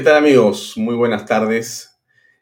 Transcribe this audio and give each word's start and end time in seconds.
¿Qué 0.00 0.04
tal 0.04 0.16
amigos? 0.16 0.78
Muy 0.78 0.94
buenas 0.94 1.26
tardes. 1.26 2.00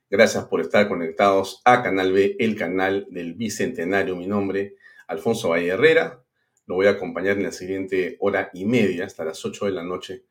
Gracias 0.08 0.44
por 0.44 0.60
estar 0.60 0.86
conectados 0.86 1.60
a 1.64 1.82
Canal 1.82 2.12
B, 2.12 2.36
el 2.38 2.54
canal 2.54 3.08
del 3.10 3.34
Bicentenario. 3.34 4.14
Mi 4.14 4.28
nombre, 4.28 4.76
Alfonso 5.08 5.48
Valle 5.48 5.66
Herrera. 5.66 6.22
Lo 6.66 6.76
voy 6.76 6.86
a 6.86 6.90
acompañar 6.90 7.36
en 7.36 7.42
la 7.42 7.50
siguiente 7.50 8.16
hora 8.20 8.48
y 8.54 8.64
media, 8.64 9.06
hasta 9.06 9.24
las 9.24 9.44
8 9.44 9.66
de 9.66 9.72
la 9.72 9.82
noche, 9.82 10.22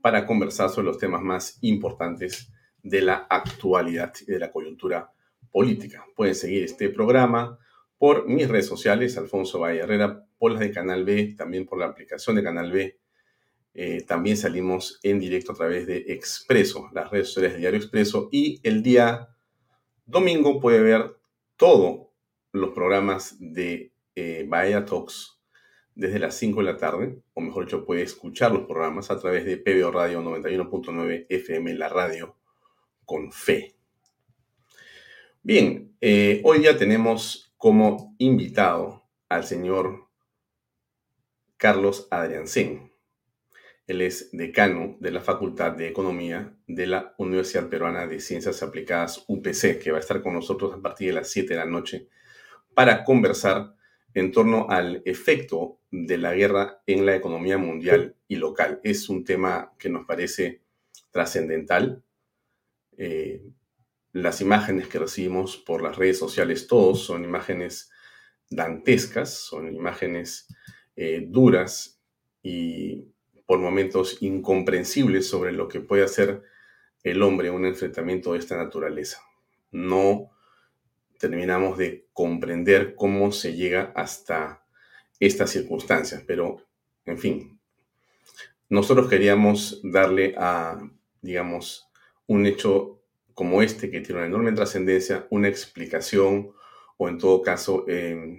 para 0.00 0.26
conversar 0.26 0.68
sobre 0.68 0.88
los 0.88 0.98
temas 0.98 1.22
más 1.22 1.58
importantes 1.60 2.50
de 2.82 3.02
la 3.02 3.28
actualidad 3.30 4.12
y 4.26 4.32
de 4.32 4.40
la 4.40 4.50
coyuntura 4.50 5.12
política. 5.52 6.04
Pueden 6.16 6.34
seguir 6.34 6.64
este 6.64 6.88
programa 6.88 7.56
por 7.98 8.26
mis 8.26 8.48
redes 8.48 8.66
sociales, 8.66 9.16
Alfonso 9.16 9.60
Valle 9.60 9.78
Herrera, 9.78 10.26
por 10.36 10.50
las 10.50 10.60
de 10.60 10.72
Canal 10.72 11.04
B, 11.04 11.36
también 11.38 11.66
por 11.66 11.78
la 11.78 11.86
aplicación 11.86 12.34
de 12.34 12.42
Canal 12.42 12.72
B 12.72 12.98
eh, 13.74 14.04
también 14.06 14.36
salimos 14.36 15.00
en 15.02 15.18
directo 15.18 15.52
a 15.52 15.56
través 15.56 15.86
de 15.86 16.04
Expreso, 16.08 16.88
las 16.92 17.10
redes 17.10 17.28
sociales 17.28 17.54
de 17.54 17.58
Diario 17.58 17.80
Expreso. 17.80 18.28
Y 18.30 18.60
el 18.62 18.82
día 18.82 19.28
domingo 20.06 20.60
puede 20.60 20.80
ver 20.80 21.16
todos 21.56 22.06
los 22.52 22.70
programas 22.70 23.36
de 23.40 23.92
eh, 24.14 24.46
Bahía 24.48 24.84
Talks 24.84 25.40
desde 25.96 26.18
las 26.18 26.36
5 26.36 26.60
de 26.60 26.72
la 26.72 26.76
tarde, 26.76 27.18
o 27.34 27.40
mejor 27.40 27.64
dicho, 27.64 27.84
puede 27.84 28.02
escuchar 28.02 28.52
los 28.52 28.66
programas 28.66 29.10
a 29.10 29.18
través 29.18 29.44
de 29.44 29.58
PBO 29.58 29.92
Radio 29.92 30.22
91.9 30.22 31.26
FM, 31.28 31.74
la 31.74 31.88
radio 31.88 32.36
con 33.04 33.30
fe. 33.30 33.76
Bien, 35.42 35.94
eh, 36.00 36.40
hoy 36.44 36.62
ya 36.62 36.76
tenemos 36.76 37.54
como 37.56 38.14
invitado 38.18 39.04
al 39.28 39.44
señor 39.44 40.08
Carlos 41.56 42.08
Adriancén. 42.10 42.93
Él 43.86 44.00
es 44.00 44.30
decano 44.32 44.96
de 45.00 45.10
la 45.10 45.20
Facultad 45.20 45.72
de 45.72 45.88
Economía 45.88 46.56
de 46.66 46.86
la 46.86 47.14
Universidad 47.18 47.68
Peruana 47.68 48.06
de 48.06 48.20
Ciencias 48.20 48.62
Aplicadas 48.62 49.24
UPC, 49.28 49.78
que 49.78 49.90
va 49.90 49.98
a 49.98 50.00
estar 50.00 50.22
con 50.22 50.32
nosotros 50.32 50.72
a 50.72 50.80
partir 50.80 51.08
de 51.08 51.14
las 51.14 51.30
7 51.30 51.52
de 51.52 51.60
la 51.60 51.66
noche 51.66 52.08
para 52.72 53.04
conversar 53.04 53.74
en 54.14 54.32
torno 54.32 54.68
al 54.70 55.02
efecto 55.04 55.80
de 55.90 56.18
la 56.18 56.34
guerra 56.34 56.82
en 56.86 57.04
la 57.04 57.16
economía 57.16 57.58
mundial 57.58 58.16
y 58.26 58.36
local. 58.36 58.80
Es 58.84 59.08
un 59.08 59.24
tema 59.24 59.74
que 59.78 59.90
nos 59.90 60.06
parece 60.06 60.62
trascendental. 61.10 62.02
Eh, 62.96 63.42
las 64.12 64.40
imágenes 64.40 64.88
que 64.88 65.00
recibimos 65.00 65.56
por 65.56 65.82
las 65.82 65.96
redes 65.96 66.18
sociales, 66.18 66.68
todos 66.68 67.04
son 67.04 67.24
imágenes 67.24 67.90
dantescas, 68.48 69.34
son 69.34 69.74
imágenes 69.74 70.46
eh, 70.96 71.24
duras 71.28 72.00
y 72.42 73.13
por 73.46 73.58
momentos 73.58 74.18
incomprensibles 74.22 75.28
sobre 75.28 75.52
lo 75.52 75.68
que 75.68 75.80
puede 75.80 76.04
hacer 76.04 76.42
el 77.02 77.22
hombre 77.22 77.48
en 77.48 77.54
un 77.54 77.66
enfrentamiento 77.66 78.32
de 78.32 78.38
esta 78.38 78.56
naturaleza. 78.56 79.20
No 79.70 80.30
terminamos 81.18 81.76
de 81.78 82.06
comprender 82.12 82.94
cómo 82.94 83.32
se 83.32 83.54
llega 83.54 83.92
hasta 83.94 84.64
estas 85.20 85.50
circunstancias, 85.50 86.22
pero 86.26 86.66
en 87.04 87.18
fin, 87.18 87.60
nosotros 88.68 89.08
queríamos 89.08 89.80
darle 89.84 90.34
a, 90.38 90.80
digamos, 91.20 91.88
un 92.26 92.46
hecho 92.46 93.02
como 93.34 93.62
este 93.62 93.90
que 93.90 94.00
tiene 94.00 94.20
una 94.20 94.26
enorme 94.26 94.52
trascendencia, 94.52 95.26
una 95.30 95.48
explicación 95.48 96.52
o 96.96 97.08
en 97.08 97.18
todo 97.18 97.42
caso 97.42 97.84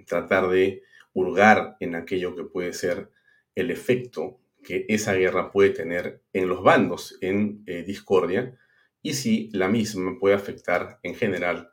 tratar 0.06 0.48
de 0.48 0.82
hurgar 1.12 1.76
en 1.80 1.94
aquello 1.94 2.34
que 2.34 2.44
puede 2.44 2.72
ser 2.72 3.10
el 3.54 3.70
efecto 3.70 4.38
que 4.66 4.84
esa 4.88 5.14
guerra 5.14 5.52
puede 5.52 5.70
tener 5.70 6.24
en 6.32 6.48
los 6.48 6.60
bandos 6.60 7.16
en 7.20 7.62
eh, 7.66 7.84
discordia 7.84 8.58
y 9.00 9.14
si 9.14 9.48
la 9.52 9.68
misma 9.68 10.18
puede 10.18 10.34
afectar 10.34 10.98
en 11.04 11.14
general 11.14 11.70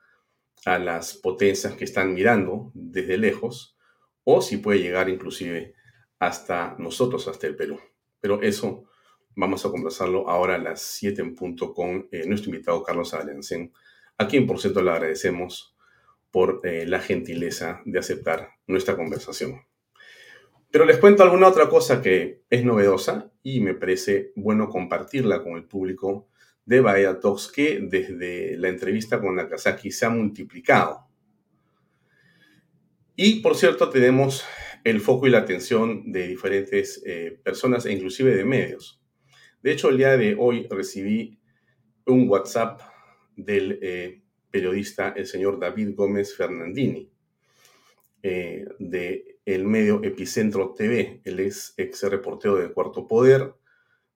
a 0.65 0.77
las 0.77 1.15
potencias 1.15 1.73
que 1.73 1.85
están 1.85 2.13
mirando 2.13 2.71
desde 2.75 3.17
lejos 3.17 3.75
o 4.23 4.43
si 4.43 4.57
puede 4.57 4.79
llegar 4.79 5.09
inclusive 5.09 5.73
hasta 6.19 6.75
nosotros, 6.77 7.27
hasta 7.27 7.47
el 7.47 7.55
Perú. 7.55 7.79
Pero 8.21 8.43
eso 8.43 8.85
vamos 9.35 9.65
a 9.65 9.71
conversarlo 9.71 10.29
ahora 10.29 10.55
a 10.55 10.59
las 10.59 10.83
7 10.83 11.19
en 11.19 11.33
punto 11.33 11.73
con 11.73 12.07
eh, 12.11 12.27
nuestro 12.27 12.51
invitado 12.51 12.83
Carlos 12.83 13.15
Alancén, 13.15 13.73
a 14.19 14.27
quien 14.27 14.45
por 14.45 14.59
cierto 14.59 14.83
le 14.83 14.91
agradecemos 14.91 15.75
por 16.29 16.61
eh, 16.63 16.85
la 16.85 16.99
gentileza 16.99 17.81
de 17.85 17.97
aceptar 17.97 18.51
nuestra 18.67 18.95
conversación. 18.95 19.65
Pero 20.73 20.85
les 20.85 20.97
cuento 20.97 21.21
alguna 21.21 21.49
otra 21.49 21.69
cosa 21.69 22.01
que 22.01 22.45
es 22.49 22.65
novedosa 22.65 23.31
y 23.43 23.59
me 23.59 23.75
parece 23.75 24.31
bueno 24.35 24.69
compartirla 24.69 25.43
con 25.43 25.53
el 25.53 25.65
público 25.65 26.29
de 26.65 26.81
Bahía 26.81 27.19
Talks, 27.19 27.51
que 27.51 27.79
desde 27.79 28.57
la 28.57 28.69
entrevista 28.69 29.21
con 29.21 29.35
Nakazaki 29.35 29.91
se 29.91 30.07
ha 30.07 30.09
multiplicado. 30.09 31.07
Y 33.15 33.41
por 33.41 33.55
cierto, 33.55 33.91
tenemos 33.91 34.43
el 34.83 34.99
foco 34.99 35.27
y 35.27 35.29
la 35.29 35.37
atención 35.37 36.11
de 36.11 36.27
diferentes 36.27 37.03
eh, 37.05 37.39
personas 37.43 37.85
e 37.85 37.93
inclusive 37.93 38.35
de 38.35 38.43
medios. 38.43 38.99
De 39.61 39.73
hecho, 39.73 39.89
el 39.89 39.97
día 39.97 40.17
de 40.17 40.35
hoy 40.39 40.65
recibí 40.71 41.39
un 42.07 42.27
WhatsApp 42.27 42.81
del 43.35 43.77
eh, 43.79 44.23
periodista, 44.49 45.13
el 45.15 45.27
señor 45.27 45.59
David 45.59 45.93
Gómez 45.93 46.35
Fernandini, 46.35 47.11
eh, 48.23 48.65
de 48.79 49.32
el 49.45 49.65
medio 49.65 50.03
Epicentro 50.03 50.73
TV. 50.73 51.21
Él 51.23 51.39
es 51.39 51.73
ex 51.77 52.03
reportero 52.03 52.55
de 52.55 52.71
Cuarto 52.71 53.07
Poder, 53.07 53.53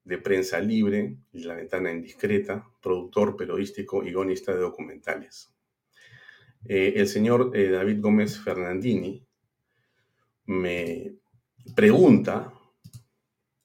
de 0.03 0.17
Prensa 0.17 0.59
Libre 0.59 1.17
y 1.33 1.43
La 1.43 1.55
Ventana 1.55 1.91
Indiscreta, 1.91 2.65
productor 2.81 3.35
periodístico 3.35 4.03
y 4.03 4.11
guionista 4.11 4.53
de 4.53 4.59
documentales. 4.59 5.53
Eh, 6.65 6.93
el 6.95 7.07
señor 7.07 7.51
eh, 7.53 7.69
David 7.69 8.01
Gómez 8.01 8.39
Fernandini 8.39 9.23
me 10.45 11.13
pregunta 11.75 12.53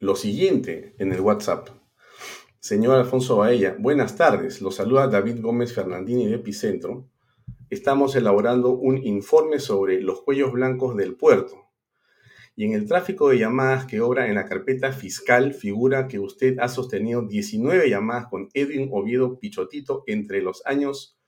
lo 0.01 0.17
siguiente 0.17 0.95
en 0.99 1.13
el 1.13 1.21
WhatsApp. 1.21 1.69
Señor 2.59 2.97
Alfonso 2.97 3.37
Baella, 3.37 3.77
buenas 3.79 4.17
tardes. 4.17 4.61
Lo 4.61 4.71
saluda 4.71 5.07
David 5.07 5.41
Gómez 5.41 5.73
Fernandini 5.73 6.27
de 6.27 6.37
Epicentro 6.37 7.09
estamos 7.73 8.15
elaborando 8.17 8.69
un 8.73 8.99
informe 8.99 9.59
sobre 9.59 10.03
los 10.03 10.21
cuellos 10.21 10.53
blancos 10.53 10.95
del 10.95 11.17
puerto. 11.17 11.71
Y 12.55 12.67
en 12.67 12.75
el 12.75 12.87
tráfico 12.87 13.31
de 13.31 13.39
llamadas 13.39 13.87
que 13.87 14.03
obra 14.03 14.29
en 14.29 14.35
la 14.35 14.45
carpeta 14.45 14.93
fiscal 14.93 15.55
figura 15.55 16.07
que 16.07 16.19
usted 16.19 16.59
ha 16.59 16.69
sostenido 16.69 17.23
19 17.23 17.89
llamadas 17.89 18.27
con 18.27 18.51
Edwin 18.53 18.91
Oviedo 18.93 19.39
Pichotito 19.39 20.05
entre 20.07 20.43
los 20.43 20.61
años 20.67 21.19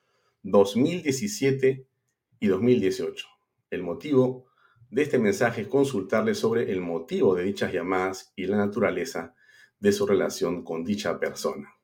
2017 0.43 1.87
y 2.41 2.47
2018. 2.47 3.27
El 3.71 3.83
motivo 3.83 4.45
de 4.91 5.01
este 5.01 5.19
mensaje 5.19 5.63
es 5.63 5.69
consultarle 5.69 6.35
sobre 6.35 6.71
el 6.71 6.83
motivo 6.83 7.35
de 7.35 7.45
dichas 7.45 7.73
llamadas 7.73 8.35
y 8.37 8.45
la 8.45 8.59
naturaleza 8.59 9.35
de 9.79 9.93
su 9.93 10.07
relación 10.07 10.63
con 10.63 10.85
dicha 10.85 11.19
persona. 11.19 11.75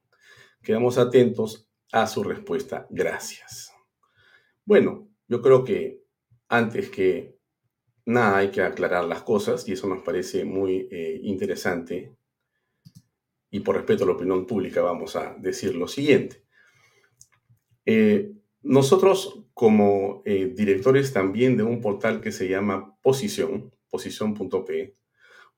Quedamos 0.63 0.99
atentos 0.99 1.67
a 1.93 2.07
su 2.07 2.23
respuesta. 2.23 2.87
Gracias. 2.91 3.70
Bueno, 4.65 5.09
yo 5.29 5.41
creo 5.43 5.65
que 5.65 6.03
antes 6.49 6.91
que 6.91 7.39
nada 8.05 8.39
hay 8.39 8.51
que 8.51 8.63
aclarar 8.63 9.05
las 9.05 9.23
cosas 9.23 9.67
y 9.69 9.73
eso 9.73 9.89
nos 9.89 10.03
parece 10.03 10.45
muy 10.45 10.89
eh, 10.91 11.21
interesante 11.23 12.17
y 13.51 13.61
por 13.61 13.77
respeto 13.77 14.05
a 14.05 14.09
la 14.09 14.13
opinión 14.15 14.47
pública 14.47 14.83
vamos 14.83 15.17
a 15.17 15.35
decir 15.39 15.75
lo 15.75 15.89
siguiente. 15.89 16.45
Eh, 17.87 18.33
nosotros 18.63 19.45
como 19.55 20.23
eh, 20.25 20.53
directores 20.55 21.13
también 21.13 21.57
de 21.57 21.63
un 21.63 21.81
portal 21.81 22.21
que 22.21 22.33
se 22.33 22.49
llama 22.49 22.97
Posición, 23.03 23.75
posición.p, 23.89 24.97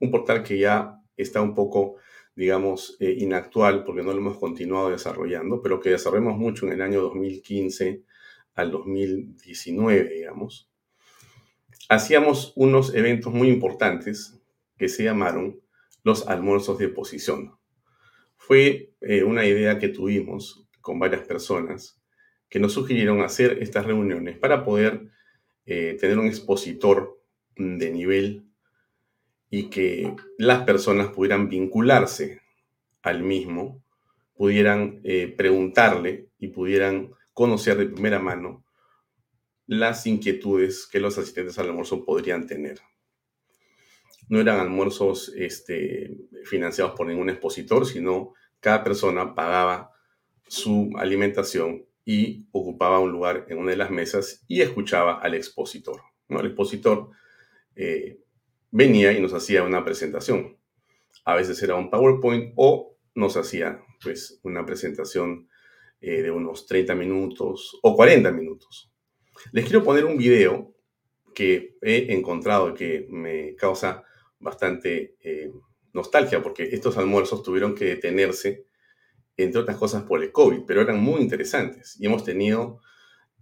un 0.01 0.11
portal 0.11 0.43
que 0.43 0.59
ya 0.59 1.01
está 1.17 1.43
un 1.43 1.55
poco, 1.55 1.97
digamos, 2.35 2.97
inactual 3.01 3.85
porque 3.85 4.03
no 4.03 4.13
lo 4.13 4.19
hemos 4.19 4.39
continuado 4.39 4.91
desarrollando, 4.91 5.61
pero 5.61 5.81
que 5.81 5.91
desarrollamos 5.91 6.39
mucho 6.39 6.67
en 6.67 6.73
el 6.73 6.81
año 6.81 7.03
2015 7.03 8.05
al 8.55 8.71
2019, 8.71 10.09
digamos. 10.09 10.71
Hacíamos 11.89 12.53
unos 12.57 12.95
eventos 12.95 13.33
muy 13.33 13.49
importantes 13.49 14.41
que 14.79 14.89
se 14.89 15.05
llamaron 15.05 15.61
los 16.05 16.27
almuerzos 16.29 16.79
de 16.79 16.89
posición. 16.89 17.57
Fue 18.37 18.93
eh, 19.01 19.23
una 19.23 19.47
idea 19.47 19.79
que 19.79 19.89
tuvimos 19.89 20.67
con 20.81 20.99
varias 20.99 21.23
personas 21.23 22.01
que 22.49 22.61
nos 22.61 22.73
sugirieron 22.73 23.23
hacer 23.23 23.63
estas 23.63 23.87
reuniones 23.87 24.37
para 24.37 24.65
poder 24.65 25.09
eh, 25.65 25.97
tener 25.99 26.19
un 26.19 26.27
expositor 26.27 27.19
de 27.57 27.91
nivel 27.91 28.45
y 29.49 29.71
que 29.71 30.15
las 30.39 30.65
personas 30.65 31.09
pudieran 31.09 31.49
vincularse 31.49 32.41
al 33.03 33.23
mismo, 33.23 33.83
pudieran 34.35 35.01
eh, 35.05 35.33
preguntarle 35.37 36.29
y 36.39 36.49
pudieran 36.49 37.13
conocer 37.33 37.77
de 37.77 37.87
primera 37.87 38.19
mano 38.19 38.65
las 39.67 40.07
inquietudes 40.07 40.87
que 40.87 41.01
los 41.01 41.17
asistentes 41.19 41.59
al 41.59 41.69
almuerzo 41.69 42.05
podrían 42.05 42.47
tener. 42.47 42.81
No 44.29 44.41
eran 44.41 44.61
almuerzos 44.61 45.33
este, 45.37 46.17
financiados 46.45 46.95
por 46.95 47.07
ningún 47.07 47.31
expositor, 47.31 47.87
sino 47.87 48.35
cada 48.61 48.85
persona 48.85 49.35
pagaba 49.35 49.93
su 50.47 50.91
alimentación 50.97 51.87
y 52.05 52.47
ocupaba 52.53 52.99
un 52.99 53.13
lugar 53.13 53.47
en 53.49 53.59
una 53.59 53.71
de 53.71 53.77
las 53.77 53.91
mesas 53.91 54.45
y 54.49 54.61
escuchaba 54.61 55.21
al 55.21 55.35
expositor. 55.35 56.03
¿no? 56.29 56.41
El 56.41 56.47
expositor 56.47 57.11
eh, 57.77 58.21
venía 58.71 59.13
y 59.13 59.21
nos 59.21 59.33
hacía 59.33 59.63
una 59.63 59.85
presentación. 59.85 60.59
A 61.25 61.37
veces 61.37 61.63
era 61.63 61.77
un 61.77 61.91
PowerPoint 61.91 62.53
o 62.57 62.97
nos 63.15 63.37
hacía 63.37 63.83
pues 64.03 64.41
una 64.43 64.67
presentación 64.67 65.49
eh, 66.03 66.21
de 66.21 66.31
unos 66.33 66.67
30 66.67 66.97
minutos 66.97 67.79
o 67.81 67.95
40 67.95 68.33
minutos. 68.33 68.93
Les 69.53 69.65
quiero 69.65 69.85
poner 69.85 70.05
un 70.05 70.17
video 70.17 70.75
que 71.33 71.77
he 71.81 72.13
encontrado 72.13 72.75
que 72.75 73.07
me 73.09 73.55
causa 73.55 74.03
bastante 74.41 75.17
eh, 75.21 75.53
nostalgia 75.93 76.43
porque 76.43 76.65
estos 76.65 76.99
almuerzos 76.99 77.45
tuvieron 77.45 77.77
que 77.77 77.85
detenerse 77.85 78.67
entre 79.37 79.61
otras 79.61 79.77
cosas 79.77 80.03
por 80.03 80.23
el 80.23 80.33
COVID, 80.33 80.63
pero 80.67 80.83
eran 80.83 81.01
muy 81.01 81.21
interesantes. 81.21 81.97
Y 82.01 82.07
hemos 82.07 82.25
tenido 82.25 82.81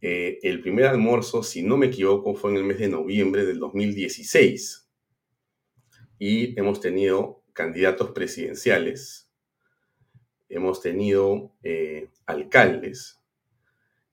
eh, 0.02 0.38
el 0.42 0.60
primer 0.60 0.84
almuerzo, 0.84 1.42
si 1.42 1.62
no 1.62 1.78
me 1.78 1.86
equivoco, 1.86 2.34
fue 2.34 2.50
en 2.50 2.58
el 2.58 2.64
mes 2.64 2.78
de 2.78 2.88
noviembre 2.88 3.46
del 3.46 3.58
2016. 3.58 4.88
Y 6.18 6.58
hemos 6.60 6.80
tenido 6.80 7.42
candidatos 7.54 8.10
presidenciales, 8.10 9.29
hemos 10.50 10.82
tenido 10.82 11.52
eh, 11.62 12.08
alcaldes, 12.26 13.18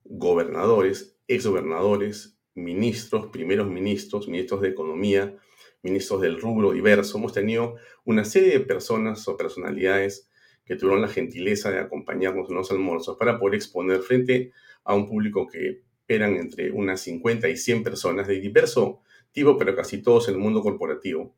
gobernadores, 0.05 1.17
exgobernadores, 1.27 2.37
ministros, 2.55 3.27
primeros 3.27 3.67
ministros, 3.67 4.27
ministros 4.27 4.61
de 4.61 4.69
Economía, 4.69 5.35
ministros 5.83 6.21
del 6.21 6.39
rubro 6.39 6.71
diverso. 6.71 7.17
Hemos 7.17 7.33
tenido 7.33 7.75
una 8.05 8.23
serie 8.23 8.51
de 8.51 8.59
personas 8.61 9.27
o 9.27 9.35
personalidades 9.35 10.29
que 10.63 10.75
tuvieron 10.75 11.01
la 11.01 11.07
gentileza 11.07 11.71
de 11.71 11.79
acompañarnos 11.79 12.49
en 12.49 12.55
los 12.55 12.71
almuerzos 12.71 13.17
para 13.17 13.39
poder 13.39 13.55
exponer 13.55 14.01
frente 14.01 14.51
a 14.83 14.93
un 14.95 15.07
público 15.07 15.47
que 15.47 15.81
eran 16.07 16.35
entre 16.35 16.71
unas 16.71 17.01
50 17.01 17.49
y 17.49 17.57
100 17.57 17.83
personas 17.83 18.27
de 18.27 18.39
diverso 18.39 19.01
tipo, 19.31 19.57
pero 19.57 19.75
casi 19.75 20.01
todos 20.01 20.27
en 20.27 20.35
el 20.35 20.39
mundo 20.39 20.61
corporativo, 20.61 21.35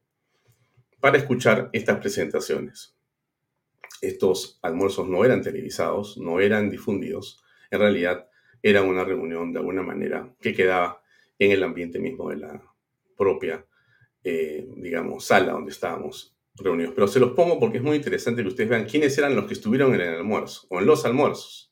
para 1.00 1.18
escuchar 1.18 1.70
estas 1.74 1.98
presentaciones. 1.98 2.99
Estos 4.02 4.60
almuerzos 4.62 5.08
no 5.08 5.26
eran 5.26 5.42
televisados, 5.42 6.18
no 6.18 6.40
eran 6.40 6.70
difundidos, 6.70 7.44
en 7.72 7.80
realidad 7.80 8.30
era 8.62 8.82
una 8.82 9.04
reunión 9.04 9.54
de 9.54 9.60
alguna 9.60 9.84
manera 9.84 10.34
que 10.40 10.54
quedaba 10.54 11.02
en 11.38 11.52
el 11.52 11.64
ambiente 11.64 12.00
mismo 12.00 12.30
de 12.30 12.38
la 12.38 12.62
propia, 13.18 13.66
eh, 14.24 14.68
digamos, 14.78 15.26
sala 15.26 15.54
donde 15.54 15.72
estábamos 15.72 16.36
reunidos. 16.56 16.94
Pero 16.94 17.08
se 17.08 17.20
los 17.20 17.32
pongo 17.32 17.60
porque 17.60 17.78
es 17.78 17.84
muy 17.84 17.98
interesante 17.98 18.42
que 18.42 18.50
ustedes 18.50 18.70
vean 18.70 18.86
quiénes 18.86 19.18
eran 19.18 19.36
los 19.36 19.46
que 19.46 19.54
estuvieron 19.54 19.94
en 19.96 20.02
el 20.02 20.16
almuerzo 20.16 20.68
o 20.70 20.80
en 20.80 20.86
los 20.86 21.06
almuerzos. 21.06 21.69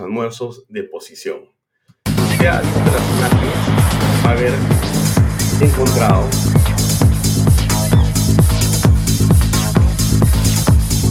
Almuerzos 0.00 0.66
de 0.68 0.84
posición. 0.84 1.48
Si 2.04 2.46
ha 2.46 2.60
visto 2.60 2.80
las 2.86 3.10
imágenes, 3.16 3.54
va 4.24 4.30
a 4.30 4.32
haber 4.32 4.52
encontrado 5.60 6.28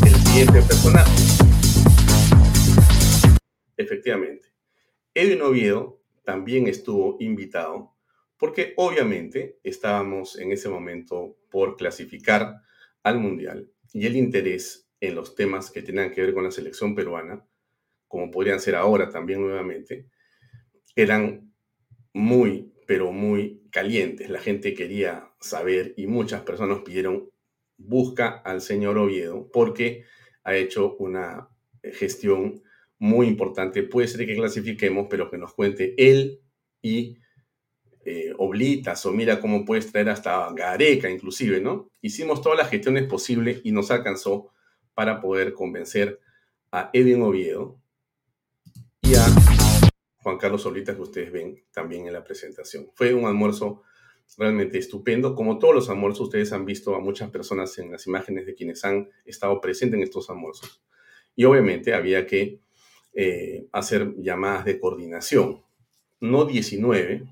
el 0.05 0.15
siguiente 0.15 0.61
personaje. 0.61 1.11
Efectivamente, 3.77 4.49
Edwin 5.13 5.41
Oviedo 5.41 6.01
también 6.23 6.67
estuvo 6.67 7.17
invitado 7.19 7.95
porque 8.37 8.73
obviamente 8.77 9.59
estábamos 9.63 10.37
en 10.37 10.51
ese 10.51 10.69
momento 10.69 11.37
por 11.49 11.75
clasificar 11.75 12.61
al 13.03 13.19
Mundial 13.19 13.69
y 13.93 14.05
el 14.05 14.15
interés 14.15 14.89
en 15.01 15.15
los 15.15 15.35
temas 15.35 15.71
que 15.71 15.81
tenían 15.81 16.11
que 16.11 16.21
ver 16.21 16.33
con 16.33 16.43
la 16.43 16.51
selección 16.51 16.95
peruana 16.95 17.45
como 18.09 18.29
podrían 18.29 18.59
ser 18.59 18.75
ahora 18.75 19.09
también 19.09 19.39
nuevamente, 19.39 20.07
eran 20.95 21.53
muy, 22.13 22.73
pero 22.85 23.13
muy 23.13 23.63
calientes. 23.71 24.29
La 24.29 24.39
gente 24.39 24.73
quería 24.73 25.31
saber 25.39 25.93
y 25.95 26.07
muchas 26.07 26.41
personas 26.41 26.79
pidieron 26.79 27.29
busca 27.77 28.29
al 28.43 28.61
señor 28.61 28.97
Oviedo 28.97 29.49
porque 29.53 30.03
ha 30.43 30.55
hecho 30.55 30.97
una 30.97 31.47
gestión 31.83 32.61
muy 32.97 33.27
importante. 33.27 33.83
Puede 33.83 34.07
ser 34.09 34.25
que 34.25 34.35
clasifiquemos, 34.35 35.07
pero 35.09 35.29
que 35.29 35.37
nos 35.37 35.53
cuente 35.53 35.93
él 35.97 36.41
y 36.81 37.17
eh, 38.05 38.33
Oblitas 38.37 39.05
o 39.05 39.11
mira 39.11 39.39
cómo 39.39 39.65
puedes 39.65 39.91
traer 39.91 40.09
hasta 40.09 40.51
Gareca 40.53 41.09
inclusive, 41.09 41.61
¿no? 41.61 41.91
Hicimos 42.01 42.41
todas 42.41 42.57
las 42.57 42.69
gestiones 42.69 43.03
posibles 43.03 43.61
y 43.63 43.71
nos 43.71 43.91
alcanzó 43.91 44.51
para 44.93 45.21
poder 45.21 45.53
convencer 45.53 46.19
a 46.71 46.89
Edwin 46.91 47.21
Oviedo 47.21 47.79
Juan 50.21 50.37
Carlos 50.37 50.61
Solitas 50.61 50.95
que 50.95 51.01
ustedes 51.01 51.31
ven 51.31 51.63
también 51.71 52.05
en 52.05 52.13
la 52.13 52.23
presentación. 52.23 52.89
Fue 52.93 53.13
un 53.13 53.25
almuerzo 53.25 53.81
realmente 54.37 54.77
estupendo. 54.77 55.33
Como 55.33 55.57
todos 55.57 55.73
los 55.73 55.89
almuerzos, 55.89 56.27
ustedes 56.27 56.53
han 56.53 56.63
visto 56.65 56.95
a 56.95 56.99
muchas 56.99 57.31
personas 57.31 57.75
en 57.79 57.91
las 57.91 58.05
imágenes 58.05 58.45
de 58.45 58.53
quienes 58.53 58.85
han 58.85 59.09
estado 59.25 59.59
presentes 59.61 59.97
en 59.97 60.03
estos 60.03 60.29
almuerzos. 60.29 60.83
Y 61.35 61.45
obviamente 61.45 61.95
había 61.95 62.27
que 62.27 62.59
eh, 63.13 63.67
hacer 63.71 64.13
llamadas 64.17 64.65
de 64.65 64.79
coordinación. 64.79 65.63
No 66.19 66.45
19, 66.45 67.23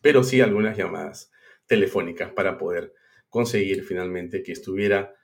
pero 0.00 0.24
sí 0.24 0.40
algunas 0.40 0.78
llamadas 0.78 1.30
telefónicas 1.66 2.32
para 2.32 2.56
poder 2.56 2.94
conseguir 3.28 3.84
finalmente 3.84 4.42
que 4.42 4.52
estuviera 4.52 5.14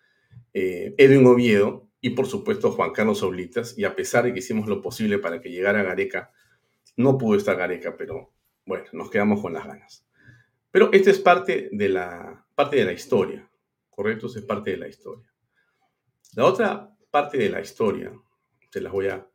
eh, 0.53 0.95
Edwin 0.99 1.27
Oviedo 1.27 1.88
y 2.01 2.11
por 2.11 2.27
supuesto 2.27 2.73
Juan 2.73 2.93
Carlos 2.93 3.23
Oblitas. 3.23 3.77
Y 3.79 3.85
a 3.85 3.95
pesar 3.95 4.25
de 4.25 4.33
que 4.33 4.39
hicimos 4.39 4.69
lo 4.69 4.81
posible 4.81 5.19
para 5.19 5.41
que 5.41 5.51
llegara 5.51 5.83
Gareca, 5.83 6.33
no 6.97 7.19
pudo 7.19 7.37
estar 7.37 7.57
Gareca, 7.57 7.97
pero 7.97 8.33
bueno, 8.65 8.85
nos 8.93 9.11
quedamos 9.11 9.41
con 9.41 9.53
las 9.53 9.67
ganas. 9.67 10.07
Pero 10.71 10.91
esta 10.93 11.11
es 11.11 11.19
parte 11.19 11.71
de 11.73 11.89
la, 11.89 12.47
parte 12.55 12.77
de 12.77 12.85
la 12.85 12.93
historia, 12.93 13.51
¿correcto? 13.89 14.27
Esta 14.27 14.41
es 14.41 14.45
parte 14.45 14.73
de 14.73 14.77
la 14.77 14.89
historia. 14.89 15.33
La 16.35 16.45
otra 16.45 16.95
parte 17.11 17.39
de 17.39 17.49
la 17.49 17.61
historia, 17.61 18.13
se 18.71 18.81
las 18.81 18.93
voy 18.93 19.09
a, 19.09 19.27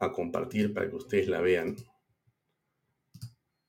a 0.00 0.12
compartir 0.12 0.74
para 0.74 0.88
que 0.90 0.96
ustedes 0.96 1.28
la 1.28 1.40
vean, 1.40 1.76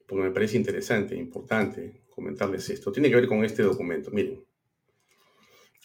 porque 0.07 0.23
me 0.23 0.31
parece 0.31 0.57
interesante, 0.57 1.15
importante 1.15 2.03
comentarles 2.09 2.69
esto. 2.69 2.91
Tiene 2.91 3.09
que 3.09 3.15
ver 3.15 3.27
con 3.27 3.45
este 3.45 3.63
documento. 3.63 4.11
Miren, 4.11 4.43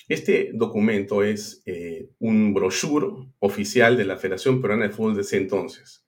este 0.09 0.51
documento 0.55 1.23
es 1.23 1.63
eh, 1.67 2.11
un 2.19 2.55
brochure 2.55 3.07
oficial 3.41 3.97
de 3.97 4.05
la 4.05 4.17
Federación 4.17 4.61
Peruana 4.61 4.85
de 4.85 4.91
Fútbol 4.91 5.17
de 5.17 5.23
ese 5.23 5.37
entonces. 5.37 6.07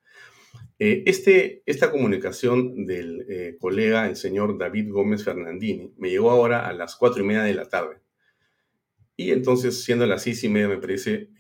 Eh, 0.78 1.02
este, 1.07 1.62
esta 1.66 1.90
comunicación 1.90 2.87
del 2.87 3.26
eh, 3.28 3.57
colega, 3.59 4.09
el 4.09 4.16
señor 4.16 4.57
David 4.57 4.90
Gómez 4.90 5.25
Fernandini, 5.25 5.92
me 5.97 6.11
llegó 6.11 6.30
ahora 6.30 6.68
a 6.68 6.73
las 6.73 6.95
cuatro 6.97 7.23
y 7.23 7.26
media 7.26 7.42
de 7.42 7.54
la 7.54 7.68
tarde. 7.68 8.00
Y 9.16 9.33
entonces, 9.33 9.83
siendo 9.83 10.07
las 10.07 10.23
seis 10.23 10.45
y 10.45 10.49
media, 10.49 10.68
me 10.68 10.78
parece 10.78 11.30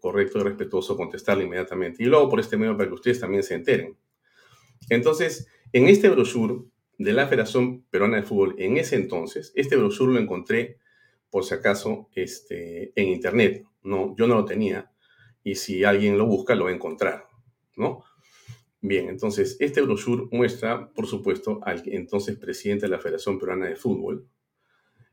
correcto 0.00 0.40
y 0.40 0.42
respetuoso 0.42 0.96
contestarle 0.96 1.44
inmediatamente. 1.44 2.02
Y 2.02 2.06
luego 2.06 2.28
por 2.28 2.40
este 2.40 2.56
medio 2.56 2.76
para 2.76 2.88
que 2.88 2.94
ustedes 2.94 3.20
también 3.20 3.44
se 3.44 3.54
enteren. 3.54 3.96
Entonces, 4.88 5.46
en 5.72 5.86
este 5.86 6.08
brochure 6.08 6.64
de 6.98 7.12
la 7.12 7.28
Federación 7.28 7.84
Peruana 7.90 8.16
de 8.16 8.24
Fútbol, 8.24 8.56
en 8.58 8.76
ese 8.76 8.96
entonces, 8.96 9.52
este 9.54 9.76
brochure 9.76 10.14
lo 10.14 10.18
encontré 10.18 10.78
por 11.30 11.44
si 11.44 11.54
acaso, 11.54 12.08
este, 12.14 12.92
en 12.94 13.08
Internet. 13.08 13.64
No, 13.82 14.14
yo 14.16 14.26
no 14.26 14.34
lo 14.34 14.44
tenía 14.44 14.90
y 15.42 15.54
si 15.54 15.84
alguien 15.84 16.18
lo 16.18 16.26
busca 16.26 16.54
lo 16.54 16.64
va 16.64 16.70
a 16.70 16.74
encontrar, 16.74 17.26
¿no? 17.76 18.04
Bien, 18.82 19.08
entonces 19.08 19.56
este 19.60 19.82
brochure 19.82 20.24
muestra, 20.30 20.90
por 20.90 21.06
supuesto, 21.06 21.60
al 21.62 21.82
entonces 21.86 22.38
presidente 22.38 22.86
de 22.86 22.90
la 22.90 22.98
Federación 22.98 23.38
Peruana 23.38 23.66
de 23.66 23.76
Fútbol, 23.76 24.26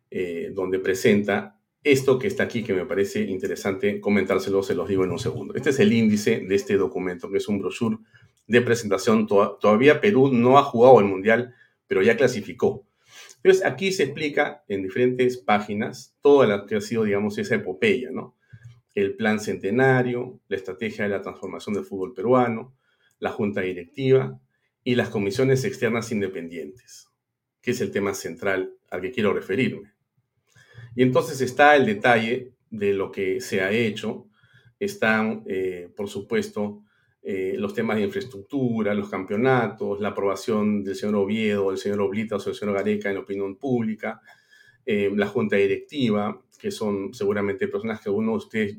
eh, 0.10 0.52
donde 0.54 0.80
presenta 0.80 1.60
esto 1.84 2.18
que 2.18 2.28
está 2.28 2.44
aquí, 2.44 2.64
que 2.64 2.74
me 2.74 2.86
parece 2.86 3.22
interesante 3.22 4.00
comentárselo, 4.00 4.64
se 4.64 4.76
los 4.76 4.88
digo 4.88 5.04
en 5.04 5.12
un 5.12 5.20
segundo. 5.20 5.54
Este 5.54 5.70
es 5.72 5.80
el 5.80 5.94
índice 5.94 6.40
de 6.40 6.56
este 6.56 6.78
documento, 6.78 7.30
que 7.30 7.38
es 7.38 7.48
un 7.48 7.60
brochure 7.60 7.98
de 8.48 8.62
presentación. 8.62 9.28
Todavía 9.28 10.02
Perú 10.02 10.32
no 10.32 10.58
ha 10.58 10.64
jugado 10.64 11.00
el 11.00 11.06
Mundial, 11.06 11.54
pero 11.88 12.02
ya 12.02 12.18
clasificó. 12.18 12.87
Entonces, 13.44 13.66
aquí 13.66 13.92
se 13.92 14.04
explica 14.04 14.64
en 14.68 14.84
diferentes 14.84 15.38
páginas 15.38 16.16
toda 16.22 16.48
la 16.48 16.66
que 16.66 16.76
ha 16.76 16.82
sido, 16.82 17.04
digamos, 17.04 17.38
esa 17.38 17.56
epopeya, 17.56 18.10
¿no? 18.12 18.36
El 18.94 19.16
plan 19.16 19.40
centenario, 19.40 20.40
la 20.48 20.58
estrategia 20.58 21.06
de 21.06 21.12
la 21.12 21.22
transformación 21.22 21.76
del 21.76 21.86
fútbol 21.86 22.14
peruano, 22.14 22.76
la 23.20 23.32
junta 23.32 23.62
directiva 23.62 24.40
y 24.84 24.96
las 24.96 25.10
comisiones 25.10 25.64
externas 25.66 26.12
independientes, 26.12 27.08
que 27.62 27.72
es 27.72 27.82
el 27.82 27.92
tema 27.92 28.14
central 28.14 28.74
al 28.90 29.02
que 29.02 29.12
quiero 29.12 29.34
referirme. 29.34 29.94
Y 30.96 31.04
entonces 31.04 31.42
está 31.42 31.76
el 31.76 31.86
detalle 31.86 32.54
de 32.70 32.94
lo 32.94 33.12
que 33.12 33.40
se 33.40 33.62
ha 33.62 33.72
hecho, 33.72 34.28
están, 34.80 35.44
eh, 35.48 35.90
por 35.96 36.10
supuesto, 36.10 36.84
eh, 37.30 37.56
los 37.58 37.74
temas 37.74 37.98
de 37.98 38.04
infraestructura, 38.04 38.94
los 38.94 39.10
campeonatos, 39.10 40.00
la 40.00 40.08
aprobación 40.08 40.82
del 40.82 40.96
señor 40.96 41.16
Oviedo, 41.18 41.72
del 41.72 41.78
señor 41.78 42.00
Oblitas 42.00 42.42
o 42.44 42.50
del 42.50 42.58
señor 42.58 42.76
Gareca 42.76 43.10
en 43.10 43.16
la 43.16 43.22
opinión 43.22 43.58
pública, 43.58 44.22
eh, 44.86 45.12
la 45.14 45.28
junta 45.28 45.58
directiva, 45.58 46.42
que 46.58 46.72
son 46.72 47.14
seguramente 47.14 47.68
personas 47.68 48.00
que 48.00 48.10
uno 48.10 48.32
de 48.32 48.38
ustedes 48.38 48.78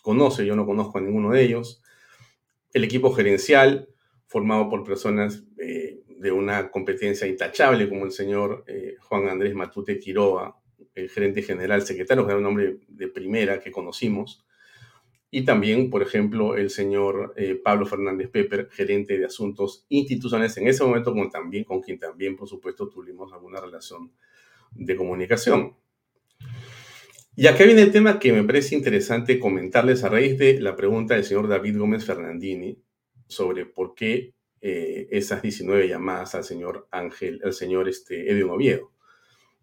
conoce, 0.00 0.46
yo 0.46 0.54
no 0.54 0.64
conozco 0.64 0.98
a 0.98 1.00
ninguno 1.00 1.32
de 1.32 1.42
ellos, 1.42 1.82
el 2.72 2.84
equipo 2.84 3.10
gerencial, 3.12 3.88
formado 4.28 4.70
por 4.70 4.84
personas 4.84 5.42
eh, 5.58 5.98
de 6.06 6.30
una 6.30 6.70
competencia 6.70 7.26
intachable, 7.26 7.88
como 7.88 8.04
el 8.04 8.12
señor 8.12 8.64
Juan 9.00 9.26
Andrés 9.26 9.56
Matute 9.56 9.98
Quiroga, 9.98 10.54
el 10.94 11.10
gerente 11.10 11.42
general, 11.42 11.82
secretario, 11.82 12.24
que 12.24 12.30
era 12.30 12.38
un 12.38 12.46
hombre 12.46 12.78
de 12.86 13.08
primera 13.08 13.58
que 13.58 13.72
conocimos, 13.72 14.46
y 15.30 15.44
también, 15.44 15.90
por 15.90 16.02
ejemplo, 16.02 16.56
el 16.56 16.70
señor 16.70 17.34
eh, 17.36 17.54
Pablo 17.62 17.84
Fernández 17.84 18.30
Pepper, 18.30 18.68
gerente 18.70 19.18
de 19.18 19.26
asuntos 19.26 19.84
institucionales 19.90 20.56
en 20.56 20.68
ese 20.68 20.84
momento, 20.84 21.12
con, 21.12 21.30
también, 21.30 21.64
con 21.64 21.82
quien 21.82 21.98
también, 21.98 22.36
por 22.36 22.48
supuesto, 22.48 22.88
tuvimos 22.88 23.32
alguna 23.32 23.60
relación 23.60 24.10
de 24.72 24.96
comunicación. 24.96 25.76
Y 27.36 27.46
acá 27.46 27.64
viene 27.64 27.82
el 27.82 27.92
tema 27.92 28.18
que 28.18 28.32
me 28.32 28.42
parece 28.42 28.74
interesante 28.74 29.38
comentarles 29.38 30.02
a 30.02 30.08
raíz 30.08 30.38
de 30.38 30.60
la 30.60 30.74
pregunta 30.74 31.14
del 31.14 31.24
señor 31.24 31.46
David 31.46 31.78
Gómez 31.78 32.04
Fernandini 32.04 32.82
sobre 33.28 33.66
por 33.66 33.94
qué 33.94 34.34
eh, 34.60 35.06
esas 35.10 35.42
19 35.42 35.88
llamadas 35.88 36.34
al 36.34 36.42
señor 36.42 36.88
Ángel, 36.90 37.40
al 37.44 37.52
señor 37.52 37.88
este, 37.88 38.32
Edwin 38.32 38.50
Oviedo. 38.50 38.92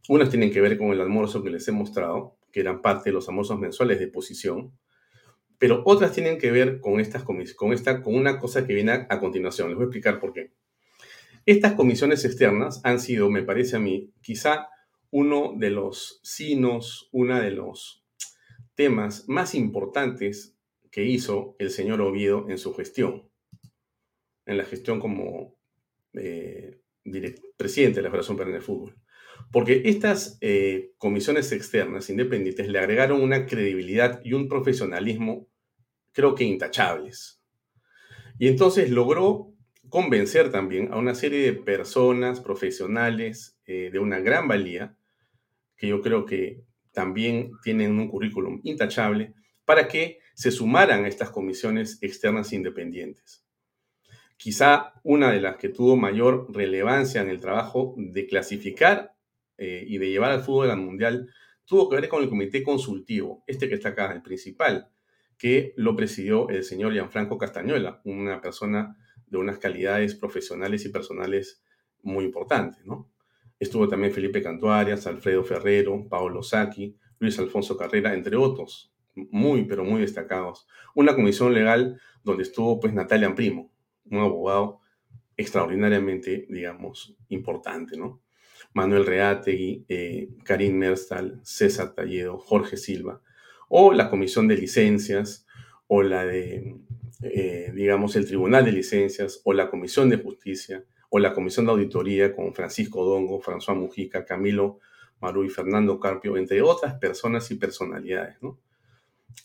Unas 0.08 0.30
tienen 0.30 0.52
que 0.52 0.62
ver 0.62 0.78
con 0.78 0.92
el 0.92 1.02
almuerzo 1.02 1.44
que 1.44 1.50
les 1.50 1.68
he 1.68 1.72
mostrado, 1.72 2.38
que 2.52 2.62
eran 2.62 2.82
parte 2.82 3.10
de 3.10 3.14
los 3.14 3.28
almuerzos 3.28 3.60
mensuales 3.60 4.00
de 4.00 4.08
posición, 4.08 4.72
pero 5.58 5.82
otras 5.86 6.12
tienen 6.12 6.38
que 6.38 6.52
ver 6.52 6.80
con, 6.80 7.00
estas 7.00 7.24
con, 7.24 7.42
esta, 7.74 8.02
con 8.02 8.16
una 8.16 8.40
cosa 8.40 8.66
que 8.66 8.74
viene 8.74 8.92
a, 9.10 9.20
continuación. 9.20 9.70
Les 9.70 9.76
voy 9.76 9.84
a 9.84 9.88
explicar 9.88 10.20
por 10.20 10.34
qué. 10.34 10.52
Estas 11.46 11.74
comisiones 11.74 12.26
externas 12.26 12.82
han 12.84 13.00
sido, 13.00 13.30
me 13.30 13.44
parece 13.44 13.76
a 13.76 13.80
mí, 13.80 14.12
quizá 14.22 14.68
uno 15.12 15.54
de 15.56 15.70
los 15.70 16.20
signos, 16.24 17.10
uno 17.12 17.40
de 17.40 17.52
los 17.52 18.04
temas 18.74 19.30
más 19.30 19.56
importantes 19.56 20.58
que 20.92 21.06
hizo 21.06 21.56
el 21.60 21.70
señor 21.70 22.02
Oviedo 22.02 22.50
en 22.50 22.58
su 22.58 22.74
gestión, 22.74 23.30
en 24.46 24.58
la 24.58 24.66
gestión 24.66 25.00
como 25.00 25.58
eh, 26.14 26.80
presidente 27.58 27.98
de 27.98 28.04
la 28.04 28.10
Federación 28.10 28.38
Peruana 28.38 28.60
de 28.60 28.66
Fútbol. 28.66 28.96
Porque 29.52 29.84
estas 29.86 30.38
eh, 30.42 30.92
comisiones 30.98 31.52
externas 31.52 32.10
independientes 32.10 32.68
le 32.68 32.80
agregaron 32.80 33.22
una 33.22 33.46
credibilidad 33.46 34.22
y 34.24 34.34
un 34.34 34.50
profesionalismo, 34.50 35.48
creo 36.12 36.36
que 36.36 36.44
intachables. 36.44 37.42
Y 38.38 38.48
entonces 38.48 38.90
logró 38.90 39.54
convencer 39.90 40.52
también 40.52 40.92
a 40.92 40.98
una 40.98 41.16
serie 41.16 41.40
de 41.40 41.54
personas 41.54 42.42
profesionales 42.42 43.58
eh, 43.66 43.90
de 43.92 44.00
una 44.00 44.20
gran 44.20 44.48
valía, 44.48 44.98
que 45.78 45.88
yo 45.88 46.02
creo 46.02 46.26
que 46.26 46.64
también 46.92 47.52
tienen 47.64 47.98
un 48.00 48.10
currículum 48.10 48.62
intachable, 48.64 49.34
para 49.66 49.88
que 49.88 50.20
se 50.34 50.52
sumaran 50.52 51.06
a 51.06 51.08
estas 51.08 51.30
comisiones 51.30 51.98
externas 52.02 52.54
independientes. 52.54 53.46
Quizá 54.38 54.94
una 55.04 55.32
de 55.32 55.42
las 55.42 55.56
que 55.58 55.70
tuvo 55.70 55.96
mayor 55.96 56.54
relevancia 56.54 57.22
en 57.22 57.30
el 57.30 57.40
trabajo 57.40 57.96
de 57.98 58.28
clasificar 58.28 59.15
eh, 59.58 59.84
y 59.88 59.98
de 59.98 60.10
llevar 60.10 60.32
al 60.32 60.44
fútbol 60.44 60.72
al 60.72 60.80
mundial 60.80 61.30
tuvo 61.66 61.90
que 61.90 61.96
ver 61.96 62.10
con 62.10 62.22
el 62.22 62.30
comité 62.30 62.64
consultivo, 62.64 63.44
este 63.48 63.68
que 63.68 63.76
está 63.76 63.90
acá, 63.90 64.12
el 64.12 64.22
principal, 64.22 64.90
que 65.38 65.74
lo 65.76 65.96
presidió 65.96 66.50
el 66.50 66.64
señor 66.64 66.94
Gianfranco 66.94 67.38
Castañuela, 67.38 68.02
una 68.06 68.40
persona 68.40 68.98
de 69.28 69.38
unas 69.38 69.58
calidades 69.58 70.16
profesionales 70.16 70.86
y 70.86 70.90
personales 70.90 71.64
muy 72.04 72.26
importantes, 72.26 72.86
¿no? 72.86 73.12
Estuvo 73.60 73.88
también 73.88 74.14
Felipe 74.14 74.42
Cantuarias, 74.42 75.08
Alfredo 75.08 75.44
Ferrero, 75.44 76.08
Paolo 76.08 76.44
Sacchi, 76.44 76.96
Luis 77.20 77.40
Alfonso 77.40 77.78
Carrera, 77.78 78.14
entre 78.14 78.36
otros, 78.36 78.94
muy, 79.16 79.64
pero 79.66 79.84
muy 79.84 80.02
destacados. 80.02 80.68
Una 80.94 81.16
comisión 81.16 81.54
legal 81.54 82.00
donde 82.24 82.44
estuvo, 82.44 82.80
pues, 82.80 82.94
Natalia 82.94 83.34
Primo, 83.34 83.72
un 84.06 84.20
abogado 84.20 84.82
extraordinariamente, 85.38 86.46
digamos, 86.50 87.18
importante, 87.30 87.98
¿no? 87.98 88.22
Manuel 88.76 89.06
Reategui, 89.06 89.86
eh, 89.88 90.28
Karim 90.44 90.76
Merstal, 90.76 91.40
César 91.44 91.96
Talledo, 91.96 92.38
Jorge 92.38 92.76
Silva, 92.76 93.22
o 93.70 93.94
la 93.94 94.10
Comisión 94.10 94.50
de 94.50 94.58
Licencias, 94.58 95.48
o 95.88 96.04
la 96.04 96.26
de, 96.26 96.76
eh, 97.24 97.72
digamos, 97.74 98.18
el 98.18 98.28
Tribunal 98.28 98.66
de 98.66 98.74
Licencias, 98.74 99.42
o 99.46 99.54
la 99.54 99.70
Comisión 99.70 100.10
de 100.10 100.18
Justicia, 100.18 100.84
o 101.10 101.20
la 101.20 101.34
Comisión 101.34 101.66
de 101.66 101.72
Auditoría 101.72 102.36
con 102.36 102.54
Francisco 102.54 103.06
Dongo, 103.06 103.42
François 103.42 103.78
Mujica, 103.78 104.26
Camilo 104.26 104.80
Maru 105.22 105.46
y 105.46 105.50
Fernando 105.50 105.98
Carpio, 105.98 106.36
entre 106.36 106.62
otras 106.62 106.96
personas 106.96 107.50
y 107.52 107.56
personalidades. 107.56 108.36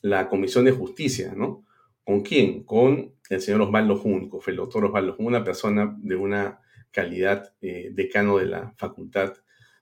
La 0.03 0.29
Comisión 0.29 0.65
de 0.65 0.73
Justicia, 0.73 1.33
¿no? 1.37 1.65
¿Con 2.03 2.23
quién? 2.23 2.65
Con 2.65 3.13
el 3.29 3.41
señor 3.41 3.61
Osvaldo 3.61 3.97
Junco, 3.97 4.41
el 4.45 4.57
doctor 4.57 4.87
Osvaldo 4.87 5.13
Junco, 5.13 5.29
una 5.29 5.45
persona 5.45 5.97
de 6.03 6.17
una 6.17 6.61
calidad 6.91 7.55
eh, 7.61 7.91
decano 7.93 8.39
de 8.39 8.47
la 8.47 8.73
Facultad 8.77 9.35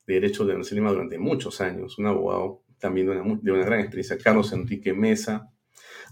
de 0.06 0.14
Derecho 0.14 0.44
de 0.44 0.54
la 0.54 0.64
Lima 0.70 0.90
durante 0.90 1.18
muchos 1.18 1.60
años, 1.60 1.98
un 1.98 2.06
abogado 2.06 2.62
también 2.78 3.08
de 3.08 3.20
una, 3.20 3.38
de 3.42 3.52
una 3.52 3.64
gran 3.64 3.80
experiencia, 3.80 4.18
Carlos 4.18 4.52
Enrique 4.52 4.92
Mesa, 4.92 5.50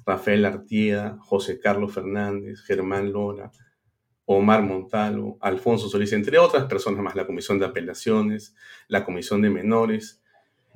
Rafael 0.04 0.44
Artieda, 0.44 1.18
José 1.20 1.58
Carlos 1.58 1.92
Fernández, 1.92 2.62
Germán 2.62 3.12
Lora, 3.12 3.50
Omar 4.24 4.62
Montalvo, 4.62 5.38
Alfonso 5.40 5.88
Solís, 5.88 6.12
entre 6.12 6.38
otras 6.38 6.64
personas 6.64 7.00
más, 7.00 7.14
la 7.14 7.26
Comisión 7.26 7.58
de 7.58 7.66
Apelaciones, 7.66 8.54
la 8.88 9.04
Comisión 9.04 9.40
de 9.40 9.50
Menores. 9.50 10.20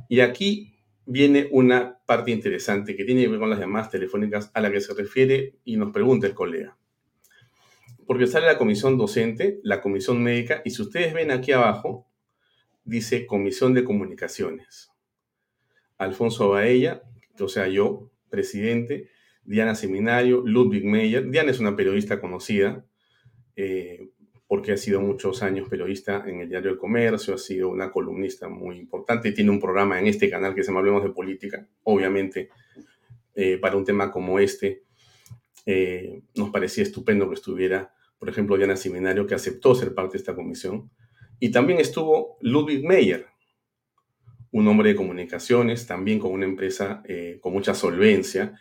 Y 0.09 0.21
aquí 0.21 0.79
viene 1.05 1.49
una 1.51 1.99
parte 2.07 2.31
interesante 2.31 2.97
que 2.97 3.05
tiene 3.05 3.23
que 3.23 3.29
ver 3.29 3.41
con 3.41 3.51
las 3.51 3.59
llamadas 3.59 3.91
telefónicas 3.91 4.51
a 4.55 4.61
la 4.61 4.71
que 4.71 4.81
se 4.81 4.95
refiere 4.95 5.57
y 5.65 5.77
nos 5.77 5.93
pregunta 5.93 6.29
el 6.29 6.35
colega. 6.35 6.77
Porque 8.11 8.27
sale 8.27 8.47
la 8.47 8.59
comisión 8.59 8.99
docente, 8.99 9.61
la 9.63 9.81
comisión 9.81 10.21
médica, 10.21 10.63
y 10.65 10.71
si 10.71 10.83
ustedes 10.83 11.15
ven 11.15 11.31
aquí 11.31 11.53
abajo, 11.53 12.09
dice 12.83 13.25
Comisión 13.25 13.73
de 13.73 13.85
Comunicaciones. 13.85 14.91
Alfonso 15.97 16.49
Baella, 16.49 17.05
o 17.39 17.47
sea, 17.47 17.69
yo, 17.69 18.11
presidente, 18.29 19.11
Diana 19.45 19.77
Seminario, 19.77 20.43
Ludwig 20.45 20.85
Meyer. 20.85 21.31
Diana 21.31 21.53
es 21.53 21.61
una 21.61 21.77
periodista 21.77 22.21
conocida, 22.21 22.85
eh, 23.55 24.09
porque 24.49 24.73
ha 24.73 24.77
sido 24.77 25.01
muchos 25.01 25.45
años 25.45 25.69
periodista 25.69 26.25
en 26.27 26.41
el 26.41 26.49
diario 26.49 26.73
El 26.73 26.79
Comercio, 26.79 27.35
ha 27.35 27.39
sido 27.39 27.69
una 27.69 27.93
columnista 27.93 28.49
muy 28.49 28.77
importante, 28.79 29.31
tiene 29.31 29.53
un 29.53 29.61
programa 29.61 30.01
en 30.01 30.09
este 30.09 30.29
canal 30.29 30.53
que 30.53 30.65
se 30.65 30.71
llama 30.71 30.81
Hablemos 30.81 31.05
de 31.05 31.11
Política. 31.11 31.65
Obviamente, 31.85 32.49
eh, 33.37 33.59
para 33.59 33.77
un 33.77 33.85
tema 33.85 34.11
como 34.11 34.41
este, 34.41 34.83
eh, 35.65 36.23
nos 36.35 36.51
parecía 36.51 36.83
estupendo 36.83 37.29
que 37.29 37.37
estuviera, 37.37 37.95
por 38.21 38.29
ejemplo, 38.29 38.57
Diana 38.57 38.77
Seminario, 38.77 39.27
que 39.27 39.35
aceptó 39.35 39.75
ser 39.75 39.95
parte 39.95 40.13
de 40.13 40.19
esta 40.19 40.37
comisión. 40.37 40.91
Y 41.41 41.51
también 41.51 41.81
estuvo 41.81 42.37
Ludwig 42.43 42.87
Meyer, 42.87 43.27
un 44.53 44.69
hombre 44.69 44.91
de 44.91 44.97
comunicaciones, 44.97 45.87
también 45.87 46.21
con 46.21 46.31
una 46.31 46.45
empresa 46.45 47.03
con 47.41 47.53
mucha 47.53 47.75
solvencia, 47.75 48.55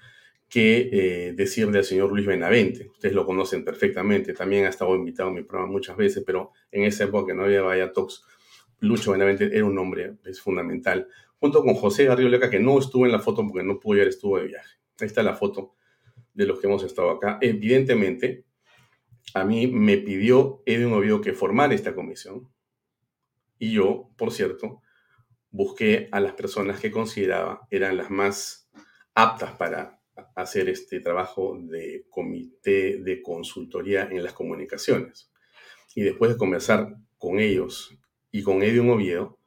que 0.50 0.90
eh, 0.92 1.34
decirle 1.34 1.78
al 1.78 1.86
señor 1.86 2.10
Luis 2.10 2.26
Benavente. 2.26 2.90
Ustedes 2.90 3.14
lo 3.14 3.26
conocen 3.26 3.64
perfectamente, 3.64 4.34
también 4.34 4.66
ha 4.66 4.70
estado 4.70 4.96
invitado 4.96 5.30
a 5.30 5.34
mi 5.34 5.44
programa 5.44 5.72
muchas 5.72 5.96
veces, 5.96 6.24
pero 6.26 6.52
en 6.72 6.84
esa 6.84 7.04
época 7.04 7.28
que 7.28 7.34
no 7.36 7.44
había 7.44 7.62
Vaya 7.62 7.92
Talks, 7.92 8.24
Lucho 8.80 9.12
Benavente 9.12 9.46
era 9.54 9.66
un 9.66 9.78
hombre 9.78 10.16
es 10.26 10.42
fundamental, 10.42 11.08
junto 11.40 11.64
con 11.64 11.76
José 11.76 12.06
Garrido 12.06 12.30
Leca, 12.30 12.50
que 12.50 12.60
no 12.60 12.80
estuvo 12.80 13.06
en 13.06 13.12
la 13.12 13.20
foto 13.20 13.46
porque 13.46 13.64
no 13.64 13.80
pudo 13.80 13.96
llegar, 13.96 14.08
estuvo 14.08 14.40
de 14.40 14.48
viaje. 14.48 14.78
Ahí 15.00 15.08
está 15.08 15.22
la 15.22 15.36
foto 15.36 15.76
de 16.34 16.46
los 16.46 16.60
que 16.60 16.68
hemos 16.68 16.84
estado 16.84 17.12
acá. 17.12 17.38
Evidentemente, 17.42 18.46
a 19.34 19.44
mí 19.44 19.68
me 19.68 19.98
pidió 19.98 20.62
Edwin 20.66 20.94
Oviedo 20.94 21.22
que 21.22 21.34
formara 21.34 21.74
esta 21.74 21.94
comisión, 21.94 22.50
y 23.58 23.74
yo, 23.74 24.10
por 24.18 24.32
cierto, 24.32 24.82
busqué 25.52 26.08
a 26.12 26.20
las 26.20 26.34
personas 26.34 26.80
que 26.80 26.92
consideraba 26.92 27.68
eran 27.70 27.98
las 27.98 28.10
más 28.10 28.70
aptas 29.14 29.52
para 29.54 30.00
hacer 30.36 30.70
este 30.70 31.00
trabajo 31.00 31.58
de 31.62 32.06
comité 32.10 32.98
de 32.98 33.22
consultoría 33.22 34.08
en 34.10 34.24
las 34.24 34.34
comunicaciones. 34.34 35.32
Y 35.96 36.02
después 36.02 36.32
de 36.32 36.38
conversar 36.38 36.96
con 37.18 37.40
ellos 37.40 37.98
y 38.32 38.44
con 38.44 38.64
Edwin 38.64 38.90
Oviedo, 38.90 39.38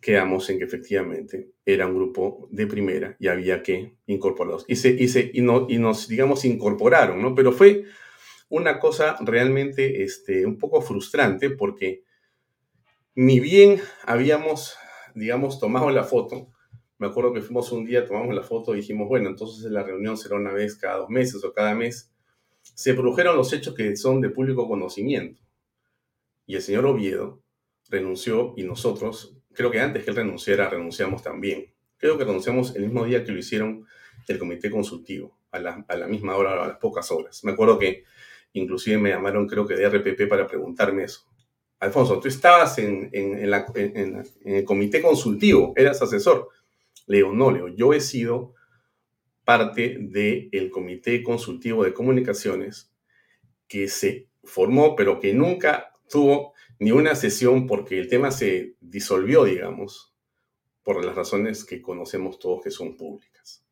quedamos 0.00 0.50
en 0.50 0.58
que 0.58 0.64
efectivamente 0.64 1.52
era 1.64 1.86
un 1.86 1.94
grupo 1.94 2.48
de 2.50 2.66
primera 2.66 3.16
y 3.20 3.28
había 3.28 3.62
que 3.62 3.94
incorporarlos. 4.06 4.64
Y, 4.68 4.76
se, 4.76 4.90
y, 4.90 5.06
y, 5.38 5.42
no, 5.42 5.66
y 5.68 5.78
nos, 5.78 6.08
digamos, 6.08 6.44
incorporaron, 6.44 7.22
¿no? 7.22 7.34
Pero 7.34 7.52
fue 7.52 7.84
una 8.52 8.78
cosa 8.78 9.16
realmente 9.20 10.02
este, 10.02 10.44
un 10.44 10.58
poco 10.58 10.82
frustrante 10.82 11.48
porque 11.48 12.04
ni 13.14 13.40
bien 13.40 13.80
habíamos, 14.04 14.76
digamos, 15.14 15.58
tomado 15.58 15.90
la 15.90 16.04
foto, 16.04 16.48
me 16.98 17.06
acuerdo 17.06 17.32
que 17.32 17.40
fuimos 17.40 17.72
un 17.72 17.86
día, 17.86 18.06
tomamos 18.06 18.34
la 18.34 18.42
foto 18.42 18.74
y 18.74 18.80
dijimos, 18.80 19.08
bueno, 19.08 19.30
entonces 19.30 19.70
la 19.70 19.82
reunión 19.82 20.18
será 20.18 20.36
una 20.36 20.52
vez 20.52 20.76
cada 20.76 20.98
dos 20.98 21.08
meses 21.08 21.42
o 21.44 21.52
cada 21.54 21.74
mes. 21.74 22.12
Se 22.62 22.92
produjeron 22.92 23.36
los 23.38 23.54
hechos 23.54 23.74
que 23.74 23.96
son 23.96 24.20
de 24.20 24.28
público 24.28 24.68
conocimiento. 24.68 25.40
Y 26.44 26.54
el 26.54 26.60
señor 26.60 26.84
Oviedo 26.84 27.42
renunció 27.88 28.52
y 28.58 28.64
nosotros, 28.64 29.34
creo 29.54 29.70
que 29.70 29.80
antes 29.80 30.04
que 30.04 30.10
él 30.10 30.16
renunciara, 30.16 30.68
renunciamos 30.68 31.22
también. 31.22 31.72
Creo 31.96 32.18
que 32.18 32.24
renunciamos 32.24 32.76
el 32.76 32.82
mismo 32.82 33.06
día 33.06 33.24
que 33.24 33.32
lo 33.32 33.38
hicieron 33.38 33.86
el 34.28 34.38
comité 34.38 34.70
consultivo, 34.70 35.38
a 35.50 35.58
la, 35.58 35.86
a 35.88 35.96
la 35.96 36.06
misma 36.06 36.36
hora, 36.36 36.62
a 36.62 36.68
las 36.68 36.76
pocas 36.76 37.10
horas. 37.10 37.42
Me 37.44 37.52
acuerdo 37.52 37.78
que 37.78 38.04
inclusive 38.52 38.98
me 38.98 39.10
llamaron, 39.10 39.46
creo 39.46 39.66
que 39.66 39.76
de 39.76 39.88
RPP, 39.88 40.28
para 40.28 40.46
preguntarme 40.46 41.04
eso. 41.04 41.26
Alfonso, 41.80 42.20
tú 42.20 42.28
estabas 42.28 42.78
en, 42.78 43.10
el 43.12 44.64
comité 44.64 45.02
consultivo, 45.02 45.72
eras 45.76 46.00
asesor. 46.00 46.48
Leo, 47.06 47.32
no, 47.32 47.50
Leo, 47.50 47.68
yo 47.68 47.92
he 47.92 48.00
sido 48.00 48.54
parte 49.44 49.96
del 49.98 50.70
Comité 50.70 51.22
Consultivo 51.24 51.82
de 51.82 51.92
Comunicaciones 51.92 52.92
que 53.66 53.88
se 53.88 54.28
formó, 54.44 54.94
pero 54.94 55.18
que 55.18 55.34
nunca 55.34 55.92
tuvo 56.08 56.52
ni 56.78 56.92
una 56.92 57.14
sesión 57.14 57.66
porque 57.66 57.98
el 57.98 58.08
tema 58.08 58.30
se 58.30 58.76
disolvió, 58.80 59.44
digamos, 59.44 60.14
por 60.82 61.04
las 61.04 61.14
razones 61.14 61.64
que 61.64 61.82
conocemos 61.82 62.38
todos 62.38 62.62
que 62.62 62.70
son 62.70 62.96
públicas. 62.96 63.64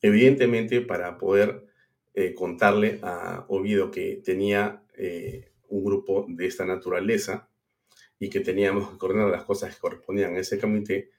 Evidentemente, 0.00 0.80
para 0.80 1.18
poder 1.18 1.66
eh, 2.14 2.32
contarle 2.34 3.00
a 3.02 3.44
Oviedo 3.48 3.90
que 3.90 4.22
tenía 4.24 4.84
eh, 4.96 5.50
un 5.68 5.84
grupo 5.84 6.26
de 6.28 6.46
esta 6.46 6.64
naturaleza 6.64 7.48
y 8.18 8.30
que 8.30 8.40
teníamos 8.40 8.90
que 8.90 8.98
coordinar 8.98 9.28
las 9.28 9.44
cosas 9.44 9.74
que 9.74 9.80
correspondían 9.80 10.36
a 10.36 10.40
ese 10.40 10.58
comité, 10.58 11.10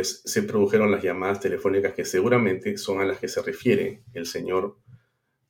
se 0.00 0.42
produjeron 0.44 0.90
las 0.90 1.02
llamadas 1.02 1.40
telefónicas 1.40 1.92
que 1.92 2.06
seguramente 2.06 2.78
son 2.78 3.00
a 3.00 3.04
las 3.04 3.18
que 3.18 3.28
se 3.28 3.42
refiere 3.42 4.04
el 4.14 4.24
señor 4.24 4.78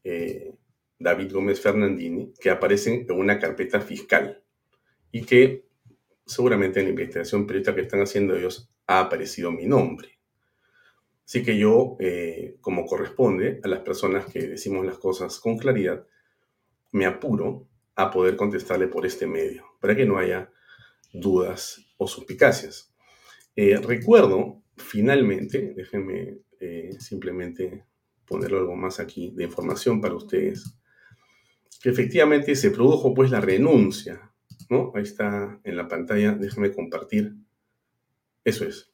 eh, 0.03 0.55
David 0.99 1.33
Gómez 1.33 1.61
Fernandini, 1.61 2.33
que 2.41 2.51
aparecen 2.51 3.07
en 3.09 3.13
una 3.13 3.39
carpeta 3.39 3.81
fiscal 3.81 4.43
y 5.13 5.23
que 5.23 5.67
seguramente 6.27 6.81
en 6.81 6.87
la 6.87 6.91
investigación 6.91 7.47
periodística 7.47 7.77
que 7.77 7.83
están 7.83 8.01
haciendo 8.01 8.35
ellos 8.35 8.69
ha 8.87 9.01
aparecido 9.01 9.53
mi 9.53 9.67
nombre. 9.67 10.12
Así 11.33 11.43
que 11.43 11.57
yo, 11.57 11.97
eh, 11.99 12.59
como 12.61 12.85
corresponde 12.85 13.59
a 13.65 13.69
las 13.69 13.81
personas 13.81 14.27
que 14.27 14.49
decimos 14.49 14.85
las 14.85 14.99
cosas 14.99 15.41
con 15.41 15.57
claridad, 15.57 16.07
me 16.91 17.07
apuro 17.07 17.71
a 17.95 18.11
poder 18.11 18.37
contestarle 18.37 18.87
por 18.87 19.07
este 19.07 19.27
medio, 19.27 19.65
para 19.81 19.97
que 19.97 20.05
no 20.05 20.19
haya 20.19 20.53
dudas 21.11 21.87
o 21.97 22.07
suspicacias. 22.07 22.95
Eh, 23.57 23.79
recuerdo, 23.79 24.63
finalmente, 24.77 25.73
déjenme 25.75 26.41
eh, 26.61 26.91
simplemente 26.99 27.87
poner 28.27 28.53
algo 28.53 28.77
más 28.77 29.01
aquí 29.01 29.33
de 29.35 29.45
información 29.45 30.03
para 30.03 30.15
ustedes, 30.15 30.77
que 31.83 31.89
efectivamente 31.89 32.55
se 32.55 32.73
produjo 32.73 33.15
pues 33.15 33.31
la 33.31 33.41
renuncia, 33.41 34.35
¿no? 34.69 34.93
Ahí 34.95 35.05
está 35.05 35.59
en 35.65 35.79
la 35.79 35.89
pantalla, 35.89 36.33
déjenme 36.33 36.73
compartir. 36.73 37.37
Eso 38.45 38.67
es. 38.67 38.92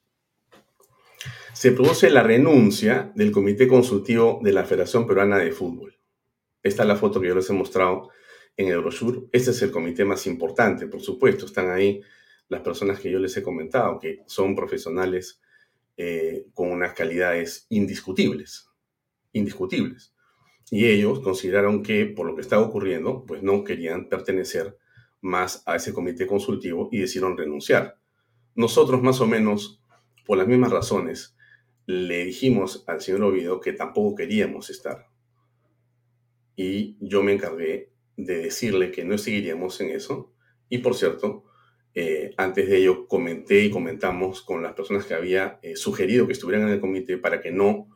Se 1.53 1.73
produce 1.73 2.11
la 2.11 2.23
renuncia 2.23 3.13
del 3.15 3.33
Comité 3.33 3.67
Consultivo 3.67 4.41
de 4.43 4.53
la 4.53 4.65
Federación 4.65 5.07
Peruana 5.07 5.39
de 5.39 5.53
Fútbol. 5.53 5.99
Esta 6.63 6.83
es 6.83 6.89
la 6.89 6.97
foto 6.97 7.21
que 7.21 7.29
yo 7.29 7.35
les 7.35 7.49
he 7.51 7.53
mostrado 7.53 8.11
en 8.57 8.69
el 8.69 8.81
brochure. 8.81 9.29
Este 9.33 9.53
es 9.53 9.63
el 9.63 9.71
comité 9.71 10.05
más 10.05 10.27
importante, 10.27 10.87
por 10.87 11.01
supuesto. 11.01 11.47
Están 11.47 11.71
ahí 11.71 12.01
las 12.49 12.61
personas 12.61 13.01
que 13.01 13.11
yo 13.11 13.19
les 13.19 13.37
he 13.37 13.43
comentado, 13.43 13.99
que 13.99 14.23
son 14.27 14.55
profesionales 14.55 15.41
eh, 15.97 16.47
con 16.55 16.71
unas 16.71 16.93
calidades 16.93 17.67
indiscutibles, 17.71 18.69
indiscutibles. 19.33 20.15
Y 20.71 20.87
ellos 20.87 21.21
consideraron 21.21 21.83
que 21.83 22.07
por 22.07 22.27
lo 22.27 22.35
que 22.35 22.43
estaba 22.43 22.63
ocurriendo, 22.63 23.25
pues 23.27 23.43
no 23.43 23.65
querían 23.65 24.09
pertenecer 24.09 24.77
más 25.21 25.63
a 25.67 25.77
ese 25.77 25.93
comité 25.93 26.27
consultivo 26.27 26.89
y 26.93 26.99
decidieron 26.99 27.37
renunciar. 27.37 27.99
Nosotros 28.55 29.03
más 29.03 29.21
o 29.21 29.27
menos, 29.27 29.83
por 30.29 30.37
las 30.37 30.47
mismas 30.47 30.71
razones, 30.71 31.35
le 31.87 32.27
dijimos 32.27 32.85
al 32.87 33.01
señor 33.01 33.23
Oviedo 33.23 33.63
que 33.63 33.73
tampoco 33.73 34.15
queríamos 34.15 34.69
estar. 34.69 35.09
Y 36.55 36.99
yo 37.01 37.23
me 37.23 37.33
encargué 37.33 37.95
de 38.19 38.37
decirle 38.37 38.91
que 38.91 39.07
no 39.07 39.17
seguiríamos 39.17 39.81
en 39.81 39.89
eso. 39.89 40.35
Y 40.69 40.79
por 40.79 40.95
cierto, 40.95 41.45
eh, 41.95 42.35
antes 42.37 42.69
de 42.69 42.77
ello 42.77 43.09
comenté 43.09 43.65
y 43.65 43.71
comentamos 43.71 44.43
con 44.43 44.63
las 44.63 44.75
personas 44.75 45.07
que 45.07 45.15
había 45.15 45.61
eh, 45.63 45.77
sugerido 45.77 46.27
que 46.27 46.35
estuvieran 46.35 46.69
en 46.69 46.75
el 46.75 46.81
comité 46.81 47.17
para 47.17 47.41
que 47.41 47.51
no, 47.51 47.89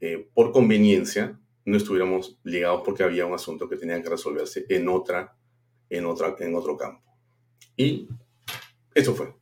eh, 0.00 0.28
por 0.34 0.52
conveniencia, 0.52 1.40
no 1.64 1.78
estuviéramos 1.78 2.38
ligados 2.44 2.82
porque 2.84 3.02
había 3.02 3.24
un 3.24 3.32
asunto 3.32 3.66
que 3.66 3.78
tenía 3.78 4.02
que 4.02 4.10
resolverse 4.10 4.66
en, 4.68 4.88
otra, 4.88 5.38
en, 5.88 6.04
otra, 6.04 6.36
en 6.38 6.54
otro 6.54 6.76
campo. 6.76 7.02
Y 7.78 8.10
eso 8.94 9.14
fue. 9.14 9.41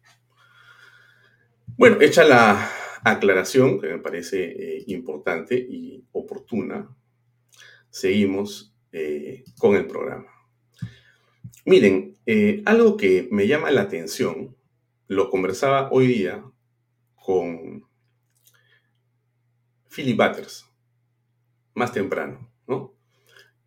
Bueno, 1.80 1.96
hecha 2.02 2.24
la 2.24 2.70
aclaración, 3.04 3.80
que 3.80 3.86
me 3.86 3.96
parece 3.96 4.84
importante 4.88 5.56
y 5.56 6.04
oportuna, 6.12 6.94
seguimos 7.88 8.76
con 9.56 9.74
el 9.76 9.86
programa. 9.86 10.26
Miren, 11.64 12.18
eh, 12.26 12.62
algo 12.66 12.98
que 12.98 13.28
me 13.32 13.46
llama 13.46 13.70
la 13.70 13.80
atención 13.80 14.54
lo 15.08 15.30
conversaba 15.30 15.88
hoy 15.90 16.08
día 16.08 16.44
con 17.14 17.86
Philip 19.88 20.18
Butters, 20.18 20.66
más 21.72 21.94
temprano, 21.94 22.52
¿no? 22.68 22.94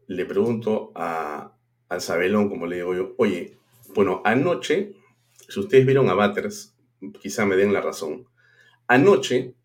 Le 0.06 0.26
pregunto 0.26 0.92
a, 0.94 1.58
al 1.90 2.00
Sabelón, 2.02 2.48
como 2.48 2.68
le 2.68 2.76
digo 2.76 2.94
yo, 2.94 3.16
oye, 3.18 3.58
bueno, 3.96 4.22
anoche, 4.24 4.94
si 5.50 5.60
ustedes 5.60 5.84
vieron 5.88 6.12
a 6.12 6.14
Butters, 6.14 6.73
quizá 7.22 7.46
me 7.46 7.56
den 7.56 7.74
la 7.74 7.82
razón, 7.82 8.28
anoche 8.88 9.56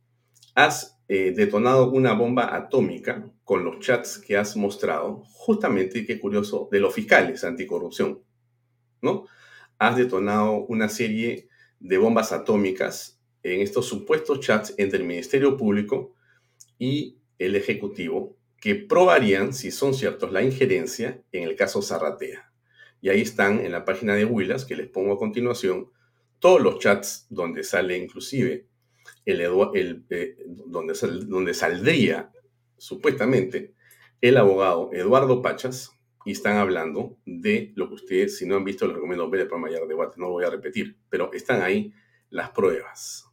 has 0.55 1.01
eh, 1.09 1.33
detonado 1.35 1.90
una 1.90 2.12
bomba 2.12 2.55
atómica 2.55 3.31
con 3.44 3.64
los 3.64 3.81
chats 3.81 4.18
que 4.18 4.37
has 4.37 4.57
mostrado, 4.57 5.22
justamente, 5.24 6.05
qué 6.05 6.18
curioso, 6.20 6.68
de 6.70 6.81
los 6.81 6.94
fiscales 6.94 7.44
anticorrupción, 7.44 8.22
¿no? 9.01 9.27
Has 9.79 9.96
detonado 9.96 10.66
una 10.66 10.88
serie 10.88 11.48
de 11.81 11.98
bombas 11.98 12.33
atómicas 12.33 13.20
en 13.42 13.61
estos 13.61 13.87
supuestos 13.87 14.40
chats 14.40 14.74
entre 14.77 14.98
el 14.98 15.05
Ministerio 15.05 15.57
Público 15.57 16.14
y 16.79 17.18
el 17.38 17.57
Ejecutivo 17.57 18.37
que 18.61 18.74
probarían, 18.74 19.55
si 19.55 19.70
son 19.70 19.94
ciertos, 19.94 20.33
la 20.33 20.42
injerencia 20.42 21.22
en 21.33 21.44
el 21.44 21.55
caso 21.55 21.81
Zarratea. 21.81 22.53
Y 23.01 23.09
ahí 23.11 23.20
están 23.20 23.61
en 23.61 23.72
la 23.72 23.85
página 23.85 24.14
de 24.14 24.24
Willas, 24.24 24.64
que 24.64 24.74
les 24.74 24.88
pongo 24.88 25.14
a 25.14 25.18
continuación, 25.18 25.90
todos 26.38 26.61
los 26.61 26.79
chats 26.79 27.27
donde 27.31 27.62
sale 27.62 27.96
inclusive 27.96 28.66
el, 29.24 29.40
eh, 30.11 30.37
donde, 30.66 30.94
donde 31.27 31.55
saldría 31.55 32.31
supuestamente 32.77 33.74
el 34.20 34.37
abogado 34.37 34.90
Eduardo 34.92 35.42
Pachas 35.42 35.92
y 36.24 36.33
están 36.33 36.57
hablando 36.57 37.16
de 37.24 37.72
lo 37.77 37.88
que 37.88 37.94
ustedes, 37.94 38.38
si 38.38 38.46
no 38.46 38.57
han 38.57 38.64
visto, 38.64 38.87
les 38.87 38.96
recomiendo 38.96 39.31
ver 39.31 39.42
el 39.42 39.48
programa 39.48 39.70
de 39.70 39.87
debate, 39.87 40.14
no 40.18 40.27
lo 40.27 40.33
voy 40.33 40.44
a 40.44 40.51
repetir, 40.51 40.98
pero 41.09 41.33
están 41.33 41.62
ahí 41.62 41.92
las 42.31 42.51
pruebas 42.51 43.29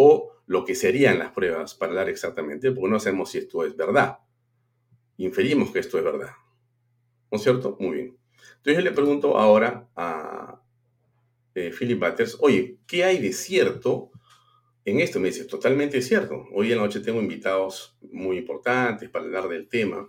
o 0.00 0.32
lo 0.46 0.64
que 0.64 0.74
serían 0.74 1.18
las 1.18 1.32
pruebas 1.32 1.74
para 1.74 1.92
dar 1.92 2.08
exactamente, 2.08 2.70
porque 2.70 2.88
no 2.88 3.00
sabemos 3.00 3.30
si 3.30 3.38
esto 3.38 3.64
es 3.64 3.76
verdad. 3.76 4.18
Inferimos 5.16 5.72
que 5.72 5.80
esto 5.80 5.98
es 5.98 6.04
verdad. 6.04 6.30
¿No 7.30 7.36
es 7.36 7.42
cierto? 7.42 7.76
Muy 7.80 7.96
bien. 7.96 8.18
Entonces 8.58 8.76
yo 8.76 8.80
le 8.80 8.92
pregunto 8.92 9.36
ahora 9.36 9.90
a 9.96 10.57
eh, 11.58 11.72
Philip 11.76 11.98
Butters, 11.98 12.36
oye, 12.40 12.78
¿qué 12.86 13.04
hay 13.04 13.18
de 13.18 13.32
cierto 13.32 14.10
en 14.84 15.00
esto? 15.00 15.18
Me 15.18 15.28
dice, 15.28 15.44
totalmente 15.44 16.00
cierto. 16.02 16.46
Hoy 16.52 16.70
en 16.70 16.78
la 16.78 16.84
noche 16.84 17.00
tengo 17.00 17.20
invitados 17.20 17.96
muy 18.12 18.38
importantes 18.38 19.08
para 19.08 19.24
hablar 19.24 19.48
del 19.48 19.68
tema. 19.68 20.08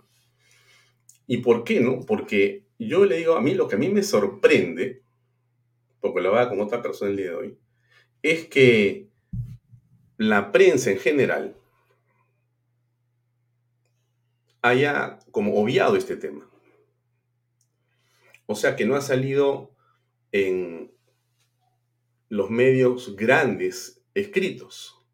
¿Y 1.26 1.38
por 1.38 1.64
qué 1.64 1.80
no? 1.80 2.00
Porque 2.06 2.66
yo 2.78 3.04
le 3.04 3.16
digo, 3.16 3.34
a 3.34 3.40
mí 3.40 3.54
lo 3.54 3.68
que 3.68 3.76
a 3.76 3.78
mí 3.78 3.88
me 3.88 4.02
sorprende, 4.02 5.02
porque 6.00 6.20
lo 6.20 6.36
hago 6.36 6.50
con 6.50 6.60
otra 6.60 6.82
persona 6.82 7.10
el 7.10 7.16
día 7.16 7.30
de 7.30 7.34
hoy, 7.34 7.58
es 8.22 8.46
que 8.46 9.08
la 10.16 10.52
prensa 10.52 10.90
en 10.90 10.98
general 10.98 11.56
haya 14.62 15.18
como 15.30 15.54
obviado 15.54 15.96
este 15.96 16.16
tema. 16.16 16.48
O 18.46 18.54
sea 18.54 18.76
que 18.76 18.84
no 18.84 18.96
ha 18.96 19.00
salido 19.00 19.70
en 20.32 20.89
los 22.30 22.48
medios 22.48 23.16
grandes 23.16 24.02
escritos. 24.14 25.04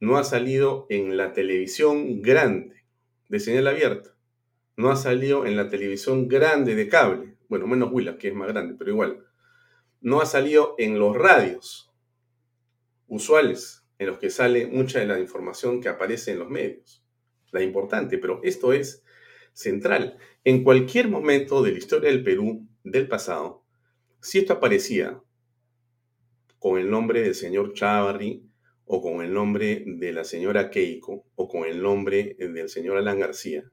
No 0.00 0.16
ha 0.16 0.24
salido 0.24 0.86
en 0.88 1.18
la 1.18 1.34
televisión 1.34 2.22
grande 2.22 2.84
de 3.28 3.38
señal 3.38 3.66
abierta. 3.66 4.16
No 4.76 4.90
ha 4.90 4.96
salido 4.96 5.44
en 5.44 5.56
la 5.56 5.68
televisión 5.68 6.26
grande 6.26 6.74
de 6.74 6.88
cable. 6.88 7.36
Bueno, 7.50 7.66
menos 7.66 7.92
Willa, 7.92 8.16
que 8.16 8.28
es 8.28 8.34
más 8.34 8.48
grande, 8.48 8.74
pero 8.78 8.90
igual. 8.90 9.26
No 10.00 10.22
ha 10.22 10.26
salido 10.26 10.74
en 10.78 10.98
los 10.98 11.14
radios 11.14 11.92
usuales 13.06 13.84
en 13.98 14.06
los 14.06 14.18
que 14.18 14.30
sale 14.30 14.66
mucha 14.66 15.00
de 15.00 15.06
la 15.06 15.20
información 15.20 15.82
que 15.82 15.90
aparece 15.90 16.32
en 16.32 16.38
los 16.38 16.48
medios 16.48 17.04
la 17.52 17.62
importante, 17.62 18.16
pero 18.16 18.40
esto 18.42 18.72
es 18.72 19.04
central. 19.52 20.16
En 20.44 20.64
cualquier 20.64 21.08
momento 21.08 21.62
de 21.62 21.72
la 21.72 21.78
historia 21.78 22.10
del 22.10 22.24
Perú 22.24 22.66
del 22.84 23.06
pasado, 23.06 23.64
si 24.20 24.38
esto 24.38 24.54
aparecía 24.54 25.22
con 26.58 26.78
el 26.78 26.90
nombre 26.90 27.22
del 27.22 27.34
señor 27.34 27.72
Chavarri, 27.74 28.42
o 28.84 29.02
con 29.02 29.24
el 29.24 29.32
nombre 29.32 29.82
de 29.86 30.12
la 30.12 30.24
señora 30.24 30.70
Keiko, 30.70 31.26
o 31.34 31.48
con 31.48 31.64
el 31.64 31.82
nombre 31.82 32.36
del 32.38 32.68
señor 32.68 32.96
Alan 32.96 33.18
García, 33.18 33.64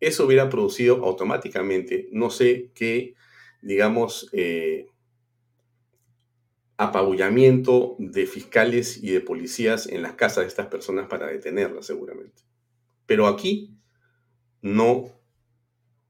eso 0.00 0.26
hubiera 0.26 0.48
producido 0.48 1.04
automáticamente, 1.04 2.08
no 2.12 2.30
sé 2.30 2.70
qué, 2.74 3.14
digamos, 3.62 4.28
eh, 4.32 4.86
apabullamiento 6.76 7.96
de 7.98 8.26
fiscales 8.26 9.02
y 9.02 9.10
de 9.10 9.22
policías 9.22 9.86
en 9.86 10.02
las 10.02 10.12
casas 10.12 10.44
de 10.44 10.48
estas 10.48 10.66
personas 10.66 11.08
para 11.08 11.28
detenerlas 11.28 11.86
seguramente. 11.86 12.42
Pero 13.06 13.26
aquí 13.26 13.74
no 14.60 15.06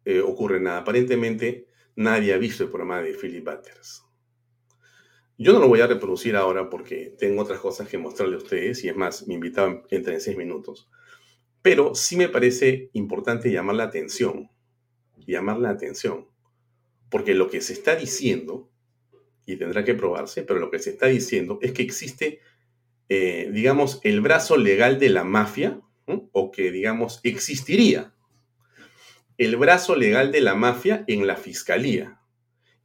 eh, 0.04 0.20
ocurre 0.20 0.60
nada. 0.60 0.78
Aparentemente 0.78 1.68
nadie 1.94 2.34
ha 2.34 2.38
visto 2.38 2.64
el 2.64 2.70
programa 2.70 3.00
de 3.00 3.14
Philip 3.14 3.44
Butters. 3.44 4.05
Yo 5.38 5.52
no 5.52 5.58
lo 5.58 5.68
voy 5.68 5.80
a 5.80 5.86
reproducir 5.86 6.34
ahora 6.34 6.70
porque 6.70 7.14
tengo 7.18 7.42
otras 7.42 7.60
cosas 7.60 7.88
que 7.88 7.98
mostrarle 7.98 8.36
a 8.36 8.38
ustedes 8.38 8.82
y 8.84 8.88
es 8.88 8.96
más, 8.96 9.26
mi 9.26 9.34
invitado 9.34 9.82
entra 9.90 10.14
en 10.14 10.20
seis 10.20 10.36
minutos. 10.36 10.88
Pero 11.60 11.94
sí 11.94 12.16
me 12.16 12.28
parece 12.28 12.88
importante 12.94 13.50
llamar 13.50 13.76
la 13.76 13.84
atención, 13.84 14.50
llamar 15.16 15.58
la 15.58 15.70
atención, 15.70 16.26
porque 17.10 17.34
lo 17.34 17.50
que 17.50 17.60
se 17.60 17.74
está 17.74 17.96
diciendo, 17.96 18.70
y 19.44 19.56
tendrá 19.56 19.84
que 19.84 19.94
probarse, 19.94 20.42
pero 20.42 20.58
lo 20.58 20.70
que 20.70 20.78
se 20.78 20.90
está 20.90 21.06
diciendo 21.06 21.58
es 21.60 21.72
que 21.72 21.82
existe, 21.82 22.40
eh, 23.08 23.50
digamos, 23.52 24.00
el 24.04 24.22
brazo 24.22 24.56
legal 24.56 24.98
de 24.98 25.10
la 25.10 25.24
mafia 25.24 25.80
o 26.32 26.50
que, 26.50 26.70
digamos, 26.70 27.20
existiría 27.24 28.14
el 29.38 29.56
brazo 29.56 29.96
legal 29.96 30.32
de 30.32 30.40
la 30.40 30.54
mafia 30.54 31.04
en 31.08 31.26
la 31.26 31.36
fiscalía 31.36 32.20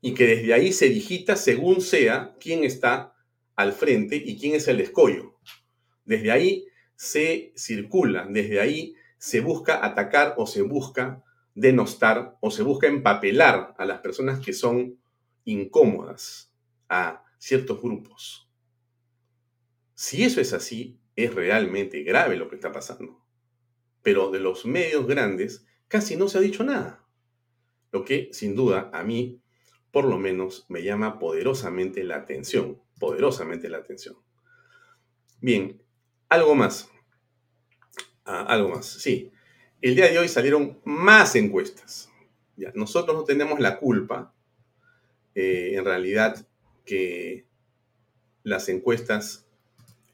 y 0.02 0.14
que 0.14 0.26
desde 0.26 0.54
ahí 0.54 0.74
se 0.74 0.90
digita 0.90 1.36
según 1.36 1.82
sea 1.82 2.36
quién 2.40 2.64
está 2.64 3.16
al 3.56 3.74
frente 3.74 4.16
y 4.16 4.38
quién 4.38 4.56
es 4.56 4.68
el 4.68 4.82
escollo. 4.82 5.38
Desde 6.04 6.32
ahí 6.32 6.66
se 6.96 7.54
circula, 7.56 8.28
desde 8.30 8.60
ahí 8.60 8.96
se 9.18 9.40
busca 9.40 9.86
atacar 9.86 10.34
o 10.38 10.48
se 10.48 10.64
busca 10.64 11.24
denostar 11.54 12.38
o 12.42 12.50
se 12.50 12.64
busca 12.64 12.88
empapelar 12.88 13.76
a 13.78 13.86
las 13.86 14.00
personas 14.00 14.40
que 14.40 14.54
son 14.54 15.00
incómodas 15.46 16.52
a 16.90 17.24
ciertos 17.38 17.82
grupos. 17.82 18.50
Si 19.94 20.24
eso 20.24 20.42
es 20.42 20.54
así, 20.54 21.00
es 21.16 21.34
realmente 21.36 22.02
grave 22.04 22.38
lo 22.38 22.50
que 22.50 22.56
está 22.56 22.72
pasando. 22.72 23.24
Pero 24.02 24.32
de 24.32 24.40
los 24.40 24.66
medios 24.66 25.06
grandes 25.06 25.66
casi 25.88 26.16
no 26.16 26.28
se 26.28 26.40
ha 26.40 26.42
dicho 26.42 26.64
nada. 26.64 27.06
Lo 27.92 28.04
que, 28.06 28.30
sin 28.32 28.56
duda, 28.56 28.90
a 28.94 29.04
mí, 29.04 29.42
por 29.92 30.06
lo 30.06 30.18
menos, 30.18 30.66
me 30.70 30.84
llama 30.84 31.20
poderosamente 31.20 32.04
la 32.04 32.16
atención. 32.18 32.82
Poderosamente 33.00 33.70
la 33.70 33.78
atención. 33.78 34.16
Bien, 35.42 35.82
algo 36.30 36.56
más. 36.56 36.90
Ah, 38.24 38.46
algo 38.48 38.70
más, 38.70 38.86
sí. 38.86 39.32
El 39.82 39.96
día 39.96 40.10
de 40.10 40.20
hoy 40.20 40.28
salieron 40.28 40.80
más 40.86 41.36
encuestas. 41.36 42.10
Ya, 42.56 42.72
nosotros 42.76 43.18
no 43.18 43.24
tenemos 43.24 43.60
la 43.60 43.80
culpa, 43.80 44.34
eh, 45.36 45.72
en 45.74 45.84
realidad, 45.84 46.48
que 46.86 47.48
las 48.44 48.70
encuestas 48.70 49.48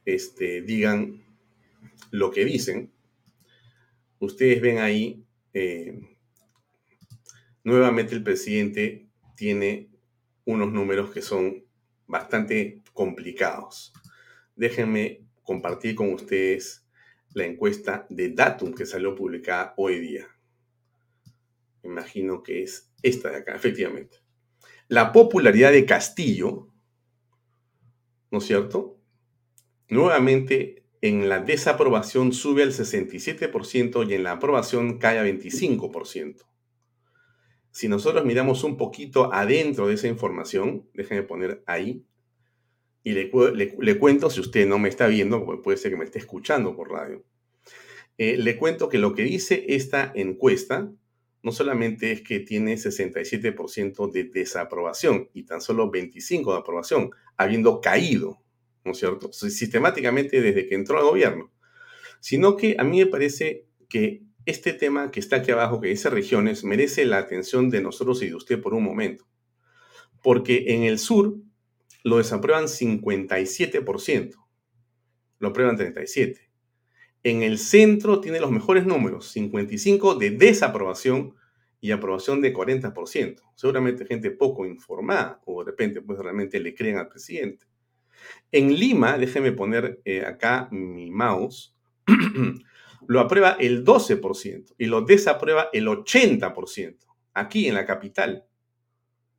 este, 0.06 0.62
digan 0.62 1.24
lo 2.12 2.32
que 2.32 2.46
dicen, 2.46 2.92
ustedes 4.20 4.62
ven 4.62 4.80
ahí, 4.80 5.26
eh, 5.54 6.00
nuevamente 7.64 8.16
el 8.16 8.24
presidente 8.24 9.07
tiene 9.38 9.90
unos 10.44 10.74
números 10.74 11.12
que 11.12 11.22
son 11.22 11.64
bastante 12.08 12.82
complicados. 12.92 13.94
Déjenme 14.56 15.26
compartir 15.44 15.96
con 15.96 16.12
ustedes 16.12 16.86
la 17.34 17.46
encuesta 17.46 18.06
de 18.10 18.32
Datum 18.32 18.74
que 18.74 18.86
salió 18.86 19.16
publicada 19.16 19.74
hoy 19.78 20.00
día. 20.00 20.28
Imagino 21.84 22.42
que 22.44 22.64
es 22.64 22.92
esta 23.02 23.30
de 23.30 23.38
acá, 23.38 23.56
efectivamente. 23.56 24.18
La 24.88 25.12
popularidad 25.12 25.72
de 25.72 25.86
Castillo, 25.86 26.70
¿no 28.32 28.40
es 28.40 28.46
cierto? 28.46 28.98
Nuevamente, 29.90 30.84
en 31.02 31.30
la 31.30 31.40
desaprobación 31.40 32.34
sube 32.34 32.64
al 32.64 32.72
67% 32.72 34.10
y 34.10 34.14
en 34.16 34.24
la 34.24 34.32
aprobación 34.34 34.98
cae 34.98 35.20
a 35.20 35.24
25%. 35.24 36.48
Si 37.78 37.88
nosotros 37.88 38.26
miramos 38.26 38.64
un 38.64 38.76
poquito 38.76 39.32
adentro 39.32 39.88
de 39.88 39.94
esa 39.94 40.08
información, 40.08 40.90
déjenme 40.96 41.22
poner 41.22 41.62
ahí, 41.68 42.04
y 43.04 43.12
le, 43.12 43.30
cuento, 44.00 44.32
si 44.32 44.40
usted 44.40 44.66
no 44.68 44.80
me 44.80 44.90
está 44.90 45.06
viendo, 45.06 45.46
puede 45.62 45.78
ser 45.78 45.92
que 45.92 45.98
me 45.98 46.06
esté 46.06 46.18
escuchando 46.18 46.76
por 46.76 46.90
radio, 46.90 47.24
eh, 48.18 48.36
le 48.36 48.58
cuento 48.58 48.90
que 48.90 48.98
lo 48.98 49.14
que 49.14 49.22
dice 49.22 49.64
esta 49.68 50.12
encuesta 50.16 50.92
no 51.44 51.52
solamente 51.52 52.12
es 52.12 52.24
que 52.24 52.40
tiene 52.40 52.74
67% 52.74 54.12
de 54.12 54.24
desaprobación 54.24 55.30
y 55.36 55.44
tan 55.44 55.62
solo 55.62 55.92
25% 55.92 56.54
de 56.54 56.58
aprobación, 56.58 57.12
habiendo 57.36 57.80
caído, 57.80 58.42
¿no 58.86 58.94
es 58.94 58.98
cierto?, 58.98 59.32
sistemáticamente 59.32 60.42
desde 60.42 60.66
que 60.66 60.74
entró 60.74 60.98
al 60.98 61.06
gobierno, 61.06 61.52
sino 62.22 62.58
que 62.58 62.76
a 62.80 62.84
mí 62.84 62.98
me 62.98 63.06
parece 63.06 63.68
que 63.88 64.24
este 64.48 64.72
tema 64.72 65.12
que 65.12 65.20
está 65.20 65.38
aquí 65.38 65.52
abajo, 65.52 65.82
que 65.82 65.90
dice 65.90 66.10
regiones, 66.10 66.64
merece 66.64 67.06
la 67.06 67.18
atención 67.18 67.70
de 67.70 67.82
nosotros 67.82 68.22
y 68.24 68.30
de 68.30 68.36
usted 68.36 68.62
por 68.62 68.74
un 68.74 68.84
momento. 68.84 69.28
Porque 70.24 70.74
en 70.74 70.84
el 70.84 71.00
sur 71.00 71.36
lo 72.04 72.18
desaprueban 72.18 72.66
57%, 72.66 74.36
lo 75.40 75.48
aprueban 75.50 75.78
37%. 75.78 76.40
En 77.24 77.44
el 77.44 77.60
centro 77.60 78.22
tiene 78.22 78.40
los 78.40 78.52
mejores 78.52 78.86
números, 78.86 79.28
55 79.32 80.16
de 80.16 80.32
desaprobación 80.32 81.36
y 81.82 81.92
aprobación 81.92 82.42
de 82.42 82.54
40%. 82.54 83.42
Seguramente 83.54 84.06
gente 84.06 84.32
poco 84.32 84.66
informada 84.66 85.42
o 85.46 85.62
de 85.64 85.72
repente 85.72 86.02
pues 86.02 86.20
realmente 86.20 86.60
le 86.62 86.74
creen 86.74 86.98
al 86.98 87.10
presidente. 87.10 87.66
En 88.52 88.74
Lima, 88.74 89.18
déjeme 89.18 89.52
poner 89.52 90.00
eh, 90.06 90.26
acá 90.26 90.70
mi 90.72 91.12
mouse, 91.12 91.76
lo 93.08 93.20
aprueba 93.20 93.58
el 93.60 93.84
12% 93.84 94.76
y 94.78 94.86
lo 94.86 95.02
desaprueba 95.02 95.70
el 95.74 95.88
80%. 95.88 96.98
Aquí 97.34 97.68
en 97.68 97.76
la 97.76 97.86
capital, 97.86 98.46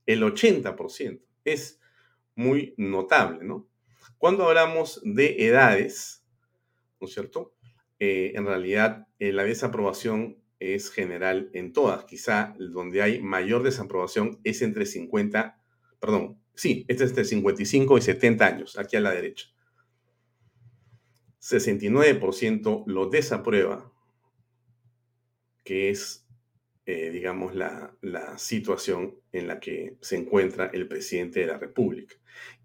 el 0.07 0.23
80%. 0.23 1.21
Es 1.45 1.81
muy 2.35 2.75
notable, 2.77 3.45
¿no? 3.45 3.69
Cuando 4.17 4.49
hablamos 4.49 5.01
de 5.05 5.47
edades, 5.47 6.25
¿no 7.01 7.07
es 7.07 7.15
cierto? 7.15 7.55
Eh, 8.01 8.33
en 8.35 8.47
realidad 8.47 9.07
eh, 9.19 9.33
la 9.33 9.45
desaprobación 9.45 10.39
es 10.61 10.91
general 10.91 11.51
en 11.53 11.73
todas. 11.73 12.05
Quizá 12.05 12.55
donde 12.59 13.03
hay 13.03 13.21
mayor 13.21 13.63
desaprobación 13.63 14.41
es 14.45 14.63
entre 14.63 14.87
50, 14.87 15.61
perdón, 16.01 16.41
sí, 16.55 16.85
este 16.89 17.05
es 17.05 17.11
entre 17.11 17.25
55 17.25 17.99
y 17.99 18.01
70 18.01 18.47
años, 18.47 18.79
aquí 18.79 18.97
a 18.97 19.01
la 19.01 19.11
derecha. 19.11 19.49
69% 21.49 22.85
lo 22.87 23.09
desaprueba, 23.09 23.91
que 25.65 25.91
es, 25.91 26.27
eh, 26.85 27.11
digamos, 27.11 27.55
la, 27.55 27.97
la 28.03 28.37
situación 28.39 29.17
en 29.33 29.49
la 29.49 29.61
que 29.61 29.97
se 30.01 30.17
encuentra 30.17 30.71
el 30.73 30.89
presidente 30.89 31.41
de 31.41 31.47
la 31.47 31.59
República. 31.59 32.17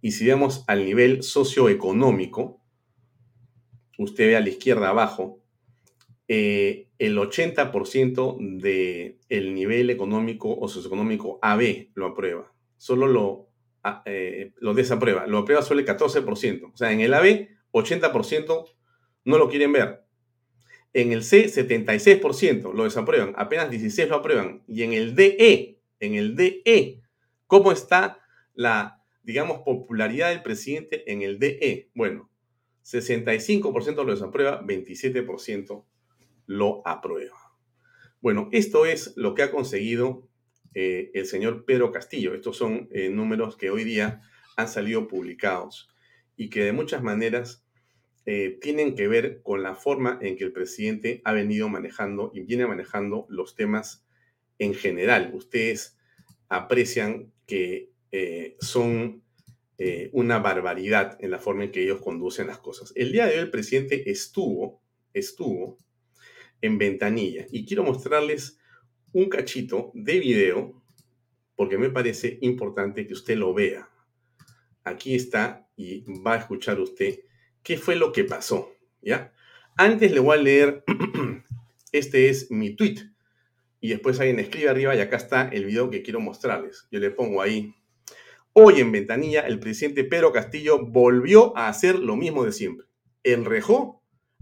Y 0.02 0.12
si 0.12 0.26
vemos 0.26 0.65
al 0.67 0.86
nivel 0.86 1.24
socioeconómico, 1.24 2.62
usted 3.98 4.28
ve 4.28 4.36
a 4.36 4.41
la 4.41 4.50
izquierda 4.50 4.89
abajo, 4.89 5.41
eh, 6.28 6.89
el 7.00 7.17
80% 7.17 8.38
del 8.39 9.54
nivel 9.54 9.89
económico 9.89 10.54
o 10.58 10.67
socioeconómico 10.67 11.39
AB 11.41 11.89
lo 11.96 12.08
aprueba. 12.08 12.54
Solo 12.78 13.08
lo, 13.08 13.50
eh, 14.06 14.52
lo 14.58 14.74
desaprueba. 14.74 15.28
Lo 15.28 15.39
aprueba 15.39 15.62
solo 15.62 15.80
el 15.82 15.86
14%. 15.86 16.72
O 16.74 16.78
sea, 16.78 16.91
en 16.91 17.02
el 17.02 17.13
AB, 17.13 17.50
80% 17.74 18.66
no 19.26 19.38
lo 19.38 19.50
quieren 19.50 19.74
ver. 19.74 20.04
En 20.94 21.12
el 21.12 21.24
C, 21.24 21.46
76% 21.46 22.74
lo 22.74 22.84
desaprueban. 22.84 23.34
Apenas 23.36 23.70
16 23.70 24.10
lo 24.10 24.18
aprueban. 24.18 24.64
Y 24.68 24.84
en 24.84 24.94
el 24.94 25.16
DE, 25.16 25.82
en 26.00 26.16
el 26.16 26.36
DE, 26.36 27.02
¿cómo 27.48 27.72
está 27.72 28.20
la, 28.54 29.04
digamos, 29.24 29.60
popularidad 29.66 30.30
del 30.30 30.44
presidente 30.44 31.12
en 31.12 31.24
el 31.24 31.40
DE? 31.40 31.90
Bueno, 31.96 32.30
65% 32.84 34.04
lo 34.04 34.12
desaprueba, 34.12 34.62
27% 34.62 35.86
lo 36.46 36.88
aprueba. 36.88 37.38
Bueno, 38.22 38.50
esto 38.52 38.86
es 38.86 39.14
lo 39.16 39.34
que 39.34 39.44
ha 39.44 39.52
conseguido 39.52 40.30
eh, 40.76 41.12
el 41.14 41.26
señor 41.26 41.66
Pedro 41.66 41.92
Castillo. 41.92 42.34
Estos 42.34 42.58
son 42.58 42.88
eh, 42.92 43.10
números 43.10 43.58
que 43.58 43.70
hoy 43.70 43.84
día 43.84 44.22
han 44.56 44.68
salido 44.68 45.08
publicados 45.08 45.90
y 46.36 46.50
que 46.50 46.64
de 46.64 46.72
muchas 46.72 47.04
maneras 47.04 47.62
eh, 48.26 48.58
tienen 48.62 48.96
que 48.96 49.08
ver 49.08 49.42
con 49.42 49.64
la 49.64 49.76
forma 49.76 50.18
en 50.22 50.38
que 50.38 50.44
el 50.44 50.54
presidente 50.54 51.22
ha 51.26 51.34
venido 51.34 51.70
manejando 51.70 52.32
y 52.34 52.42
viene 52.42 52.66
manejando 52.66 53.26
los 53.30 53.56
temas 53.56 54.06
en 54.60 54.74
general. 54.74 55.32
Ustedes 55.34 55.98
aprecian 56.50 57.32
que 57.46 57.92
son 58.60 59.22
una 60.14 60.40
barbaridad 60.40 61.18
en 61.20 61.32
la 61.32 61.40
forma 61.40 61.66
en 61.66 61.72
que 61.72 61.84
ellos 61.84 62.00
conducen 62.00 62.48
las 62.48 62.60
cosas. 62.60 62.94
El 62.96 63.12
día 63.12 63.26
de 63.26 63.34
hoy 63.34 63.40
el 63.40 63.50
presidente 63.50 64.10
estuvo, 64.10 64.82
estuvo 65.14 65.78
en 66.64 66.78
ventanilla. 66.78 67.46
Y 67.52 67.66
quiero 67.66 67.84
mostrarles 67.84 68.58
un 69.12 69.30
cachito 69.30 69.92
de 69.94 70.20
video 70.20 70.82
porque 71.56 71.78
me 71.78 71.90
parece 71.90 72.40
importante 72.42 73.06
que 73.06 73.14
usted 73.14 73.38
lo 73.38 73.54
vea. 73.54 73.90
Aquí 74.84 75.14
está 75.14 75.70
y 75.76 76.04
va 76.22 76.34
a 76.34 76.38
escuchar 76.38 76.80
usted 76.80 77.20
qué 77.63 77.78
fue 77.78 77.95
lo 77.95 78.12
que 78.12 78.23
pasó, 78.23 78.71
¿ya? 79.02 79.34
Antes 79.76 80.12
le 80.12 80.19
voy 80.19 80.38
a 80.38 80.41
leer, 80.41 80.84
este 81.91 82.30
es 82.30 82.52
mi 82.52 82.76
tweet, 82.76 83.13
y 83.80 83.89
después 83.89 84.19
alguien 84.19 84.39
escribe 84.39 84.69
arriba 84.69 84.95
y 84.95 85.02
acá 85.02 85.17
está 85.17 85.49
el 85.49 85.65
video 85.65 85.89
que 85.89 86.04
quiero 86.04 86.21
mostrarles. 86.21 86.88
Yo 86.89 86.99
le 86.99 87.12
pongo 87.12 87.41
ahí. 87.41 87.76
Hoy 88.54 88.80
en 88.80 88.91
Ventanilla, 88.91 89.41
el 89.41 89.60
presidente 89.60 90.06
Pedro 90.06 90.32
Castillo 90.32 90.86
volvió 90.86 91.58
a 91.58 91.67
hacer 91.67 91.99
lo 91.99 92.15
mismo 92.15 92.45
de 92.45 92.54
siempre. 92.54 92.86
Enrejó, 93.23 94.02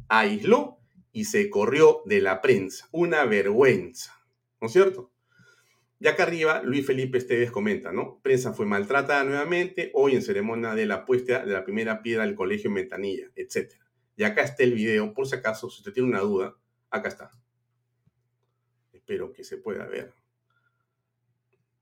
aisló 0.09 0.77
y 1.11 1.25
se 1.25 1.49
corrió 1.49 2.01
de 2.05 2.21
la 2.21 2.41
prensa. 2.41 2.87
Una 2.91 3.25
vergüenza, 3.25 4.13
¿no 4.59 4.67
es 4.67 4.73
cierto? 4.73 5.10
Y 6.01 6.07
acá 6.07 6.23
arriba, 6.23 6.63
Luis 6.63 6.83
Felipe 6.83 7.19
Esteves 7.19 7.51
comenta, 7.51 7.91
¿no? 7.91 8.19
Prensa 8.23 8.53
fue 8.53 8.65
maltratada 8.65 9.23
nuevamente, 9.23 9.91
hoy 9.93 10.15
en 10.15 10.23
ceremonia 10.23 10.73
de 10.73 10.87
la 10.87 11.05
puesta 11.05 11.45
de 11.45 11.53
la 11.53 11.63
primera 11.63 12.01
piedra 12.01 12.25
del 12.25 12.33
colegio 12.33 12.69
en 12.69 12.73
Ventanilla, 12.73 13.27
etc. 13.35 13.71
Y 14.15 14.23
acá 14.23 14.41
está 14.41 14.63
el 14.63 14.73
video, 14.73 15.13
por 15.13 15.27
si 15.27 15.35
acaso, 15.35 15.69
si 15.69 15.77
usted 15.77 15.93
tiene 15.93 16.09
una 16.09 16.21
duda, 16.21 16.57
acá 16.89 17.07
está. 17.07 17.31
Espero 18.91 19.31
que 19.31 19.43
se 19.43 19.57
pueda 19.57 19.85
ver. 19.85 20.11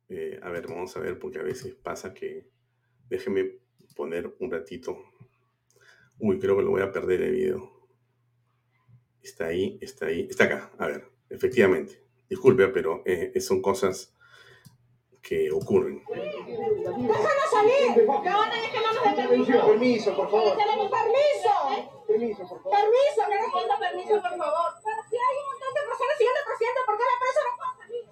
Eh, 0.10 0.38
a 0.44 0.50
ver, 0.50 0.68
vamos 0.68 0.98
a 0.98 1.00
ver, 1.00 1.18
porque 1.18 1.40
a 1.40 1.44
veces 1.44 1.74
pasa 1.76 2.14
que... 2.14 2.50
Déjeme 3.08 3.60
poner 3.96 4.36
un 4.40 4.52
ratito. 4.52 5.02
Uy, 6.18 6.40
creo 6.40 6.58
que 6.58 6.64
lo 6.64 6.72
voy 6.72 6.82
a 6.82 6.92
perder 6.92 7.22
el 7.22 7.32
video. 7.32 7.88
Está 9.24 9.46
ahí, 9.46 9.80
está 9.80 10.08
ahí, 10.08 10.28
está 10.30 10.44
acá. 10.44 10.72
A 10.78 10.88
ver, 10.88 11.10
efectivamente. 11.30 12.09
Disculpe, 12.30 12.68
pero 12.68 13.02
eh, 13.06 13.39
son 13.42 13.62
cosas 13.62 14.13
que 15.22 15.52
ocurren. 15.52 16.04
¡Déjanos 16.08 17.50
salir! 17.52 17.96
¿Qué 17.96 18.02
onda? 18.02 18.56
Es 18.63 18.72
que 18.72 18.80
no 18.80 18.94
nos 18.94 19.04
den 19.04 19.15
permiso. 19.15 19.65
Permiso, 19.65 20.15
por 20.15 20.30
favor. 20.30 20.58
¡Tenemos 20.58 20.92
permiso! 20.92 21.52
Permiso, 22.08 22.42
por 22.48 22.62
favor. 22.62 22.78
Permiso, 22.78 23.22
queremos 23.30 23.80
permiso, 23.80 24.22
por 24.22 24.38
favor. 24.38 24.70
Pero 24.84 25.02
si 25.10 25.15
hay 25.18 25.36
un 25.42 25.46
montón 25.50 25.72
de 25.74 25.82
personas 25.89 26.15
siguiendo 26.18 26.39
al 26.39 26.46
presidente, 26.50 26.80
¿por 26.86 26.96
qué 26.98 27.04
la 27.10 27.18
prensa 27.20 27.42
no 27.46 27.52
puede 27.60 27.74
salir? 27.80 28.04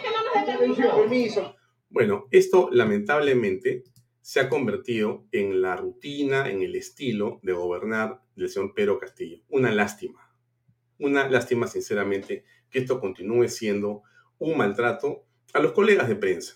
Que 0.00 0.10
no 0.10 0.20
permiso. 0.44 0.96
Permiso. 0.96 1.56
Bueno, 1.88 2.26
esto 2.30 2.68
lamentablemente 2.70 3.82
se 4.20 4.40
ha 4.40 4.48
convertido 4.48 5.26
en 5.32 5.62
la 5.62 5.76
rutina, 5.76 6.50
en 6.50 6.62
el 6.62 6.76
estilo 6.76 7.40
de 7.42 7.52
gobernar 7.52 8.22
del 8.36 8.48
señor 8.48 8.74
Pedro 8.74 8.98
Castillo. 8.98 9.38
Una 9.48 9.70
lástima. 9.72 10.30
Una 10.98 11.28
lástima, 11.28 11.66
sinceramente, 11.66 12.44
que 12.70 12.80
esto 12.80 13.00
continúe 13.00 13.48
siendo 13.48 14.02
un 14.38 14.56
maltrato 14.56 15.26
a 15.52 15.60
los 15.60 15.72
colegas 15.72 16.08
de 16.08 16.16
prensa 16.16 16.54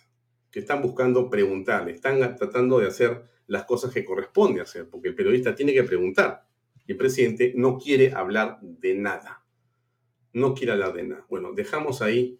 que 0.50 0.60
están 0.60 0.82
buscando 0.82 1.28
preguntarle, 1.28 1.92
están 1.92 2.36
tratando 2.36 2.78
de 2.78 2.86
hacer 2.86 3.24
las 3.46 3.64
cosas 3.64 3.92
que 3.92 4.04
corresponde 4.04 4.60
hacer, 4.60 4.88
porque 4.88 5.08
el 5.08 5.14
periodista 5.14 5.54
tiene 5.54 5.72
que 5.72 5.82
preguntar 5.82 6.46
y 6.86 6.92
el 6.92 6.98
presidente 6.98 7.52
no 7.56 7.78
quiere 7.78 8.12
hablar 8.12 8.58
de 8.60 8.94
nada. 8.94 9.44
No 10.32 10.54
quiere 10.54 10.72
hablar 10.72 10.92
de 10.94 11.04
nada. 11.04 11.26
Bueno, 11.28 11.52
dejamos 11.52 12.02
ahí 12.02 12.38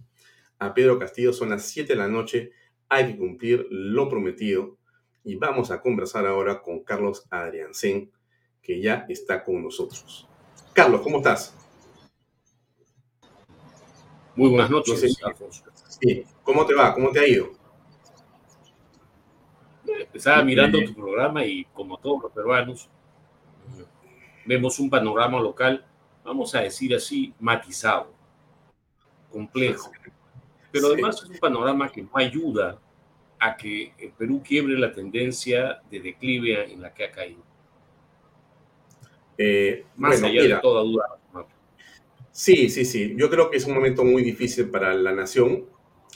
a 0.59 0.75
Pedro 0.75 0.99
Castillo, 0.99 1.33
son 1.33 1.51
las 1.51 1.67
7 1.67 1.93
de 1.93 1.99
la 1.99 2.09
noche, 2.09 2.53
hay 2.89 3.13
que 3.13 3.19
cumplir 3.19 3.67
lo 3.71 4.09
prometido 4.09 4.79
y 5.25 5.37
vamos 5.37 5.71
a 5.71 5.81
conversar 5.81 6.27
ahora 6.27 6.61
con 6.61 6.81
Carlos 6.85 7.27
Adriancén, 7.31 8.13
que 8.63 8.81
ya 8.81 9.07
está 9.09 9.43
con 9.43 9.63
nosotros. 9.63 10.29
Carlos, 10.75 11.01
¿cómo 11.01 11.17
estás? 11.19 11.57
Muy 14.37 14.51
buenas 14.51 14.71
noches, 14.71 15.17
Sí. 16.01 16.25
¿Cómo 16.43 16.67
te 16.67 16.75
va? 16.75 16.93
¿Cómo 16.93 17.11
te 17.11 17.21
ha 17.21 17.27
ido? 17.27 17.53
Estaba 20.13 20.43
mirando 20.45 20.83
tu 20.85 20.95
programa 20.95 21.45
y 21.45 21.65
como 21.67 21.99
todos 21.99 22.25
los 22.25 22.33
peruanos, 22.33 22.89
vemos 24.45 24.79
un 24.79 24.91
panorama 24.91 25.41
local, 25.41 25.85
vamos 26.23 26.55
a 26.55 26.61
decir 26.61 26.95
así, 26.95 27.33
matizado, 27.41 28.13
complejo. 29.31 29.91
Pero 30.71 30.89
además 30.89 31.23
es 31.23 31.31
un 31.31 31.39
panorama 31.39 31.89
que 31.89 32.03
no 32.03 32.11
ayuda 32.15 32.79
a 33.39 33.57
que 33.57 33.93
el 33.99 34.11
Perú 34.13 34.43
quiebre 34.43 34.79
la 34.79 34.93
tendencia 34.93 35.81
de 35.91 36.01
declive 36.01 36.73
en 36.73 36.83
la 36.83 36.93
que 36.95 37.05
ha 37.05 37.11
caído. 37.11 37.43
Eh, 39.37 39.85
Más 39.97 40.23
allá 40.23 40.43
de 40.43 40.57
toda 40.61 40.83
duda. 40.83 41.05
Sí, 42.31 42.69
sí, 42.69 42.85
sí. 42.85 43.15
Yo 43.17 43.31
creo 43.31 43.51
que 43.51 43.59
es 43.59 43.67
un 43.67 43.75
momento 43.75 44.05
muy 44.05 44.23
difícil 44.23 44.69
para 44.69 44.93
la 44.95 45.13
nación, 45.13 45.67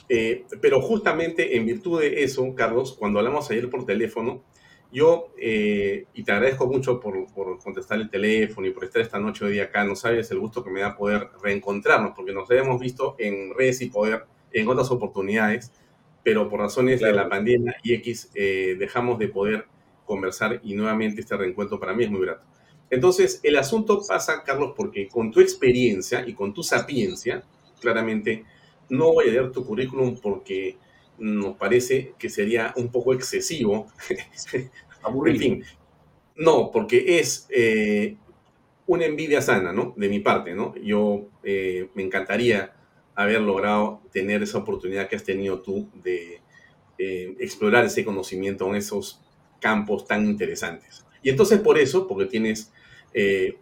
eh, 0.09 0.45
pero 0.61 0.81
justamente 0.81 1.55
en 1.55 1.65
virtud 1.65 2.01
de 2.01 2.23
eso, 2.23 2.53
Carlos, 2.55 2.93
cuando 2.97 3.19
hablamos 3.19 3.49
ayer 3.51 3.69
por 3.69 3.85
teléfono, 3.85 4.43
yo, 4.91 5.31
eh, 5.37 6.05
y 6.13 6.23
te 6.23 6.31
agradezco 6.31 6.65
mucho 6.65 6.99
por, 6.99 7.27
contestar 7.59 8.01
el 8.01 8.09
teléfono 8.09 8.65
y 8.67 8.71
por 8.71 8.83
estar 8.83 9.01
esta 9.01 9.19
noche 9.19 9.45
hoy 9.45 9.53
día 9.53 9.65
acá, 9.65 9.83
no 9.83 9.95
sabes 9.95 10.31
el 10.31 10.39
gusto 10.39 10.63
que 10.63 10.71
me 10.71 10.81
da 10.81 10.97
poder 10.97 11.29
reencontrarnos, 11.43 12.13
porque 12.15 12.33
nos 12.33 12.49
habíamos 12.49 12.81
visto 12.81 13.15
en 13.19 13.53
redes 13.53 13.81
y 13.81 13.89
poder 13.89 14.25
en 14.51 14.67
otras 14.67 14.89
oportunidades, 14.89 15.71
pero 16.23 16.49
por 16.49 16.59
razones 16.59 16.99
de 16.99 17.13
la 17.13 17.29
pandemia 17.29 17.75
y 17.83 17.93
X 17.95 18.31
eh, 18.35 18.75
dejamos 18.77 19.19
de 19.19 19.27
poder 19.27 19.65
conversar 20.05 20.59
y 20.63 20.73
nuevamente 20.73 21.21
este 21.21 21.37
reencuentro 21.37 21.79
para 21.79 21.93
mí 21.93 22.03
es 22.03 22.11
muy 22.11 22.21
grato. 22.21 22.43
Entonces, 22.89 23.39
el 23.43 23.57
asunto 23.57 24.01
pasa, 24.07 24.43
Carlos, 24.43 24.73
porque 24.75 25.07
con 25.07 25.31
tu 25.31 25.39
experiencia 25.39 26.27
y 26.27 26.33
con 26.33 26.53
tu 26.53 26.63
sapiencia, 26.63 27.43
claramente, 27.79 28.45
no 28.89 29.13
voy 29.13 29.29
a 29.29 29.31
leer 29.31 29.51
tu 29.51 29.63
currículum 29.63 30.17
porque 30.19 30.77
nos 31.19 31.55
parece 31.57 32.13
que 32.17 32.29
sería 32.29 32.73
un 32.77 32.89
poco 32.89 33.13
excesivo. 33.13 33.87
en 35.25 35.37
fin, 35.37 35.63
no, 36.35 36.71
porque 36.71 37.19
es 37.19 37.47
eh, 37.49 38.15
una 38.87 39.05
envidia 39.05 39.41
sana, 39.41 39.71
¿no? 39.71 39.93
De 39.95 40.09
mi 40.09 40.19
parte, 40.19 40.55
¿no? 40.55 40.73
Yo 40.75 41.27
eh, 41.43 41.89
me 41.93 42.01
encantaría 42.01 42.73
haber 43.19 43.41
logrado 43.41 44.01
tener 44.13 44.41
esa 44.43 44.59
oportunidad 44.59 45.09
que 45.09 45.17
has 45.17 45.25
tenido 45.25 45.59
tú 45.59 45.89
de 45.93 46.39
eh, 46.97 47.35
explorar 47.39 47.83
ese 47.83 48.05
conocimiento 48.05 48.65
en 48.69 48.75
esos 48.75 49.19
campos 49.59 50.07
tan 50.07 50.25
interesantes. 50.25 51.05
Y 51.21 51.29
entonces 51.29 51.59
por 51.59 51.77
eso, 51.77 52.07
porque 52.07 52.27
tienes 52.27 52.71
eh, 53.13 53.57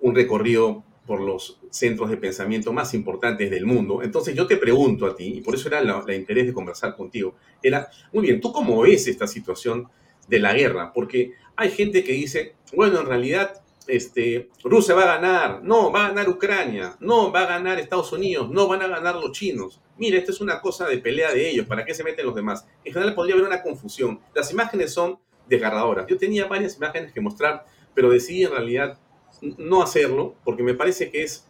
un 0.00 0.14
recorrido 0.14 0.84
por 1.06 1.22
los 1.22 1.58
centros 1.70 2.10
de 2.10 2.18
pensamiento 2.18 2.74
más 2.74 2.92
importantes 2.92 3.50
del 3.50 3.64
mundo. 3.64 4.02
Entonces 4.02 4.34
yo 4.34 4.46
te 4.46 4.58
pregunto 4.58 5.06
a 5.06 5.16
ti, 5.16 5.32
y 5.36 5.40
por 5.40 5.54
eso 5.54 5.68
era 5.68 5.78
el 5.78 6.14
interés 6.14 6.46
de 6.46 6.52
conversar 6.52 6.94
contigo, 6.94 7.36
era, 7.62 7.88
muy 8.12 8.26
bien, 8.26 8.38
¿tú 8.38 8.52
cómo 8.52 8.82
ves 8.82 9.06
esta 9.06 9.26
situación 9.26 9.88
de 10.28 10.40
la 10.40 10.52
guerra? 10.52 10.92
Porque 10.92 11.32
hay 11.56 11.70
gente 11.70 12.04
que 12.04 12.12
dice, 12.12 12.54
bueno, 12.74 13.00
en 13.00 13.06
realidad 13.06 13.63
este, 13.86 14.50
Rusia 14.62 14.94
va 14.94 15.02
a 15.02 15.16
ganar, 15.16 15.62
no, 15.62 15.92
va 15.92 16.06
a 16.06 16.08
ganar 16.08 16.28
Ucrania, 16.28 16.96
no, 17.00 17.32
va 17.32 17.42
a 17.42 17.46
ganar 17.46 17.78
Estados 17.78 18.12
Unidos, 18.12 18.50
no 18.50 18.68
van 18.68 18.82
a 18.82 18.88
ganar 18.88 19.16
los 19.16 19.32
chinos. 19.32 19.80
Mira, 19.96 20.18
esto 20.18 20.32
es 20.32 20.40
una 20.40 20.60
cosa 20.60 20.86
de 20.86 20.98
pelea 20.98 21.32
de 21.32 21.48
ellos, 21.50 21.66
¿para 21.66 21.84
qué 21.84 21.94
se 21.94 22.04
meten 22.04 22.26
los 22.26 22.34
demás? 22.34 22.66
En 22.84 22.92
general 22.92 23.14
podría 23.14 23.34
haber 23.34 23.46
una 23.46 23.62
confusión. 23.62 24.20
Las 24.34 24.50
imágenes 24.52 24.92
son 24.92 25.18
desgarradoras. 25.48 26.06
Yo 26.08 26.16
tenía 26.16 26.46
varias 26.46 26.76
imágenes 26.76 27.12
que 27.12 27.20
mostrar 27.20 27.64
pero 27.94 28.10
decidí 28.10 28.42
en 28.42 28.50
realidad 28.50 28.98
no 29.40 29.82
hacerlo 29.82 30.34
porque 30.44 30.62
me 30.62 30.74
parece 30.74 31.10
que 31.10 31.22
es 31.22 31.46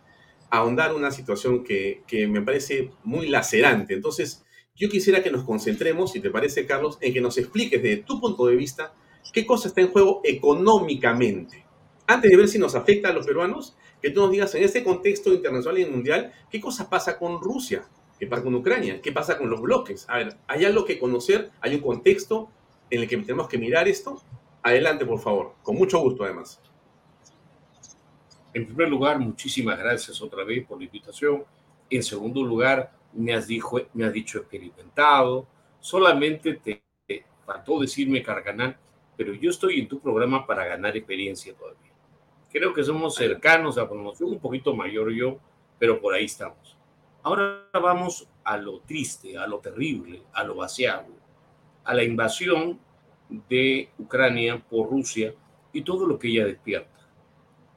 ahondar 0.50 0.94
una 0.94 1.10
situación 1.10 1.64
que, 1.64 2.02
me 2.28 2.42
parece 2.42 2.90
muy 3.02 3.28
lacerante. 3.28 3.94
Entonces, 3.94 4.44
yo 4.76 4.88
quisiera 4.88 5.22
que 5.22 5.30
nos 5.30 5.44
concentremos, 5.44 6.12
si 6.12 6.20
te 6.20 6.30
parece, 6.30 6.66
Carlos, 6.66 6.98
en 7.00 7.12
que 7.12 7.20
nos 7.20 7.38
expliques 7.38 7.82
desde 7.82 8.02
tu 8.02 8.20
punto 8.20 8.46
de 8.46 8.56
vista 8.56 8.92
qué 9.32 9.46
cosa 9.46 9.68
está 9.68 9.80
en 9.80 9.90
juego 9.90 10.20
económicamente. 10.22 11.63
Antes 12.06 12.30
de 12.30 12.36
ver 12.36 12.48
si 12.48 12.58
nos 12.58 12.74
afecta 12.74 13.08
a 13.08 13.12
los 13.12 13.26
peruanos, 13.26 13.76
que 14.02 14.10
tú 14.10 14.20
nos 14.20 14.30
digas 14.30 14.54
en 14.54 14.62
este 14.62 14.84
contexto 14.84 15.32
internacional 15.32 15.80
y 15.80 15.86
mundial, 15.86 16.32
qué 16.50 16.60
cosa 16.60 16.90
pasa 16.90 17.18
con 17.18 17.40
Rusia, 17.40 17.88
qué 18.18 18.26
pasa 18.26 18.42
con 18.42 18.54
Ucrania, 18.54 19.00
qué 19.00 19.12
pasa 19.12 19.38
con 19.38 19.48
los 19.48 19.60
bloques. 19.60 20.06
A 20.08 20.18
ver, 20.18 20.36
¿hay 20.46 20.64
algo 20.64 20.84
que 20.84 20.98
conocer? 20.98 21.50
¿Hay 21.60 21.74
un 21.74 21.80
contexto 21.80 22.50
en 22.90 23.02
el 23.02 23.08
que 23.08 23.16
tenemos 23.16 23.48
que 23.48 23.58
mirar 23.58 23.88
esto? 23.88 24.22
Adelante, 24.62 25.06
por 25.06 25.20
favor. 25.20 25.54
Con 25.62 25.76
mucho 25.76 25.98
gusto, 26.00 26.24
además. 26.24 26.60
En 28.52 28.66
primer 28.66 28.88
lugar, 28.88 29.18
muchísimas 29.18 29.78
gracias 29.78 30.22
otra 30.22 30.44
vez 30.44 30.64
por 30.66 30.78
la 30.78 30.84
invitación. 30.84 31.44
En 31.90 32.02
segundo 32.02 32.42
lugar, 32.42 32.92
me 33.14 33.34
has, 33.34 33.46
dijo, 33.46 33.80
me 33.94 34.04
has 34.04 34.12
dicho 34.12 34.38
experimentado. 34.38 35.46
Solamente 35.80 36.54
te, 36.54 36.82
faltó 37.44 37.80
decirme 37.80 38.22
Carganal, 38.22 38.76
pero 39.16 39.34
yo 39.34 39.50
estoy 39.50 39.80
en 39.80 39.88
tu 39.88 40.00
programa 40.00 40.46
para 40.46 40.64
ganar 40.64 40.96
experiencia 40.96 41.54
todavía. 41.54 41.93
Creo 42.54 42.72
que 42.72 42.84
somos 42.84 43.16
cercanos 43.16 43.78
a 43.78 43.88
promoción, 43.88 44.30
un 44.30 44.38
poquito 44.38 44.76
mayor 44.76 45.10
yo, 45.10 45.40
pero 45.76 46.00
por 46.00 46.14
ahí 46.14 46.26
estamos. 46.26 46.76
Ahora 47.24 47.68
vamos 47.72 48.28
a 48.44 48.56
lo 48.56 48.78
triste, 48.78 49.36
a 49.36 49.44
lo 49.48 49.58
terrible, 49.58 50.22
a 50.32 50.44
lo 50.44 50.54
vaciado, 50.54 51.08
a 51.82 51.92
la 51.92 52.04
invasión 52.04 52.78
de 53.48 53.88
Ucrania 53.98 54.64
por 54.70 54.88
Rusia 54.88 55.34
y 55.72 55.82
todo 55.82 56.06
lo 56.06 56.16
que 56.16 56.28
ella 56.28 56.46
despierta. 56.46 57.08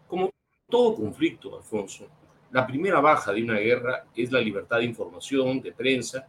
Como 0.07 0.29
todo 0.69 0.93
conflicto, 0.93 1.57
Alfonso, 1.57 2.05
la 2.51 2.67
primera 2.67 3.01
baja 3.01 3.33
de 3.33 3.41
una 3.41 3.57
guerra 3.57 4.05
es 4.15 4.31
la 4.31 4.41
libertad 4.41 4.77
de 4.77 4.85
información, 4.85 5.59
de 5.59 5.71
prensa, 5.71 6.27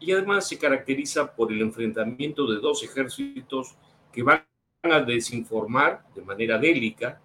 y 0.00 0.10
además 0.10 0.48
se 0.48 0.58
caracteriza 0.58 1.32
por 1.32 1.52
el 1.52 1.60
enfrentamiento 1.60 2.44
de 2.50 2.58
dos 2.58 2.82
ejércitos 2.82 3.76
que 4.10 4.24
van 4.24 4.44
a 4.82 4.98
desinformar 4.98 6.04
de 6.12 6.22
manera 6.22 6.58
bélica 6.58 7.20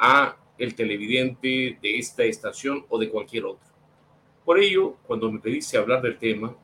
a 0.00 0.36
el 0.58 0.74
televidente 0.74 1.78
de 1.80 1.98
esta 1.98 2.24
estación 2.24 2.84
o 2.88 2.98
de 2.98 3.10
cualquier 3.10 3.44
otra. 3.44 3.68
Por 4.44 4.58
ello, 4.58 4.96
cuando 5.06 5.30
me 5.30 5.38
pediste 5.38 5.76
hablar 5.76 6.02
del 6.02 6.18
tema, 6.18 6.56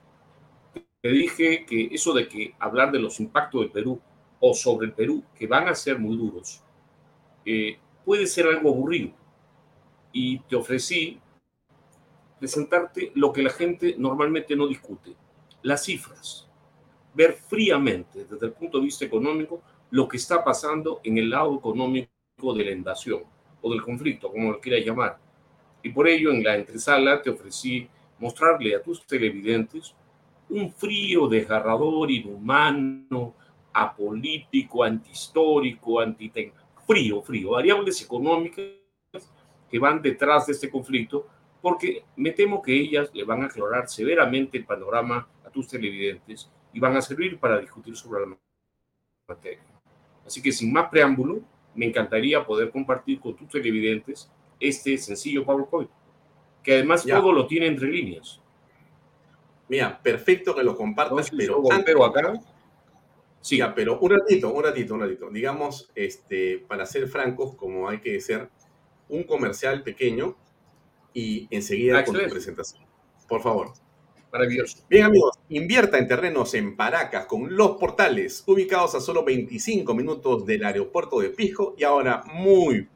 te 1.03 1.09
dije 1.11 1.64
que 1.66 1.91
eso 1.93 2.14
de 2.14 2.26
que 2.26 2.55
hablar 2.59 2.91
de 2.91 2.99
los 2.99 3.20
impactos 3.20 3.61
del 3.61 3.70
Perú 3.70 4.01
o 4.41 4.55
sobre 4.55 4.87
el 4.87 4.93
Perú, 4.93 5.22
que 5.34 5.47
van 5.47 5.68
a 5.68 5.74
ser 5.74 5.99
muy 5.99 6.16
duros, 6.16 6.62
eh, 7.45 7.78
puede 8.05 8.26
ser 8.26 8.47
algo 8.47 8.70
aburrido. 8.70 9.12
Y 10.12 10.39
te 10.41 10.57
ofrecí 10.57 11.20
presentarte 12.39 13.12
lo 13.14 13.32
que 13.32 13.43
la 13.43 13.51
gente 13.51 13.95
normalmente 13.99 14.57
no 14.57 14.66
discute, 14.66 15.14
las 15.62 15.84
cifras. 15.84 16.49
Ver 17.14 17.34
fríamente, 17.34 18.24
desde 18.24 18.47
el 18.47 18.53
punto 18.53 18.78
de 18.78 18.84
vista 18.84 19.05
económico, 19.05 19.62
lo 19.91 20.09
que 20.09 20.16
está 20.16 20.43
pasando 20.43 21.01
en 21.05 21.18
el 21.18 21.30
lado 21.30 21.57
económico 21.57 22.16
de 22.37 22.64
la 22.64 22.70
invasión 22.70 23.22
o 23.62 23.70
del 23.70 23.82
conflicto, 23.82 24.30
como 24.30 24.53
lo 24.53 24.61
quieras 24.61 24.84
llamar. 24.84 25.18
Y 25.82 25.89
por 25.89 26.07
ello, 26.07 26.30
en 26.30 26.45
la 26.45 26.55
entresala 26.55 27.22
te 27.22 27.30
ofrecí 27.30 27.89
mostrarle 28.18 28.76
a 28.76 28.82
tus 28.82 29.07
televidentes 29.07 29.95
un 30.51 30.70
frío 30.70 31.28
desgarrador, 31.28 32.11
inhumano, 32.11 33.34
apolítico, 33.72 34.84
antihistórico, 34.84 36.01
antitecno, 36.01 36.61
frío, 36.87 37.22
frío, 37.22 37.51
variables 37.53 38.03
económicas 38.03 38.66
que 39.70 39.78
van 39.78 40.03
detrás 40.03 40.47
de 40.47 40.53
este 40.53 40.70
conflicto, 40.70 41.26
porque 41.62 42.05
me 42.16 42.32
temo 42.32 42.61
que 42.61 42.74
ellas 42.74 43.11
le 43.14 43.24
van 43.24 43.43
a 43.43 43.47
aclarar 43.47 43.89
severamente 43.89 44.59
el 44.59 44.66
panorama 44.66 45.26
a 45.45 45.51
tus 45.51 45.68
televidentes 45.68 46.51
y 46.72 46.80
van 46.80 46.97
a 46.97 47.01
servir 47.01 47.39
para 47.39 47.59
discutir 47.59 47.97
sobre 47.97 48.26
la 48.26 48.37
materia. 49.26 49.64
Así 50.24 50.43
que 50.43 50.53
sin 50.53 50.72
más 50.72 50.89
preámbulo, 50.91 51.41
me 51.77 51.87
encantaría 51.87 52.45
poder 52.45 52.70
compartir 52.70 53.20
con 53.20 53.37
tus 53.37 53.49
televidentes 53.49 54.31
este 54.59 54.97
sencillo 54.99 55.45
PowerPoint, 55.45 55.91
que 56.62 56.74
además 56.74 57.05
todo 57.05 57.33
lo 57.33 57.47
tiene 57.47 57.66
entre 57.66 57.89
líneas. 57.89 58.41
Mira, 59.68 60.01
perfecto 60.03 60.55
que 60.55 60.62
lo 60.62 60.77
compartas, 60.77 61.31
pero, 61.31 61.62
pero 61.85 62.05
acá 62.05 62.41
Sí, 63.47 63.61
pero 63.77 64.01
un 64.01 64.11
ratito, 64.11 64.53
un 64.53 64.64
ratito, 64.64 64.95
un 64.95 65.01
ratito. 65.03 65.31
Digamos, 65.31 65.89
este, 65.95 66.64
para 66.66 66.85
ser 66.85 67.07
francos, 67.07 67.55
como 67.55 67.89
hay 67.89 68.01
que 68.01 68.20
ser, 68.20 68.49
un 69.09 69.22
comercial 69.22 69.85
pequeño 69.85 70.37
y 71.14 71.47
enseguida 71.53 72.05
con 72.05 72.16
tu 72.16 72.29
presentación. 72.29 72.85
Por 73.29 73.41
favor. 73.43 73.72
Bien, 74.89 75.05
amigos, 75.05 75.39
invierta 75.49 75.99
en 75.99 76.07
terrenos 76.07 76.55
en 76.55 76.76
Paracas 76.76 77.26
con 77.26 77.57
los 77.57 77.76
portales, 77.78 78.45
ubicados 78.47 78.95
a 78.95 79.01
solo 79.01 79.24
25 79.24 79.95
minutos 79.95 80.45
del 80.47 80.64
aeropuerto 80.64 81.20
de 81.20 81.30
Pisco 81.30 81.74
y 81.78 81.84
ahora 81.84 82.22
muy, 82.32 82.89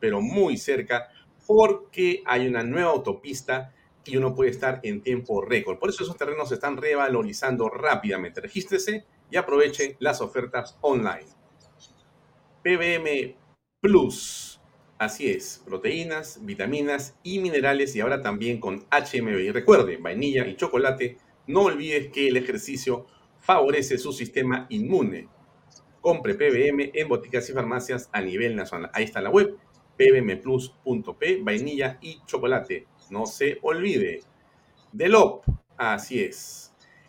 pero 0.00 0.20
muy 0.20 0.56
cerca, 0.56 1.08
porque 1.46 2.22
hay 2.26 2.46
una 2.46 2.62
nueva 2.62 2.90
autopista 2.90 3.72
y 4.04 4.16
uno 4.16 4.34
puede 4.34 4.50
estar 4.50 4.80
en 4.82 5.02
tiempo 5.02 5.42
récord. 5.42 5.78
Por 5.78 5.90
eso 5.90 6.02
esos 6.02 6.16
terrenos 6.16 6.48
se 6.48 6.54
están 6.54 6.76
revalorizando 6.76 7.68
rápidamente. 7.68 8.40
Regístrese 8.40 9.04
y 9.30 9.36
aprovechen 9.36 9.96
las 9.98 10.20
ofertas 10.20 10.78
online. 10.80 11.26
PBM 12.62 13.36
Plus. 13.80 14.57
Así 14.98 15.30
es, 15.30 15.62
proteínas, 15.64 16.44
vitaminas 16.44 17.16
y 17.22 17.38
minerales 17.38 17.94
y 17.94 18.00
ahora 18.00 18.20
también 18.20 18.58
con 18.58 18.84
HMB. 18.90 19.38
Y 19.38 19.50
recuerde, 19.52 19.96
vainilla 19.96 20.44
y 20.46 20.56
chocolate, 20.56 21.18
no 21.46 21.62
olvides 21.62 22.08
que 22.08 22.26
el 22.26 22.36
ejercicio 22.36 23.06
favorece 23.38 23.96
su 23.96 24.12
sistema 24.12 24.66
inmune. 24.70 25.28
Compre 26.00 26.34
PBM 26.34 26.90
en 26.94 27.08
boticas 27.08 27.48
y 27.48 27.52
farmacias 27.52 28.08
a 28.12 28.20
nivel 28.20 28.56
nacional. 28.56 28.90
Ahí 28.92 29.04
está 29.04 29.20
la 29.20 29.30
web, 29.30 29.56
pbmplus.p, 29.96 31.42
vainilla 31.42 31.98
y 32.00 32.20
chocolate. 32.26 32.88
No 33.10 33.26
se 33.26 33.58
olvide. 33.62 34.22
Delop, 34.92 35.44
así 35.76 36.20
es 36.20 36.67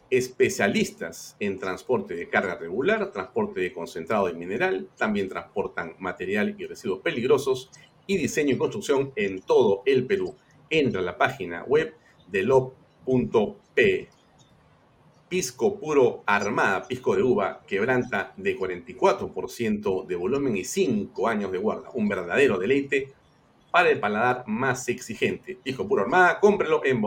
especialistas 0.10 1.36
en 1.40 1.60
transporte 1.60 2.16
de 2.16 2.30
carga 2.30 2.56
regular, 2.56 3.12
transporte 3.12 3.62
de 3.62 3.74
concentrado 3.74 4.28
de 4.28 4.34
mineral, 4.34 4.90
también 4.98 5.30
transportan 5.30 5.96
material 6.00 6.56
y 6.58 6.66
residuos 6.66 7.00
peligrosos 7.00 7.70
y 8.08 8.18
diseño 8.18 8.56
y 8.56 8.58
construcción 8.58 9.12
en 9.16 9.42
todo 9.42 9.84
el 9.86 10.06
Perú. 10.06 10.36
entra 10.72 11.02
a 11.02 11.04
la 11.04 11.18
página 11.18 11.64
web 11.64 11.94
de 12.28 12.44
lo.p. 12.44 14.10
Pisco 15.28 15.80
puro 15.80 16.24
armada, 16.26 16.88
pisco 16.88 17.16
de 17.16 17.22
uva, 17.22 17.62
quebranta 17.68 18.34
de 18.36 18.58
44% 18.58 20.08
de 20.08 20.16
volumen 20.16 20.58
y 20.58 20.64
5 20.64 21.28
años 21.28 21.52
de 21.52 21.60
guarda. 21.60 21.92
Un 21.94 22.08
verdadero 22.08 22.58
deleite 22.58 23.14
para 23.72 23.90
el 23.90 24.00
paladar 24.00 24.44
más 24.48 24.88
exigente. 24.90 25.58
Pisco 25.62 25.88
puro 25.88 26.02
armada, 26.02 26.40
cómprelo 26.40 26.84
en 26.84 27.00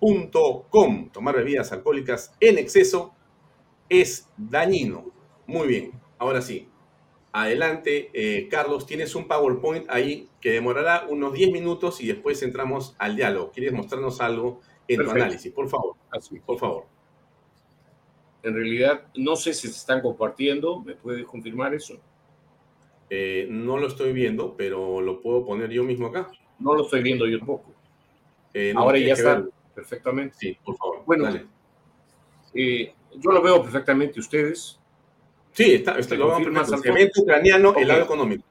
bodegarras.com. 0.00 1.10
Tomar 1.10 1.36
bebidas 1.36 1.72
alcohólicas 1.72 2.34
en 2.40 2.58
exceso 2.58 3.14
es 3.88 4.28
dañino. 4.36 5.10
Muy 5.46 5.68
bien, 5.68 5.92
ahora 6.18 6.42
sí. 6.42 6.68
Adelante, 7.32 8.10
eh, 8.12 8.48
Carlos, 8.48 8.86
tienes 8.86 9.14
un 9.14 9.28
PowerPoint 9.28 9.88
ahí 9.88 10.28
que 10.40 10.50
demorará 10.50 11.06
unos 11.08 11.32
10 11.32 11.52
minutos 11.52 12.00
y 12.00 12.08
después 12.08 12.42
entramos 12.42 12.96
al 12.98 13.14
diálogo. 13.14 13.52
¿Quieres 13.52 13.72
mostrarnos 13.72 14.20
algo 14.20 14.60
en 14.88 15.04
tu 15.04 15.10
análisis? 15.10 15.52
Por 15.52 15.68
favor. 15.68 15.94
Así. 16.10 16.40
Por 16.40 16.58
favor. 16.58 16.86
En 18.42 18.54
realidad, 18.54 19.02
no 19.14 19.36
sé 19.36 19.52
si 19.54 19.68
se 19.68 19.74
están 19.74 20.00
compartiendo. 20.00 20.80
¿Me 20.80 20.94
puedes 20.94 21.24
confirmar 21.24 21.74
eso? 21.74 21.98
Eh, 23.10 23.46
no 23.50 23.76
lo 23.76 23.86
estoy 23.86 24.12
viendo, 24.12 24.56
pero 24.56 25.00
lo 25.00 25.20
puedo 25.20 25.44
poner 25.44 25.70
yo 25.70 25.84
mismo 25.84 26.08
acá. 26.08 26.30
No 26.58 26.74
lo 26.74 26.84
estoy 26.84 27.02
viendo 27.02 27.26
yo 27.26 27.38
tampoco. 27.38 27.72
Eh, 28.54 28.72
Ahora 28.74 28.98
ya 28.98 29.12
está 29.12 29.44
perfectamente. 29.74 30.36
Sí, 30.38 30.58
por 30.64 30.76
favor. 30.76 31.02
Bueno, 31.06 31.30
yo 32.52 33.32
lo 33.32 33.42
veo 33.42 33.62
perfectamente 33.62 34.20
ustedes. 34.20 34.78
Sí, 35.52 35.74
está, 35.74 35.98
está 35.98 36.14
lo 36.14 36.28
vamos 36.28 36.72
a 36.72 36.76
ucraniano, 37.16 37.74
el 37.76 37.88
lado 37.88 38.02
económico. 38.02 38.44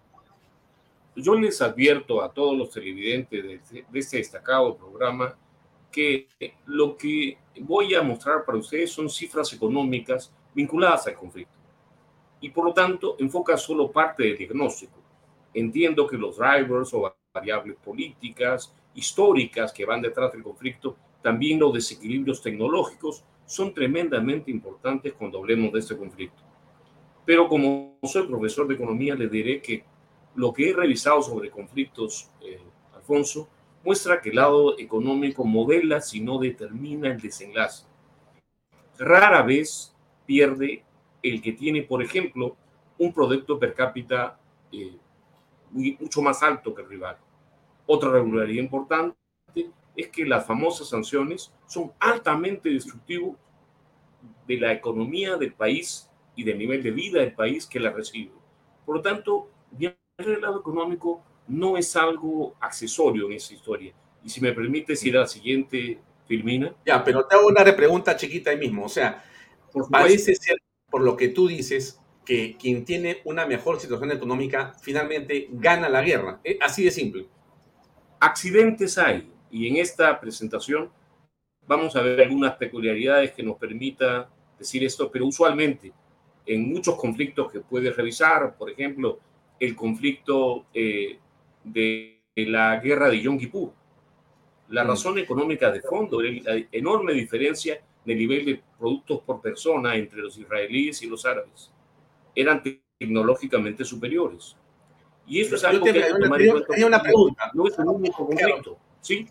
Yo 1.16 1.36
les 1.36 1.62
advierto 1.62 2.22
a 2.22 2.32
todos 2.32 2.58
los 2.58 2.70
televidentes 2.70 3.44
de, 3.44 3.54
este, 3.56 3.86
de 3.90 4.00
este 4.00 4.18
destacado 4.18 4.78
programa 4.78 5.38
que 5.92 6.28
lo 6.66 6.96
que 6.96 7.38
voy 7.62 7.94
a 7.96 8.02
mostrar 8.02 8.46
para 8.46 8.58
ustedes 8.58 8.92
son 8.92 9.10
cifras 9.10 9.52
económicas 9.54 10.32
vinculadas 10.54 11.08
al 11.08 11.16
conflicto 11.16 11.60
y 12.42 12.50
por 12.50 12.66
lo 12.66 12.74
tanto 12.74 13.16
enfoca 13.20 13.58
solo 13.58 13.92
parte 13.92 14.24
del 14.24 14.38
diagnóstico. 14.38 15.00
Entiendo 15.54 16.08
que 16.08 16.18
los 16.18 16.38
drivers 16.38 16.94
o 16.94 17.14
variables 17.34 17.76
políticas, 17.78 18.74
históricas 18.94 19.74
que 19.74 19.86
van 19.86 20.02
detrás 20.02 20.32
del 20.32 20.44
conflicto, 20.44 20.96
también 21.22 21.60
los 21.60 21.74
desequilibrios 21.74 22.42
tecnológicos 22.42 23.24
son 23.46 23.74
tremendamente 23.74 24.52
importantes 24.52 25.14
cuando 25.14 25.40
hablemos 25.40 25.74
de 25.74 25.80
este 25.80 25.98
conflicto. 25.98 26.44
Pero 27.26 27.48
como 27.48 27.98
soy 28.04 28.28
profesor 28.28 28.68
de 28.68 28.76
economía, 28.76 29.16
le 29.16 29.28
diré 29.28 29.62
que 29.62 29.84
lo 30.36 30.54
que 30.54 30.70
he 30.70 30.74
revisado 30.74 31.22
sobre 31.22 31.50
conflictos, 31.50 32.30
eh, 32.42 32.60
Alfonso, 32.96 33.50
muestra 33.84 34.22
que 34.22 34.30
el 34.30 34.36
lado 34.36 34.78
económico 34.78 35.44
modela, 35.46 36.02
si 36.02 36.22
no 36.22 36.38
determina 36.38 37.10
el 37.10 37.20
desenlace. 37.20 37.86
Rara 38.98 39.42
vez 39.42 39.96
pierde 40.26 40.84
el 41.24 41.42
que 41.42 41.54
tiene, 41.54 41.84
por 41.84 42.04
ejemplo, 42.04 42.56
un 42.98 43.14
producto 43.14 43.58
per 43.58 43.74
cápita 43.74 44.40
eh, 44.72 44.98
mucho 45.72 46.22
más 46.22 46.44
alto 46.44 46.74
que 46.74 46.82
el 46.82 46.90
rival. 46.90 47.18
Otra 47.86 48.12
regularidad 48.12 48.62
importante 48.62 49.18
es 50.00 50.10
que 50.10 50.26
las 50.26 50.46
famosas 50.46 50.90
sanciones 50.90 51.52
son 51.66 51.92
altamente 52.00 52.70
destructivas 52.70 53.38
de 54.48 54.58
la 54.58 54.74
economía 54.74 55.36
del 55.38 55.54
país 55.54 56.10
y 56.36 56.44
del 56.44 56.58
nivel 56.58 56.82
de 56.82 56.92
vida 56.92 57.20
del 57.20 57.34
país 57.34 57.66
que 57.66 57.80
la 57.80 57.92
recibe. 57.92 58.32
Por 58.86 58.98
lo 58.98 59.02
tanto, 59.02 59.50
el 59.80 60.42
lado 60.42 60.60
económico 60.60 61.24
no 61.48 61.78
es 61.78 61.96
algo 61.96 62.56
accesorio 62.60 63.28
en 63.28 63.34
esa 63.34 63.54
historia. 63.54 63.94
Y 64.24 64.30
si 64.30 64.42
me 64.42 64.54
permite 64.54 64.94
ir 65.04 65.18
a 65.18 65.22
la 65.22 65.28
siguiente, 65.28 66.00
Filmina. 66.28 66.76
Ya, 66.86 67.04
pero 67.04 67.26
te 67.26 67.36
hago 67.36 67.48
una 67.48 67.64
repregunta 67.64 68.16
chiquita 68.16 68.52
ahí 68.52 68.58
mismo. 68.58 68.86
O 68.86 68.90
sea, 68.90 69.24
parece 69.90 70.36
ser, 70.36 70.58
por 70.90 71.02
lo 71.02 71.18
que 71.18 71.30
tú 71.30 71.48
dices, 71.48 72.00
que 72.24 72.56
quien 72.58 72.86
tiene 72.86 73.22
una 73.26 73.48
mejor 73.48 73.80
situación 73.80 74.12
económica 74.12 74.74
finalmente 74.82 75.48
gana 75.52 75.90
la 75.90 76.04
guerra. 76.04 76.40
Eh, 76.44 76.60
así 76.62 76.84
de 76.84 76.92
simple. 76.92 77.28
Accidentes 78.20 78.98
hay. 78.98 79.32
Y 79.52 79.68
en 79.68 79.78
esta 79.78 80.20
presentación 80.20 80.90
vamos 81.66 81.96
a 81.96 82.02
ver 82.02 82.22
algunas 82.22 82.56
peculiaridades 82.56 83.32
que 83.32 83.44
nos 83.44 83.58
permita 83.58 84.30
decir 84.58 84.84
esto, 84.84 85.10
pero 85.12 85.28
usualmente 85.28 85.94
en 86.46 86.68
muchos 86.68 86.96
conflictos 86.96 87.52
que 87.52 87.60
puedes 87.60 87.96
revisar, 87.96 88.56
por 88.58 88.70
ejemplo, 88.70 89.20
el 89.60 89.76
conflicto 89.76 90.66
eh, 90.74 91.20
de, 91.64 92.16
la 92.36 92.80
guerra 92.80 93.10
de 93.10 93.22
Yom 93.22 93.38
Kippur. 93.38 93.72
La 94.70 94.84
mm. 94.84 94.88
razón 94.88 95.20
económica 95.20 95.72
de 95.72 95.82
fondo, 95.82 96.22
la 96.22 96.64
enorme 96.72 97.14
diferencia 97.14 97.82
de 98.06 98.16
nivel 98.16 98.46
de 98.46 98.62
productos 98.80 99.22
por 99.22 99.42
persona 99.42 99.96
entre 99.96 100.20
los 100.20 100.38
israelíes 100.38 101.02
y 101.04 101.08
los 101.08 101.26
árabes. 101.26 101.72
Eran 102.34 102.64
tecnológicamente 102.98 103.84
superiores. 103.84 104.56
Y 105.28 105.42
eso 105.42 105.56
es 105.56 105.64
algo 105.64 105.86
que 105.86 105.94
tenía 105.94 106.88
una 106.88 107.02
pregunta. 107.02 107.52
No 107.54 107.68
es 107.68 107.78
un 107.78 107.90
único 107.90 108.26
conflicto. 108.26 108.78
¿Sí? 109.02 109.28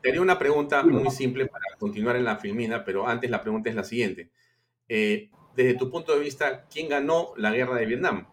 Tenía 0.00 0.20
una 0.20 0.38
pregunta 0.38 0.82
muy 0.82 1.10
simple 1.10 1.46
para 1.46 1.64
continuar 1.78 2.16
en 2.16 2.24
la 2.24 2.36
filmina, 2.36 2.84
pero 2.84 3.06
antes 3.06 3.30
la 3.30 3.42
pregunta 3.42 3.68
es 3.68 3.74
la 3.74 3.84
siguiente. 3.84 4.30
Eh, 4.88 5.28
desde 5.54 5.74
tu 5.74 5.90
punto 5.90 6.14
de 6.14 6.20
vista, 6.20 6.66
¿quién 6.70 6.88
ganó 6.88 7.32
la 7.36 7.50
guerra 7.50 7.76
de 7.76 7.86
Vietnam? 7.86 8.26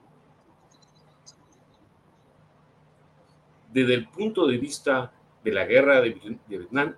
Desde 3.74 3.96
el 3.96 4.08
punto 4.08 4.48
de 4.48 4.58
vista 4.58 5.12
de 5.44 5.52
la 5.52 5.66
guerra 5.66 6.02
de, 6.02 6.40
Vietnam, 6.48 6.96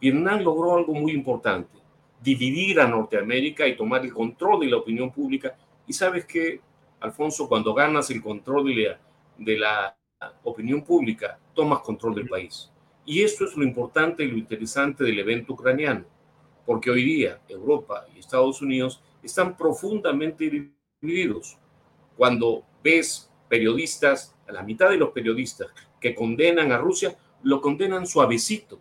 Vietnam 0.00 0.40
logró 0.42 0.76
algo 0.76 0.94
muy 0.94 1.12
importante, 1.12 1.76
dividir 2.22 2.80
a 2.80 2.88
Norteamérica 2.88 3.66
y 3.66 3.76
tomar 3.76 4.04
el 4.04 4.12
control 4.12 4.60
de 4.60 4.66
la 4.66 4.76
opinión 4.78 5.10
pública. 5.10 5.56
Y 5.86 5.92
sabes 5.92 6.24
que, 6.24 6.60
Alfonso, 7.00 7.48
cuando 7.48 7.74
ganas 7.74 8.10
el 8.10 8.22
control 8.22 8.66
de 8.66 8.74
la, 8.76 9.00
de 9.38 9.58
la 9.58 9.96
opinión 10.44 10.82
pública, 10.82 11.38
tomas 11.54 11.80
control 11.80 12.14
del 12.14 12.28
país. 12.28 12.70
Y 13.04 13.22
eso 13.22 13.44
es 13.44 13.56
lo 13.56 13.64
importante 13.64 14.24
y 14.24 14.28
lo 14.28 14.38
interesante 14.38 15.04
del 15.04 15.18
evento 15.18 15.54
ucraniano, 15.54 16.04
porque 16.64 16.90
hoy 16.90 17.04
día 17.04 17.40
Europa 17.48 18.06
y 18.14 18.18
Estados 18.18 18.62
Unidos 18.62 19.02
están 19.22 19.56
profundamente 19.56 20.72
divididos. 21.00 21.58
Cuando 22.16 22.64
ves 22.82 23.30
periodistas, 23.48 24.36
a 24.48 24.52
la 24.52 24.62
mitad 24.62 24.90
de 24.90 24.96
los 24.96 25.10
periodistas 25.10 25.68
que 26.00 26.14
condenan 26.14 26.72
a 26.72 26.78
Rusia, 26.78 27.16
lo 27.42 27.60
condenan 27.60 28.06
suavecito 28.06 28.80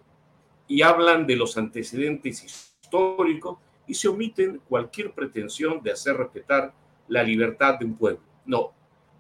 y 0.68 0.82
hablan 0.82 1.26
de 1.26 1.36
los 1.36 1.58
antecedentes 1.58 2.44
históricos 2.44 3.58
y 3.88 3.94
se 3.94 4.08
omiten 4.08 4.62
cualquier 4.70 5.12
pretensión 5.12 5.82
de 5.82 5.92
hacer 5.92 6.16
respetar 6.16 6.74
la 7.08 7.24
libertad 7.24 7.80
de 7.80 7.86
un 7.86 7.96
pueblo. 7.96 8.22
No, 8.46 8.72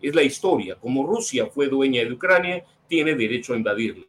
es 0.02 0.16
la 0.16 0.24
historia. 0.24 0.76
Como 0.76 1.06
Rusia 1.06 1.48
fue 1.48 1.68
dueña 1.68 2.04
de 2.04 2.14
Ucrania, 2.14 2.64
tiene 2.92 3.16
derecho 3.16 3.54
a 3.54 3.56
invadirla. 3.56 4.04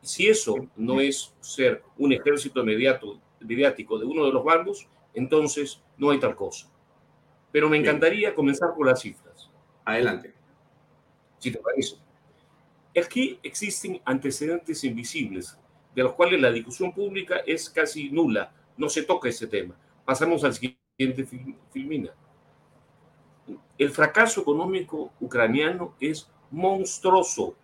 Si 0.00 0.28
eso 0.28 0.54
no 0.76 1.00
es 1.00 1.34
ser 1.40 1.82
un 1.98 2.12
ejército 2.12 2.60
inmediato, 2.60 3.20
mediático 3.40 3.98
de 3.98 4.04
uno 4.04 4.24
de 4.24 4.32
los 4.32 4.44
bandos, 4.44 4.86
entonces 5.12 5.82
no 5.98 6.10
hay 6.10 6.20
tal 6.20 6.36
cosa. 6.36 6.70
Pero 7.50 7.68
me 7.68 7.78
encantaría 7.78 8.32
comenzar 8.32 8.76
por 8.76 8.86
las 8.86 9.00
cifras. 9.00 9.50
Adelante. 9.84 10.32
Si 11.38 11.50
te 11.50 11.58
parece. 11.58 11.96
Aquí 12.96 13.40
existen 13.42 14.00
antecedentes 14.04 14.84
invisibles, 14.84 15.58
de 15.92 16.04
los 16.04 16.12
cuales 16.12 16.40
la 16.40 16.52
discusión 16.52 16.92
pública 16.92 17.38
es 17.44 17.68
casi 17.68 18.08
nula. 18.08 18.54
No 18.76 18.88
se 18.88 19.02
toca 19.02 19.28
ese 19.28 19.48
tema. 19.48 19.76
Pasamos 20.04 20.44
al 20.44 20.54
siguiente 20.54 21.26
filmina. 21.72 22.14
El 23.76 23.90
fracaso 23.90 24.42
económico 24.42 25.12
ucraniano 25.18 25.96
es 25.98 26.30
monstruoso. 26.52 27.56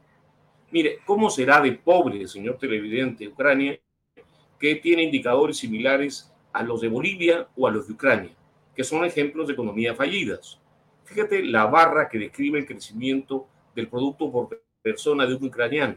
Mire, 0.73 1.01
¿cómo 1.05 1.31
será 1.31 1.61
de 1.61 1.73
pobre, 1.73 2.27
señor 2.27 2.59
televidente, 2.59 3.29
Ucrania, 3.29 3.79
que 4.59 4.77
tiene 4.77 5.03
indicadores 5.03 5.59
similares 5.59 6.33
a 6.53 6.63
los 6.63 6.81
de 6.81 6.89
Bolivia 6.89 7.49
o 7.57 7.67
a 7.67 7.71
los 7.71 7.87
de 7.87 7.93
Ucrania, 7.93 8.31
que 8.75 8.83
son 8.83 9.05
ejemplos 9.05 9.47
de 9.47 9.53
economías 9.53 9.97
fallidas. 9.97 10.59
Fíjate 11.05 11.43
la 11.45 11.67
barra 11.67 12.09
que 12.09 12.19
describe 12.19 12.59
el 12.59 12.67
crecimiento 12.67 13.47
del 13.75 13.89
producto 13.89 14.31
por 14.31 14.63
persona 14.81 15.27
de 15.27 15.35
un 15.35 15.45
ucraniano. 15.45 15.97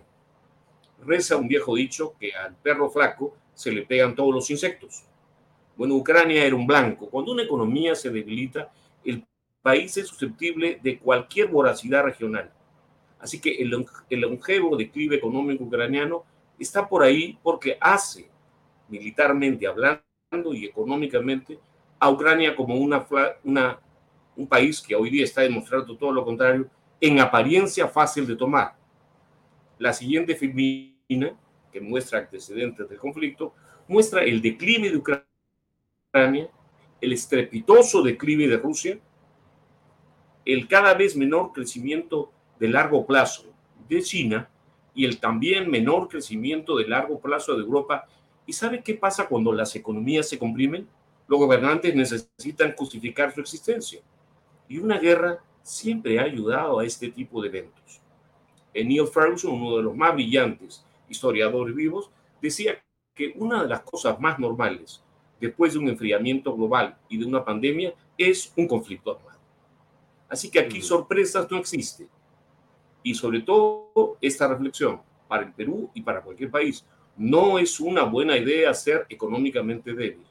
Reza 1.05 1.37
un 1.37 1.47
viejo 1.47 1.75
dicho 1.75 2.15
que 2.19 2.33
al 2.33 2.55
perro 2.55 2.89
flaco 2.89 3.37
se 3.53 3.71
le 3.71 3.83
pegan 3.83 4.15
todos 4.15 4.33
los 4.33 4.49
insectos. 4.49 5.03
Bueno, 5.77 5.95
Ucrania 5.95 6.43
era 6.45 6.55
un 6.55 6.67
blanco. 6.67 7.09
Cuando 7.09 7.31
una 7.31 7.43
economía 7.43 7.95
se 7.95 8.09
debilita, 8.09 8.71
el 9.05 9.25
país 9.61 9.95
es 9.97 10.07
susceptible 10.07 10.79
de 10.81 10.99
cualquier 10.99 11.47
voracidad 11.47 12.03
regional. 12.03 12.51
Así 13.25 13.41
que 13.41 13.55
el, 13.55 14.21
longevo 14.21 14.77
declive 14.77 15.15
económico 15.15 15.63
ucraniano 15.63 16.23
está 16.59 16.87
por 16.87 17.01
ahí 17.01 17.39
porque 17.41 17.75
hace, 17.81 18.29
militarmente 18.87 19.65
hablando, 19.65 20.53
y 20.53 20.65
económicamente 20.65 21.57
a 21.97 22.11
Ucrania 22.11 22.55
como 22.55 22.75
una, 22.75 23.03
una, 23.43 23.79
un 24.35 24.45
país 24.45 24.79
que 24.79 24.93
hoy 24.93 25.09
día 25.09 25.23
está 25.23 25.41
demostrando 25.41 25.97
todo 25.97 26.11
lo 26.11 26.23
contrario, 26.23 26.69
en 27.01 27.19
apariencia 27.19 27.87
fácil 27.87 28.27
de 28.27 28.35
tomar. 28.35 28.75
La 29.79 29.91
siguiente 29.91 30.35
filmina 30.35 31.35
que 31.71 31.81
muestra 31.81 32.19
antecedentes 32.19 32.87
del 32.87 32.99
conflicto, 32.99 33.55
muestra 33.87 34.23
el 34.23 34.39
declive 34.39 34.91
de 34.91 34.97
Ucrania, 34.97 36.47
el 37.01 37.11
estrepitoso 37.11 38.03
declive 38.03 38.47
de 38.47 38.57
Rusia, 38.57 38.99
el 40.45 40.67
cada 40.67 40.93
vez 40.93 41.15
menor 41.15 41.53
crecimiento 41.53 42.31
de 42.59 42.67
largo 42.67 43.05
plazo 43.05 43.45
de 43.87 44.01
China 44.01 44.49
y 44.93 45.05
el 45.05 45.19
también 45.19 45.69
menor 45.69 46.07
crecimiento 46.07 46.77
de 46.77 46.87
largo 46.87 47.19
plazo 47.19 47.55
de 47.55 47.63
Europa. 47.63 48.05
¿Y 48.45 48.53
sabe 48.53 48.81
qué 48.81 48.93
pasa 48.93 49.27
cuando 49.27 49.51
las 49.51 49.75
economías 49.75 50.29
se 50.29 50.39
comprimen? 50.39 50.87
Los 51.27 51.39
gobernantes 51.39 51.93
necesitan 51.95 52.73
justificar 52.77 53.33
su 53.33 53.41
existencia. 53.41 53.99
Y 54.69 54.77
una 54.77 54.99
guerra 54.99 55.39
siempre 55.61 56.19
ha 56.19 56.23
ayudado 56.23 56.79
a 56.79 56.85
este 56.85 57.09
tipo 57.09 57.41
de 57.41 57.49
eventos. 57.49 58.01
Neil 58.73 59.07
Ferguson, 59.07 59.53
uno 59.53 59.77
de 59.77 59.83
los 59.83 59.95
más 59.95 60.13
brillantes 60.13 60.85
historiadores 61.09 61.75
vivos, 61.75 62.09
decía 62.41 62.81
que 63.13 63.33
una 63.37 63.63
de 63.63 63.69
las 63.69 63.81
cosas 63.81 64.19
más 64.19 64.37
normales 64.37 65.01
después 65.39 65.73
de 65.73 65.79
un 65.79 65.89
enfriamiento 65.89 66.55
global 66.55 66.97
y 67.09 67.17
de 67.17 67.25
una 67.25 67.43
pandemia 67.43 67.93
es 68.17 68.51
un 68.55 68.67
conflicto 68.67 69.11
armado. 69.11 69.39
Así 70.29 70.49
que 70.49 70.59
aquí 70.59 70.81
sorpresas 70.81 71.49
no 71.49 71.57
existen. 71.57 72.09
Y 73.05 73.13
sobre 73.13 73.41
todo 73.41 74.17
esta 74.19 74.47
reflexión 74.47 74.99
para 75.27 75.43
el 75.43 75.53
Perú 75.53 75.91
y 75.93 76.01
para 76.01 76.21
cualquier 76.21 76.49
país. 76.49 76.83
No 77.15 77.59
es 77.59 77.79
una 77.79 78.03
buena 78.03 78.35
idea 78.35 78.73
ser 78.73 79.05
económicamente 79.09 79.93
débil. 79.93 80.25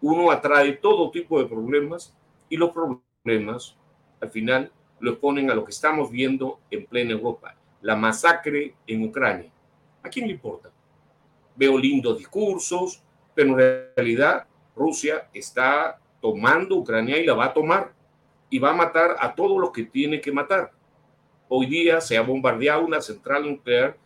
Uno 0.00 0.30
atrae 0.30 0.72
todo 0.72 1.10
tipo 1.10 1.38
de 1.38 1.46
problemas 1.46 2.16
y 2.48 2.56
los 2.56 2.70
problemas 2.70 3.76
al 4.18 4.30
final 4.30 4.72
los 5.00 5.18
ponen 5.18 5.50
a 5.50 5.54
lo 5.54 5.64
que 5.64 5.70
estamos 5.70 6.10
viendo 6.10 6.58
en 6.70 6.86
plena 6.86 7.12
Europa, 7.12 7.54
la 7.82 7.94
masacre 7.94 8.74
en 8.86 9.04
Ucrania. 9.04 9.50
¿A 10.02 10.08
quién 10.08 10.26
le 10.26 10.32
importa? 10.32 10.70
Veo 11.54 11.76
lindos 11.76 12.16
discursos, 12.16 13.02
pero 13.34 13.50
en 13.50 13.92
realidad 13.94 14.46
Rusia 14.74 15.28
está 15.34 16.00
tomando 16.20 16.76
Ucrania 16.76 17.18
y 17.18 17.26
la 17.26 17.34
va 17.34 17.46
a 17.46 17.52
tomar 17.52 17.92
y 18.50 18.58
va 18.58 18.70
a 18.70 18.74
matar 18.74 19.16
a 19.20 19.34
todos 19.34 19.60
los 19.60 19.70
que 19.70 19.84
tiene 19.84 20.20
que 20.20 20.32
matar. 20.32 20.72
Hoy 21.50 21.66
día 21.66 22.00
se 22.00 22.16
ha 22.16 22.22
bombardeado 22.22 22.84
una 22.84 23.00
central 23.00 23.48
nuclear 23.48 23.96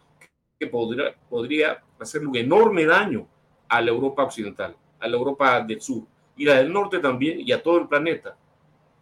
que 0.59 0.67
podría, 0.69 1.15
podría 1.29 1.83
hacer 1.99 2.27
un 2.27 2.37
enorme 2.37 2.85
daño 2.85 3.27
a 3.69 3.81
la 3.81 3.91
Europa 3.91 4.23
occidental, 4.23 4.77
a 5.01 5.09
la 5.09 5.17
Europa 5.17 5.61
del 5.61 5.81
sur 5.81 6.05
y 6.37 6.45
la 6.45 6.55
del 6.55 6.73
norte 6.73 7.01
también 7.01 7.41
y 7.41 7.51
a 7.51 7.61
todo 7.61 7.79
el 7.79 7.89
planeta. 7.89 8.37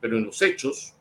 Pero 0.01 0.17
en 0.17 0.25
los 0.25 0.41
hechos, 0.41 0.95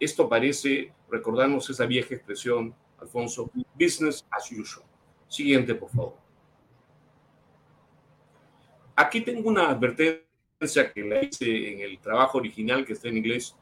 esto 0.00 0.28
parece 0.28 0.92
recordarnos 1.08 1.70
esa 1.70 1.86
vieja 1.86 2.14
expresión, 2.14 2.74
Alfonso, 3.00 3.48
business 3.74 4.26
as 4.30 4.50
usual. 4.50 4.84
Siguiente, 5.28 5.74
por 5.76 5.90
favor. 5.90 6.14
Aquí 8.96 9.20
tengo 9.20 9.48
una 9.48 9.70
advertencia 9.70 10.92
que 10.92 11.04
la 11.04 11.22
hice 11.22 11.72
en 11.72 11.80
el 11.80 12.00
trabajo 12.00 12.38
original 12.38 12.84
que 12.84 12.94
está 12.94 13.06
en 13.06 13.18
inglés. 13.18 13.54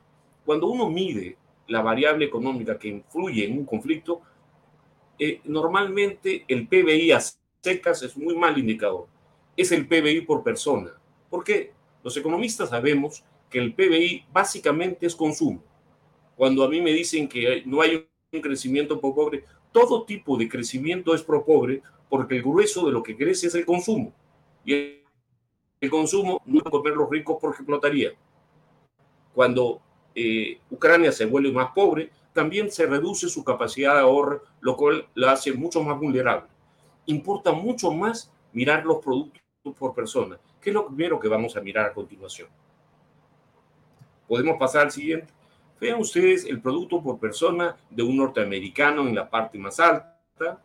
Cuando 0.46 0.68
uno 0.68 0.88
mide 0.88 1.36
la 1.68 1.82
variable 1.82 2.24
económica 2.24 2.78
que 2.78 2.88
influye 2.88 3.44
en 3.44 3.58
un 3.58 3.64
conflicto, 3.64 4.22
eh, 5.18 5.40
normalmente 5.44 6.44
el 6.48 6.68
PBI 6.68 7.12
a 7.12 7.20
secas 7.60 8.02
es 8.02 8.16
muy 8.16 8.36
mal 8.36 8.56
indicador. 8.58 9.06
Es 9.56 9.72
el 9.72 9.86
PBI 9.86 10.22
por 10.22 10.42
persona. 10.42 10.92
¿Por 11.30 11.42
qué? 11.42 11.72
Los 12.02 12.16
economistas 12.16 12.70
sabemos 12.70 13.24
que 13.50 13.58
el 13.58 13.74
PBI 13.74 14.26
básicamente 14.32 15.06
es 15.06 15.16
consumo. 15.16 15.62
Cuando 16.36 16.62
a 16.62 16.68
mí 16.68 16.80
me 16.80 16.92
dicen 16.92 17.28
que 17.28 17.62
no 17.64 17.80
hay 17.80 18.06
un 18.32 18.40
crecimiento 18.40 19.00
por 19.00 19.14
pobre, 19.14 19.44
todo 19.72 20.04
tipo 20.04 20.36
de 20.36 20.48
crecimiento 20.48 21.14
es 21.14 21.22
pro 21.22 21.44
pobre 21.44 21.82
porque 22.08 22.36
el 22.36 22.42
grueso 22.42 22.86
de 22.86 22.92
lo 22.92 23.02
que 23.02 23.16
crece 23.16 23.46
es 23.46 23.54
el 23.54 23.64
consumo. 23.64 24.12
Y 24.64 25.02
el 25.80 25.90
consumo 25.90 26.42
no 26.46 26.58
es 26.58 26.64
comer 26.64 26.94
los 26.94 27.10
ricos 27.10 27.38
porque 27.40 27.58
explotaría. 27.58 28.12
Cuando 29.34 29.80
eh, 30.18 30.58
Ucrania 30.70 31.12
se 31.12 31.26
vuelve 31.26 31.52
más 31.52 31.72
pobre, 31.72 32.10
también 32.32 32.70
se 32.70 32.86
reduce 32.86 33.28
su 33.28 33.44
capacidad 33.44 33.94
de 33.94 34.00
ahorro, 34.00 34.42
lo 34.60 34.74
cual 34.74 35.06
la 35.14 35.32
hace 35.32 35.52
mucho 35.52 35.82
más 35.82 36.00
vulnerable. 36.00 36.48
Importa 37.04 37.52
mucho 37.52 37.90
más 37.90 38.32
mirar 38.54 38.86
los 38.86 39.04
productos 39.04 39.42
por 39.78 39.94
persona, 39.94 40.40
que 40.58 40.70
es 40.70 40.74
lo 40.74 40.86
primero 40.86 41.20
que 41.20 41.28
vamos 41.28 41.54
a 41.54 41.60
mirar 41.60 41.84
a 41.84 41.92
continuación. 41.92 42.48
Podemos 44.26 44.56
pasar 44.58 44.86
al 44.86 44.90
siguiente. 44.90 45.32
Vean 45.78 46.00
ustedes 46.00 46.46
el 46.46 46.62
producto 46.62 47.02
por 47.02 47.18
persona 47.18 47.76
de 47.90 48.02
un 48.02 48.16
norteamericano 48.16 49.06
en 49.06 49.14
la 49.14 49.28
parte 49.28 49.58
más 49.58 49.78
alta, 49.78 50.62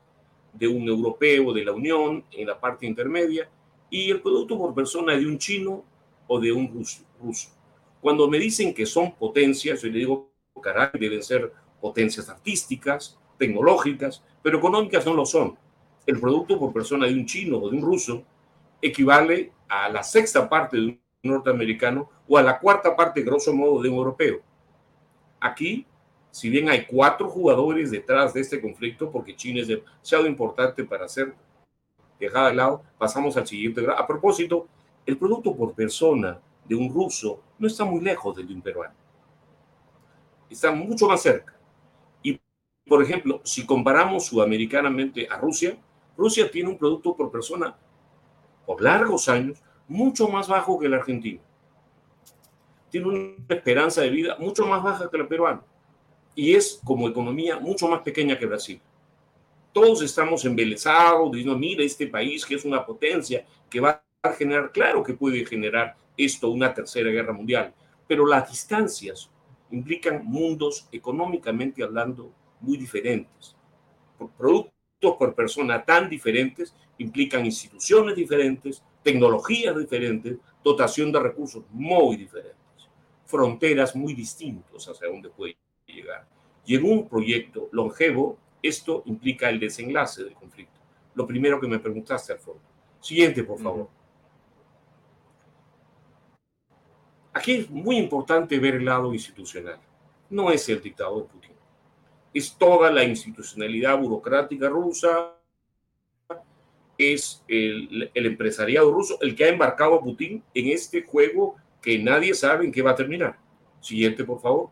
de 0.54 0.68
un 0.68 0.88
europeo 0.88 1.52
de 1.52 1.66
la 1.66 1.74
Unión 1.74 2.24
en 2.32 2.48
la 2.48 2.58
parte 2.58 2.86
intermedia, 2.86 3.50
y 3.90 4.10
el 4.10 4.22
producto 4.22 4.58
por 4.58 4.74
persona 4.74 5.18
de 5.18 5.26
un 5.26 5.38
chino 5.38 5.84
o 6.28 6.40
de 6.40 6.54
un 6.54 6.90
ruso. 7.22 7.61
Cuando 8.02 8.28
me 8.28 8.40
dicen 8.40 8.74
que 8.74 8.86
son 8.86 9.14
potencias, 9.14 9.82
yo 9.82 9.88
le 9.90 10.00
digo, 10.00 10.32
caray, 10.62 10.90
deben 11.00 11.22
ser 11.22 11.54
potencias 11.80 12.30
artísticas, 12.30 13.18
tecnológicas, 13.38 14.24
pero 14.42 14.58
económicas 14.58 15.06
no 15.06 15.14
lo 15.14 15.26
son. 15.26 15.58
El 16.06 16.20
producto 16.20 16.60
por 16.60 16.74
persona 16.74 17.08
de 17.08 17.14
un 17.14 17.26
chino 17.26 17.60
o 17.60 17.70
de 17.70 17.78
un 17.78 17.84
ruso 17.84 18.24
equivale 18.82 19.52
a 19.68 19.90
la 19.90 20.04
sexta 20.04 20.50
parte 20.50 20.78
de 20.78 20.84
un 20.88 21.00
norteamericano 21.24 22.10
o 22.28 22.38
a 22.38 22.44
la 22.44 22.60
cuarta 22.60 22.96
parte, 22.96 23.22
grosso 23.22 23.54
modo, 23.54 23.82
de 23.82 23.90
un 23.90 23.96
europeo. 23.96 24.42
Aquí, 25.40 25.86
si 26.32 26.50
bien 26.50 26.70
hay 26.70 26.86
cuatro 26.86 27.30
jugadores 27.30 27.92
detrás 27.92 28.34
de 28.34 28.42
este 28.42 28.60
conflicto, 28.60 29.12
porque 29.12 29.36
China 29.36 29.62
es 29.62 29.68
demasiado 29.68 30.26
importante 30.26 30.84
para 30.84 31.08
ser 31.08 31.34
dejada 32.20 32.50
de 32.50 32.56
lado, 32.56 32.82
pasamos 32.98 33.38
al 33.38 33.46
siguiente. 33.46 33.86
A 33.96 34.08
propósito, 34.08 34.68
el 35.06 35.18
producto 35.18 35.56
por 35.56 35.74
persona 35.74 36.40
de 36.72 36.78
un 36.78 36.90
ruso 36.90 37.42
no 37.60 37.68
está 37.68 37.84
muy 37.84 38.00
lejos 38.00 38.34
del 38.34 38.48
de 38.48 38.54
un 38.54 38.62
peruano. 38.62 38.94
Está 40.50 40.72
mucho 40.72 41.06
más 41.06 41.22
cerca. 41.22 41.54
Y, 42.24 42.40
por 42.88 43.04
ejemplo, 43.04 43.42
si 43.44 43.66
comparamos 43.66 44.28
sudamericanamente 44.28 45.28
a 45.30 45.36
Rusia, 45.36 45.78
Rusia 46.16 46.50
tiene 46.50 46.70
un 46.70 46.78
producto 46.78 47.14
por 47.14 47.30
persona 47.30 47.76
por 48.66 48.82
largos 48.82 49.28
años 49.28 49.62
mucho 49.86 50.30
más 50.30 50.48
bajo 50.48 50.80
que 50.80 50.86
el 50.86 50.94
argentino. 50.94 51.42
Tiene 52.90 53.08
una 53.08 53.34
esperanza 53.50 54.00
de 54.00 54.10
vida 54.10 54.38
mucho 54.40 54.66
más 54.66 54.82
baja 54.82 55.10
que 55.10 55.18
el 55.18 55.28
peruano. 55.28 55.66
Y 56.36 56.56
es 56.56 56.80
como 56.86 57.10
economía 57.10 57.60
mucho 57.60 57.90
más 57.90 58.02
pequeña 58.02 58.40
que 58.40 58.46
Brasil. 58.46 58.82
Todos 59.74 60.02
estamos 60.04 60.46
embelesados 60.46 61.34
diciendo, 61.34 61.60
mira, 61.60 61.84
este 61.84 62.08
país 62.08 62.46
que 62.46 62.56
es 62.56 62.64
una 62.64 62.86
potencia, 62.86 63.46
que 63.70 63.82
va 63.82 64.02
a 64.22 64.32
generar, 64.32 64.72
claro 64.72 65.04
que 65.04 65.14
puede 65.14 65.46
generar 65.46 65.98
esto 66.26 66.50
una 66.50 66.74
tercera 66.74 67.10
guerra 67.10 67.34
mundial, 67.34 67.74
pero 68.08 68.26
las 68.26 68.50
distancias 68.50 69.30
implican 69.72 70.26
mundos 70.26 70.88
económicamente 70.92 71.84
hablando 71.84 72.32
muy 72.60 72.78
diferentes. 72.78 73.56
Por 74.18 74.30
productos 74.32 74.72
por 75.02 75.34
persona 75.34 75.84
tan 75.84 76.10
diferentes 76.10 76.76
implican 76.98 77.46
instituciones 77.46 78.16
diferentes, 78.16 78.84
tecnologías 79.02 79.78
diferentes, 79.78 80.38
dotación 80.64 81.12
de 81.12 81.20
recursos 81.20 81.64
muy 81.72 82.18
diferentes, 82.18 82.58
fronteras 83.26 83.96
muy 83.96 84.14
distintos 84.14 84.88
hacia 84.88 85.08
dónde 85.08 85.30
puede 85.30 85.58
llegar. 85.88 86.28
Y 86.66 86.76
en 86.76 86.86
un 86.86 87.08
proyecto 87.10 87.70
longevo, 87.72 88.38
esto 88.62 89.02
implica 89.06 89.50
el 89.50 89.60
desenlace 89.60 90.24
del 90.24 90.34
conflicto. 90.34 90.80
Lo 91.16 91.26
primero 91.26 91.60
que 91.60 91.68
me 91.68 91.80
preguntaste, 91.80 92.34
Alfonso. 92.34 92.62
Siguiente, 93.00 93.44
por 93.44 93.60
favor. 93.60 93.90
Aquí 97.34 97.54
es 97.54 97.70
muy 97.70 97.98
importante 97.98 98.60
ver 98.60 98.76
el 98.76 98.86
lado 98.86 99.14
institucional. 99.14 99.80
No 100.30 100.52
es 100.52 100.68
el 100.70 100.82
dictador 100.82 101.28
Putin. 101.28 101.52
Es 102.34 102.56
toda 102.58 102.92
la 102.92 103.04
institucionalidad 103.04 103.98
burocrática 104.00 104.70
rusa, 104.70 105.36
es 106.98 107.44
el, 107.48 108.12
el, 108.14 108.26
empresariado 108.26 108.92
ruso 108.92 109.18
el 109.22 109.36
que 109.36 109.46
ha 109.46 109.50
embarcado 109.50 109.96
a 109.96 110.02
Putin 110.02 110.44
en 110.54 110.68
este 110.68 111.02
juego 111.04 111.56
que 111.82 111.98
nadie 111.98 112.34
sabe 112.34 112.66
en 112.66 112.72
qué 112.72 112.82
va 112.82 112.92
a 112.92 112.96
terminar. 112.96 113.38
Siguiente, 113.80 114.24
por 114.24 114.40
favor. 114.40 114.70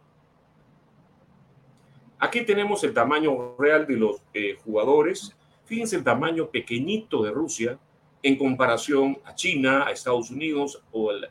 Aquí 2.20 2.42
tenemos 2.42 2.84
el 2.84 2.94
tamaño 2.94 3.56
real 3.58 3.88
de 3.88 3.96
los 3.96 4.22
eh, 4.34 4.58
jugadores. 4.64 5.36
Fíjense 5.64 5.96
el 5.96 6.04
tamaño 6.04 6.50
pequeñito 6.50 7.24
de 7.24 7.32
Rusia 7.32 7.80
en 8.22 8.38
comparación 8.38 9.18
a 9.24 9.34
China, 9.34 9.86
a 9.88 9.92
Estados 9.92 10.30
Unidos 10.30 10.84
o 10.92 11.12
el, 11.12 11.30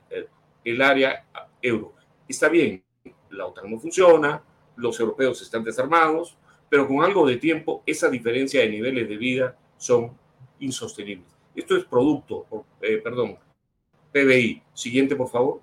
el 0.65 0.83
área 0.83 1.25
euro. 1.63 1.95
Está 2.29 2.49
bien, 2.49 2.83
la 3.31 3.47
OTAN 3.47 3.71
no 3.71 3.79
funciona, 3.79 4.43
los 4.77 4.99
europeos 5.01 5.41
están 5.43 5.65
desarmados, 5.65 6.37
pero 6.69 6.87
con 6.87 7.03
algo 7.03 7.27
de 7.27 7.37
tiempo 7.37 7.83
esa 7.87 8.09
diferencia 8.09 8.61
de 8.61 8.69
niveles 8.69 9.09
de 9.09 9.17
vida 9.17 9.57
son 9.77 10.17
insostenibles. 10.61 11.29
Esto 11.55 11.77
es 11.77 11.85
producto, 11.85 12.47
eh, 12.81 12.99
perdón, 12.99 13.39
PBI. 14.13 14.63
Siguiente, 14.75 15.17
por 15.17 15.29
favor. 15.29 15.61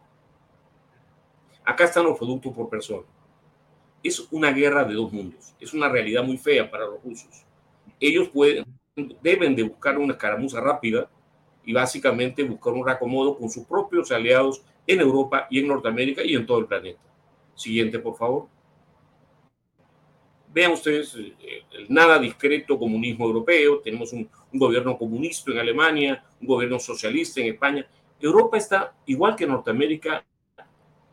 Acá 1.64 1.86
están 1.86 2.04
los 2.04 2.18
productos 2.18 2.54
por 2.54 2.70
persona. 2.70 3.06
Es 4.04 4.28
una 4.32 4.52
guerra 4.52 4.84
de 4.84 4.94
dos 4.94 5.12
mundos. 5.12 5.56
Es 5.60 5.74
una 5.74 5.90
realidad 5.90 6.24
muy 6.24 6.38
fea 6.38 6.70
para 6.70 6.86
los 6.86 7.04
rusos. 7.04 7.46
ellos 8.00 8.30
pueden, 8.30 8.66
deben 9.22 9.56
de 9.56 9.64
buscar 9.64 9.98
una 9.98 10.14
escaramuza 10.14 10.60
rápida 10.60 11.10
y 11.64 11.74
básicamente 11.74 12.44
buscar 12.44 12.74
un 12.74 12.86
reacomodo 12.86 13.38
con 13.38 13.50
sus 13.50 13.66
propios 13.66 14.12
aliados 14.12 14.62
en 14.88 15.00
Europa 15.00 15.48
y 15.50 15.60
en 15.60 15.68
Norteamérica 15.68 16.24
y 16.24 16.36
en 16.36 16.46
todo 16.46 16.60
el 16.60 16.66
planeta. 16.66 17.00
Siguiente, 17.56 18.00
por 18.00 18.16
favor. 18.16 18.48
Vean 20.54 20.72
ustedes 20.72 21.16
eh, 21.16 21.64
el 21.72 21.88
nada 21.90 22.20
discreto 22.20 22.78
comunismo 22.78 23.26
europeo. 23.26 23.80
Tenemos 23.80 24.14
un, 24.14 24.30
un, 24.54 24.60
gobierno 24.60 24.98
comunista 24.98 25.52
en 25.52 25.60
Alemania, 25.60 26.24
un 26.40 26.48
gobierno 26.48 26.80
socialista 26.80 27.42
en 27.42 27.54
España. 27.54 27.88
Europa 28.20 28.58
está, 28.58 28.96
igual 29.06 29.36
que 29.36 29.48
Norteamérica, 29.48 30.24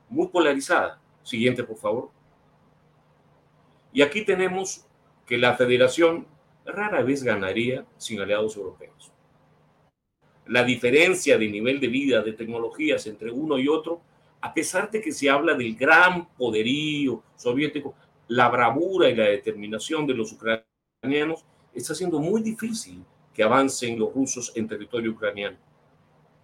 muy 0.09 0.29
polarizada. 0.29 1.01
Siguiente, 1.23 1.65
por 1.65 1.77
favor. 1.77 2.11
Y 3.93 4.03
aquí 4.03 4.25
tenemos 4.25 4.87
que 5.27 5.39
la 5.39 5.55
federación 5.57 6.27
rara 6.65 7.03
vez 7.03 7.23
ganaría 7.23 7.85
sin 7.97 8.21
aliados 8.21 8.57
europeos 8.57 9.12
la 10.53 10.65
diferencia 10.65 11.39
de 11.39 11.49
nivel 11.49 11.81
de 11.81 11.89
vida, 11.89 12.21
de 12.21 12.35
tecnologías 12.35 13.07
entre 13.07 13.31
uno 13.31 13.59
y 13.59 13.69
otro, 13.69 14.03
a 14.43 14.53
pesar 14.53 14.91
de 14.91 15.01
que 15.01 15.11
se 15.11 15.31
habla 15.31 15.55
del 15.55 15.75
gran 15.75 16.29
poderío 16.35 17.23
soviético, 17.37 17.95
la 18.29 18.51
bravura 18.51 19.09
y 19.09 19.15
la 19.15 19.25
determinación 19.25 20.07
de 20.07 20.13
los 20.13 20.31
ucranianos 20.33 21.47
está 21.73 21.95
siendo 21.95 22.21
muy 22.21 22.43
difícil 22.43 23.03
que 23.33 23.43
avancen 23.43 23.99
los 23.99 24.13
rusos 24.13 24.53
en 24.55 24.69
territorio 24.69 25.13
ucraniano. 25.13 25.57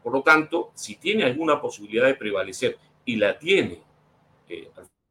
Por 0.02 0.14
lo 0.14 0.22
tanto, 0.22 0.72
si 0.74 0.96
tiene 0.96 1.24
alguna 1.24 1.60
posibilidad 1.60 2.06
de 2.06 2.14
prevalecer, 2.14 2.78
y 3.04 3.16
la 3.16 3.38
tiene 3.38 3.82
eh, 4.48 4.70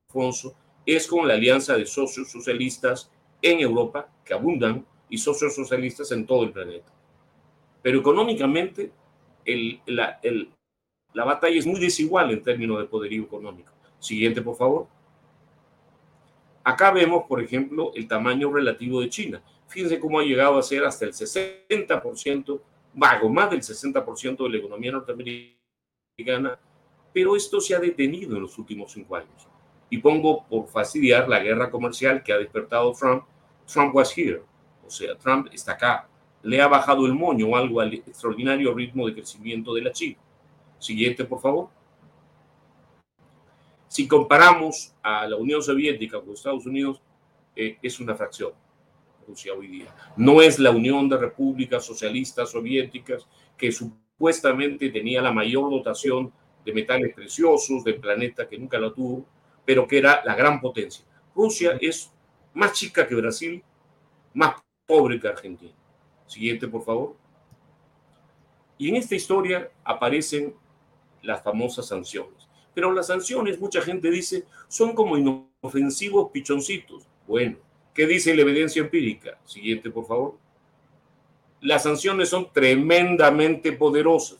Alfonso, 0.10 0.56
es 0.88 1.06
con 1.06 1.28
la 1.28 1.36
alianza 1.36 1.78
de 1.78 1.86
socios 1.86 2.32
socialistas 2.32 3.12
en 3.44 3.60
Europa, 3.60 4.10
que 4.26 4.34
abundan, 4.34 4.84
y 5.08 5.20
socios 5.20 5.54
socialistas 5.54 6.12
en 6.12 6.26
todo 6.26 6.46
el 6.46 6.52
planeta. 6.52 6.97
Pero 7.82 8.00
económicamente 8.00 8.92
la, 9.86 10.20
la 11.14 11.24
batalla 11.24 11.58
es 11.58 11.66
muy 11.66 11.80
desigual 11.80 12.32
en 12.32 12.44
términos 12.44 12.80
de 12.80 12.86
poderío 12.86 13.24
económico. 13.24 13.72
Siguiente, 14.00 14.42
por 14.42 14.56
favor. 14.56 14.88
Acá 16.64 16.92
vemos, 16.92 17.24
por 17.28 17.42
ejemplo, 17.42 17.92
el 17.96 18.08
tamaño 18.08 18.52
relativo 18.52 19.02
de 19.02 19.10
China. 19.10 19.42
Fíjense 19.68 20.00
cómo 20.00 20.20
ha 20.20 20.24
llegado 20.24 20.58
a 20.58 20.64
ser 20.64 20.84
hasta 20.84 21.06
el 21.06 21.14
60%, 21.14 22.62
vago, 22.94 23.30
más 23.30 23.50
del 23.50 23.62
60% 23.62 24.44
de 24.44 24.50
la 24.50 24.58
economía 24.58 24.92
norteamericana, 24.92 26.60
pero 27.14 27.36
esto 27.36 27.62
se 27.62 27.74
ha 27.74 27.80
detenido 27.80 28.36
en 28.36 28.44
los 28.44 28.58
últimos 28.58 28.92
cinco 28.92 29.16
años. 29.16 29.48
Y 29.90 29.98
pongo 30.00 30.46
por 30.46 30.68
fastidiar 30.68 31.28
la 31.30 31.40
guerra 31.40 31.72
comercial 31.72 32.22
que 32.22 32.34
ha 32.34 32.38
despertado 32.38 32.92
Trump. 32.94 33.24
Trump 33.66 33.96
was 33.96 34.18
here, 34.18 34.42
o 34.86 34.90
sea, 34.90 35.18
Trump 35.18 35.48
está 35.52 35.74
acá, 35.74 36.08
le 36.48 36.62
ha 36.62 36.68
bajado 36.70 37.06
el 37.06 37.14
moño 37.14 37.48
o 37.48 37.56
algo 37.58 37.82
al 37.82 37.94
extraordinario 37.94 38.74
ritmo 38.74 39.06
de 39.06 39.14
crecimiento 39.14 39.74
de 39.74 39.82
la 39.82 39.92
China. 39.92 40.16
Siguiente, 40.80 41.26
por 41.26 41.42
favor. 41.42 41.68
Si 43.90 44.08
comparamos 44.08 44.96
a 45.04 45.28
la 45.28 45.36
Unión 45.36 45.62
Soviética 45.62 46.22
con 46.22 46.34
Estados 46.34 46.66
Unidos, 46.66 47.02
eh, 47.54 47.78
es 47.82 48.00
una 48.00 48.16
fracción 48.16 48.54
Rusia 49.28 49.54
hoy 49.54 49.68
día. 49.68 49.94
No 50.16 50.42
es 50.42 50.58
la 50.58 50.72
Unión 50.72 51.10
de 51.10 51.18
Repúblicas 51.18 51.84
Socialistas 51.84 52.52
Soviéticas 52.52 53.28
que 53.58 53.70
supuestamente 53.74 54.90
tenía 54.90 55.22
la 55.22 55.34
mayor 55.34 55.70
dotación 55.70 56.32
de 56.64 56.72
metales 56.72 57.14
preciosos 57.14 57.84
del 57.84 58.00
planeta 58.00 58.48
que 58.48 58.58
nunca 58.58 58.80
la 58.80 58.94
tuvo, 58.94 59.26
pero 59.66 59.86
que 59.86 59.98
era 59.98 60.22
la 60.24 60.34
gran 60.34 60.62
potencia. 60.62 61.04
Rusia 61.36 61.78
es 61.82 62.10
más 62.54 62.72
chica 62.72 63.06
que 63.06 63.16
Brasil, 63.16 63.62
más 64.34 64.56
pobre 64.86 65.20
que 65.20 65.28
Argentina. 65.28 65.74
Siguiente, 66.28 66.68
por 66.68 66.84
favor. 66.84 67.16
Y 68.78 68.90
en 68.90 68.98
esta 68.98 69.16
historia 69.16 69.72
aparecen 69.84 70.54
las 71.24 71.42
famosas 71.42 71.88
sanciones. 71.88 72.48
Pero 72.74 72.92
las 72.92 73.08
sanciones, 73.08 73.60
mucha 73.60 73.82
gente 73.82 74.12
dice, 74.12 74.46
son 74.68 74.94
como 74.94 75.18
inofensivos 75.18 76.30
pichoncitos. 76.32 77.08
Bueno, 77.28 77.58
¿qué 77.94 78.06
dice 78.06 78.36
la 78.36 78.44
evidencia 78.44 78.82
empírica? 78.82 79.40
Siguiente, 79.46 79.90
por 79.90 80.06
favor. 80.06 80.38
Las 81.62 81.84
sanciones 81.84 82.30
son 82.30 82.52
tremendamente 82.54 83.72
poderosas. 83.72 84.40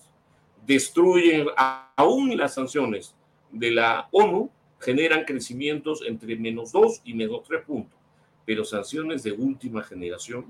Destruyen, 0.68 1.48
aún 1.56 2.38
las 2.38 2.54
sanciones 2.54 3.16
de 3.52 3.72
la 3.72 4.08
ONU 4.12 4.52
generan 4.80 5.26
crecimientos 5.26 6.04
entre 6.06 6.36
menos 6.36 6.72
2 6.72 7.02
y 7.06 7.16
menos 7.16 7.42
3 7.48 7.66
puntos. 7.66 7.98
Pero 8.46 8.64
sanciones 8.64 9.24
de 9.24 9.32
última 9.32 9.82
generación 9.82 10.46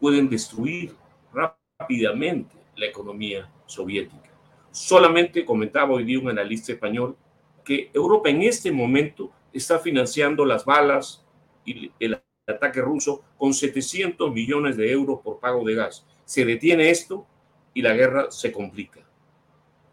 pueden 0.00 0.28
destruir 0.28 0.94
rápidamente 1.32 2.56
la 2.76 2.86
economía 2.86 3.50
soviética. 3.66 4.30
Solamente 4.70 5.44
comentaba 5.44 5.94
hoy 5.94 6.04
día 6.04 6.18
un 6.18 6.28
analista 6.28 6.72
español 6.72 7.16
que 7.64 7.90
Europa 7.92 8.30
en 8.30 8.42
este 8.42 8.70
momento 8.70 9.30
está 9.52 9.78
financiando 9.78 10.44
las 10.44 10.64
balas 10.64 11.24
y 11.64 11.90
el 11.98 12.20
ataque 12.46 12.80
ruso 12.80 13.22
con 13.36 13.52
700 13.52 14.32
millones 14.32 14.76
de 14.76 14.90
euros 14.90 15.20
por 15.20 15.38
pago 15.38 15.64
de 15.64 15.74
gas. 15.74 16.06
Se 16.24 16.44
detiene 16.44 16.90
esto 16.90 17.26
y 17.74 17.82
la 17.82 17.94
guerra 17.94 18.30
se 18.30 18.52
complica. 18.52 19.00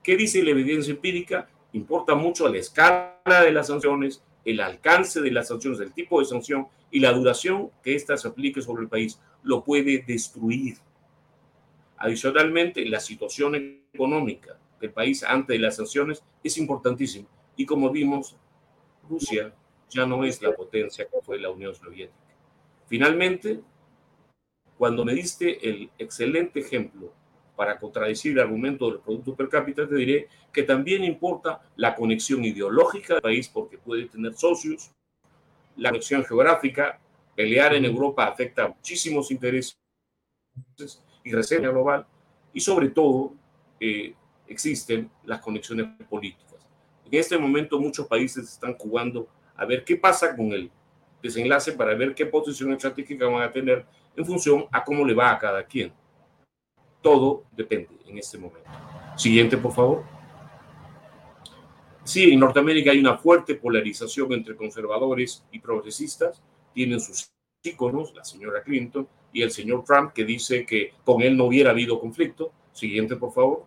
¿Qué 0.02 0.16
dice 0.16 0.44
la 0.44 0.52
evidencia 0.52 0.92
empírica? 0.94 1.50
Importa 1.74 2.16
mucho 2.16 2.48
la 2.48 2.58
escala 2.58 3.18
de 3.26 3.52
las 3.52 3.68
sanciones, 3.68 4.24
el 4.46 4.62
alcance 4.62 5.20
de 5.22 5.32
las 5.32 5.48
sanciones, 5.48 5.80
el 5.80 5.94
tipo 5.94 6.20
de 6.20 6.26
sanción 6.26 6.68
y 6.96 7.02
la 7.02 7.12
duración 7.12 7.72
que 7.84 7.94
ésta 7.94 8.16
se 8.16 8.30
aplique 8.30 8.62
sobre 8.62 8.84
el 8.84 8.88
país 8.88 9.20
lo 9.44 9.66
puede 9.66 10.02
destruir. 10.08 10.78
Adicionalmente, 11.98 12.86
la 12.86 13.02
situación 13.02 13.84
económica 13.94 14.58
del 14.80 14.94
país 14.94 15.22
antes 15.22 15.58
de 15.58 15.60
las 15.60 15.76
sanciones 15.76 16.24
es 16.42 16.58
importantísima. 16.58 17.28
Y 17.58 17.66
como 17.66 17.90
vimos, 17.90 18.38
Rusia 19.10 19.54
ya 19.90 20.06
no 20.06 20.24
es 20.24 20.42
la 20.42 20.56
potencia 20.56 21.06
que 21.06 21.20
fue 21.22 21.38
la 21.38 21.50
Unión 21.50 21.76
Soviética. 21.76 22.34
Finalmente, 22.88 23.60
cuando 24.78 25.04
me 25.04 25.14
diste 25.14 25.68
el 25.68 25.90
excelente 25.98 26.62
ejemplo 26.62 27.12
para 27.58 27.78
contradecir 27.78 28.32
el 28.32 28.40
argumento 28.40 28.90
del 28.90 29.02
Producto 29.02 29.36
Per 29.36 29.50
cápita, 29.50 29.86
te 29.86 29.96
diré 29.96 30.30
que 30.54 30.64
también 30.64 31.04
importa 31.04 31.60
la 31.76 31.94
conexión 31.94 32.46
ideológica 32.46 33.16
del 33.16 33.22
país 33.22 33.50
porque 33.50 33.78
puede 33.78 34.06
tener 34.06 34.34
socios, 34.36 34.95
la 35.78 35.90
conexión 35.90 36.24
geográfica, 36.26 37.00
Pelear 37.36 37.74
en 37.76 37.84
Europa 37.84 38.26
afecta 38.26 38.64
a 38.64 38.68
muchísimos 38.70 39.30
intereses 39.30 39.78
y 41.24 41.32
reseña 41.34 41.70
global 41.70 42.08
y 42.54 42.62
sobre 42.62 42.90
todo 42.90 43.34
eh, 43.78 44.14
existen 44.48 45.10
las 45.26 45.42
conexiones 45.42 45.88
políticas. 46.10 46.66
En 47.06 47.20
este 47.20 47.38
momento 47.38 47.78
muchos 47.78 48.08
países 48.08 48.50
están 48.50 48.76
jugando 48.78 49.28
a 49.56 49.66
ver 49.66 49.84
qué 49.84 49.98
pasa 49.98 50.34
con 50.36 50.54
el 50.54 50.72
desenlace 51.22 51.74
para 51.74 51.94
ver 51.94 52.16
qué 52.16 52.26
posición 52.26 52.72
estratégica 52.72 53.26
van 53.28 53.44
a 53.44 53.52
tener 53.52 53.86
en 54.16 54.26
función 54.26 54.66
a 54.72 54.84
cómo 54.84 55.04
le 55.04 55.14
va 55.14 55.32
a 55.32 55.40
cada 55.40 55.66
quien. 55.66 55.92
Todo 57.02 57.44
depende 57.52 57.90
en 58.08 58.18
este 58.18 58.38
momento. 58.38 58.70
Siguiente, 59.18 59.58
por 59.58 59.74
favor. 59.74 60.15
Sí, 62.06 62.32
en 62.32 62.40
Norteamérica 62.40 62.92
hay 62.92 63.00
una 63.00 63.18
fuerte 63.18 63.56
polarización 63.56 64.32
entre 64.32 64.56
conservadores 64.56 65.44
y 65.52 65.60
progresistas 65.60 66.42
tienen 66.76 67.00
sus 67.00 67.32
íconos, 67.64 68.14
la 68.14 68.24
señora 68.24 68.62
Clinton 68.62 69.08
y 69.34 69.42
el 69.42 69.50
señor 69.50 69.84
Trump, 69.86 70.12
que 70.12 70.26
dice 70.26 70.66
que 70.66 70.94
con 71.04 71.22
él 71.22 71.36
no 71.36 71.46
hubiera 71.46 71.72
habido 71.72 72.00
conflicto. 72.00 72.52
Siguiente, 72.74 73.16
por 73.16 73.34
favor. 73.34 73.66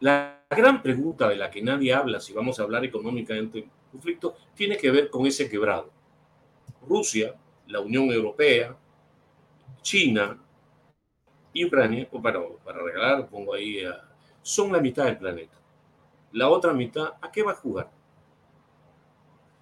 La 0.00 0.44
gran 0.50 0.82
pregunta 0.82 1.28
de 1.28 1.36
la 1.36 1.50
que 1.50 1.62
nadie 1.62 1.94
habla, 1.94 2.20
si 2.20 2.32
vamos 2.32 2.58
a 2.58 2.64
hablar 2.64 2.84
económicamente 2.84 3.60
de 3.60 3.68
conflicto, 3.92 4.34
tiene 4.54 4.76
que 4.76 4.90
ver 4.90 5.08
con 5.08 5.26
ese 5.26 5.48
quebrado. 5.48 5.90
Rusia, 6.86 7.34
la 7.68 7.80
Unión 7.80 8.10
Europea, 8.10 8.76
China 9.82 10.36
y 11.52 11.64
Ucrania, 11.64 12.08
para, 12.22 12.40
para 12.64 12.82
regalar, 12.82 13.28
pongo 13.28 13.54
ahí, 13.54 13.84
son 14.42 14.72
la 14.72 14.80
mitad 14.80 15.04
del 15.04 15.18
planeta. 15.18 15.56
La 16.32 16.48
otra 16.48 16.72
mitad, 16.72 17.14
¿a 17.20 17.30
qué 17.30 17.42
va 17.42 17.52
a 17.52 17.56
jugar? 17.56 17.90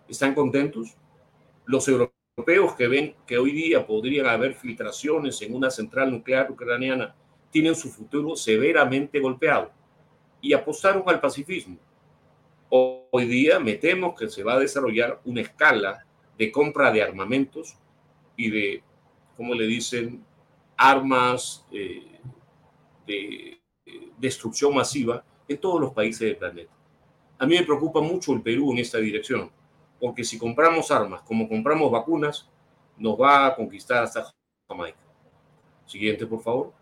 ¿Están 0.09 0.35
contentos? 0.35 0.97
Los 1.65 1.89
europeos 1.89 2.75
que 2.75 2.89
ven 2.89 3.15
que 3.27 3.39
hoy 3.39 3.53
día 3.53 3.87
podrían 3.87 4.27
haber 4.27 4.55
filtraciones 4.55 5.41
en 5.43 5.55
una 5.55 5.71
central 5.71 6.11
nuclear 6.11 6.51
ucraniana 6.51 7.15
tienen 7.51 7.75
su 7.75 7.91
futuro 7.91 8.37
severamente 8.37 9.19
golpeado 9.21 9.71
y 10.41 10.53
apostaron 10.53 11.03
al 11.07 11.21
pacifismo. 11.21 11.79
Hoy 12.71 13.27
día 13.27 13.59
me 13.59 13.75
temo 13.75 14.15
que 14.15 14.29
se 14.29 14.43
va 14.43 14.55
a 14.55 14.59
desarrollar 14.59 15.21
una 15.25 15.41
escala 15.41 16.05
de 16.37 16.53
compra 16.53 16.93
de 16.93 17.03
armamentos 17.03 17.77
y 18.37 18.51
de, 18.51 18.83
como 19.37 19.55
le 19.55 19.67
dicen, 19.67 20.23
armas 20.77 21.67
eh, 21.73 22.21
de 23.07 23.59
destrucción 24.19 24.75
masiva 24.75 25.25
en 25.47 25.59
todos 25.59 25.81
los 25.81 25.93
países 25.93 26.21
del 26.21 26.37
planeta. 26.37 26.73
A 27.39 27.47
mí 27.47 27.57
me 27.57 27.65
preocupa 27.65 28.01
mucho 28.01 28.33
el 28.33 28.43
Perú 28.43 28.73
en 28.73 28.79
esta 28.79 28.99
dirección 28.99 29.51
porque 30.01 30.25
si 30.25 30.39
compramos 30.39 30.91
armas 30.91 31.23
como 31.23 31.49
compramos 31.49 31.91
vacunas, 31.91 32.49
nos 32.97 33.21
va 33.21 33.47
a 33.47 33.57
conquistar 33.57 34.05
hasta 34.05 34.31
Jamaica. 34.69 34.99
Siguiente, 35.87 36.27
por 36.27 36.41
favor. 36.41 36.73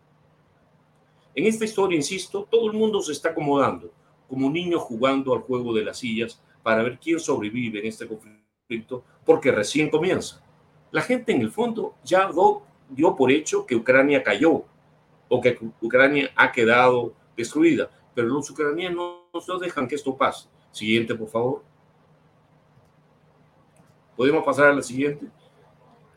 En 1.34 1.46
esta 1.46 1.64
historia, 1.64 1.96
insisto, 1.96 2.46
todo 2.50 2.70
el 2.70 2.76
mundo 2.76 3.00
se 3.02 3.12
está 3.12 3.30
acomodando, 3.30 3.92
como 4.28 4.50
niños 4.50 4.82
jugando 4.82 5.34
al 5.34 5.40
juego 5.40 5.74
de 5.74 5.84
las 5.84 5.98
sillas 5.98 6.42
para 6.62 6.82
ver 6.82 6.98
quién 6.98 7.20
sobrevive 7.20 7.80
en 7.80 7.86
este 7.86 8.08
conflicto, 8.08 9.04
porque 9.24 9.52
recién 9.52 9.90
comienza. 9.90 10.42
La 10.90 11.02
gente 11.02 11.32
en 11.32 11.42
el 11.42 11.50
fondo 11.50 11.94
ya 12.02 12.30
dio 12.88 13.14
por 13.14 13.30
hecho 13.30 13.66
que 13.66 13.76
Ucrania 13.76 14.22
cayó 14.22 14.64
o 15.28 15.40
que 15.40 15.58
Ucrania 15.80 16.30
ha 16.36 16.52
quedado 16.52 17.14
destruida, 17.36 17.90
pero 18.14 18.28
los 18.28 18.48
ucranianos 18.50 19.20
no 19.48 19.58
dejan 19.58 19.88
que 19.88 19.94
esto 19.94 20.16
pase. 20.16 20.48
Siguiente, 20.70 21.14
por 21.14 21.28
favor. 21.28 21.62
Podemos 24.16 24.44
pasar 24.44 24.68
a 24.68 24.74
la 24.74 24.82
siguiente. 24.82 25.26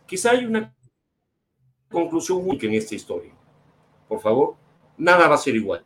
Quizá 0.05 0.31
hay 0.31 0.45
una 0.45 0.73
conclusión 1.89 2.39
única 2.39 2.65
en 2.67 2.73
esta 2.73 2.95
historia. 2.95 3.33
Por 4.07 4.19
favor, 4.19 4.55
nada 4.97 5.27
va 5.27 5.35
a 5.35 5.37
ser 5.37 5.55
igual. 5.55 5.83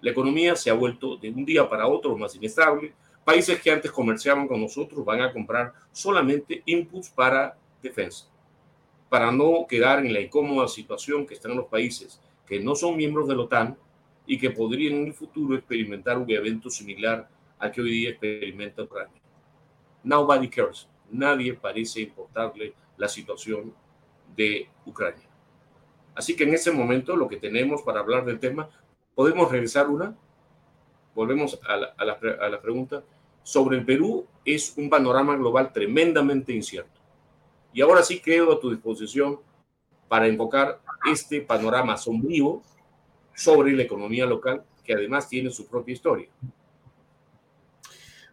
La 0.00 0.10
economía 0.10 0.56
se 0.56 0.68
ha 0.68 0.74
vuelto 0.74 1.16
de 1.16 1.30
un 1.30 1.44
día 1.44 1.68
para 1.68 1.86
otro 1.86 2.16
más 2.16 2.34
inestable. 2.34 2.92
Países 3.24 3.60
que 3.62 3.70
antes 3.70 3.92
comerciaban 3.92 4.48
con 4.48 4.60
nosotros 4.60 5.04
van 5.04 5.22
a 5.22 5.32
comprar 5.32 5.72
solamente 5.92 6.62
inputs 6.66 7.08
para 7.10 7.56
defensa, 7.80 8.26
para 9.12 9.30
no 9.30 9.66
quedar 9.68 9.98
en 9.98 10.14
la 10.14 10.20
incómoda 10.20 10.66
situación 10.68 11.26
que 11.26 11.34
están 11.34 11.54
los 11.54 11.66
países 11.66 12.18
que 12.46 12.58
no 12.60 12.74
son 12.74 12.96
miembros 12.96 13.28
de 13.28 13.36
la 13.36 13.42
OTAN 13.42 13.76
y 14.26 14.38
que 14.38 14.48
podrían 14.48 14.94
en 14.94 15.06
el 15.08 15.12
futuro 15.12 15.54
experimentar 15.54 16.16
un 16.16 16.30
evento 16.30 16.70
similar 16.70 17.28
al 17.58 17.70
que 17.70 17.82
hoy 17.82 17.90
día 17.90 18.08
experimenta 18.08 18.84
Ucrania. 18.84 19.20
Nobody 20.02 20.48
cares. 20.48 20.88
Nadie 21.10 21.52
parece 21.52 22.00
importarle 22.00 22.72
la 22.96 23.06
situación 23.06 23.74
de 24.34 24.70
Ucrania. 24.86 25.28
Así 26.14 26.34
que 26.34 26.44
en 26.44 26.54
ese 26.54 26.72
momento 26.72 27.14
lo 27.14 27.28
que 27.28 27.36
tenemos 27.36 27.82
para 27.82 28.00
hablar 28.00 28.24
del 28.24 28.40
tema, 28.40 28.70
podemos 29.14 29.52
regresar 29.52 29.90
una. 29.90 30.16
Volvemos 31.14 31.60
a 31.68 31.76
la, 31.76 31.86
a 31.98 32.04
la, 32.06 32.18
a 32.40 32.48
la 32.48 32.62
pregunta. 32.62 33.04
Sobre 33.42 33.76
el 33.76 33.84
Perú 33.84 34.26
es 34.42 34.72
un 34.78 34.88
panorama 34.88 35.36
global 35.36 35.70
tremendamente 35.70 36.54
incierto. 36.54 37.01
Y 37.72 37.80
ahora 37.80 38.02
sí 38.02 38.20
quedo 38.20 38.52
a 38.52 38.60
tu 38.60 38.70
disposición 38.70 39.40
para 40.08 40.28
invocar 40.28 40.80
este 41.10 41.40
panorama 41.40 41.96
sombrío 41.96 42.62
sobre 43.34 43.72
la 43.72 43.82
economía 43.82 44.26
local, 44.26 44.62
que 44.84 44.92
además 44.92 45.28
tiene 45.28 45.50
su 45.50 45.66
propia 45.66 45.94
historia. 45.94 46.28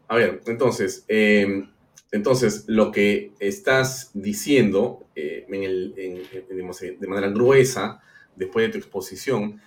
A 0.08 0.16
ver, 0.16 0.42
entonces, 0.48 1.06
eh, 1.08 1.68
entonces 2.12 2.66
lo 2.68 2.92
que 2.92 3.32
estás 3.40 4.12
diciendo 4.14 5.06
eh, 5.16 5.46
en 5.48 5.64
el, 5.64 6.26
digamos, 6.50 6.80
de 6.80 7.08
manera 7.08 7.32
gruesa, 7.32 8.02
después 8.36 8.68
de 8.68 8.72
tu 8.74 8.78
exposición, 8.80 9.62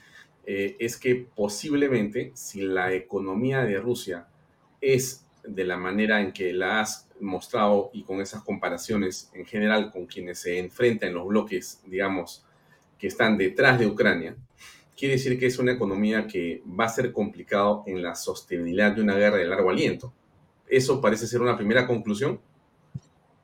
eh, 0.45 0.77
es 0.81 0.97
que 0.97 1.15
posiblemente 1.15 2.33
si 2.35 2.63
la 2.63 2.93
economía 2.93 3.61
de 3.65 3.79
Rusia 3.79 4.27
es 4.81 5.25
de 5.45 5.65
la 5.65 5.77
manera 5.77 6.21
en 6.21 6.33
que 6.33 6.53
la 6.53 6.81
has 6.81 7.09
mostrado 7.23 7.91
y 7.93 8.03
con 8.03 8.21
esas 8.21 8.43
comparaciones 8.43 9.31
en 9.33 9.47
general 9.47 9.91
con 9.91 10.07
quienes 10.07 10.41
se 10.41 10.59
enfrentan 10.59 11.11
en 11.11 11.15
los 11.15 11.27
bloques, 11.27 11.81
digamos, 11.87 12.45
que 12.99 13.07
están 13.07 13.39
detrás 13.39 13.79
de 13.79 13.87
Ucrania, 13.87 14.37
quiere 14.97 15.15
decir 15.15 15.39
que 15.39 15.47
es 15.47 15.59
una 15.59 15.73
economía 15.73 16.27
que 16.27 16.63
va 16.79 16.85
a 16.85 16.89
ser 16.89 17.13
complicado 17.13 17.85
en 17.87 18.03
la 18.03 18.15
sostenibilidad 18.15 18.93
de 18.93 19.03
una 19.03 19.15
guerra 19.15 19.39
de 19.39 19.47
largo 19.47 19.71
aliento. 19.71 20.13
¿Eso 20.69 21.01
parece 21.01 21.27
ser 21.27 21.43
una 21.43 21.57
primera 21.57 21.87
conclusión? 21.87 22.41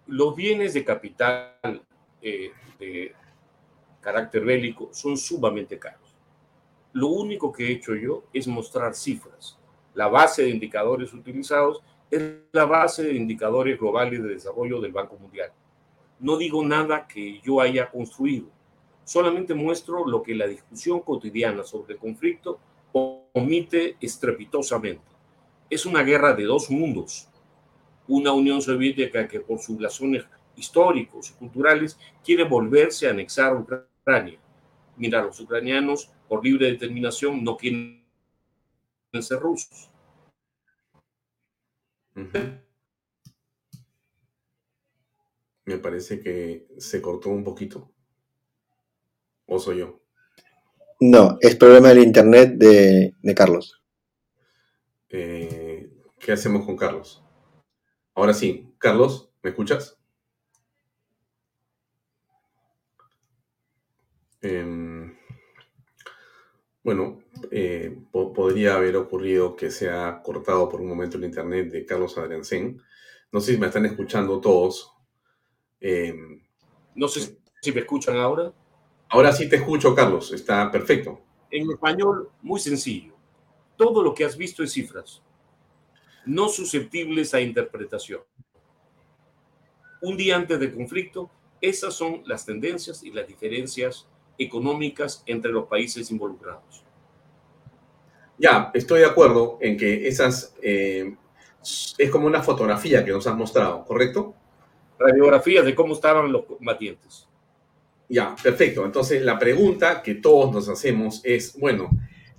Los 0.07 0.35
bienes 0.35 0.75
de 0.75 0.85
capital 0.85 1.83
eh, 2.23 2.53
de 2.79 3.13
carácter 4.01 4.45
bélico 4.45 4.91
son 4.93 5.17
sumamente 5.17 5.79
caros. 5.79 6.15
Lo 6.93 7.09
único 7.09 7.53
que 7.53 7.67
he 7.67 7.73
hecho 7.73 7.95
yo 7.95 8.25
es 8.33 8.47
mostrar 8.47 8.95
cifras. 8.95 9.59
La 9.95 10.09
base 10.09 10.43
de 10.43 10.51
indicadores 10.51 11.13
utilizados 11.13 11.83
es 12.11 12.23
la 12.53 12.65
base 12.65 13.05
de 13.05 13.15
indicadores 13.15 13.79
globales 13.79 14.23
de 14.23 14.31
desarrollo 14.31 14.81
del 14.81 14.93
Banco 14.93 15.17
Mundial. 15.19 15.53
No 16.21 16.37
digo 16.37 16.65
nada 16.65 17.07
que 17.07 17.41
yo 17.41 17.61
haya 17.61 17.91
construido 17.91 18.47
solamente 19.09 19.55
muestro 19.55 20.07
lo 20.07 20.23
que 20.23 20.35
la 20.35 20.47
discusión 20.47 21.01
cotidiana 21.01 21.65
sobre 21.65 21.95
el 21.95 21.99
conflicto 21.99 22.61
omite 22.93 23.97
estrepitosamente. 24.01 25.03
Es 25.71 25.87
una 25.87 26.03
guerra 26.03 26.35
de 26.35 26.45
dos 26.45 26.71
mundos. 26.71 27.27
Una 28.07 28.33
Unión 28.33 28.61
Soviética 28.61 29.27
que 29.27 29.41
por 29.41 29.61
sus 29.61 29.81
razones 29.81 30.27
históricos 30.57 31.31
y 31.31 31.35
culturales 31.35 31.99
quiere 32.23 32.45
volverse 32.45 33.07
a 33.07 33.13
anexar 33.13 33.53
a 33.53 33.61
Ucrania. 33.61 34.39
Mira, 34.99 35.23
los 35.23 35.41
ucranianos 35.41 36.11
por 36.29 36.45
libre 36.45 36.67
determinación 36.67 37.43
no 37.43 37.57
quieren 37.57 38.05
ser 39.21 39.41
rusos. 39.41 39.89
Me 45.65 45.79
parece 45.79 46.21
que 46.21 46.67
se 46.79 47.01
cortó 47.01 47.31
un 47.31 47.45
poquito. 47.45 47.93
¿O 49.47 49.59
soy 49.59 49.79
yo? 49.79 50.01
No, 51.01 51.39
es 51.41 51.57
problema 51.57 51.89
del 51.89 52.03
internet 52.03 52.55
de, 52.57 53.15
de 53.23 53.35
Carlos. 53.35 53.81
Eh, 55.11 55.91
¿Qué 56.19 56.33
hacemos 56.33 56.67
con 56.67 56.77
Carlos? 56.77 57.23
Ahora 58.15 58.35
sí, 58.35 58.75
Carlos, 58.79 59.31
¿me 59.43 59.51
escuchas? 59.51 59.97
Eh, 64.43 65.17
bueno, 66.83 67.23
eh, 67.51 67.97
po 68.11 68.33
podría 68.33 68.75
haber 68.75 68.97
ocurrido 68.97 69.57
que 69.57 69.71
se 69.71 69.91
ha 69.91 70.23
cortado 70.23 70.69
por 70.69 70.81
un 70.81 70.89
momento 70.89 71.17
el 71.17 71.25
internet 71.25 71.71
de 71.71 71.87
Carlos 71.87 72.17
Adriancén. 72.19 72.81
No 73.33 73.41
sé 73.41 73.53
si 73.53 73.59
me 73.59 73.67
están 73.67 73.87
escuchando 73.87 74.41
todos. 74.41 74.93
Eh, 75.81 76.15
no 76.95 77.09
sé 77.09 77.39
si 77.61 77.73
me 77.73 77.81
escuchan 77.81 78.17
ahora. 78.17 78.53
Ahora 79.11 79.33
sí 79.33 79.49
te 79.49 79.57
escucho, 79.57 79.95
Carlos. 79.95 80.33
Está 80.33 80.71
perfecto. 80.71 81.21
En 81.51 81.71
español, 81.71 82.31
muy 82.43 82.61
sencillo. 82.61 83.15
Todo 83.77 84.03
lo 84.03 84.15
que 84.15 84.25
has 84.25 84.37
visto 84.37 84.63
es 84.63 84.73
cifras, 84.73 85.23
no 86.27 86.49
susceptibles 86.49 87.33
a 87.33 87.41
interpretación. 87.41 88.21
Un 90.03 90.17
día 90.17 90.37
antes 90.37 90.61
del 90.61 90.75
conflicto, 90.75 91.31
esas 91.61 91.95
son 91.95 92.23
las 92.27 92.45
tendencias 92.45 93.03
y 93.03 93.11
las 93.11 93.27
diferencias 93.27 94.07
económicas 94.37 95.23
entre 95.27 95.53
los 95.53 95.67
países 95.67 96.11
involucrados. 96.11 96.85
Ya, 98.39 98.71
estoy 98.73 99.01
de 99.01 99.07
acuerdo 99.07 99.59
en 99.61 99.77
que 99.77 100.07
esas 100.07 100.55
eh, 100.63 101.15
es 101.99 102.11
como 102.11 102.27
una 102.27 102.43
fotografía 102.43 103.05
que 103.05 103.11
nos 103.11 103.27
has 103.27 103.37
mostrado, 103.37 103.85
¿correcto? 103.85 104.35
Radiografías 104.99 105.65
de 105.65 105.75
cómo 105.75 105.95
estaban 105.95 106.31
los 106.31 106.45
combatientes. 106.45 107.27
Ya, 108.09 108.35
perfecto. 108.43 108.85
Entonces 108.85 109.23
la 109.23 109.39
pregunta 109.39 110.03
que 110.03 110.15
todos 110.15 110.53
nos 110.53 110.69
hacemos 110.69 111.21
es, 111.25 111.59
bueno, 111.59 111.91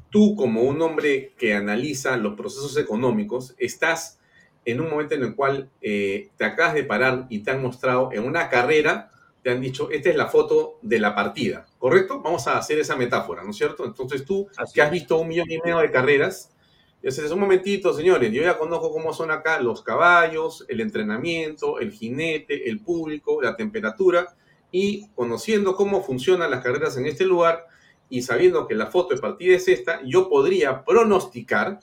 tú 0.09 0.35
como 0.35 0.61
un 0.63 0.81
hombre 0.81 1.33
que 1.37 1.53
analiza 1.53 2.17
los 2.17 2.35
procesos 2.35 2.77
económicos, 2.77 3.53
estás 3.57 4.19
en 4.65 4.81
un 4.81 4.89
momento 4.89 5.15
en 5.15 5.23
el 5.23 5.35
cual 5.35 5.69
eh, 5.81 6.29
te 6.37 6.45
acabas 6.45 6.73
de 6.73 6.83
parar 6.83 7.25
y 7.29 7.39
te 7.39 7.51
han 7.51 7.61
mostrado 7.61 8.11
en 8.11 8.23
una 8.23 8.49
carrera, 8.49 9.11
te 9.43 9.51
han 9.51 9.61
dicho, 9.61 9.89
esta 9.91 10.09
es 10.09 10.15
la 10.15 10.27
foto 10.27 10.79
de 10.81 10.99
la 10.99 11.15
partida, 11.15 11.65
¿correcto? 11.79 12.21
Vamos 12.21 12.45
a 12.47 12.59
hacer 12.59 12.77
esa 12.77 12.95
metáfora, 12.95 13.43
¿no 13.43 13.49
es 13.49 13.57
cierto? 13.57 13.85
Entonces 13.85 14.23
tú, 14.23 14.47
Así 14.57 14.75
que 14.75 14.81
has 14.83 14.91
visto 14.91 15.17
un 15.17 15.27
millón 15.27 15.49
y 15.49 15.57
medio 15.57 15.79
de 15.79 15.89
carreras, 15.89 16.53
entonces, 17.01 17.31
un 17.31 17.39
momentito, 17.39 17.93
señores, 17.93 18.29
yo 18.33 18.41
ya 18.41 18.57
conozco 18.57 18.91
cómo 18.91 19.13
son 19.13 19.31
acá 19.31 19.61
los 19.61 19.81
caballos, 19.81 20.65
el 20.67 20.81
entrenamiento, 20.81 21.79
el 21.79 21.93
jinete, 21.93 22.69
el 22.69 22.81
público, 22.81 23.41
la 23.41 23.55
temperatura, 23.55 24.35
y 24.69 25.07
conociendo 25.15 25.77
cómo 25.77 26.03
funcionan 26.03 26.51
las 26.51 26.61
carreras 26.61 26.97
en 26.97 27.05
este 27.05 27.23
lugar 27.25 27.65
y 28.09 28.21
sabiendo 28.23 28.67
que 28.67 28.75
la 28.75 28.87
foto 28.87 29.15
de 29.15 29.21
partida 29.21 29.55
es 29.55 29.69
esta, 29.69 30.01
yo 30.03 30.29
podría 30.29 30.83
pronosticar, 30.83 31.79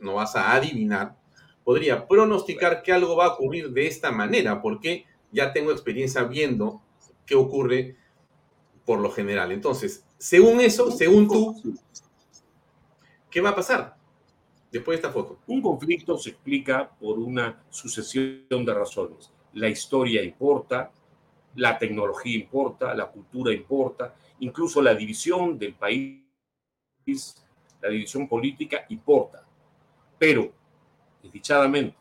no 0.00 0.14
vas 0.14 0.34
a 0.34 0.52
adivinar, 0.52 1.14
podría 1.62 2.08
pronosticar 2.08 2.82
que 2.82 2.92
algo 2.92 3.14
va 3.14 3.26
a 3.26 3.34
ocurrir 3.34 3.70
de 3.70 3.86
esta 3.86 4.10
manera, 4.10 4.60
porque 4.60 5.04
ya 5.30 5.52
tengo 5.52 5.70
experiencia 5.70 6.24
viendo 6.24 6.82
qué 7.24 7.36
ocurre 7.36 7.96
por 8.90 8.98
lo 8.98 9.12
general. 9.12 9.52
Entonces, 9.52 10.04
según 10.18 10.60
eso, 10.60 10.90
según 10.90 11.28
tú, 11.28 11.54
¿qué 13.30 13.40
va 13.40 13.50
a 13.50 13.54
pasar 13.54 13.94
después 14.72 14.96
de 14.96 15.06
esta 15.06 15.12
foto? 15.12 15.38
Un 15.46 15.62
conflicto 15.62 16.18
se 16.18 16.30
explica 16.30 16.90
por 16.98 17.20
una 17.20 17.62
sucesión 17.70 18.64
de 18.64 18.74
razones. 18.74 19.30
La 19.52 19.68
historia 19.68 20.24
importa, 20.24 20.90
la 21.54 21.78
tecnología 21.78 22.34
importa, 22.34 22.92
la 22.92 23.06
cultura 23.06 23.54
importa, 23.54 24.12
incluso 24.40 24.82
la 24.82 24.92
división 24.92 25.56
del 25.56 25.74
país, 25.74 26.24
la 27.80 27.90
división 27.90 28.26
política 28.26 28.86
importa. 28.88 29.46
Pero, 30.18 30.50
desdichadamente, 31.22 31.96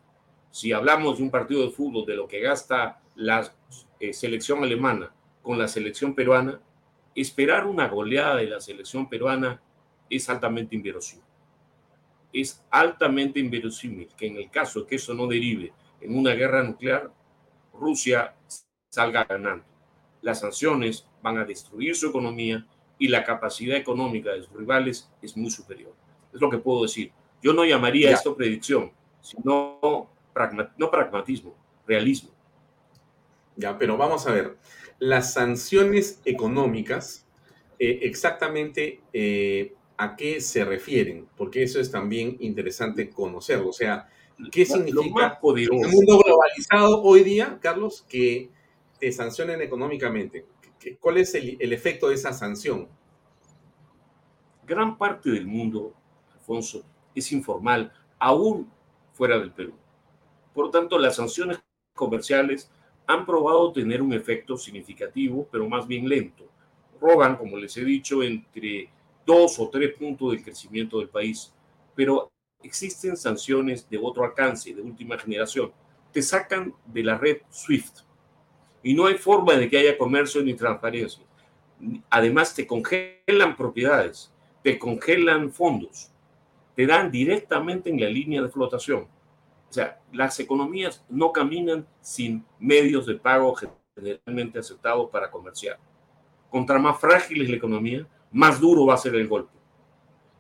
si 0.50 0.72
hablamos 0.72 1.20
de 1.20 1.24
un 1.24 1.30
partido 1.30 1.62
de 1.62 1.70
fútbol, 1.70 2.08
de 2.08 2.16
lo 2.16 2.28
que 2.28 2.40
gasta 2.40 3.00
la 3.14 3.48
eh, 4.00 4.12
selección 4.12 4.64
alemana 4.64 5.14
con 5.44 5.60
la 5.60 5.68
selección 5.68 6.16
peruana, 6.16 6.60
esperar 7.22 7.68
una 7.68 7.88
goleada 7.88 8.38
de 8.38 8.48
la 8.48 8.62
selección 8.62 9.10
peruana 9.10 9.62
es 10.10 10.30
altamente 10.30 10.76
inverosímil. 10.76 11.26
Es 12.32 12.64
altamente 12.70 13.40
inverosímil 13.40 14.10
que 14.16 14.28
en 14.28 14.38
el 14.38 14.50
caso 14.50 14.86
que 14.86 14.96
eso 14.96 15.14
no 15.14 15.28
derive 15.28 15.74
en 16.02 16.18
una 16.18 16.34
guerra 16.34 16.64
nuclear, 16.64 17.12
Rusia 17.74 18.36
salga 18.90 19.24
ganando. 19.24 19.66
Las 20.22 20.40
sanciones 20.42 21.08
van 21.22 21.38
a 21.38 21.46
destruir 21.46 21.96
su 21.96 22.08
economía 22.08 22.66
y 22.98 23.08
la 23.08 23.24
capacidad 23.24 23.78
económica 23.78 24.32
de 24.32 24.44
sus 24.44 24.54
rivales 24.54 25.10
es 25.22 25.36
muy 25.36 25.50
superior. 25.50 25.94
Es 26.34 26.42
lo 26.42 26.50
que 26.50 26.58
puedo 26.58 26.84
decir. 26.84 27.12
Yo 27.42 27.54
no 27.54 27.64
llamaría 27.64 28.12
esto 28.12 28.36
predicción, 28.36 28.92
sino 29.22 29.80
no 30.78 30.92
pragmatismo, 30.92 31.56
realismo. 31.88 32.32
Ya, 33.56 33.78
pero 33.78 33.98
vamos 33.98 34.26
a 34.28 34.32
ver. 34.32 34.58
Las 35.00 35.34
sanciones 35.34 36.22
económicas, 36.26 37.26
eh, 37.80 38.00
exactamente 38.04 39.02
eh, 39.14 39.74
a 39.98 40.16
qué 40.16 40.42
se 40.42 40.66
refieren, 40.66 41.28
porque 41.36 41.64
eso 41.64 41.80
es 41.80 41.92
también 41.92 42.38
interesante 42.40 43.10
conocerlo. 43.10 43.70
O 43.70 43.74
sea, 43.74 44.10
¿qué 44.52 44.66
significa 44.66 45.40
en 45.44 45.72
un 45.72 45.92
mundo 45.92 46.20
globalizado 46.20 47.02
hoy 47.04 47.24
día, 47.24 47.58
Carlos, 47.62 48.06
que 48.08 48.50
te 49.00 49.12
sancionen 49.12 49.62
económicamente? 49.62 50.46
¿Cuál 51.00 51.18
es 51.18 51.36
el, 51.36 51.74
efecto 51.74 52.10
de 52.10 52.16
esa 52.16 52.32
sanción? 52.34 52.88
Gran 54.66 54.98
parte 54.98 55.30
del 55.30 55.48
mundo, 55.48 55.94
Alfonso, 56.34 56.84
es 57.16 57.32
informal, 57.32 57.92
aún 58.18 58.72
fuera 59.14 59.38
del 59.38 59.52
Perú. 59.52 59.74
Por 60.54 60.66
lo 60.66 60.72
tanto, 60.72 60.98
las 60.98 61.18
sanciones 61.18 61.60
comerciales 61.94 62.72
han 63.10 63.26
probado 63.26 63.72
tener 63.72 64.04
un 64.04 64.14
efecto 64.14 64.56
significativo, 64.56 65.48
pero 65.52 65.68
más 65.68 65.88
bien 65.88 66.08
lento. 66.08 66.46
Roban, 67.02 67.38
como 67.38 67.58
les 67.58 67.76
he 67.76 67.84
dicho, 67.84 68.22
entre 68.22 68.88
dos 69.26 69.58
o 69.58 69.68
tres 69.68 69.98
puntos 69.98 70.32
de 70.32 70.44
crecimiento 70.44 71.00
del 71.00 71.10
país, 71.10 71.52
pero 71.96 72.32
existen 72.62 73.18
sanciones 73.18 73.90
de 73.90 73.98
otro 73.98 74.24
alcance, 74.24 74.76
de 74.76 74.82
última 74.84 75.18
generación. 75.18 75.72
Te 76.12 76.22
sacan 76.22 76.72
de 76.86 77.04
la 77.04 77.18
red 77.18 77.38
SWIFT, 77.50 78.02
y 78.84 78.94
no 78.94 79.08
hay 79.08 79.16
forma 79.16 79.56
de 79.56 79.68
que 79.68 79.80
haya 79.80 79.98
comercio 79.98 80.44
ni 80.44 80.54
transparencia. 80.54 81.24
Además, 82.12 82.54
te 82.54 82.68
congelan 82.68 83.58
propiedades, 83.58 84.32
te 84.62 84.78
congelan 84.78 85.52
fondos, 85.52 86.12
te 86.76 86.86
dan 86.86 87.10
directamente 87.10 87.90
en 87.90 88.00
la 88.00 88.08
línea 88.08 88.44
de 88.44 88.50
flotación. 88.50 89.08
O 89.70 89.74
sea, 89.74 90.02
las 90.12 90.40
economías 90.40 91.06
no 91.10 91.32
caminan 91.32 91.86
sin 92.02 92.44
medios 92.58 93.06
de 93.06 93.16
pago 93.16 93.56
generalmente 93.96 94.60
aceptados 94.60 95.10
para 95.12 95.30
comerciar. 95.30 95.78
Contra 96.50 96.80
más 96.80 97.00
frágil 97.00 97.44
es 97.44 97.50
la 97.50 97.58
economía, 97.58 98.08
más 98.32 98.60
duro 98.60 98.88
va 98.88 98.96
a 98.96 98.98
ser 98.98 99.16
el 99.16 99.28
golpe. 99.28 99.56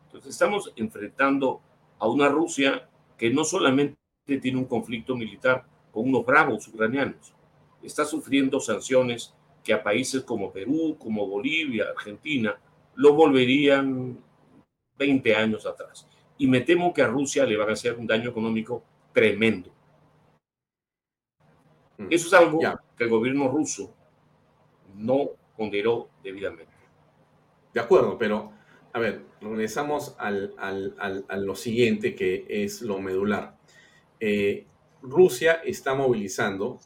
Entonces, 0.05 0.31
estamos 0.31 0.73
enfrentando 0.75 1.61
a 1.99 2.07
una 2.07 2.27
Rusia 2.29 2.89
que 3.17 3.29
no 3.29 3.43
solamente 3.43 3.97
tiene 4.41 4.57
un 4.57 4.65
conflicto 4.65 5.15
militar 5.15 5.65
con 5.91 6.07
unos 6.07 6.25
bravos 6.25 6.67
ucranianos, 6.67 7.33
está 7.83 8.05
sufriendo 8.05 8.59
sanciones 8.59 9.33
que 9.63 9.73
a 9.73 9.83
países 9.83 10.23
como 10.23 10.51
Perú, 10.51 10.97
como 10.97 11.27
Bolivia, 11.27 11.85
Argentina, 11.95 12.59
lo 12.95 13.13
volverían 13.13 14.17
20 14.97 15.35
años 15.35 15.65
atrás. 15.65 16.07
Y 16.37 16.47
me 16.47 16.61
temo 16.61 16.93
que 16.93 17.01
a 17.01 17.07
Rusia 17.07 17.45
le 17.45 17.57
van 17.57 17.69
a 17.69 17.73
hacer 17.73 17.95
un 17.97 18.07
daño 18.07 18.29
económico 18.29 18.83
tremendo. 19.13 19.71
Mm. 21.97 22.07
Eso 22.09 22.27
es 22.27 22.33
algo 22.33 22.59
que 22.97 23.03
el 23.03 23.09
gobierno 23.09 23.47
ruso 23.47 23.93
no 24.95 25.31
ponderó 25.55 26.09
debidamente. 26.23 26.73
De 27.73 27.79
acuerdo, 27.79 28.17
pero 28.17 28.51
a 28.91 28.99
ver, 28.99 29.21
regresamos 29.41 30.15
al, 30.17 30.55
a 30.57 31.37
lo 31.37 31.55
siguiente 31.55 32.15
que 32.15 32.45
es 32.49 32.81
lo 32.81 32.99
medular. 32.99 33.57
Eh, 34.19 34.65
Rusia 35.01 35.61
está 35.63 35.93
movilizando 35.93 36.79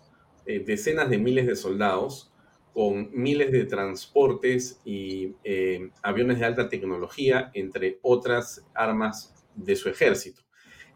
eh, 0.45 0.59
decenas 0.59 1.09
de 1.09 1.17
miles 1.17 1.47
de 1.47 1.55
soldados 1.55 2.31
con 2.73 3.09
miles 3.13 3.51
de 3.51 3.65
transportes 3.65 4.81
y 4.83 5.35
eh, 5.43 5.91
aviones 6.01 6.39
de 6.39 6.45
alta 6.45 6.69
tecnología, 6.69 7.51
entre 7.53 7.99
otras 8.01 8.65
armas 8.73 9.33
de 9.55 9.75
su 9.75 9.89
ejército. 9.89 10.41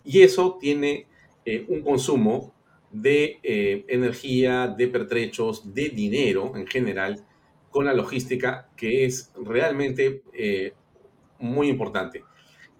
Y 0.03 0.21
eso 0.21 0.57
tiene 0.59 1.07
eh, 1.49 1.65
un 1.67 1.81
consumo 1.81 2.53
de 2.91 3.39
energía, 3.89 4.67
de 4.67 4.87
pertrechos, 4.87 5.73
de 5.73 5.89
dinero 5.89 6.53
en 6.55 6.65
general, 6.67 7.25
con 7.69 7.85
la 7.85 7.93
logística 7.93 8.69
que 8.77 9.05
es 9.05 9.31
realmente 9.35 10.23
muy 11.39 11.67
importante. 11.67 12.23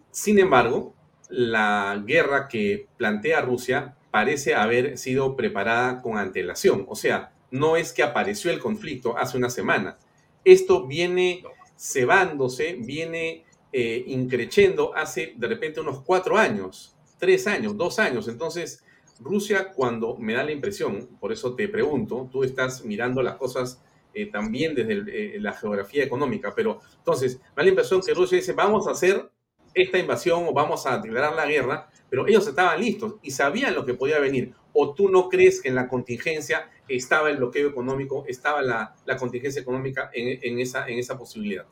Sin 0.09 0.39
embargo, 0.39 0.95
la 1.30 2.01
guerra 2.05 2.47
que 2.47 2.88
plantea 2.97 3.41
Rusia 3.41 3.97
parece 4.11 4.55
haber 4.55 4.97
sido 4.97 5.36
preparada 5.36 6.01
con 6.01 6.18
antelación. 6.18 6.86
O 6.88 6.95
sea, 6.95 7.34
no 7.51 7.78
es 7.78 7.93
que 7.93 8.03
apareció 8.03 8.51
el 8.51 8.59
conflicto 8.59 9.18
hace 9.18 9.38
una 9.38 9.49
semana. 9.49 9.97
Esto 10.43 10.88
viene 10.88 11.43
cebándose, 11.78 12.78
viene 12.80 13.45
eh, 13.72 14.03
increciendo 14.07 14.95
hace 14.95 15.34
de 15.38 15.47
repente 15.47 15.82
unos 15.82 16.01
cuatro 16.01 16.38
años, 16.38 16.96
tres 17.18 17.47
años, 17.47 17.76
dos 17.78 17.99
años. 17.99 18.28
Entonces, 18.28 18.84
Rusia, 19.20 19.72
cuando 19.74 20.15
me 20.18 20.34
da 20.34 20.43
la 20.43 20.51
impresión, 20.51 21.07
por 21.20 21.32
eso 21.32 21.55
te 21.55 21.68
pregunto, 21.68 22.30
tú 22.32 22.43
estás 22.43 22.86
mirando 22.86 23.22
las 23.22 23.36
cosas 23.36 23.82
eh, 24.13 24.28
también 24.28 24.76
desde 24.76 25.36
eh, 25.36 25.39
la 25.39 25.53
geografía 25.53 26.03
económica, 26.03 26.53
pero 26.55 26.80
entonces 26.97 27.38
me 27.38 27.55
da 27.57 27.63
la 27.63 27.70
impresión 27.70 28.01
que 28.01 28.13
Rusia 28.13 28.38
dice, 28.38 28.53
vamos 28.53 28.88
a 28.88 28.91
hacer 28.91 29.30
esta 29.74 29.97
invasión 29.97 30.45
o 30.47 30.53
vamos 30.53 30.86
a 30.86 30.97
declarar 30.97 31.36
la 31.36 31.45
guerra, 31.45 31.89
pero 32.09 32.28
ellos 32.28 32.47
estaban 32.47 32.80
listos 32.80 33.15
y 33.22 33.32
sabían 33.32 33.76
lo 33.76 33.86
que 33.86 33.93
podía 33.93 34.20
venir. 34.20 34.53
¿O 34.74 34.93
tú 34.93 35.09
no 35.09 35.30
crees 35.30 35.61
que 35.61 35.70
en 35.70 35.76
la 35.76 35.88
contingencia 35.88 36.70
estaba 36.88 37.30
el 37.30 37.38
bloqueo 37.38 37.70
económico, 37.70 38.24
estaba 38.28 38.61
la, 38.61 38.95
contingencia 39.20 39.61
económica 39.61 40.09
en, 40.13 40.59
esa, 40.59 40.88
en 40.88 40.99
esa 40.99 41.18
posibilidad? 41.18 41.65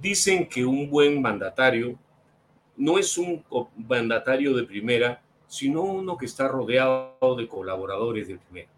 Dicen 0.00 0.48
que 0.48 0.64
un 0.64 0.88
buen 0.90 1.20
mandatario 1.20 1.98
no 2.78 2.96
es 2.96 3.18
un 3.18 3.44
mandatario 3.76 4.54
de 4.54 4.62
primera, 4.62 5.20
sino 5.48 5.82
uno 5.82 6.16
que 6.16 6.26
está 6.26 6.46
rodeado 6.46 7.36
de 7.36 7.48
colaboradores 7.48 8.28
de 8.28 8.38
primera. 8.38 8.70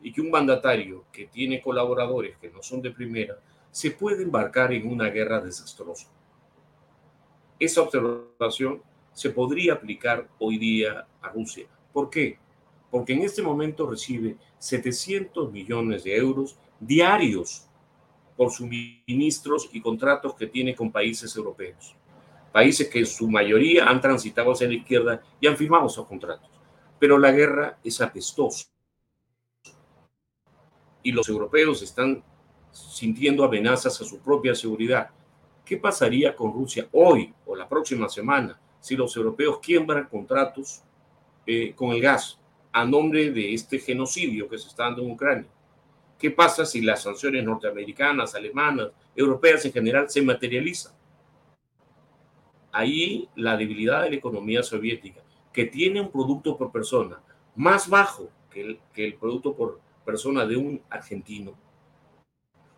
Y 0.00 0.12
que 0.12 0.20
un 0.20 0.30
mandatario 0.30 1.04
que 1.12 1.26
tiene 1.26 1.60
colaboradores 1.60 2.38
que 2.38 2.48
no 2.48 2.62
son 2.62 2.80
de 2.80 2.92
primera 2.92 3.36
se 3.72 3.90
puede 3.90 4.22
embarcar 4.22 4.72
en 4.72 4.90
una 4.90 5.08
guerra 5.10 5.40
desastrosa. 5.40 6.08
Esa 7.58 7.82
observación 7.82 8.80
se 9.12 9.30
podría 9.30 9.74
aplicar 9.74 10.28
hoy 10.38 10.58
día 10.58 11.06
a 11.20 11.28
Rusia. 11.30 11.66
¿Por 11.92 12.08
qué? 12.08 12.38
Porque 12.88 13.14
en 13.14 13.22
este 13.22 13.42
momento 13.42 13.90
recibe 13.90 14.36
700 14.60 15.50
millones 15.50 16.04
de 16.04 16.16
euros 16.16 16.56
diarios 16.78 17.66
por 18.36 18.52
suministros 18.52 19.68
y 19.72 19.80
contratos 19.80 20.36
que 20.36 20.46
tiene 20.46 20.76
con 20.76 20.92
países 20.92 21.34
europeos. 21.34 21.97
Países 22.58 22.88
que 22.88 22.98
en 22.98 23.06
su 23.06 23.30
mayoría 23.30 23.84
han 23.84 24.00
transitado 24.00 24.50
hacia 24.50 24.66
la 24.66 24.74
izquierda 24.74 25.22
y 25.40 25.46
han 25.46 25.56
firmado 25.56 25.86
esos 25.86 26.08
contratos. 26.08 26.50
Pero 26.98 27.16
la 27.16 27.30
guerra 27.30 27.78
es 27.84 28.00
apestosa. 28.00 28.66
Y 31.04 31.12
los 31.12 31.28
europeos 31.28 31.82
están 31.82 32.20
sintiendo 32.72 33.44
amenazas 33.44 34.00
a 34.00 34.04
su 34.04 34.18
propia 34.18 34.56
seguridad. 34.56 35.08
¿Qué 35.64 35.76
pasaría 35.76 36.34
con 36.34 36.52
Rusia 36.52 36.88
hoy 36.90 37.32
o 37.46 37.54
la 37.54 37.68
próxima 37.68 38.08
semana 38.08 38.60
si 38.80 38.96
los 38.96 39.16
europeos 39.16 39.60
quiebran 39.60 40.08
contratos 40.08 40.82
eh, 41.46 41.72
con 41.76 41.90
el 41.90 42.00
gas 42.00 42.40
a 42.72 42.84
nombre 42.84 43.30
de 43.30 43.54
este 43.54 43.78
genocidio 43.78 44.48
que 44.48 44.58
se 44.58 44.66
está 44.66 44.82
dando 44.82 45.02
en 45.02 45.12
Ucrania? 45.12 45.48
¿Qué 46.18 46.32
pasa 46.32 46.66
si 46.66 46.80
las 46.80 47.04
sanciones 47.04 47.44
norteamericanas, 47.44 48.34
alemanas, 48.34 48.88
europeas 49.14 49.64
en 49.64 49.72
general 49.72 50.10
se 50.10 50.22
materializan? 50.22 50.97
Ahí 52.78 53.28
la 53.34 53.56
debilidad 53.56 54.04
de 54.04 54.10
la 54.10 54.16
economía 54.16 54.62
soviética, 54.62 55.20
que 55.52 55.64
tiene 55.64 56.00
un 56.00 56.12
producto 56.12 56.56
por 56.56 56.70
persona 56.70 57.20
más 57.56 57.88
bajo 57.88 58.30
que 58.50 58.60
el, 58.60 58.80
que 58.92 59.04
el 59.04 59.14
producto 59.14 59.56
por 59.56 59.80
persona 60.04 60.46
de 60.46 60.56
un 60.56 60.80
argentino, 60.88 61.54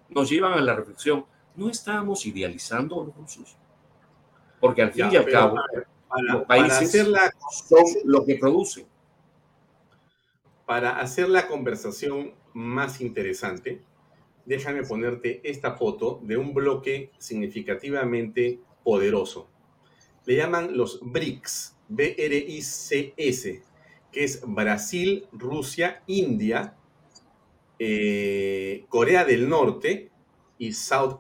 nos 0.09 0.31
llevan 0.31 0.55
a 0.55 0.61
la 0.63 0.75
reflexión 0.75 1.27
no 1.55 1.69
estábamos 1.69 2.25
idealizando 2.25 3.03
a 3.03 3.05
los 3.05 3.15
rusos. 3.15 3.57
Porque 4.59 4.81
al 4.81 4.93
fin 4.93 5.09
y 5.13 5.17
al 5.17 5.27
cabo, 5.27 5.57
los 6.23 6.45
países 6.45 6.93
son 7.69 7.85
lo 8.05 8.25
que 8.25 8.37
producen. 8.37 8.87
Para 10.65 10.99
hacer 10.99 11.29
la 11.29 11.47
conversación 11.47 12.33
más 12.55 13.03
interesante, 13.03 13.83
déjame 14.47 14.83
ponerte 14.83 15.43
esta 15.45 15.75
foto 15.75 16.21
de 16.23 16.39
un 16.39 16.55
bloque 16.55 17.11
significativamente 17.19 18.61
poderoso. 18.83 19.47
Le 20.27 20.37
llaman 20.37 20.77
los 20.77 21.01
BRICS, 21.03 21.77
B-R-I-C-S, 21.89 23.63
que 24.13 24.25
es 24.25 24.43
Brasil, 24.47 25.27
Rusia, 25.33 26.03
India, 26.07 26.77
eh, 27.79 28.85
Corea 28.89 29.25
del 29.25 29.49
Norte 29.49 30.11
y 30.59 30.73
South. 30.73 31.19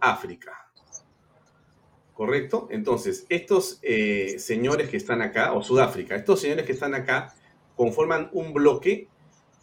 ¿Correcto? 2.13 2.69
Entonces, 2.71 3.25
estos 3.31 3.79
eh, 3.83 4.37
señores 4.39 4.91
que 4.91 4.99
están 4.99 5.23
acá, 5.23 5.55
o 5.55 5.63
Sudáfrica, 5.63 6.17
estos 6.17 6.41
señores 6.41 6.67
que 6.67 6.73
están 6.73 6.95
acá 6.95 7.35
conforman 7.77 8.29
un 8.33 8.53
bloque 8.53 9.09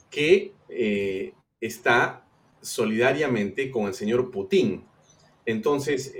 que 0.10 0.54
eh, 0.70 1.34
está 1.62 2.26
solidariamente 2.62 3.70
con 3.70 3.86
el 3.86 3.94
señor 3.94 4.32
Putin. 4.32 4.84
Entonces, 5.48 6.14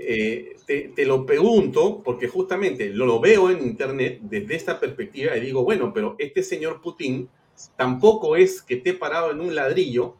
te, 0.66 0.90
te, 0.96 1.06
lo 1.06 1.26
pregunto 1.26 2.02
porque 2.02 2.26
justamente 2.26 2.88
lo, 2.88 3.20
veo 3.20 3.50
en 3.50 3.62
internet 3.62 4.18
desde 4.22 4.56
esta 4.56 4.80
perspectiva 4.80 5.36
y 5.36 5.40
digo, 5.40 5.62
bueno, 5.62 5.92
pero 5.92 6.16
este 6.18 6.42
señor 6.42 6.80
Putin 6.80 7.28
tampoco 7.76 8.36
es 8.36 8.62
que 8.62 8.74
esté 8.74 8.94
parado 8.94 9.30
en 9.30 9.40
un 9.40 9.54
ladrillo 9.54 10.16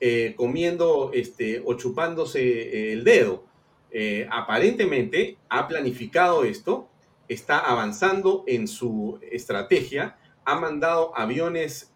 eh, 0.00 0.34
comiendo 0.36 1.12
este, 1.14 1.62
o 1.64 1.74
chupándose 1.74 2.42
eh, 2.42 2.92
el 2.92 3.04
dedo. 3.04 3.44
Eh, 3.90 4.26
aparentemente 4.30 5.38
ha 5.48 5.68
planificado 5.68 6.44
esto, 6.44 6.88
está 7.28 7.58
avanzando 7.58 8.44
en 8.46 8.66
su 8.66 9.18
estrategia, 9.30 10.18
ha 10.44 10.56
mandado 10.56 11.16
aviones 11.16 11.94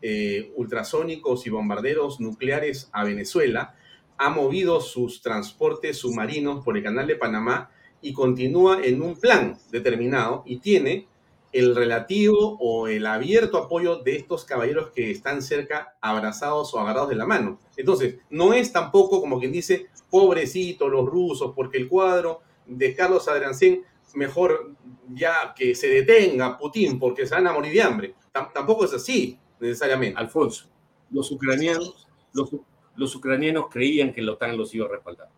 ultrasónicos 0.56 1.46
y 1.46 1.50
bombarderos 1.50 2.18
nucleares 2.18 2.88
a 2.92 3.04
Venezuela, 3.04 3.74
ha 4.18 4.30
movido 4.30 4.80
sus 4.80 5.22
transportes 5.22 5.98
submarinos 5.98 6.64
por 6.64 6.76
el 6.76 6.82
canal 6.82 7.06
de 7.06 7.16
Panamá 7.16 7.70
y 8.02 8.12
continúa 8.12 8.80
en 8.82 9.00
un 9.00 9.16
plan 9.16 9.56
determinado 9.70 10.42
y 10.44 10.58
tiene 10.58 11.06
el 11.52 11.74
relativo 11.74 12.58
o 12.60 12.88
el 12.88 13.06
abierto 13.06 13.56
apoyo 13.56 13.96
de 13.96 14.16
estos 14.16 14.44
caballeros 14.44 14.90
que 14.90 15.10
están 15.10 15.40
cerca, 15.40 15.96
abrazados 16.00 16.74
o 16.74 16.78
agarrados 16.78 17.08
de 17.08 17.16
la 17.16 17.26
mano. 17.26 17.58
Entonces, 17.76 18.16
no 18.28 18.52
es 18.52 18.72
tampoco 18.72 19.20
como 19.20 19.38
quien 19.38 19.52
dice, 19.52 19.86
pobrecito 20.10 20.88
los 20.88 21.06
rusos, 21.06 21.52
porque 21.54 21.78
el 21.78 21.88
cuadro 21.88 22.40
de 22.66 22.94
Carlos 22.94 23.28
Adriancén, 23.28 23.82
mejor 24.14 24.74
ya 25.14 25.54
que 25.56 25.74
se 25.74 25.88
detenga 25.88 26.58
Putin 26.58 26.98
porque 26.98 27.26
se 27.26 27.34
van 27.34 27.46
a 27.46 27.52
morir 27.52 27.72
de 27.72 27.82
hambre. 27.82 28.14
tampoco 28.32 28.84
es 28.84 28.92
así, 28.92 29.38
necesariamente. 29.58 30.18
Alfonso, 30.18 30.66
los 31.10 31.30
ucranianos, 31.30 32.06
los, 32.32 32.50
los 32.98 33.14
ucranianos 33.14 33.68
creían 33.70 34.12
que 34.12 34.22
la 34.22 34.32
OTAN 34.32 34.56
los 34.56 34.74
iba 34.74 34.86
a 34.86 34.88
respaldar. 34.88 35.28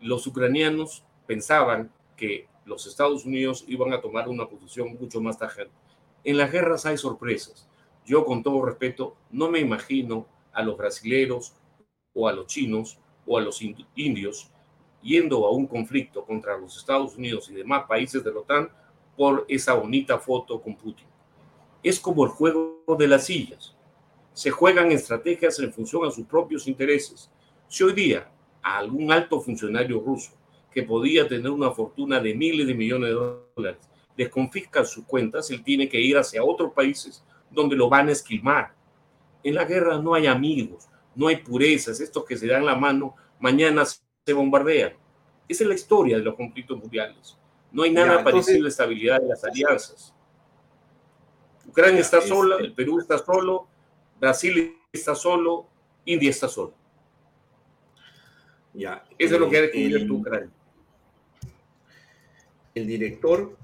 Los 0.00 0.26
ucranianos 0.26 1.04
pensaban 1.24 1.92
que 2.16 2.48
los 2.64 2.84
Estados 2.88 3.24
Unidos 3.24 3.64
iban 3.68 3.92
a 3.92 4.00
tomar 4.00 4.28
una 4.28 4.48
posición 4.48 4.96
mucho 5.00 5.20
más 5.20 5.38
tajante. 5.38 5.72
En 6.24 6.36
las 6.36 6.50
guerras 6.50 6.86
hay 6.86 6.98
sorpresas. 6.98 7.68
Yo, 8.04 8.24
con 8.24 8.42
todo 8.42 8.66
respeto, 8.66 9.16
no 9.30 9.48
me 9.48 9.60
imagino 9.60 10.26
a 10.52 10.64
los 10.64 10.76
brasileros 10.76 11.54
o 12.12 12.26
a 12.26 12.32
los 12.32 12.48
chinos 12.48 12.98
o 13.24 13.38
a 13.38 13.40
los 13.40 13.62
indios 13.62 14.50
yendo 15.00 15.46
a 15.46 15.52
un 15.52 15.68
conflicto 15.68 16.24
contra 16.24 16.58
los 16.58 16.76
Estados 16.76 17.16
Unidos 17.16 17.48
y 17.50 17.54
demás 17.54 17.84
países 17.88 18.24
de 18.24 18.32
la 18.32 18.40
OTAN 18.40 18.68
por 19.16 19.46
esa 19.48 19.74
bonita 19.74 20.18
foto 20.18 20.60
con 20.60 20.74
Putin. 20.74 21.06
Es 21.84 22.00
como 22.00 22.24
el 22.24 22.30
juego 22.30 22.82
de 22.98 23.06
las 23.06 23.26
sillas. 23.26 23.76
Se 24.40 24.50
juegan 24.50 24.90
estrategias 24.90 25.58
en 25.58 25.70
función 25.70 26.06
a 26.06 26.10
sus 26.10 26.24
propios 26.24 26.66
intereses. 26.66 27.30
Si 27.68 27.84
hoy 27.84 27.92
día 27.92 28.26
a 28.62 28.78
algún 28.78 29.12
alto 29.12 29.38
funcionario 29.38 30.00
ruso 30.00 30.32
que 30.72 30.82
podía 30.82 31.28
tener 31.28 31.50
una 31.50 31.72
fortuna 31.72 32.18
de 32.20 32.34
miles 32.34 32.66
de 32.66 32.72
millones 32.72 33.10
de 33.10 33.16
dólares, 33.16 33.82
les 34.16 34.30
confiscan 34.30 34.86
sus 34.86 35.04
cuentas, 35.04 35.50
él 35.50 35.62
tiene 35.62 35.90
que 35.90 36.00
ir 36.00 36.16
hacia 36.16 36.42
otros 36.42 36.72
países 36.72 37.22
donde 37.50 37.76
lo 37.76 37.90
van 37.90 38.08
a 38.08 38.12
esquilmar. 38.12 38.72
En 39.44 39.56
la 39.56 39.66
guerra 39.66 39.98
no 39.98 40.14
hay 40.14 40.26
amigos, 40.26 40.88
no 41.14 41.28
hay 41.28 41.36
purezas, 41.36 42.00
estos 42.00 42.24
que 42.24 42.38
se 42.38 42.46
dan 42.46 42.64
la 42.64 42.76
mano, 42.76 43.14
mañana 43.40 43.84
se 43.84 44.32
bombardean. 44.32 44.94
Esa 45.46 45.64
es 45.64 45.68
la 45.68 45.74
historia 45.74 46.16
de 46.16 46.24
los 46.24 46.34
conflictos 46.34 46.78
mundiales. 46.78 47.36
No 47.70 47.82
hay 47.82 47.90
nada 47.90 48.24
parecido 48.24 48.60
a 48.60 48.62
la 48.62 48.68
estabilidad 48.70 49.20
de 49.20 49.28
las 49.28 49.44
alianzas. 49.44 50.14
Ucrania 51.68 52.00
está 52.00 52.22
sola, 52.22 52.56
el 52.56 52.72
Perú 52.72 53.00
está 53.00 53.18
solo, 53.18 53.68
Brasil 54.20 54.76
está 54.92 55.14
solo, 55.14 55.66
India 56.04 56.30
está 56.30 56.48
solo. 56.48 56.74
Ya, 58.72 59.04
Eso 59.18 59.34
es 59.34 59.40
lo 59.40 59.50
que 59.50 59.58
ha 59.58 59.62
descubierto 59.62 60.14
Ucrania 60.14 60.50
el 62.74 62.86
director 62.86 63.56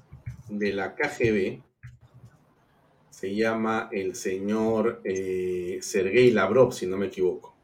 de 0.49 0.73
la 0.73 0.95
KGB 0.95 1.63
se 3.11 3.35
llama 3.35 3.89
el 3.93 4.15
señor 4.15 5.01
eh, 5.05 5.79
Sergei 5.81 6.31
Lavrov, 6.31 6.73
si 6.73 6.87
no 6.87 6.97
me 6.99 7.07
equivoco. 7.07 7.55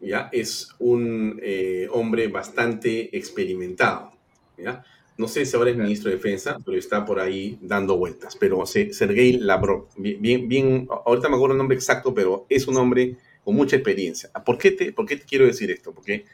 ¿Ya? 0.00 0.28
Es 0.32 0.68
un 0.78 1.38
eh, 1.42 1.88
hombre 1.90 2.28
bastante 2.28 3.16
experimentado. 3.16 4.12
¿ya? 4.56 4.84
No 5.20 5.28
sé 5.28 5.44
si 5.44 5.54
ahora 5.54 5.68
es 5.68 5.76
ministro 5.76 6.08
de 6.08 6.16
Defensa, 6.16 6.56
pero 6.64 6.78
está 6.78 7.04
por 7.04 7.20
ahí 7.20 7.58
dando 7.60 7.98
vueltas. 7.98 8.34
Pero 8.36 8.64
Sergei 8.64 9.34
Lavrov, 9.34 9.88
bien, 9.98 10.48
bien, 10.48 10.88
ahorita 11.04 11.28
me 11.28 11.34
acuerdo 11.36 11.52
el 11.52 11.58
nombre 11.58 11.76
exacto, 11.76 12.14
pero 12.14 12.46
es 12.48 12.66
un 12.66 12.78
hombre 12.78 13.18
con 13.44 13.54
mucha 13.54 13.76
experiencia. 13.76 14.30
¿Por 14.46 14.56
qué 14.56 14.70
te, 14.70 14.94
por 14.94 15.04
qué 15.04 15.16
te 15.16 15.26
quiero 15.26 15.44
decir 15.44 15.70
esto? 15.70 15.92
Porque 15.92 16.24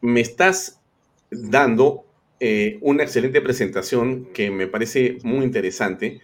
me 0.00 0.20
estás 0.20 0.80
dando 1.30 2.04
eh, 2.40 2.78
una 2.80 3.04
excelente 3.04 3.40
presentación 3.40 4.32
que 4.32 4.50
me 4.50 4.66
parece 4.66 5.18
muy 5.22 5.44
interesante, 5.44 6.20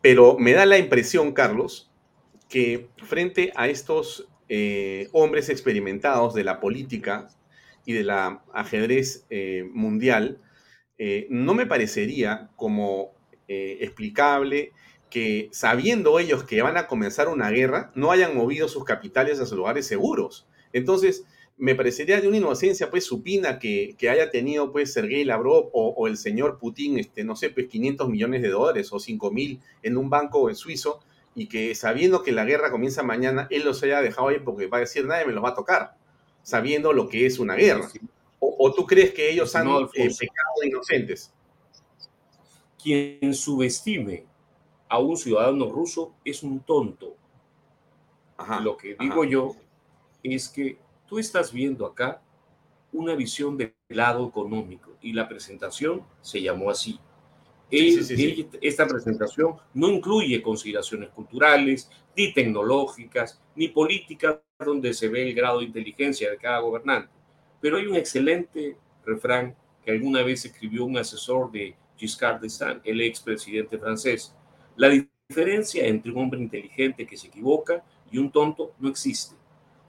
pero 0.00 0.38
me 0.38 0.54
da 0.54 0.64
la 0.64 0.78
impresión, 0.78 1.34
Carlos, 1.34 1.90
que 2.48 2.88
frente 2.96 3.52
a 3.56 3.68
estos 3.68 4.26
eh, 4.48 5.10
hombres 5.12 5.50
experimentados 5.50 6.32
de 6.32 6.44
la 6.44 6.60
política 6.60 7.28
y 7.84 7.92
de 7.92 8.04
la 8.04 8.42
ajedrez 8.54 9.26
eh, 9.28 9.68
mundial, 9.70 10.40
no 11.28 11.54
me 11.54 11.66
parecería 11.66 12.50
como 12.56 13.12
explicable 13.46 14.72
que 15.10 15.48
sabiendo 15.52 16.18
ellos 16.18 16.44
que 16.44 16.60
van 16.62 16.76
a 16.76 16.86
comenzar 16.86 17.28
una 17.28 17.50
guerra, 17.50 17.92
no 17.94 18.10
hayan 18.10 18.36
movido 18.36 18.68
sus 18.68 18.84
capitales 18.84 19.38
a 19.38 19.46
sus 19.46 19.56
lugares 19.56 19.86
seguros. 19.86 20.46
Entonces, 20.72 21.24
me 21.56 21.74
parecería 21.74 22.20
de 22.20 22.26
una 22.26 22.38
inocencia 22.38 22.90
pues 22.90 23.04
supina 23.04 23.58
que, 23.58 23.94
que 23.96 24.10
haya 24.10 24.30
tenido 24.30 24.72
pues 24.72 24.92
Sergei 24.92 25.24
Lavrov 25.24 25.70
o, 25.72 26.08
el 26.08 26.16
señor 26.16 26.58
Putin, 26.58 26.98
este, 26.98 27.22
no 27.22 27.36
sé, 27.36 27.50
pues 27.50 27.68
500 27.68 28.08
millones 28.08 28.42
de 28.42 28.48
dólares 28.48 28.88
o 28.92 28.98
5 28.98 29.30
mil 29.30 29.60
en 29.82 29.96
un 29.96 30.10
banco 30.10 30.48
en 30.48 30.56
suizo 30.56 31.00
y 31.36 31.46
que 31.46 31.74
sabiendo 31.74 32.22
que 32.22 32.32
la 32.32 32.44
guerra 32.44 32.70
comienza 32.70 33.02
mañana, 33.02 33.46
él 33.50 33.64
los 33.64 33.82
haya 33.82 34.00
dejado 34.00 34.28
ahí 34.28 34.40
porque 34.40 34.66
va 34.66 34.78
a 34.78 34.80
decir 34.80 35.06
nadie 35.06 35.26
me 35.26 35.32
los 35.32 35.44
va 35.44 35.50
a 35.50 35.54
tocar, 35.54 35.96
sabiendo 36.42 36.92
lo 36.92 37.08
que 37.08 37.26
es 37.26 37.38
una 37.38 37.54
guerra. 37.54 37.88
O, 38.58 38.72
tú 38.72 38.86
crees 38.86 39.12
que 39.12 39.30
ellos 39.30 39.54
han 39.54 39.68
eh, 39.68 39.86
pecado 39.94 40.54
de 40.60 40.68
inocentes? 40.68 41.32
Quien 42.82 43.34
subestime 43.34 44.26
a 44.88 44.98
un 44.98 45.16
ciudadano 45.16 45.70
ruso 45.70 46.14
es 46.24 46.42
un 46.42 46.60
tonto. 46.60 47.16
lo 48.62 48.76
que 48.76 48.96
digo 48.98 49.24
yo 49.24 49.56
es 50.22 50.48
que 50.48 50.78
tú 51.06 51.18
estás 51.18 51.52
viendo 51.52 51.86
acá 51.86 52.22
una 52.92 53.14
visión 53.14 53.56
del 53.56 53.74
lado 53.88 54.28
económico 54.28 54.96
y 55.02 55.12
la 55.12 55.28
presentación 55.28 56.02
se 56.20 56.40
llamó 56.40 56.70
así. 56.70 56.98
esta 57.70 58.86
presentación 58.86 59.56
no 59.72 59.88
incluye 59.88 60.40
consideraciones 60.42 61.10
culturales, 61.10 61.90
ni 62.16 62.32
tecnológicas, 62.32 63.40
ni 63.56 63.68
políticas 63.68 64.38
donde 64.58 64.94
se 64.94 65.08
ve 65.08 65.28
el 65.28 65.34
grado 65.34 65.58
de 65.58 65.66
inteligencia 65.66 66.30
de 66.30 66.36
cada 66.36 66.60
gobernante. 66.60 67.13
Pero 67.64 67.78
hay 67.78 67.86
un 67.86 67.96
excelente 67.96 68.76
refrán 69.06 69.56
que 69.82 69.90
alguna 69.90 70.22
vez 70.22 70.44
escribió 70.44 70.84
un 70.84 70.98
asesor 70.98 71.50
de 71.50 71.74
Giscard 71.96 72.42
d'Estaing, 72.42 72.82
el 72.84 73.00
expresidente 73.00 73.78
francés. 73.78 74.34
La 74.76 74.90
diferencia 74.90 75.86
entre 75.86 76.12
un 76.12 76.18
hombre 76.18 76.40
inteligente 76.40 77.06
que 77.06 77.16
se 77.16 77.28
equivoca 77.28 77.82
y 78.12 78.18
un 78.18 78.30
tonto 78.30 78.74
no 78.78 78.90
existe 78.90 79.36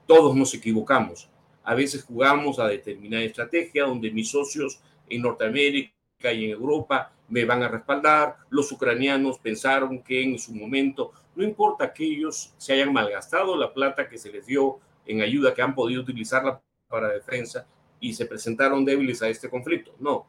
todos 0.05 0.33
nos 0.35 0.53
equivocamos. 0.53 1.29
A 1.65 1.73
veces 1.75 2.05
jugamos 2.05 2.59
a 2.59 2.67
determinada 2.67 3.23
estrategia 3.23 3.85
donde 3.85 4.09
mis 4.09 4.29
socios 4.29 4.79
en 5.09 5.21
Norteamérica 5.21 6.31
y 6.31 6.45
en 6.45 6.51
Europa 6.51 7.11
me 7.27 7.43
van 7.43 7.63
a 7.63 7.67
respaldar. 7.67 8.37
Los 8.49 8.71
ucranianos 8.71 9.39
pensaron 9.39 10.01
que 10.01 10.23
en 10.23 10.37
su 10.37 10.53
momento, 10.53 11.11
no 11.35 11.43
importa 11.43 11.91
que 11.91 12.05
ellos 12.05 12.53
se 12.57 12.73
hayan 12.73 12.93
malgastado 12.93 13.57
la 13.57 13.73
plata 13.73 14.07
que 14.07 14.17
se 14.17 14.31
les 14.31 14.45
dio 14.45 14.79
en 15.05 15.21
ayuda, 15.21 15.53
que 15.53 15.61
han 15.61 15.75
podido 15.75 16.01
utilizarla 16.01 16.61
para 16.87 17.09
defensa 17.09 17.67
y 17.99 18.13
se 18.13 18.25
presentaron 18.25 18.85
débiles 18.85 19.21
a 19.21 19.29
este 19.29 19.49
conflicto. 19.49 19.93
No, 19.99 20.25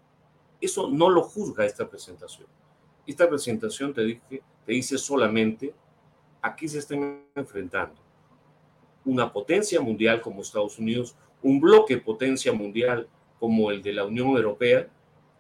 eso 0.61 0.89
no 0.89 1.11
lo 1.11 1.23
juzga 1.23 1.65
esta 1.65 1.89
presentación. 1.89 2.47
Esta 3.07 3.29
presentación 3.29 3.93
te, 3.93 4.21
te 4.29 4.73
dice 4.73 4.99
solamente 4.99 5.75
a 6.43 6.55
qué 6.57 6.69
se 6.69 6.79
están 6.79 7.25
enfrentando 7.35 8.07
una 9.07 9.33
potencia 9.33 9.81
mundial 9.81 10.21
como 10.21 10.43
Estados 10.43 10.79
Unidos, 10.79 11.15
un 11.43 11.61
bloque 11.61 11.97
potencia 11.99 12.53
mundial 12.53 13.09
como 13.39 13.71
el 13.71 13.81
de 13.81 13.93
la 13.93 14.05
Unión 14.05 14.29
Europea, 14.31 14.89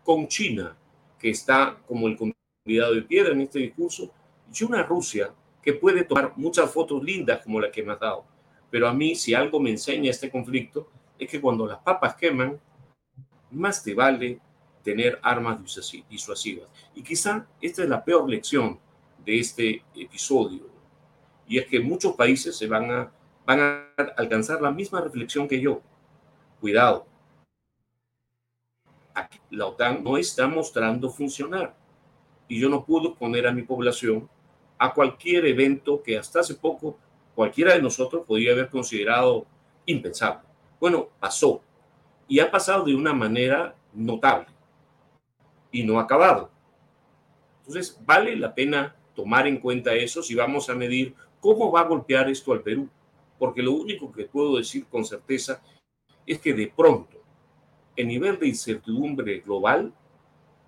con 0.04 0.28
China, 0.28 0.76
que 1.18 1.30
está 1.30 1.76
como 1.86 2.06
el 2.06 2.16
convidado 2.16 2.94
de 2.94 3.02
piedra 3.02 3.32
en 3.32 3.40
este 3.40 3.58
discurso, 3.58 4.12
y 4.54 4.64
una 4.64 4.84
Rusia 4.84 5.34
que 5.60 5.72
puede 5.72 6.04
tomar 6.04 6.32
muchas 6.36 6.70
fotos 6.70 7.02
lindas 7.02 7.42
como 7.42 7.60
la 7.60 7.72
que 7.72 7.82
me 7.82 7.92
has 7.92 8.00
dado. 8.00 8.24
Pero 8.70 8.86
a 8.88 8.94
mí, 8.94 9.16
si 9.16 9.34
algo 9.34 9.58
me 9.58 9.70
enseña 9.70 10.10
este 10.10 10.30
conflicto, 10.30 10.88
es 11.18 11.28
que 11.28 11.40
cuando 11.40 11.66
las 11.66 11.78
papas 11.78 12.14
queman, 12.16 12.60
más 13.50 13.82
te 13.82 13.94
vale 13.94 14.40
tener 14.82 15.18
armas 15.22 15.58
disuasivas. 16.08 16.68
Y 16.94 17.02
quizá 17.02 17.46
esta 17.60 17.82
es 17.82 17.88
la 17.88 18.04
peor 18.04 18.28
lección 18.28 18.78
de 19.24 19.40
este 19.40 19.82
episodio. 19.94 20.68
Y 21.48 21.58
es 21.58 21.66
que 21.66 21.80
muchos 21.80 22.14
países 22.14 22.56
se 22.56 22.66
van 22.66 22.90
a, 22.90 23.12
van 23.44 23.60
a 23.60 23.88
alcanzar 24.16 24.60
la 24.62 24.70
misma 24.70 25.00
reflexión 25.00 25.48
que 25.48 25.60
yo. 25.60 25.80
Cuidado. 26.60 27.06
la 29.50 29.66
OTAN 29.66 30.04
no 30.04 30.16
está 30.16 30.46
mostrando 30.46 31.10
funcionar. 31.10 31.74
Y 32.48 32.60
yo 32.60 32.68
no 32.68 32.84
puedo 32.84 33.14
poner 33.14 33.46
a 33.46 33.52
mi 33.52 33.62
población 33.62 34.28
a 34.78 34.92
cualquier 34.92 35.46
evento 35.46 36.02
que 36.02 36.16
hasta 36.16 36.40
hace 36.40 36.54
poco 36.54 36.98
cualquiera 37.34 37.74
de 37.74 37.82
nosotros 37.82 38.24
podría 38.24 38.52
haber 38.52 38.70
considerado 38.70 39.46
impensable. 39.84 40.45
Bueno, 40.80 41.08
pasó. 41.20 41.62
Y 42.28 42.40
ha 42.40 42.50
pasado 42.50 42.84
de 42.84 42.94
una 42.94 43.12
manera 43.12 43.74
notable. 43.92 44.46
Y 45.70 45.84
no 45.84 45.98
ha 45.98 46.02
acabado. 46.02 46.50
Entonces, 47.60 47.98
vale 48.04 48.36
la 48.36 48.54
pena 48.54 48.94
tomar 49.14 49.46
en 49.46 49.58
cuenta 49.58 49.94
eso 49.94 50.22
si 50.22 50.34
vamos 50.34 50.68
a 50.68 50.74
medir 50.74 51.14
cómo 51.40 51.70
va 51.70 51.80
a 51.80 51.88
golpear 51.88 52.28
esto 52.28 52.52
al 52.52 52.62
Perú. 52.62 52.88
Porque 53.38 53.62
lo 53.62 53.72
único 53.72 54.10
que 54.12 54.24
puedo 54.24 54.56
decir 54.56 54.86
con 54.86 55.04
certeza 55.04 55.60
es 56.26 56.38
que 56.38 56.52
de 56.52 56.72
pronto 56.74 57.16
el 57.94 58.08
nivel 58.08 58.38
de 58.38 58.48
incertidumbre 58.48 59.40
global 59.40 59.92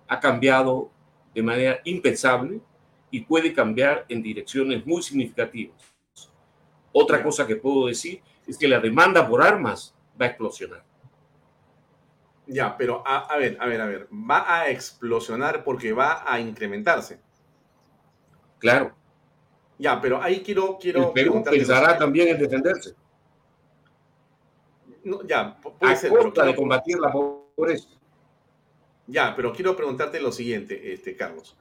ha 0.07 0.19
cambiado 0.19 0.89
de 1.33 1.43
manera 1.43 1.79
impensable 1.83 2.59
y 3.11 3.21
puede 3.21 3.53
cambiar 3.53 4.05
en 4.09 4.21
direcciones 4.21 4.85
muy 4.85 5.01
significativas. 5.01 5.77
Otra 6.91 7.23
cosa 7.23 7.45
que 7.45 7.55
puedo 7.55 7.87
decir 7.87 8.21
es 8.47 8.57
que 8.57 8.67
la 8.67 8.79
demanda 8.79 9.27
por 9.27 9.43
armas 9.43 9.95
va 10.19 10.25
a 10.25 10.29
explosionar. 10.29 10.83
Ya, 12.47 12.75
pero 12.75 13.03
a, 13.05 13.37
ver, 13.37 13.57
a 13.59 13.67
ver, 13.67 13.81
a 13.81 13.85
ver, 13.85 14.07
va 14.11 14.61
a 14.61 14.69
explosionar 14.69 15.63
porque 15.63 15.93
va 15.93 16.23
a 16.25 16.39
incrementarse. 16.39 17.19
Claro. 18.57 18.95
Ya, 19.77 20.01
pero 20.01 20.21
ahí 20.21 20.41
quiero, 20.41 20.77
quiero 20.79 21.07
El 21.07 21.13
Perú 21.13 21.43
pensará 21.43 21.97
también 21.97 22.29
en 22.29 22.39
defenderse. 22.39 22.95
No, 25.03 25.25
ya, 25.25 25.55
puede 25.61 25.93
a 25.93 25.95
ser. 25.95 26.09
Costa 26.09 26.43
de 26.45 26.55
combatir 26.55 26.97
la 26.99 27.11
pobreza. 27.11 27.87
Ya, 29.07 29.35
pero 29.35 29.53
quiero 29.53 29.75
preguntarte 29.75 30.19
lo 30.19 30.31
siguiente, 30.31 30.93
este, 30.93 31.15
Carlos. 31.15 31.55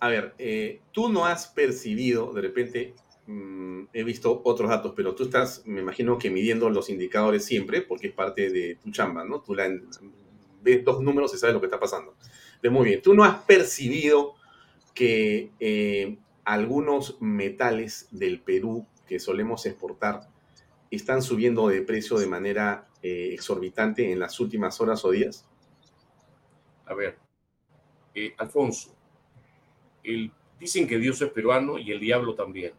A 0.00 0.08
ver, 0.08 0.34
eh, 0.38 0.80
tú 0.92 1.08
no 1.08 1.26
has 1.26 1.48
percibido, 1.48 2.32
de 2.32 2.42
repente, 2.42 2.94
mm, 3.28 3.84
he 3.92 4.02
visto 4.02 4.42
otros 4.44 4.68
datos, 4.68 4.92
pero 4.96 5.14
tú 5.14 5.24
estás, 5.24 5.62
me 5.64 5.80
imagino 5.80 6.18
que 6.18 6.30
midiendo 6.30 6.68
los 6.70 6.90
indicadores 6.90 7.44
siempre, 7.44 7.82
porque 7.82 8.08
es 8.08 8.12
parte 8.12 8.50
de 8.50 8.74
tu 8.82 8.90
chamba, 8.90 9.24
¿no? 9.24 9.40
Tú 9.40 9.54
ves 10.62 10.84
dos 10.84 11.00
números 11.00 11.32
y 11.34 11.38
sabes 11.38 11.54
lo 11.54 11.60
que 11.60 11.66
está 11.66 11.78
pasando. 11.78 12.16
De 12.60 12.70
muy 12.70 12.86
bien, 12.86 13.00
tú 13.00 13.14
no 13.14 13.22
has 13.22 13.36
percibido 13.44 14.34
que 14.94 15.52
eh, 15.60 16.18
algunos 16.44 17.16
metales 17.20 18.08
del 18.10 18.40
Perú 18.40 18.84
que 19.06 19.20
solemos 19.20 19.64
exportar 19.66 20.28
están 20.90 21.22
subiendo 21.22 21.68
de 21.68 21.82
precio 21.82 22.18
de 22.18 22.26
manera 22.26 22.88
eh, 23.02 23.30
exorbitante 23.32 24.10
en 24.10 24.18
las 24.18 24.40
últimas 24.40 24.80
horas 24.80 25.04
o 25.04 25.10
días? 25.10 25.46
A 26.86 26.94
ver, 26.94 27.18
Alfonso, 28.38 28.96
dicen 30.58 30.88
que 30.88 30.98
Dios 30.98 31.20
es 31.22 31.30
peruano 31.30 31.78
y 31.78 31.92
el 31.92 32.00
diablo 32.00 32.34
también, 32.34 32.72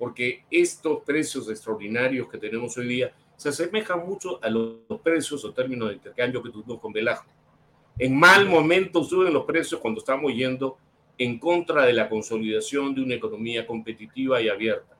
porque 0.00 0.44
estos 0.50 1.02
precios 1.02 1.50
extraordinarios 1.50 2.26
que 2.30 2.38
tenemos 2.38 2.74
hoy 2.78 2.88
día 2.88 3.12
se 3.36 3.50
asemejan 3.50 4.06
mucho 4.06 4.42
a 4.42 4.48
los, 4.48 4.76
precios 5.02 5.44
o 5.44 5.52
términos 5.52 5.90
de 5.90 5.96
intercambio 5.96 6.42
que 6.42 6.48
tuvimos 6.48 6.80
con 6.80 6.90
Velasco. 6.90 7.28
En 7.98 8.18
mal 8.18 8.48
momento 8.48 9.04
suben 9.04 9.34
los 9.34 9.44
precios 9.44 9.78
cuando 9.78 10.00
estamos 10.00 10.32
yendo 10.32 10.78
en 11.18 11.38
contra 11.38 11.84
de 11.84 11.92
la 11.92 12.08
consolidación 12.08 12.94
de 12.94 13.02
una 13.02 13.16
economía 13.16 13.66
competitiva 13.66 14.40
y 14.40 14.48
abierta. 14.48 14.96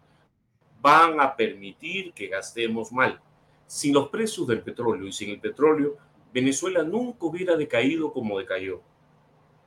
Van 0.82 1.18
a 1.18 1.35
permitir 1.35 2.12
que 2.12 2.27
gastemos 2.27 2.93
mal. 2.93 3.18
Sin 3.66 3.94
los 3.94 4.10
precios 4.10 4.47
del 4.48 4.60
petróleo 4.60 5.06
y 5.06 5.12
sin 5.12 5.31
el 5.31 5.40
petróleo, 5.40 5.97
Venezuela 6.31 6.82
nunca 6.82 7.24
hubiera 7.24 7.56
decaído 7.56 8.12
como 8.12 8.39
decayó. 8.39 8.82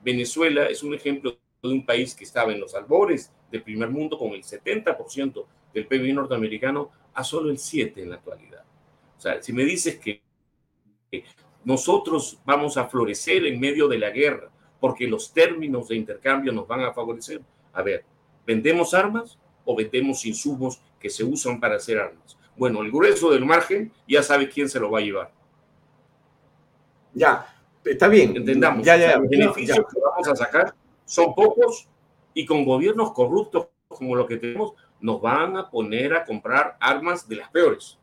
Venezuela 0.00 0.66
es 0.66 0.84
un 0.84 0.94
ejemplo 0.94 1.36
de 1.68 1.74
un 1.74 1.84
país 1.84 2.14
que 2.14 2.24
estaba 2.24 2.52
en 2.52 2.60
los 2.60 2.74
albores 2.74 3.32
del 3.50 3.62
primer 3.62 3.90
mundo 3.90 4.18
con 4.18 4.32
el 4.32 4.42
70% 4.42 5.46
del 5.72 5.86
PIB 5.86 6.14
norteamericano 6.14 6.90
a 7.14 7.24
solo 7.24 7.50
el 7.50 7.56
7% 7.56 7.98
en 7.98 8.10
la 8.10 8.16
actualidad. 8.16 8.64
O 9.16 9.20
sea, 9.20 9.42
si 9.42 9.52
me 9.52 9.64
dices 9.64 9.98
que 9.98 10.22
nosotros 11.64 12.38
vamos 12.44 12.76
a 12.76 12.86
florecer 12.86 13.46
en 13.46 13.60
medio 13.60 13.88
de 13.88 13.98
la 13.98 14.10
guerra 14.10 14.50
porque 14.80 15.06
los 15.06 15.32
términos 15.32 15.88
de 15.88 15.96
intercambio 15.96 16.52
nos 16.52 16.68
van 16.68 16.80
a 16.80 16.92
favorecer, 16.92 17.40
a 17.72 17.82
ver, 17.82 18.04
¿vendemos 18.46 18.92
armas 18.92 19.38
o 19.64 19.74
vendemos 19.74 20.26
insumos 20.26 20.80
que 21.00 21.08
se 21.08 21.24
usan 21.24 21.58
para 21.58 21.76
hacer 21.76 21.98
armas? 21.98 22.36
Bueno, 22.56 22.82
el 22.82 22.90
grueso 22.90 23.30
del 23.30 23.44
margen 23.44 23.90
ya 24.06 24.22
sabe 24.22 24.48
quién 24.48 24.68
se 24.68 24.78
lo 24.78 24.90
va 24.90 24.98
a 24.98 25.02
llevar. 25.02 25.32
Ya, 27.14 27.46
está 27.84 28.08
bien. 28.08 28.36
Entendamos. 28.36 28.84
Ya, 28.84 28.96
ya, 28.96 29.18
beneficios 29.18 29.78
que 29.78 30.00
vamos 30.00 30.28
a 30.28 30.36
sacar 30.36 30.74
son 31.04 31.34
pocos 31.34 31.88
y 32.34 32.46
con 32.46 32.64
gobiernos 32.64 33.12
corruptos 33.12 33.68
como 33.88 34.16
lo 34.16 34.26
que 34.26 34.36
tenemos, 34.36 34.74
nos 35.00 35.20
van 35.20 35.56
a 35.56 35.70
poner 35.70 36.14
a 36.14 36.24
comprar 36.24 36.76
armas 36.80 37.28
de 37.28 37.36
las 37.36 37.50
peores. 37.50 37.98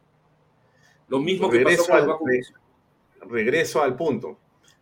Lo 1.08 1.20
mismo 1.20 1.50
que 1.50 1.58
regreso 1.58 1.88
pasó 1.88 2.18
con 2.18 2.30
al, 2.30 3.30
Regreso 3.30 3.84
al 3.84 3.96
punto. 3.96 4.40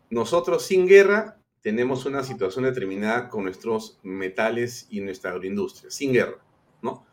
Nosotros 0.09 0.63
sin 0.63 0.87
guerra 0.87 1.37
tenemos 1.61 2.05
una 2.05 2.23
situación 2.23 2.65
determinada 2.65 3.29
con 3.29 3.43
nuestros 3.43 3.99
metales 4.03 4.87
y 4.89 5.01
nuestra 5.01 5.31
agroindustria, 5.31 5.91
sin 5.91 6.13
guerra, 6.13 6.37
¿no? 6.81 7.05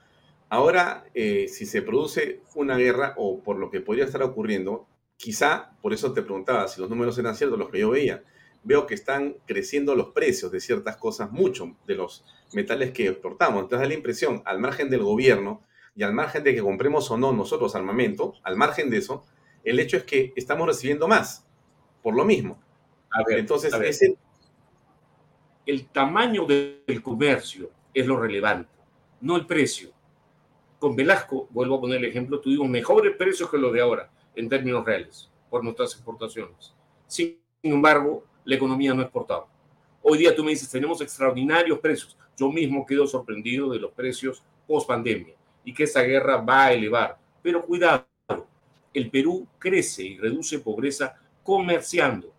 Ahora, 0.49 1.05
eh, 1.15 1.49
si 1.49 1.67
se 1.67 1.83
produce 1.83 2.43
una 2.55 2.77
guerra 2.77 3.15
o 3.17 3.43
por 3.43 3.59
lo 3.59 3.71
que 3.71 3.81
podría 3.81 4.05
estar 4.05 4.23
ocurriendo, 4.23 4.87
quizá, 5.17 5.73
por 5.83 5.93
eso 5.93 6.13
te 6.13 6.23
preguntaba 6.23 6.69
si 6.69 6.81
los 6.81 6.89
números 6.89 7.19
eran 7.19 7.35
ciertos, 7.35 7.59
los 7.59 7.71
que 7.71 7.81
yo 7.81 7.91
veía, 7.91 8.23
veo 8.67 8.85
que 8.85 8.95
están 8.95 9.37
creciendo 9.47 9.95
los 9.95 10.09
precios 10.09 10.51
de 10.51 10.59
ciertas 10.59 10.97
cosas 10.97 11.31
mucho, 11.31 11.77
de 11.87 11.95
los 11.95 12.25
metales 12.53 12.91
que 12.91 13.07
exportamos. 13.07 13.63
Entonces 13.63 13.81
da 13.81 13.89
la 13.89 13.95
impresión, 13.95 14.43
al 14.45 14.59
margen 14.59 14.91
del 14.91 15.05
gobierno 15.05 15.63
y 15.95 16.03
al 16.03 16.13
margen 16.13 16.43
de 16.43 16.53
que 16.53 16.61
compremos 16.61 17.09
o 17.13 17.17
no 17.17 17.33
nosotros 17.33 17.77
armamento, 17.77 18.35
al 18.43 18.57
margen 18.57 18.91
de 18.91 18.99
eso, 18.99 19.25
el 19.63 19.79
hecho 19.79 19.97
es 19.97 20.03
que 20.03 20.33
estamos 20.35 20.67
recibiendo 20.67 21.07
más, 21.07 21.47
por 22.03 22.17
lo 22.17 22.25
mismo. 22.25 22.61
A 23.13 23.23
ver, 23.25 23.39
Entonces, 23.39 23.73
Ese... 23.73 24.17
el 25.65 25.87
tamaño 25.87 26.45
del 26.45 27.01
comercio 27.03 27.71
es 27.95 28.05
lo 28.05 28.21
relevante, 28.21 28.69
no 29.21 29.37
el 29.37 29.47
precio. 29.47 29.91
Con 30.81 30.97
Velasco, 30.97 31.47
vuelvo 31.51 31.77
a 31.77 31.81
poner 31.81 31.99
el 31.99 32.05
ejemplo, 32.07 32.41
tuvimos 32.41 32.69
mejores 32.69 33.17
precios 33.17 33.49
que 33.49 33.59
los 33.59 33.73
de 33.73 33.81
ahora, 33.81 34.11
en 34.35 34.49
términos 34.49 34.85
reales, 34.85 35.31
por 35.49 35.63
nuestras 35.63 35.93
exportaciones. 35.93 36.75
Sin 37.07 37.41
embargo, 37.63 38.25
la 38.47 38.55
economía 38.55 38.95
no 38.95 39.03
exportaba. 39.03 39.47
Hoy 40.01 40.19
día 40.19 40.35
tú 40.35 40.43
me 40.43 40.53
dices, 40.53 40.71
tenemos 40.71 41.01
extraordinarios 41.01 41.79
precios. 41.81 42.17
Yo 42.39 42.51
mismo 42.51 42.87
quedo 42.87 43.07
sorprendido 43.07 43.69
de 43.71 43.81
los 43.81 43.93
precios 43.93 44.43
post 44.67 44.87
pandemia 44.87 45.35
y 45.65 45.75
que 45.75 45.83
esa 45.83 46.03
guerra 46.03 46.37
va 46.37 46.67
a 46.67 46.73
elevar. 46.73 47.19
Pero 47.43 47.65
cuidado, 47.65 48.07
el 48.95 49.11
Perú 49.11 49.47
crece 49.59 50.05
y 50.05 50.17
reduce 50.17 50.61
pobreza 50.61 51.17
comerciando. 51.43 52.33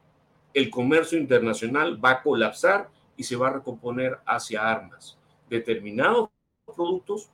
El 0.54 0.70
comercio 0.70 1.18
internacional 1.18 2.04
va 2.04 2.12
a 2.12 2.24
colapsar 2.24 2.90
y 3.18 3.24
se 3.24 3.36
va 3.36 3.50
a 3.50 3.54
recomponer 3.54 4.18
hacia 4.26 4.68
armas. 4.68 5.18
Determinados 5.50 6.30
productos 6.74 7.30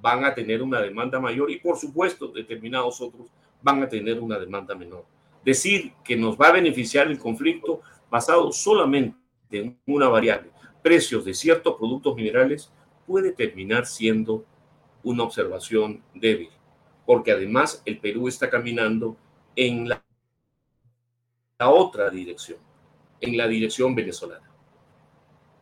van 0.00 0.24
a 0.24 0.34
tener 0.34 0.62
una 0.62 0.80
demanda 0.80 1.20
mayor 1.20 1.50
y 1.50 1.58
por 1.58 1.78
supuesto 1.78 2.28
determinados 2.28 3.00
otros 3.00 3.28
van 3.62 3.82
a 3.82 3.88
tener 3.88 4.20
una 4.20 4.38
demanda 4.38 4.74
menor. 4.74 5.04
Decir 5.44 5.92
que 6.04 6.16
nos 6.16 6.36
va 6.36 6.48
a 6.48 6.52
beneficiar 6.52 7.06
el 7.06 7.18
conflicto 7.18 7.82
basado 8.10 8.52
solamente 8.52 9.16
en 9.50 9.78
una 9.86 10.08
variable, 10.08 10.50
precios 10.82 11.24
de 11.24 11.34
ciertos 11.34 11.76
productos 11.76 12.14
minerales, 12.16 12.70
puede 13.06 13.32
terminar 13.32 13.86
siendo 13.86 14.44
una 15.02 15.22
observación 15.22 16.02
débil, 16.14 16.50
porque 17.04 17.32
además 17.32 17.82
el 17.84 17.98
Perú 17.98 18.28
está 18.28 18.50
caminando 18.50 19.16
en 19.54 19.88
la, 19.88 20.04
la 21.58 21.70
otra 21.70 22.10
dirección, 22.10 22.58
en 23.20 23.36
la 23.36 23.46
dirección 23.46 23.94
venezolana. 23.94 24.50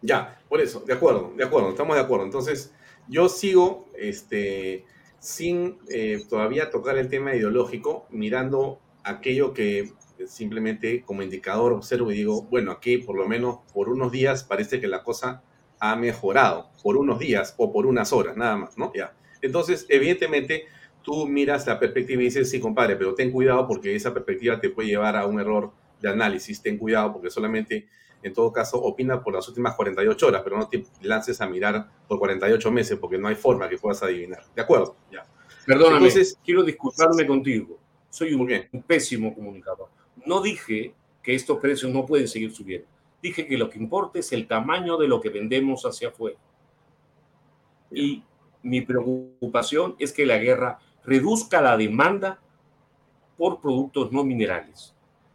Ya, 0.01 0.41
por 0.49 0.61
eso, 0.61 0.81
de 0.81 0.93
acuerdo, 0.93 1.33
de 1.37 1.45
acuerdo, 1.45 1.71
estamos 1.71 1.97
de 1.97 2.03
acuerdo. 2.03 2.27
Entonces, 2.27 2.75
yo 3.09 3.29
sigo 3.29 3.89
este, 3.97 4.85
sin 5.19 5.79
eh, 5.89 6.25
todavía 6.29 6.71
tocar 6.71 6.99
el 6.99 7.09
tema 7.09 7.35
ideológico, 7.35 8.07
mirando 8.11 8.81
aquello 9.03 9.55
que 9.55 9.93
simplemente 10.27 11.03
como 11.03 11.23
indicador 11.23 11.73
observo 11.73 12.13
y 12.13 12.17
digo, 12.17 12.43
bueno, 12.43 12.73
aquí 12.73 12.99
por 12.99 13.17
lo 13.17 13.27
menos 13.27 13.59
por 13.73 13.89
unos 13.89 14.13
días 14.13 14.45
parece 14.45 14.81
que 14.81 14.87
la 14.87 15.03
cosa 15.03 15.43
ha 15.81 15.97
mejorado, 15.97 16.71
por 16.83 16.97
unos 16.97 17.19
días 17.19 17.55
o 17.59 17.73
por 17.73 17.87
unas 17.87 18.13
horas, 18.13 18.37
nada 18.37 18.57
más, 18.57 18.79
¿no? 18.79 18.93
Ya. 18.95 19.15
Entonces, 19.43 19.87
evidentemente, 19.89 20.65
tú 21.03 21.27
miras 21.27 21.67
la 21.67 21.79
perspectiva 21.79 22.23
y 22.23 22.27
dices, 22.27 22.51
sí, 22.51 22.59
compadre, 22.59 22.97
pero 22.97 23.15
ten 23.15 23.31
cuidado 23.31 23.67
porque 23.67 23.95
esa 23.95 24.15
perspectiva 24.15 24.59
te 24.59 24.71
puede 24.71 24.89
llevar 24.89 25.17
a 25.17 25.27
un 25.27 25.39
error 25.39 25.73
de 26.01 26.09
análisis, 26.09 26.63
ten 26.63 26.79
cuidado 26.79 27.13
porque 27.13 27.31
solamente, 27.31 27.87
en 28.23 28.33
todo 28.33 28.53
caso, 28.53 28.81
opina 28.83 29.23
por 29.23 29.35
las 29.35 29.47
últimas 29.49 29.75
48 29.75 30.27
horas, 30.27 30.41
pero 30.43 30.57
no 30.57 30.69
te 30.69 30.85
lances 31.03 31.41
a 31.41 31.47
mirar 31.47 31.89
por 32.09 32.19
48 32.19 32.71
meses 32.73 32.99
porque 32.99 33.19
no 33.19 33.29
hay 33.29 33.35
forma 33.35 33.69
que 33.69 33.77
puedas 33.77 34.03
adivinar. 34.03 34.43
¿De 34.55 34.63
acuerdo? 34.63 34.97
Ya. 35.13 35.27
Perdóname, 35.67 36.07
Entonces, 36.07 36.39
quiero 36.43 36.63
disculparme 36.63 37.27
contigo. 37.27 37.79
Soy 38.09 38.33
un, 38.33 38.51
un 38.73 38.83
pésimo 38.83 39.35
comunicador. 39.35 39.89
No 40.27 40.41
dije 40.41 40.95
que 41.23 41.35
estos 41.35 41.59
precios 41.59 41.93
no 41.93 42.07
pueden 42.07 42.29
seguir 42.29 42.53
subiendo. 42.53 42.87
Dije 43.23 43.47
que 43.47 43.57
lo 43.57 43.71
que 43.71 43.79
importa 43.79 44.19
es 44.19 44.33
el 44.33 44.47
tamaño 44.47 44.97
de 44.97 45.09
lo 45.09 45.21
que 45.21 45.31
vendemos 45.31 45.85
hacia 45.85 46.09
afuera. 46.09 46.39
Y 47.91 48.23
mi 48.63 48.81
preocupación 48.81 49.97
es 49.99 50.13
que 50.13 50.27
la 50.27 50.39
guerra 50.39 50.79
reduzca 51.05 51.61
la 51.61 51.77
demanda 51.77 52.41
por 53.37 53.61
productos 53.61 54.13
no 54.13 54.25
minerales, 54.25 54.95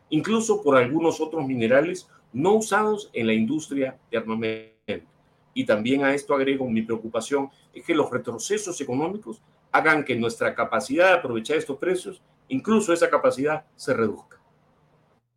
incluso 0.10 0.62
por 0.64 0.78
algunos 0.78 1.20
otros 1.20 1.46
minerales 1.46 2.10
no 2.34 2.56
usados 2.56 3.10
en 3.14 3.28
la 3.28 3.34
industria 3.34 3.98
de 4.12 4.18
armamento. 4.18 5.10
Y 5.54 5.66
también 5.66 6.04
a 6.04 6.14
esto 6.14 6.34
agrego 6.34 6.68
mi 6.70 6.82
preocupación 6.82 7.50
es 7.74 7.84
que 7.84 7.96
los 7.96 8.10
retrocesos 8.10 8.80
económicos 8.82 9.42
hagan 9.72 10.04
que 10.04 10.16
nuestra 10.16 10.56
capacidad 10.56 11.10
de 11.10 11.18
aprovechar 11.20 11.58
estos 11.58 11.78
precios, 11.78 12.22
incluso 12.48 12.94
esa 12.94 13.10
capacidad, 13.10 13.66
se 13.76 13.94
reduzca. 13.94 14.39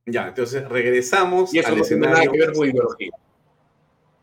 Ya, 0.07 0.29
entonces 0.29 0.69
regresamos 0.69 1.55
y 1.55 1.59
eso 1.59 1.77
no 1.77 1.83
tiene 1.83 2.07
nada 2.07 2.23
que 2.23 2.39
ver 2.39 2.53
con 2.53 2.69
ideología. 2.69 3.11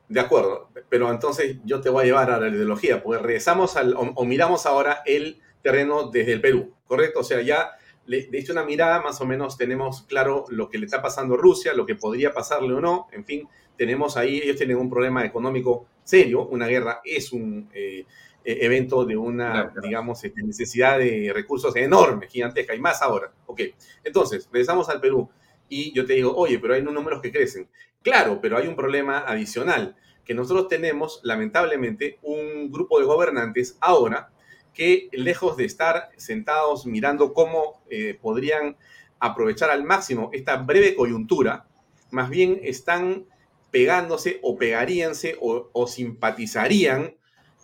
De 0.09 0.19
acuerdo, 0.19 0.69
pero 0.89 1.11
entonces 1.11 1.57
yo 1.63 1.81
te 1.81 1.89
voy 1.89 2.03
a 2.03 2.05
llevar 2.07 2.31
a 2.31 2.39
la 2.39 2.49
ideología, 2.49 3.01
porque 3.01 3.21
regresamos 3.21 3.77
al, 3.77 3.93
o, 3.95 4.25
miramos 4.25 4.65
ahora 4.65 5.03
el 5.05 5.39
terreno 5.61 6.09
desde 6.09 6.33
el 6.33 6.41
Perú, 6.41 6.73
¿correcto? 6.87 7.19
O 7.19 7.23
sea, 7.23 7.41
ya 7.41 7.71
le, 8.07 8.27
le 8.31 8.51
una 8.51 8.63
mirada, 8.63 9.01
más 9.01 9.21
o 9.21 9.25
menos 9.25 9.55
tenemos 9.55 10.01
claro 10.01 10.45
lo 10.49 10.69
que 10.69 10.79
le 10.79 10.85
está 10.85 11.01
pasando 11.01 11.35
a 11.35 11.37
Rusia, 11.37 11.73
lo 11.73 11.85
que 11.85 11.95
podría 11.95 12.33
pasarle 12.33 12.73
o 12.73 12.81
no, 12.81 13.07
en 13.11 13.23
fin, 13.23 13.47
tenemos 13.77 14.17
ahí, 14.17 14.39
ellos 14.39 14.57
tienen 14.57 14.77
un 14.77 14.89
problema 14.89 15.23
económico 15.23 15.85
serio, 16.03 16.47
una 16.47 16.67
guerra 16.67 17.01
es 17.05 17.31
un 17.31 17.69
eh, 17.73 18.05
e, 18.43 18.65
evento 18.65 19.05
de 19.05 19.15
una, 19.15 19.71
digamos, 19.81 20.23
este, 20.23 20.41
necesidad 20.41 20.97
de 20.97 21.31
recursos 21.33 21.75
enorme, 21.75 22.27
gigantesca, 22.27 22.73
y 22.73 22.79
más 22.79 23.01
ahora. 23.01 23.31
Ok, 23.45 23.61
entonces, 24.03 24.49
regresamos 24.51 24.89
al 24.89 24.99
Perú 24.99 25.29
y 25.69 25.93
yo 25.93 26.05
te 26.05 26.13
digo, 26.13 26.35
oye, 26.35 26.59
pero 26.59 26.73
hay 26.73 26.81
números 26.81 27.21
que 27.21 27.31
crecen. 27.31 27.69
Claro, 28.01 28.39
pero 28.41 28.57
hay 28.57 28.67
un 28.67 28.75
problema 28.75 29.19
adicional, 29.19 29.95
que 30.25 30.33
nosotros 30.33 30.67
tenemos, 30.67 31.21
lamentablemente, 31.23 32.19
un 32.21 32.71
grupo 32.71 32.99
de 32.99 33.05
gobernantes 33.05 33.77
ahora 33.79 34.31
que, 34.73 35.09
lejos 35.11 35.57
de 35.57 35.65
estar 35.65 36.09
sentados 36.17 36.85
mirando 36.85 37.33
cómo 37.33 37.81
eh, 37.89 38.17
podrían 38.21 38.77
aprovechar 39.19 39.69
al 39.69 39.83
máximo 39.83 40.29
esta 40.33 40.57
breve 40.57 40.95
coyuntura, 40.95 41.65
más 42.11 42.29
bien 42.29 42.59
están 42.63 43.25
pegándose 43.71 44.39
o 44.41 44.57
pegaríanse 44.57 45.37
o, 45.41 45.69
o 45.73 45.87
simpatizarían 45.87 47.15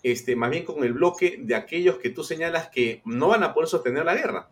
este, 0.06 0.36
más 0.36 0.52
bien 0.52 0.66
con 0.66 0.84
el 0.84 0.94
bloque 0.94 1.40
de 1.42 1.56
aquellos 1.56 1.98
que 1.98 2.12
tú 2.12 2.24
señalas 2.24 2.70
que 2.70 3.02
no 3.06 3.30
van 3.30 3.42
a 3.42 3.56
poder 3.56 3.68
sostener 3.68 4.06
la 4.06 4.14
guerra. 4.14 4.50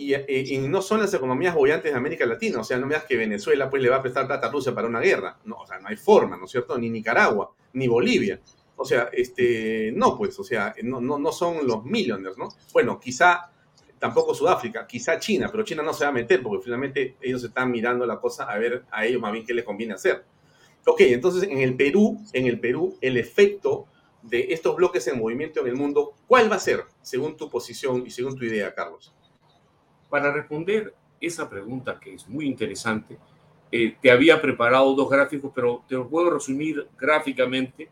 Eh, 0.00 0.44
y, 0.48 0.58
no 0.58 0.80
son 0.80 1.00
las 1.00 1.12
economías 1.12 1.54
bollantes 1.54 1.92
de 1.92 1.98
América 1.98 2.24
Latina. 2.24 2.60
O 2.60 2.64
sea, 2.64 2.78
no 2.78 2.86
me 2.86 2.96
que 3.06 3.16
Venezuela 3.16 3.68
pues 3.68 3.82
le 3.82 3.88
va 3.88 3.96
a 3.96 4.02
prestar 4.02 4.26
plata 4.26 4.46
a 4.46 4.50
Rusia 4.50 4.74
para 4.74 4.88
una 4.88 5.00
guerra. 5.00 5.38
No, 5.44 5.56
o 5.56 5.66
sea, 5.66 5.78
no 5.78 5.88
hay 5.88 5.96
forma, 5.96 6.36
¿no 6.36 6.44
es 6.44 6.50
cierto? 6.50 6.78
Ni 6.78 6.90
Nicaragua, 6.90 7.52
ni 7.74 7.86
Bolivia. 7.88 8.40
O 8.76 8.84
sea, 8.84 9.10
este, 9.12 9.92
no, 9.94 10.16
pues, 10.16 10.38
o 10.38 10.44
sea, 10.44 10.74
no, 10.82 11.00
no, 11.00 11.18
no 11.18 11.32
son 11.32 11.66
los 11.66 11.84
millonarios, 11.84 12.38
¿no? 12.38 12.48
Bueno, 12.72 12.98
quizá 12.98 13.50
tampoco 13.98 14.34
Sudáfrica, 14.34 14.86
quizá 14.86 15.18
China, 15.18 15.48
pero 15.52 15.62
China 15.62 15.82
no 15.82 15.92
se 15.92 16.04
va 16.04 16.10
a 16.10 16.14
meter 16.14 16.42
porque 16.42 16.64
finalmente 16.64 17.16
ellos 17.20 17.44
están 17.44 17.70
mirando 17.70 18.06
la 18.06 18.18
cosa 18.18 18.44
a 18.44 18.56
ver 18.58 18.84
a 18.90 19.04
ellos 19.04 19.20
más 19.20 19.32
bien 19.32 19.44
qué 19.44 19.52
les 19.52 19.64
conviene 19.64 19.92
hacer. 19.92 20.24
Ok, 20.86 21.02
entonces 21.02 21.42
en 21.42 21.58
el 21.58 21.76
Perú, 21.76 22.18
en 22.32 22.46
el 22.46 22.58
Perú, 22.58 22.96
el 23.02 23.18
efecto 23.18 23.86
de 24.22 24.46
estos 24.50 24.74
bloques 24.76 25.06
en 25.08 25.18
movimiento 25.18 25.60
en 25.60 25.66
el 25.66 25.76
mundo, 25.76 26.14
¿cuál 26.26 26.50
va 26.50 26.56
a 26.56 26.60
ser, 26.60 26.84
según 27.02 27.36
tu 27.36 27.50
posición 27.50 28.04
y 28.06 28.10
según 28.10 28.36
tu 28.36 28.44
idea, 28.44 28.74
Carlos? 28.74 29.14
Para 30.10 30.32
responder 30.32 30.92
esa 31.20 31.48
pregunta 31.48 31.98
que 31.98 32.14
es 32.14 32.28
muy 32.28 32.46
interesante, 32.46 33.16
eh, 33.72 33.96
te 34.02 34.10
había 34.10 34.42
preparado 34.42 34.94
dos 34.94 35.08
gráficos, 35.08 35.52
pero 35.54 35.84
te 35.88 35.94
los 35.94 36.08
puedo 36.08 36.30
resumir 36.30 36.88
gráficamente 36.98 37.88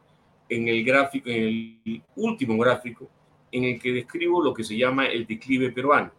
en 0.49 0.66
el 0.66 0.85
gráfico, 0.85 1.28
en 1.28 1.43
el 1.85 2.03
último 2.16 2.59
gráfico, 2.59 3.09
en 3.53 3.65
el 3.65 3.81
que 3.81 3.93
describo 3.93 4.43
lo 4.43 4.53
que 4.53 4.65
se 4.65 4.77
llama 4.77 5.07
el 5.07 5.27
declive 5.27 5.70
peruano. 5.70 6.11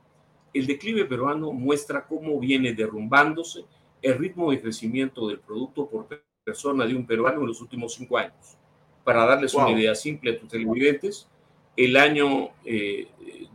El 0.54 0.66
declive 0.66 1.06
peruano 1.06 1.52
muestra 1.52 2.06
cómo 2.08 2.40
viene 2.40 2.74
derrumbándose 2.74 3.66
el 4.02 4.18
ritmo 4.18 4.52
de 4.52 4.62
crecimiento 4.62 5.28
del 5.28 5.40
producto 5.40 5.88
por 5.90 6.08
persona 6.44 6.86
de 6.86 6.96
un 6.96 7.06
peruano 7.06 7.42
en 7.42 7.48
los 7.48 7.62
últimos 7.62 7.94
cinco 7.94 8.18
años. 8.18 8.58
Para 9.04 9.26
darles 9.26 9.54
una 9.54 9.72
idea 9.72 9.94
simple 9.94 10.32
a 10.32 10.40
tus 10.40 10.48
televidentes, 10.48 11.28
el 11.76 11.98
año 11.98 12.52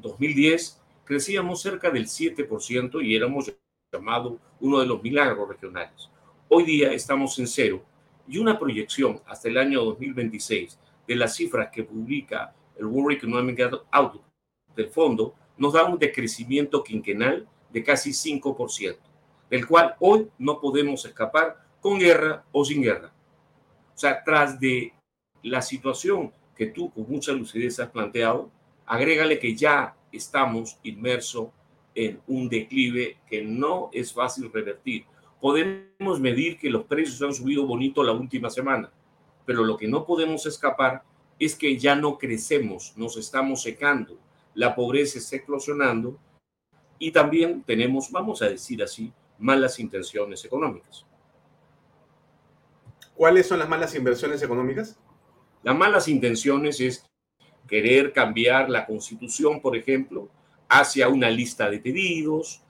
2010 0.00 0.68
eh, 0.68 0.83
crecíamos 1.04 1.60
cerca 1.60 1.90
del 1.90 2.06
7% 2.06 3.04
y 3.04 3.14
éramos 3.14 3.52
llamado 3.92 4.38
uno 4.60 4.80
de 4.80 4.86
los 4.86 5.02
milagros 5.02 5.48
regionales. 5.48 6.10
Hoy 6.48 6.64
día 6.64 6.92
estamos 6.92 7.38
en 7.38 7.46
cero 7.46 7.82
y 8.26 8.38
una 8.38 8.58
proyección 8.58 9.20
hasta 9.26 9.48
el 9.48 9.58
año 9.58 9.84
2026 9.84 10.78
de 11.06 11.16
las 11.16 11.36
cifras 11.36 11.70
que 11.70 11.84
publica 11.84 12.54
el 12.76 12.86
World 12.86 13.18
Economic 13.18 13.60
Outlook 13.90 14.24
del 14.74 14.88
fondo 14.88 15.34
nos 15.56 15.74
da 15.74 15.84
un 15.84 15.98
decrecimiento 15.98 16.82
quinquenal 16.82 17.48
de 17.70 17.82
casi 17.84 18.10
5%, 18.10 18.96
del 19.50 19.66
cual 19.66 19.94
hoy 20.00 20.28
no 20.38 20.60
podemos 20.60 21.04
escapar 21.04 21.64
con 21.80 21.98
guerra 21.98 22.44
o 22.50 22.64
sin 22.64 22.82
guerra. 22.82 23.12
O 23.94 23.98
sea, 23.98 24.24
tras 24.24 24.58
de 24.58 24.92
la 25.42 25.62
situación 25.62 26.32
que 26.56 26.66
tú 26.66 26.90
con 26.90 27.08
mucha 27.08 27.32
lucidez 27.32 27.78
has 27.78 27.90
planteado, 27.90 28.50
agrégale 28.86 29.38
que 29.38 29.54
ya 29.54 29.94
estamos 30.16 30.78
inmersos 30.82 31.48
en 31.94 32.20
un 32.26 32.48
declive 32.48 33.18
que 33.28 33.42
no 33.42 33.90
es 33.92 34.12
fácil 34.12 34.50
revertir. 34.52 35.04
Podemos 35.40 36.20
medir 36.20 36.58
que 36.58 36.70
los 36.70 36.84
precios 36.84 37.22
han 37.22 37.34
subido 37.34 37.66
bonito 37.66 38.02
la 38.02 38.12
última 38.12 38.50
semana, 38.50 38.90
pero 39.44 39.64
lo 39.64 39.76
que 39.76 39.88
no 39.88 40.04
podemos 40.04 40.46
escapar 40.46 41.02
es 41.38 41.54
que 41.54 41.76
ya 41.78 41.94
no 41.94 42.18
crecemos, 42.18 42.94
nos 42.96 43.16
estamos 43.16 43.62
secando, 43.62 44.18
la 44.54 44.74
pobreza 44.74 45.18
está 45.18 45.36
eclosionando 45.36 46.18
y 46.98 47.10
también 47.10 47.62
tenemos, 47.62 48.10
vamos 48.10 48.40
a 48.42 48.48
decir 48.48 48.82
así, 48.82 49.12
malas 49.38 49.78
intenciones 49.78 50.44
económicas. 50.44 51.04
¿Cuáles 53.14 53.46
son 53.46 53.58
las 53.58 53.68
malas 53.68 53.94
inversiones 53.94 54.42
económicas? 54.42 54.98
Las 55.62 55.76
malas 55.76 56.08
intenciones 56.08 56.80
es 56.80 57.04
querer 57.74 58.12
cambiar 58.12 58.70
la 58.70 58.86
constitución, 58.86 59.60
por 59.60 59.76
ejemplo, 59.76 60.28
hacia 60.68 61.08
una 61.08 61.28
lista 61.28 61.68
de 61.68 61.80
pedidos, 61.80 62.62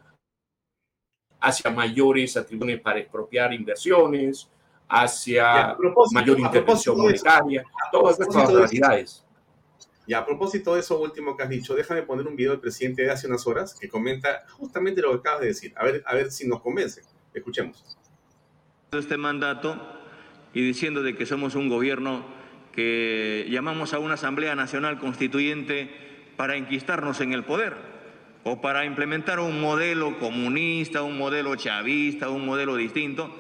hacia 1.38 1.70
mayores 1.70 2.38
atribuciones 2.38 2.80
para 2.80 3.00
expropiar 3.00 3.52
inversiones, 3.52 4.50
hacia 4.88 5.76
mayor 6.10 6.40
intervención 6.40 6.96
monetaria, 6.96 7.62
todas 7.92 8.18
estas 8.18 8.50
realidades. 8.50 9.26
Y 10.06 10.14
a 10.14 10.24
propósito 10.24 10.72
de 10.72 10.80
eso 10.80 10.98
último 10.98 11.36
que 11.36 11.42
has 11.42 11.50
dicho, 11.50 11.74
déjame 11.74 12.00
poner 12.00 12.26
un 12.26 12.34
video 12.34 12.52
del 12.52 12.60
presidente 12.60 13.02
de 13.02 13.10
hace 13.10 13.26
unas 13.26 13.46
horas 13.46 13.78
que 13.78 13.90
comenta 13.90 14.46
justamente 14.52 15.02
lo 15.02 15.10
que 15.10 15.18
acabas 15.18 15.42
de 15.42 15.48
decir. 15.48 15.74
A 15.76 15.84
ver, 15.84 16.02
a 16.06 16.14
ver 16.14 16.30
si 16.30 16.48
nos 16.48 16.62
convence. 16.62 17.02
Escuchemos. 17.34 17.98
Este 18.90 19.18
mandato 19.18 19.78
y 20.54 20.62
diciendo 20.64 21.02
de 21.02 21.14
que 21.14 21.26
somos 21.26 21.56
un 21.56 21.68
gobierno 21.68 22.24
que 22.74 23.46
llamamos 23.48 23.94
a 23.94 23.98
una 24.00 24.14
Asamblea 24.14 24.56
Nacional 24.56 24.98
Constituyente 24.98 25.88
para 26.36 26.56
enquistarnos 26.56 27.20
en 27.20 27.32
el 27.32 27.44
poder 27.44 27.74
o 28.42 28.60
para 28.60 28.84
implementar 28.84 29.38
un 29.38 29.60
modelo 29.60 30.18
comunista, 30.18 31.02
un 31.02 31.16
modelo 31.16 31.54
chavista, 31.56 32.28
un 32.28 32.44
modelo 32.44 32.76
distinto, 32.76 33.34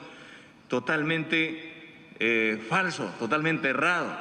totalmente 0.68 1.72
eh, 2.20 2.64
falso, 2.68 3.12
totalmente 3.18 3.68
errado. 3.68 4.16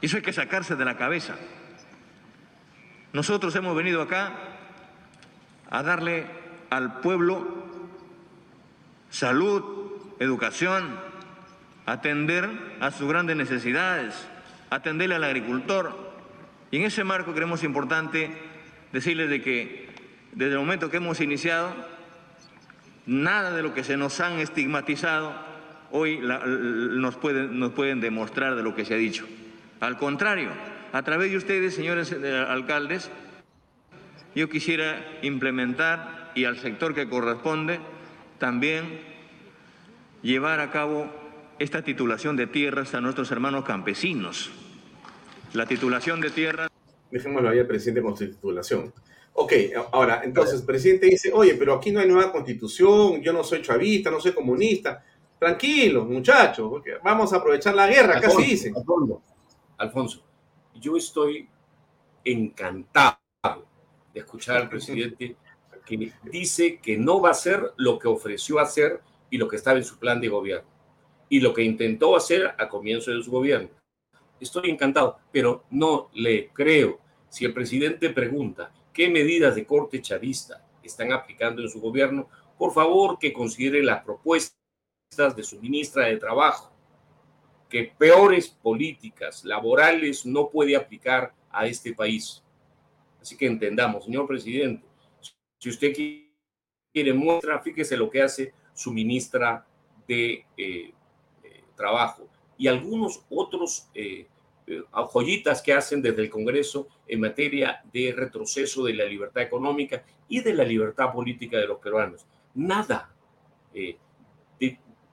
Eso 0.00 0.16
hay 0.16 0.22
que 0.22 0.32
sacarse 0.32 0.76
de 0.76 0.84
la 0.84 0.96
cabeza. 0.96 1.34
Nosotros 3.12 3.54
hemos 3.56 3.76
venido 3.76 4.00
acá 4.00 4.32
a 5.70 5.82
darle 5.82 6.26
al 6.70 7.00
pueblo 7.00 7.64
salud, 9.10 10.14
educación, 10.18 10.98
atender 11.86 12.48
a 12.80 12.90
sus 12.90 13.08
grandes 13.08 13.36
necesidades, 13.36 14.26
atenderle 14.70 15.16
al 15.16 15.24
agricultor. 15.24 16.14
Y 16.70 16.78
en 16.78 16.84
ese 16.84 17.04
marco 17.04 17.34
creemos 17.34 17.62
importante 17.62 18.30
decirles 18.92 19.30
de 19.30 19.42
que 19.42 19.88
desde 20.32 20.52
el 20.52 20.58
momento 20.58 20.90
que 20.90 20.96
hemos 20.96 21.20
iniciado, 21.20 21.74
Nada 23.06 23.54
de 23.54 23.62
lo 23.62 23.74
que 23.74 23.84
se 23.84 23.96
nos 23.98 24.18
han 24.20 24.38
estigmatizado 24.38 25.34
hoy 25.90 26.18
nos, 26.18 27.16
pueden, 27.16 27.58
nos 27.58 27.72
pueden 27.72 28.00
demostrar 28.00 28.54
de 28.56 28.62
lo 28.62 28.74
que 28.74 28.86
se 28.86 28.94
ha 28.94 28.96
dicho. 28.96 29.26
Al 29.80 29.98
contrario, 29.98 30.50
a 30.92 31.02
través 31.02 31.30
de 31.30 31.36
ustedes, 31.36 31.74
señores 31.74 32.12
eh, 32.12 32.46
alcaldes, 32.48 33.10
yo 34.34 34.48
quisiera 34.48 35.04
implementar 35.22 36.32
y 36.34 36.46
al 36.46 36.56
sector 36.56 36.94
que 36.94 37.08
corresponde 37.08 37.78
también 38.38 39.00
llevar 40.22 40.60
a 40.60 40.70
cabo 40.70 41.12
esta 41.58 41.82
titulación 41.82 42.36
de 42.36 42.46
tierras 42.46 42.94
a 42.94 43.00
nuestros 43.00 43.30
hermanos 43.30 43.64
campesinos. 43.64 44.50
La 45.52 45.66
titulación 45.66 46.20
de 46.20 46.30
tierras... 46.30 46.68
Dejémoslo 47.10 47.48
ahí 47.48 47.60
al 47.60 47.66
presidente 47.66 48.02
con 48.02 48.16
su 48.16 48.26
titulación. 48.26 48.92
Ok, 49.34 49.52
ahora, 49.92 50.22
entonces 50.24 50.60
el 50.60 50.66
presidente 50.66 51.06
dice, 51.06 51.30
oye, 51.32 51.54
pero 51.54 51.74
aquí 51.74 51.92
no 51.92 52.00
hay 52.00 52.08
nueva 52.08 52.30
constitución, 52.30 53.20
yo 53.20 53.32
no 53.32 53.42
soy 53.44 53.62
chavista, 53.62 54.10
no 54.10 54.20
soy 54.20 54.32
comunista. 54.32 55.04
Tranquilos, 55.38 56.08
muchachos, 56.08 56.82
vamos 57.02 57.32
a 57.32 57.36
aprovechar 57.36 57.74
la 57.74 57.86
guerra, 57.86 58.20
casi 58.20 58.42
dicen. 58.42 58.74
Alfonso, 59.76 60.24
yo 60.74 60.96
estoy 60.96 61.48
encantado 62.24 63.18
de 64.12 64.20
escuchar 64.20 64.56
al 64.56 64.68
presidente 64.68 65.36
que 65.84 66.12
dice 66.22 66.78
que 66.78 66.96
no 66.96 67.20
va 67.20 67.28
a 67.28 67.32
hacer 67.32 67.72
lo 67.76 67.98
que 67.98 68.08
ofreció 68.08 68.58
hacer 68.58 69.00
y 69.28 69.36
lo 69.36 69.48
que 69.48 69.56
estaba 69.56 69.76
en 69.76 69.84
su 69.84 69.98
plan 69.98 70.20
de 70.20 70.28
gobierno 70.28 70.73
y 71.28 71.40
lo 71.40 71.52
que 71.52 71.62
intentó 71.62 72.16
hacer 72.16 72.54
a 72.58 72.68
comienzo 72.68 73.10
de 73.10 73.22
su 73.22 73.30
gobierno. 73.30 73.70
Estoy 74.40 74.70
encantado, 74.70 75.18
pero 75.32 75.64
no 75.70 76.10
le 76.14 76.48
creo. 76.48 77.00
Si 77.28 77.44
el 77.44 77.54
presidente 77.54 78.10
pregunta 78.10 78.72
qué 78.92 79.08
medidas 79.08 79.54
de 79.54 79.66
corte 79.66 80.00
chavista 80.00 80.64
están 80.82 81.12
aplicando 81.12 81.62
en 81.62 81.68
su 81.68 81.80
gobierno, 81.80 82.28
por 82.58 82.72
favor 82.72 83.18
que 83.18 83.32
considere 83.32 83.82
las 83.82 84.04
propuestas 84.04 84.54
de 85.36 85.42
su 85.42 85.60
ministra 85.60 86.06
de 86.06 86.16
Trabajo, 86.16 86.72
que 87.68 87.92
peores 87.98 88.48
políticas 88.48 89.44
laborales 89.44 90.26
no 90.26 90.48
puede 90.48 90.76
aplicar 90.76 91.32
a 91.50 91.66
este 91.66 91.92
país. 91.92 92.42
Así 93.20 93.36
que 93.36 93.46
entendamos, 93.46 94.04
señor 94.04 94.26
presidente, 94.26 94.84
si 95.58 95.70
usted 95.70 95.92
quiere 96.92 97.12
muestra, 97.12 97.60
fíjese 97.60 97.96
lo 97.96 98.10
que 98.10 98.22
hace 98.22 98.52
su 98.74 98.92
ministra 98.92 99.66
de 100.06 100.44
eh, 100.56 100.92
Trabajo 101.76 102.28
y 102.56 102.68
algunos 102.68 103.22
otros 103.30 103.88
eh, 103.94 104.26
joyitas 104.92 105.60
que 105.60 105.72
hacen 105.72 106.00
desde 106.00 106.22
el 106.22 106.30
Congreso 106.30 106.88
en 107.06 107.20
materia 107.20 107.82
de 107.92 108.14
retroceso 108.16 108.84
de 108.84 108.94
la 108.94 109.04
libertad 109.04 109.42
económica 109.42 110.04
y 110.28 110.40
de 110.40 110.54
la 110.54 110.64
libertad 110.64 111.12
política 111.12 111.58
de 111.58 111.66
los 111.66 111.78
peruanos. 111.78 112.24
Nada 112.54 113.10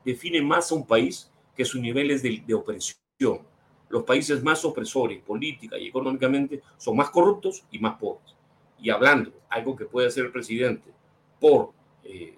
define 0.04 0.42
más 0.42 0.72
a 0.72 0.76
un 0.76 0.86
país 0.86 1.32
que 1.56 1.66
sus 1.66 1.82
niveles 1.82 2.22
de, 2.22 2.44
de 2.46 2.54
opresión. 2.54 3.42
Los 3.90 4.04
países 4.04 4.42
más 4.42 4.64
opresores, 4.64 5.22
política 5.22 5.78
y 5.78 5.88
económicamente, 5.88 6.62
son 6.78 6.96
más 6.96 7.10
corruptos 7.10 7.64
y 7.72 7.80
más 7.80 7.98
pobres. 7.98 8.36
Y 8.80 8.90
hablando, 8.90 9.32
algo 9.50 9.76
que 9.76 9.86
puede 9.86 10.08
hacer 10.08 10.26
el 10.26 10.32
presidente 10.32 10.92
por 11.40 11.74
eh, 12.04 12.38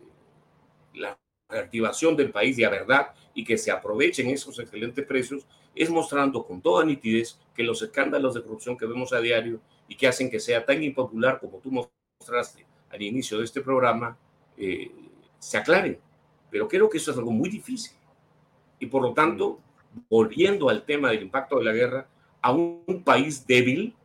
la 0.95 1.17
reactivación 1.47 2.15
del 2.15 2.31
país 2.31 2.57
de 2.57 2.63
la 2.63 2.69
verdad 2.69 3.13
y 3.34 3.43
que 3.43 3.57
se 3.57 3.72
aprovechen 3.72 4.27
esos 4.27 4.60
excelentes 4.60 5.05
precios, 5.05 5.45
es 5.76 5.89
mostrando 5.89 6.45
con 6.45 6.61
toda 6.61 6.85
nitidez 6.85 7.39
que 7.55 7.64
los 7.64 7.81
escándalos 7.81 8.34
de 8.34 8.43
corrupción 8.43 8.77
que 8.77 8.85
vemos 8.85 9.11
a 9.14 9.19
diario 9.19 9.60
y 9.88 9.95
que 9.95 10.07
hacen 10.07 10.30
que 10.30 10.39
sea 10.39 10.65
tan 10.65 10.84
impopular 10.84 11.39
como 11.39 11.57
tú 11.57 11.72
mostraste 11.72 12.65
al 12.89 13.01
inicio 13.01 13.39
de 13.39 13.45
este 13.45 13.61
programa, 13.61 14.18
eh, 14.57 14.91
se 15.39 15.57
aclaren. 15.57 15.99
Pero 16.51 16.68
creo 16.68 16.89
que 16.89 16.99
eso 16.99 17.11
es 17.11 17.18
algo 17.18 17.31
muy 17.31 17.49
difícil. 17.49 17.97
Y 18.80 18.85
por 18.85 19.01
lo 19.01 19.14
tanto, 19.14 19.60
volviendo 20.10 20.69
al 20.69 20.85
tema 20.85 21.10
del 21.10 21.23
impacto 21.23 21.57
de 21.57 21.65
la 21.65 21.73
guerra, 21.73 22.07
a 22.41 22.51
un 22.51 23.01
país 23.03 23.47
débil, 23.47 23.95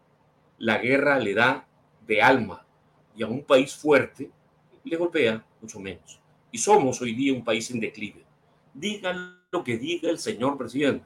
la 0.59 0.79
guerra 0.79 1.19
le 1.19 1.35
da 1.35 1.67
de 2.07 2.23
alma 2.23 2.65
y 3.15 3.23
a 3.23 3.27
un 3.27 3.43
país 3.43 3.75
fuerte 3.75 4.31
le 4.85 4.97
golpea 4.97 5.45
mucho 5.61 5.79
menos. 5.81 6.21
Y 6.51 6.59
somos 6.59 7.01
hoy 7.03 7.15
día 7.15 7.33
un 7.33 7.45
país 7.45 7.71
en 7.71 7.81
declive. 7.81 8.25
Diga 8.79 9.13
lo 9.51 9.65
que 9.65 9.77
diga 9.77 10.09
el 10.09 10.19
señor 10.19 10.57
presidente. 10.57 11.05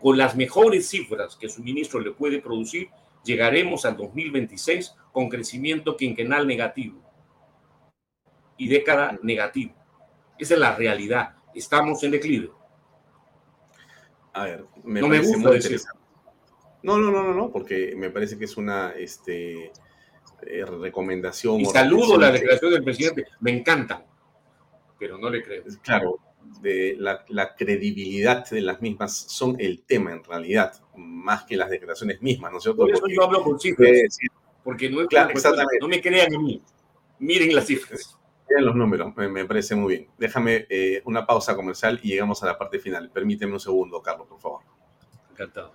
Con 0.00 0.18
las 0.18 0.34
mejores 0.34 0.88
cifras 0.88 1.36
que 1.36 1.48
su 1.48 1.62
ministro 1.62 2.00
le 2.00 2.10
puede 2.10 2.40
producir, 2.40 2.88
llegaremos 3.24 3.84
al 3.84 3.96
2026 3.96 4.92
con 5.12 5.28
crecimiento 5.28 5.96
quinquenal 5.96 6.44
negativo 6.44 7.00
y 8.56 8.66
década 8.68 9.16
negativo. 9.22 9.74
Esa 10.38 10.54
es 10.54 10.60
la 10.60 10.74
realidad. 10.74 11.36
Estamos 11.54 12.02
en 12.02 12.10
declive. 12.10 12.50
A 14.32 14.44
ver, 14.44 14.64
me 14.82 15.00
no 15.00 15.08
me 15.08 15.20
gusta 15.20 15.50
decir. 15.50 15.80
No, 16.82 16.98
no, 16.98 17.12
no, 17.12 17.22
no, 17.22 17.32
no, 17.32 17.50
porque 17.52 17.94
me 17.96 18.10
parece 18.10 18.36
que 18.36 18.46
es 18.46 18.56
una 18.56 18.90
este, 18.90 19.70
eh, 20.46 20.64
recomendación. 20.64 21.60
Y 21.60 21.66
saludo 21.66 22.18
la 22.18 22.32
declaración 22.32 22.72
del 22.72 22.82
presidente, 22.82 23.26
me 23.38 23.52
encanta, 23.52 24.04
pero 24.98 25.16
no 25.16 25.30
le 25.30 25.44
creo. 25.44 25.62
Claro, 25.82 26.18
de 26.60 26.96
la, 26.98 27.54
credibilidad 27.56 28.48
de 28.48 28.60
las 28.60 28.80
mismas 28.80 29.16
son 29.16 29.56
el 29.58 29.82
tema 29.82 30.12
en 30.12 30.22
realidad, 30.24 30.74
más 30.96 31.44
que 31.44 31.56
las 31.56 31.70
declaraciones 31.70 32.22
mismas, 32.22 32.52
¿no 32.52 32.58
es 32.58 32.64
cierto? 32.64 32.82
Por 32.82 32.90
eso 32.90 33.06
yo 33.08 33.24
hablo 33.24 33.42
con 33.42 33.58
cifras, 33.58 34.18
porque 34.62 34.88
no, 34.88 35.00
es 35.00 35.08
claro, 35.08 35.32
no 35.80 35.88
me 35.88 36.00
crean 36.00 36.34
a 36.34 36.38
mí, 36.38 36.62
miren 37.18 37.54
las 37.54 37.66
cifras 37.66 38.16
los 38.60 38.74
números, 38.74 39.14
me, 39.16 39.44
parece 39.44 39.74
muy 39.74 39.96
bien. 39.96 40.08
Déjame 40.18 40.66
eh, 40.68 41.02
una 41.04 41.26
pausa 41.26 41.54
comercial 41.54 41.98
y 42.02 42.08
llegamos 42.08 42.42
a 42.42 42.46
la 42.46 42.58
parte 42.58 42.78
final. 42.78 43.10
Permíteme 43.10 43.52
un 43.52 43.60
segundo, 43.60 44.02
Carlos, 44.02 44.26
por 44.28 44.40
favor. 44.40 44.60
Encantado. 45.30 45.72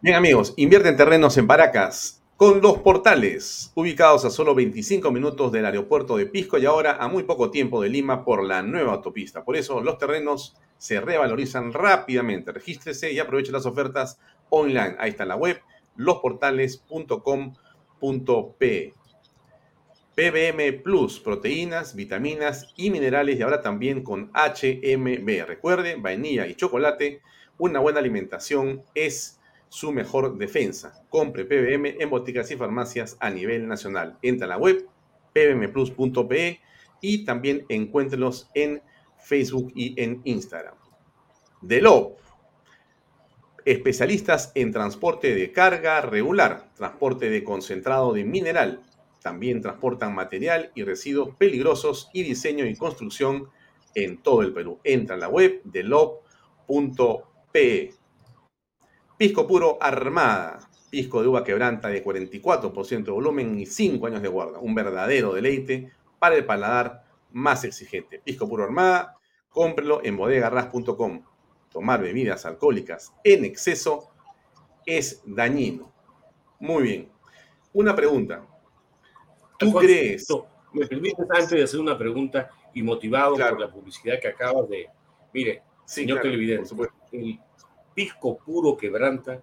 Bien, 0.00 0.16
amigos, 0.16 0.54
invierte 0.56 0.88
en 0.88 0.96
terrenos 0.96 1.36
en 1.38 1.46
Paracas 1.46 2.22
con 2.36 2.60
los 2.60 2.78
portales, 2.78 3.72
ubicados 3.74 4.24
a 4.26 4.30
solo 4.30 4.54
25 4.54 5.10
minutos 5.10 5.50
del 5.52 5.64
aeropuerto 5.64 6.18
de 6.18 6.26
Pisco 6.26 6.58
y 6.58 6.66
ahora 6.66 6.98
a 7.00 7.08
muy 7.08 7.22
poco 7.22 7.50
tiempo 7.50 7.80
de 7.80 7.88
Lima 7.88 8.26
por 8.26 8.44
la 8.44 8.62
nueva 8.62 8.92
autopista. 8.92 9.42
Por 9.42 9.56
eso 9.56 9.80
los 9.80 9.96
terrenos 9.96 10.54
se 10.76 11.00
revalorizan 11.00 11.72
rápidamente. 11.72 12.52
Regístrese 12.52 13.10
y 13.10 13.18
aproveche 13.18 13.52
las 13.52 13.64
ofertas 13.64 14.20
online. 14.50 14.96
Ahí 14.98 15.08
está 15.10 15.24
la 15.24 15.36
web, 15.36 15.62
losportales.com.p. 15.96 18.94
PBM 20.14 20.82
Plus, 20.82 21.20
proteínas, 21.20 21.94
vitaminas 21.94 22.74
y 22.76 22.90
minerales 22.90 23.38
y 23.38 23.42
ahora 23.42 23.62
también 23.62 24.02
con 24.02 24.30
HMB. 24.34 25.46
Recuerde, 25.46 25.96
vainilla 25.96 26.46
y 26.46 26.54
chocolate, 26.54 27.22
una 27.58 27.80
buena 27.80 28.00
alimentación 28.00 28.82
es 28.94 29.35
su 29.76 29.92
mejor 29.92 30.38
defensa. 30.38 31.04
Compre 31.10 31.44
PBM 31.44 32.00
en 32.00 32.08
boticas 32.08 32.50
y 32.50 32.56
farmacias 32.56 33.18
a 33.20 33.28
nivel 33.28 33.68
nacional. 33.68 34.16
Entra 34.22 34.46
a 34.46 34.48
la 34.48 34.56
web 34.56 34.88
pbmplus.pe 35.34 36.60
y 37.02 37.26
también 37.26 37.66
encuéntrelos 37.68 38.48
en 38.54 38.80
Facebook 39.18 39.70
y 39.74 40.00
en 40.02 40.22
Instagram. 40.24 40.76
Delop, 41.60 42.18
especialistas 43.66 44.50
en 44.54 44.72
transporte 44.72 45.34
de 45.34 45.52
carga 45.52 46.00
regular, 46.00 46.72
transporte 46.74 47.28
de 47.28 47.44
concentrado 47.44 48.14
de 48.14 48.24
mineral 48.24 48.80
también 49.20 49.60
transportan 49.60 50.14
material 50.14 50.70
y 50.74 50.84
residuos 50.84 51.34
peligrosos 51.36 52.08
y 52.14 52.22
diseño 52.22 52.64
y 52.64 52.76
construcción 52.76 53.50
en 53.94 54.22
todo 54.22 54.40
el 54.40 54.54
Perú. 54.54 54.78
Entra 54.84 55.16
en 55.16 55.20
la 55.20 55.28
web 55.28 55.60
de 55.64 55.82
lob.pe. 55.82 56.22
Pisco 59.16 59.46
puro 59.46 59.78
Armada. 59.80 60.60
Pisco 60.90 61.22
de 61.22 61.28
uva 61.28 61.42
quebranta 61.42 61.88
de 61.88 62.04
44% 62.04 63.04
de 63.04 63.10
volumen 63.10 63.58
y 63.58 63.66
5 63.66 64.06
años 64.06 64.22
de 64.22 64.28
guarda. 64.28 64.58
Un 64.58 64.74
verdadero 64.74 65.32
deleite 65.32 65.92
para 66.18 66.36
el 66.36 66.44
paladar 66.44 67.04
más 67.32 67.64
exigente. 67.64 68.18
Pisco 68.18 68.48
puro 68.48 68.64
Armada. 68.64 69.16
Cómprelo 69.48 70.04
en 70.04 70.16
bodegarras.com. 70.16 71.22
Tomar 71.72 72.02
bebidas 72.02 72.44
alcohólicas 72.46 73.12
en 73.24 73.44
exceso 73.44 74.10
es 74.84 75.22
dañino. 75.24 75.92
Muy 76.60 76.82
bien. 76.82 77.08
Una 77.72 77.94
pregunta. 77.94 78.46
¿Tú 79.58 79.72
crees? 79.74 80.26
¿Me 80.72 80.86
permites 80.86 81.26
antes 81.30 81.50
de 81.50 81.62
hacer 81.62 81.80
una 81.80 81.96
pregunta 81.96 82.50
y 82.74 82.82
motivado 82.82 83.36
por 83.36 83.58
la 83.60 83.70
publicidad 83.70 84.20
que 84.20 84.28
acabas 84.28 84.68
de... 84.68 84.88
Mire, 85.32 85.62
señor 85.86 86.20
televidente, 86.20 86.74
el 87.12 87.40
pisco 87.96 88.36
puro 88.36 88.76
quebranta 88.76 89.42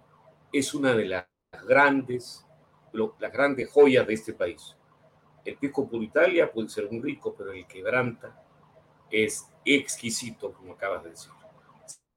es 0.52 0.74
una 0.74 0.94
de 0.94 1.06
las 1.06 1.26
grandes, 1.66 2.46
las 2.92 3.32
grandes 3.32 3.68
joyas 3.68 4.06
de 4.06 4.14
este 4.14 4.32
país. 4.32 4.76
El 5.44 5.56
pisco 5.56 5.88
puro 5.88 6.04
Italia 6.04 6.50
puede 6.50 6.68
ser 6.68 6.88
muy 6.90 7.00
rico, 7.00 7.34
pero 7.36 7.52
el 7.52 7.66
quebranta 7.66 8.40
es 9.10 9.50
exquisito, 9.64 10.52
como 10.52 10.74
acabas 10.74 11.02
de 11.02 11.10
decir. 11.10 11.32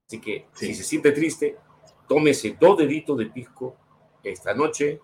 Así 0.07 0.21
que 0.21 0.45
si 0.53 0.75
se 0.75 0.83
siente 0.83 1.11
triste, 1.11 1.57
tómese 2.07 2.55
dos 2.57 2.77
deditos 2.77 3.17
de 3.17 3.25
pisco 3.25 3.75
esta 4.23 4.53
noche 4.53 5.01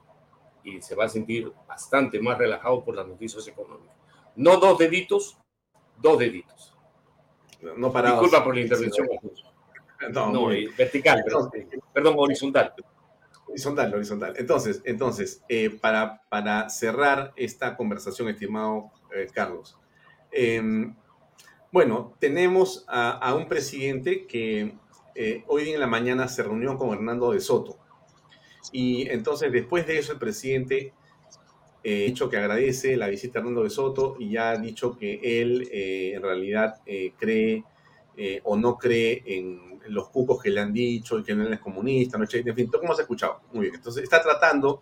y 0.64 0.82
se 0.82 0.96
va 0.96 1.06
a 1.06 1.10
sentir 1.10 1.52
bastante 1.68 2.20
más 2.20 2.38
relajado 2.38 2.86
por 2.86 2.96
las 2.96 3.08
noticias 3.08 3.46
económicas. 3.48 3.96
No 4.36 4.58
dos 4.58 4.78
deditos, 4.78 5.38
dos 5.98 6.20
deditos. 6.20 6.78
No 7.76 7.92
parados. 7.92 8.22
Disculpa 8.22 8.44
por 8.44 8.56
la 8.56 8.62
intervención. 8.62 9.08
No, 10.12 10.32
No, 10.32 10.48
vertical, 10.78 11.24
perdón, 11.94 12.16
horizontal. 12.18 12.74
Horizontal, 13.48 13.94
horizontal. 13.94 14.34
Entonces, 14.38 14.82
entonces 14.86 15.44
eh, 15.48 15.70
para, 15.70 16.22
para 16.30 16.70
cerrar 16.70 17.34
esta 17.36 17.76
conversación, 17.76 18.30
estimado 18.30 18.92
eh, 19.16 19.28
Carlos, 19.32 19.78
em, 20.32 20.96
bueno, 21.72 22.16
tenemos 22.20 22.86
a, 22.88 23.12
a 23.12 23.36
un 23.36 23.48
presidente 23.48 24.26
que 24.28 24.76
eh, 25.16 25.44
hoy 25.48 25.70
en 25.70 25.80
la 25.80 25.88
mañana 25.88 26.28
se 26.28 26.44
reunió 26.44 26.78
con 26.78 26.92
Hernando 26.94 27.32
de 27.32 27.40
Soto. 27.40 27.78
Y 28.72 29.10
entonces, 29.10 29.52
después 29.52 29.86
de 29.86 30.00
eso, 30.00 30.14
el 30.14 30.20
presidente 30.20 30.94
eh, 31.84 32.04
ha 32.04 32.08
dicho 32.08 32.30
que 32.30 32.38
agradece 32.38 32.96
la 32.96 33.08
visita 33.08 33.40
a 33.40 33.42
Hernando 33.42 33.64
de 33.64 33.70
Soto 33.70 34.16
y 34.18 34.32
ya 34.32 34.52
ha 34.52 34.58
dicho 34.58 34.98
que 34.98 35.20
él 35.42 35.68
eh, 35.72 36.14
en 36.16 36.22
realidad 36.22 36.82
eh, 36.86 37.14
cree 37.18 37.64
eh, 38.18 38.42
o 38.44 38.56
no 38.56 38.78
cree 38.78 39.24
en 39.26 39.80
los 39.88 40.10
cucos 40.10 40.42
que 40.42 40.50
le 40.50 40.62
han 40.62 40.72
dicho 40.72 41.24
que 41.24 41.36
no 41.36 41.48
es 41.48 41.60
comunista, 41.60 42.18
no 42.18 42.26
en 42.32 42.56
fin, 42.56 42.70
todo 42.70 42.82
como 42.82 42.94
se 42.94 43.02
ha 43.02 43.04
escuchado. 43.04 43.42
Muy 43.52 43.64
bien. 43.64 43.76
Entonces 43.76 44.04
está 44.04 44.22
tratando 44.22 44.82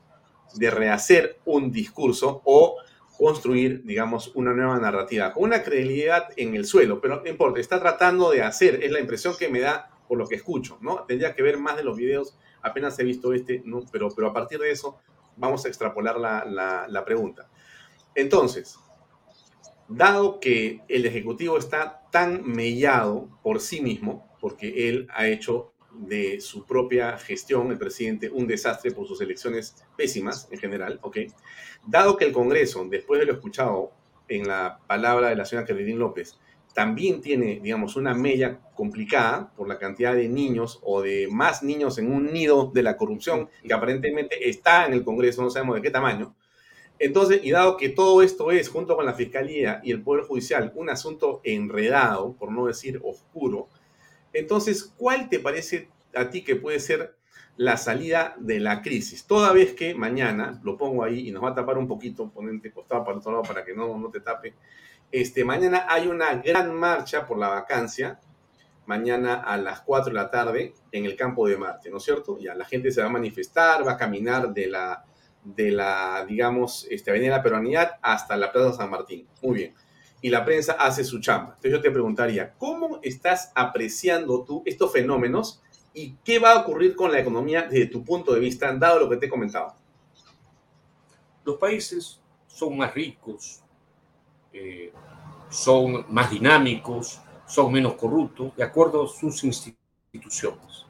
de 0.55 0.69
rehacer 0.69 1.39
un 1.45 1.71
discurso 1.71 2.41
o 2.45 2.77
construir, 3.17 3.83
digamos, 3.83 4.31
una 4.35 4.53
nueva 4.53 4.79
narrativa 4.79 5.31
con 5.31 5.43
una 5.43 5.61
credibilidad 5.61 6.29
en 6.37 6.55
el 6.55 6.65
suelo, 6.65 6.99
pero 6.99 7.21
no 7.21 7.29
importa, 7.29 7.59
está 7.59 7.79
tratando 7.79 8.31
de 8.31 8.41
hacer, 8.41 8.83
es 8.83 8.91
la 8.91 8.99
impresión 8.99 9.35
que 9.37 9.47
me 9.47 9.59
da 9.59 9.91
por 10.07 10.17
lo 10.17 10.27
que 10.27 10.35
escucho, 10.35 10.77
¿no? 10.81 11.03
Tendría 11.03 11.35
que 11.35 11.43
ver 11.43 11.57
más 11.57 11.77
de 11.77 11.83
los 11.83 11.95
videos, 11.95 12.37
apenas 12.61 12.97
he 12.99 13.03
visto 13.03 13.31
este, 13.33 13.61
¿no? 13.65 13.81
pero, 13.91 14.09
pero 14.15 14.29
a 14.29 14.33
partir 14.33 14.59
de 14.59 14.71
eso 14.71 14.99
vamos 15.37 15.63
a 15.65 15.67
extrapolar 15.67 16.19
la, 16.19 16.45
la, 16.45 16.87
la 16.87 17.05
pregunta. 17.05 17.47
Entonces, 18.15 18.77
dado 19.91 20.39
que 20.39 20.81
el 20.87 21.05
Ejecutivo 21.05 21.57
está 21.57 22.03
tan 22.11 22.45
mellado 22.45 23.29
por 23.43 23.59
sí 23.59 23.81
mismo, 23.81 24.29
porque 24.39 24.89
él 24.89 25.07
ha 25.13 25.27
hecho 25.27 25.73
de 25.93 26.39
su 26.39 26.65
propia 26.65 27.17
gestión, 27.17 27.71
el 27.71 27.77
presidente, 27.77 28.29
un 28.29 28.47
desastre 28.47 28.91
por 28.91 29.07
sus 29.07 29.19
elecciones 29.21 29.75
pésimas 29.97 30.47
en 30.51 30.59
general, 30.59 30.99
¿ok? 31.01 31.17
Dado 31.85 32.15
que 32.15 32.25
el 32.25 32.31
Congreso, 32.31 32.85
después 32.89 33.19
de 33.19 33.25
lo 33.25 33.33
escuchado 33.33 33.91
en 34.27 34.47
la 34.47 34.79
palabra 34.87 35.29
de 35.29 35.35
la 35.35 35.45
señora 35.45 35.67
Kerridín 35.67 35.99
López, 35.99 36.39
también 36.73 37.19
tiene, 37.19 37.59
digamos, 37.61 37.97
una 37.97 38.13
mella 38.13 38.59
complicada 38.75 39.51
por 39.57 39.67
la 39.67 39.77
cantidad 39.77 40.15
de 40.15 40.29
niños 40.29 40.79
o 40.83 41.01
de 41.01 41.27
más 41.29 41.63
niños 41.63 41.97
en 41.97 42.09
un 42.09 42.31
nido 42.31 42.71
de 42.73 42.83
la 42.83 42.95
corrupción 42.95 43.49
que 43.61 43.73
aparentemente 43.73 44.49
está 44.49 44.85
en 44.85 44.93
el 44.93 45.03
Congreso, 45.03 45.41
no 45.41 45.49
sabemos 45.49 45.75
de 45.75 45.81
qué 45.81 45.91
tamaño, 45.91 46.33
entonces, 47.01 47.41
y 47.43 47.49
dado 47.49 47.77
que 47.77 47.89
todo 47.89 48.21
esto 48.21 48.51
es, 48.51 48.69
junto 48.69 48.95
con 48.95 49.07
la 49.07 49.13
Fiscalía 49.13 49.81
y 49.83 49.91
el 49.91 50.03
Poder 50.03 50.23
Judicial, 50.23 50.71
un 50.75 50.91
asunto 50.91 51.41
enredado, 51.43 52.33
por 52.33 52.51
no 52.51 52.67
decir 52.67 53.01
oscuro, 53.03 53.69
entonces, 54.33 54.93
¿cuál 54.97 55.27
te 55.27 55.39
parece 55.39 55.89
a 56.13 56.29
ti 56.29 56.43
que 56.43 56.55
puede 56.55 56.79
ser 56.79 57.15
la 57.57 57.77
salida 57.77 58.35
de 58.37 58.59
la 58.59 58.83
crisis? 58.83 59.25
Toda 59.25 59.51
vez 59.51 59.73
que 59.73 59.95
mañana, 59.95 60.61
lo 60.63 60.77
pongo 60.77 61.03
ahí 61.03 61.27
y 61.27 61.31
nos 61.31 61.43
va 61.43 61.49
a 61.49 61.55
tapar 61.55 61.79
un 61.79 61.87
poquito, 61.87 62.29
ponente 62.29 62.71
costado 62.71 63.03
para 63.03 63.13
el 63.13 63.19
otro 63.19 63.31
lado 63.31 63.43
para 63.43 63.65
que 63.65 63.73
no, 63.73 63.97
no 63.97 64.11
te 64.11 64.19
tape, 64.19 64.53
este, 65.11 65.43
mañana 65.43 65.87
hay 65.89 66.07
una 66.07 66.35
gran 66.35 66.73
marcha 66.75 67.25
por 67.25 67.39
la 67.39 67.49
vacancia, 67.49 68.19
mañana 68.85 69.41
a 69.41 69.57
las 69.57 69.81
4 69.81 70.13
de 70.13 70.15
la 70.15 70.29
tarde 70.29 70.75
en 70.91 71.05
el 71.05 71.15
campo 71.15 71.47
de 71.47 71.57
Marte, 71.57 71.89
¿no 71.89 71.97
es 71.97 72.03
cierto? 72.03 72.37
Ya 72.37 72.53
la 72.53 72.65
gente 72.65 72.91
se 72.91 73.01
va 73.01 73.07
a 73.07 73.11
manifestar, 73.11 73.85
va 73.85 73.93
a 73.93 73.97
caminar 73.97 74.53
de 74.53 74.67
la 74.67 75.03
de 75.43 75.71
la, 75.71 76.25
digamos, 76.27 76.87
este, 76.89 77.11
Avenida 77.11 77.31
de 77.31 77.37
la 77.37 77.43
Peruanidad 77.43 77.91
hasta 78.01 78.35
la 78.37 78.51
Plaza 78.51 78.73
San 78.73 78.89
Martín. 78.89 79.27
Muy 79.41 79.55
bien. 79.55 79.75
Y 80.21 80.29
la 80.29 80.45
prensa 80.45 80.73
hace 80.73 81.03
su 81.03 81.19
chamba. 81.19 81.49
Entonces 81.55 81.71
yo 81.71 81.81
te 81.81 81.91
preguntaría, 81.91 82.53
¿cómo 82.53 82.99
estás 83.01 83.51
apreciando 83.55 84.43
tú 84.43 84.61
estos 84.65 84.91
fenómenos 84.91 85.61
y 85.93 86.15
qué 86.23 86.39
va 86.39 86.51
a 86.51 86.61
ocurrir 86.61 86.95
con 86.95 87.11
la 87.11 87.19
economía 87.19 87.63
desde 87.63 87.87
tu 87.87 88.03
punto 88.03 88.33
de 88.33 88.39
vista, 88.39 88.71
dado 88.73 88.99
lo 88.99 89.09
que 89.09 89.17
te 89.17 89.25
he 89.25 89.29
comentado? 89.29 89.75
Los 91.43 91.57
países 91.57 92.21
son 92.47 92.77
más 92.77 92.93
ricos, 92.93 93.63
eh, 94.53 94.93
son 95.49 96.05
más 96.09 96.29
dinámicos, 96.29 97.19
son 97.47 97.71
menos 97.71 97.95
corruptos, 97.95 98.55
de 98.55 98.63
acuerdo 98.63 99.05
a 99.05 99.07
sus 99.07 99.43
instituciones. 99.43 100.85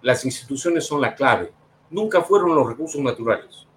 Las 0.00 0.24
instituciones 0.24 0.86
son 0.86 1.00
la 1.00 1.14
clave. 1.14 1.52
Nunca 1.90 2.22
fueron 2.22 2.54
los 2.54 2.66
recursos 2.66 3.00
naturales. 3.00 3.67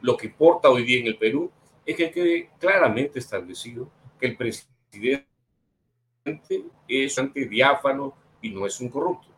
Lo 0.00 0.16
que 0.16 0.26
importa 0.26 0.70
hoy 0.70 0.84
día 0.84 1.00
en 1.00 1.06
el 1.06 1.16
Perú 1.16 1.50
es 1.84 1.96
que 1.96 2.10
quede 2.10 2.50
claramente 2.58 3.18
establecido 3.18 3.90
que 4.20 4.26
el 4.26 4.36
presidente 4.36 5.26
es 6.86 7.18
ante 7.18 7.46
diáfano 7.46 8.14
y 8.42 8.50
no 8.50 8.66
es 8.66 8.80
un 8.80 8.88
corrupto. 8.88 9.28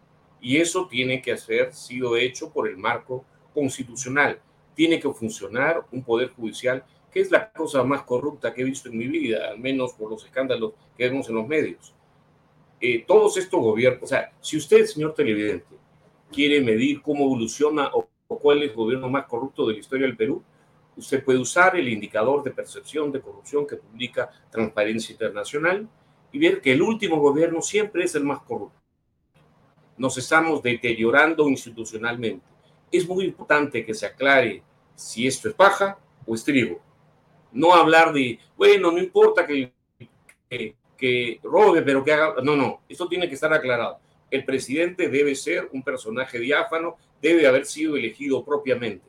Y 0.41 0.57
eso 0.57 0.89
tiene 0.89 1.21
que 1.23 1.33
haber 1.33 1.73
sido 1.73 2.17
hecho 2.17 2.51
por 2.53 2.69
el 2.69 2.77
marco 2.77 3.25
constitucional. 3.55 4.41
Tiene 4.75 4.99
que 4.99 5.11
funcionar 5.11 5.85
un 5.93 6.03
poder 6.03 6.31
judicial 6.31 6.85
que 7.13 7.21
es 7.21 7.31
la 7.31 7.51
cosa 7.53 7.83
más 7.83 8.03
corrupta 8.03 8.55
que 8.55 8.63
he 8.63 8.65
visto 8.65 8.89
en 8.89 8.99
mi 8.99 9.07
vida, 9.07 9.51
al 9.51 9.59
menos 9.59 9.93
por 9.95 10.11
los 10.11 10.25
escándalos 10.25 10.75
que 10.97 11.09
vemos 11.09 11.29
en 11.29 11.35
los 11.35 11.47
medios. 11.47 11.95
Eh, 12.81 13.05
todos 13.07 13.37
estos 13.37 13.61
gobiernos, 13.61 14.05
o 14.05 14.07
sea, 14.07 14.33
si 14.41 14.57
usted, 14.57 14.87
señor 14.87 15.15
televidente, 15.15 15.77
quiere 16.33 16.61
medir 16.61 17.03
cómo 17.03 17.25
evoluciona 17.25 17.91
o, 17.93 18.09
o 18.31 18.39
cuál 18.39 18.63
es 18.63 18.71
el 18.71 18.77
gobierno 18.77 19.09
más 19.09 19.27
corrupto 19.27 19.67
de 19.67 19.75
la 19.75 19.81
historia 19.81 20.07
del 20.07 20.17
Perú, 20.17 20.41
usted 20.97 21.25
puede 21.25 21.41
usar 21.41 21.75
el 21.75 21.89
indicador 21.89 22.45
de 22.45 22.53
percepción 22.53 23.11
de 23.11 23.21
corrupción 23.21 23.67
que 23.67 23.75
publica 23.75 24.31
Transparencia 24.51 25.13
Internacional 25.13 25.89
y 26.31 26.39
ver 26.39 26.61
que 26.61 26.73
el 26.73 26.81
último 26.81 27.17
gobierno 27.17 27.61
siempre 27.61 28.05
es 28.05 28.15
el 28.15 28.23
más 28.23 28.41
corrupto. 28.43 28.79
Nos 29.97 30.17
estamos 30.17 30.63
deteriorando 30.63 31.49
institucionalmente. 31.49 32.47
Es 32.93 33.09
muy 33.09 33.25
importante 33.25 33.85
que 33.85 33.95
se 33.95 34.07
aclare 34.07 34.63
si 34.95 35.27
esto 35.27 35.49
es 35.49 35.55
paja 35.55 35.99
o 36.25 36.33
es 36.33 36.45
trigo. 36.45 36.81
No 37.51 37.75
hablar 37.75 38.13
de, 38.13 38.39
bueno, 38.57 38.93
no 38.93 38.99
importa 38.99 39.45
que, 39.45 39.73
que, 40.49 40.77
que 40.97 41.41
robe, 41.43 41.83
pero 41.83 42.05
que 42.05 42.13
haga... 42.13 42.41
No, 42.45 42.55
no, 42.55 42.83
esto 42.89 43.09
tiene 43.09 43.29
que 43.29 43.35
estar 43.35 43.53
aclarado. 43.53 43.99
El 44.31 44.45
presidente 44.45 45.09
debe 45.09 45.35
ser 45.35 45.69
un 45.73 45.83
personaje 45.83 46.39
diáfano, 46.39 46.97
debe 47.21 47.47
haber 47.47 47.67
sido 47.67 47.97
elegido 47.97 48.45
propiamente 48.45 49.07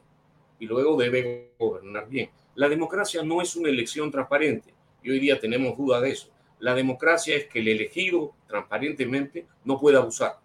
y 0.60 0.66
luego 0.66 0.98
debe 0.98 1.52
gobernar 1.60 2.08
bien. 2.10 2.30
La 2.56 2.68
democracia 2.70 3.24
no 3.24 3.42
es 3.42 3.56
una 3.56 3.70
elección 3.70 4.12
transparente 4.12 4.74
y 5.04 5.12
hoy 5.12 5.20
día 5.20 5.40
tenemos 5.40 5.78
duda 5.78 6.02
de 6.02 6.12
eso. 6.12 6.30
La 6.60 6.76
democracia 6.76 7.36
es 7.36 7.48
que 7.48 7.60
el 7.60 7.68
elegido 7.68 8.34
transparentemente 8.48 9.48
no 9.64 9.80
pueda 9.80 10.00
abusar. 10.00 10.38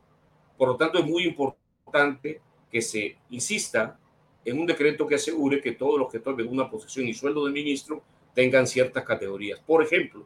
Por 0.56 0.68
lo 0.68 0.76
tanto, 0.76 0.98
es 0.98 1.04
muy 1.04 1.24
importante 1.24 2.40
que 2.70 2.80
se 2.80 3.18
insista 3.30 3.98
en 4.44 4.58
un 4.58 4.66
decreto 4.66 5.06
que 5.06 5.16
asegure 5.16 5.60
que 5.60 5.72
todos 5.72 5.98
los 5.98 6.10
que 6.10 6.20
tomen 6.20 6.48
una 6.48 6.70
posición 6.70 7.06
y 7.06 7.14
sueldo 7.14 7.44
de 7.44 7.52
ministro 7.52 8.02
tengan 8.34 8.66
ciertas 8.66 9.04
categorías. 9.04 9.60
Por 9.60 9.82
ejemplo, 9.82 10.24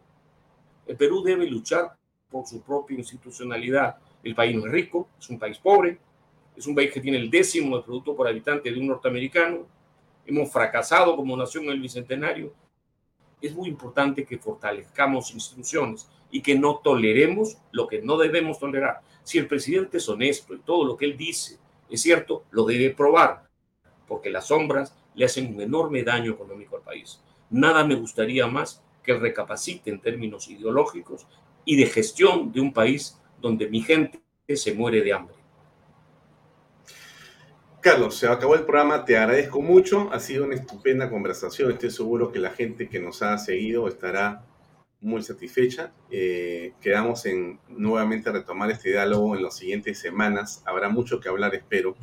el 0.86 0.96
Perú 0.96 1.22
debe 1.22 1.46
luchar 1.46 1.96
por 2.28 2.46
su 2.46 2.62
propia 2.62 2.98
institucionalidad. 2.98 3.96
El 4.22 4.34
país 4.34 4.56
no 4.56 4.66
es 4.66 4.72
rico, 4.72 5.08
es 5.18 5.28
un 5.30 5.38
país 5.38 5.58
pobre, 5.58 5.98
es 6.56 6.66
un 6.66 6.74
país 6.74 6.92
que 6.92 7.00
tiene 7.00 7.18
el 7.18 7.30
décimo 7.30 7.76
de 7.76 7.82
producto 7.82 8.14
por 8.14 8.28
habitante 8.28 8.70
de 8.70 8.78
un 8.78 8.86
norteamericano. 8.86 9.66
Hemos 10.26 10.52
fracasado 10.52 11.16
como 11.16 11.36
nación 11.36 11.64
en 11.64 11.70
el 11.70 11.80
bicentenario. 11.80 12.52
Es 13.40 13.54
muy 13.54 13.68
importante 13.68 14.24
que 14.24 14.38
fortalezcamos 14.38 15.32
instituciones 15.32 16.08
y 16.30 16.42
que 16.42 16.54
no 16.54 16.76
toleremos 16.76 17.56
lo 17.72 17.86
que 17.86 18.02
no 18.02 18.18
debemos 18.18 18.58
tolerar. 18.58 19.00
Si 19.22 19.38
el 19.38 19.46
presidente 19.46 19.96
es 19.96 20.08
honesto 20.08 20.54
y 20.54 20.58
todo 20.58 20.84
lo 20.84 20.96
que 20.96 21.06
él 21.06 21.16
dice 21.16 21.58
es 21.90 22.02
cierto, 22.02 22.44
lo 22.52 22.64
debe 22.64 22.90
probar, 22.90 23.48
porque 24.06 24.30
las 24.30 24.46
sombras 24.46 24.96
le 25.14 25.24
hacen 25.24 25.52
un 25.52 25.60
enorme 25.60 26.04
daño 26.04 26.32
económico 26.32 26.76
al 26.76 26.82
país. 26.82 27.20
Nada 27.50 27.84
me 27.84 27.96
gustaría 27.96 28.46
más 28.46 28.80
que 29.02 29.14
recapacite 29.14 29.90
en 29.90 30.00
términos 30.00 30.48
ideológicos 30.48 31.26
y 31.64 31.76
de 31.76 31.86
gestión 31.86 32.52
de 32.52 32.60
un 32.60 32.72
país 32.72 33.19
donde 33.40 33.68
mi 33.68 33.80
gente 33.80 34.20
se 34.48 34.74
muere 34.74 35.02
de 35.02 35.12
hambre. 35.12 35.36
Carlos, 37.80 38.16
se 38.16 38.26
acabó 38.26 38.54
el 38.56 38.64
programa, 38.64 39.06
te 39.06 39.16
agradezco 39.16 39.62
mucho, 39.62 40.12
ha 40.12 40.20
sido 40.20 40.44
una 40.44 40.54
estupenda 40.54 41.08
conversación, 41.08 41.72
estoy 41.72 41.90
seguro 41.90 42.30
que 42.30 42.38
la 42.38 42.50
gente 42.50 42.90
que 42.90 43.00
nos 43.00 43.22
ha 43.22 43.38
seguido 43.38 43.88
estará 43.88 44.44
muy 45.00 45.22
satisfecha. 45.22 45.92
Eh, 46.10 46.74
quedamos 46.82 47.24
en 47.24 47.58
nuevamente 47.68 48.30
retomar 48.30 48.70
este 48.70 48.90
diálogo 48.90 49.34
en 49.34 49.42
las 49.42 49.56
siguientes 49.56 49.98
semanas, 49.98 50.62
habrá 50.66 50.90
mucho 50.90 51.20
que 51.20 51.30
hablar, 51.30 51.54
espero, 51.54 51.96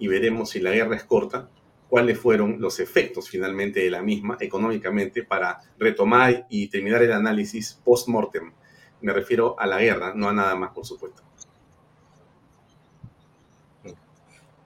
y 0.00 0.08
veremos 0.08 0.50
si 0.50 0.58
la 0.58 0.72
guerra 0.72 0.96
es 0.96 1.04
corta, 1.04 1.48
cuáles 1.88 2.18
fueron 2.18 2.60
los 2.60 2.80
efectos 2.80 3.28
finalmente 3.28 3.80
de 3.80 3.90
la 3.90 4.02
misma 4.02 4.36
económicamente 4.40 5.22
para 5.22 5.58
retomar 5.78 6.46
y 6.48 6.68
terminar 6.68 7.02
el 7.02 7.12
análisis 7.12 7.80
post-mortem. 7.84 8.52
Me 9.00 9.12
refiero 9.12 9.58
a 9.58 9.66
la 9.66 9.78
guerra, 9.78 10.12
no 10.14 10.28
a 10.28 10.32
nada 10.32 10.54
más, 10.54 10.72
por 10.72 10.84
supuesto. 10.84 11.22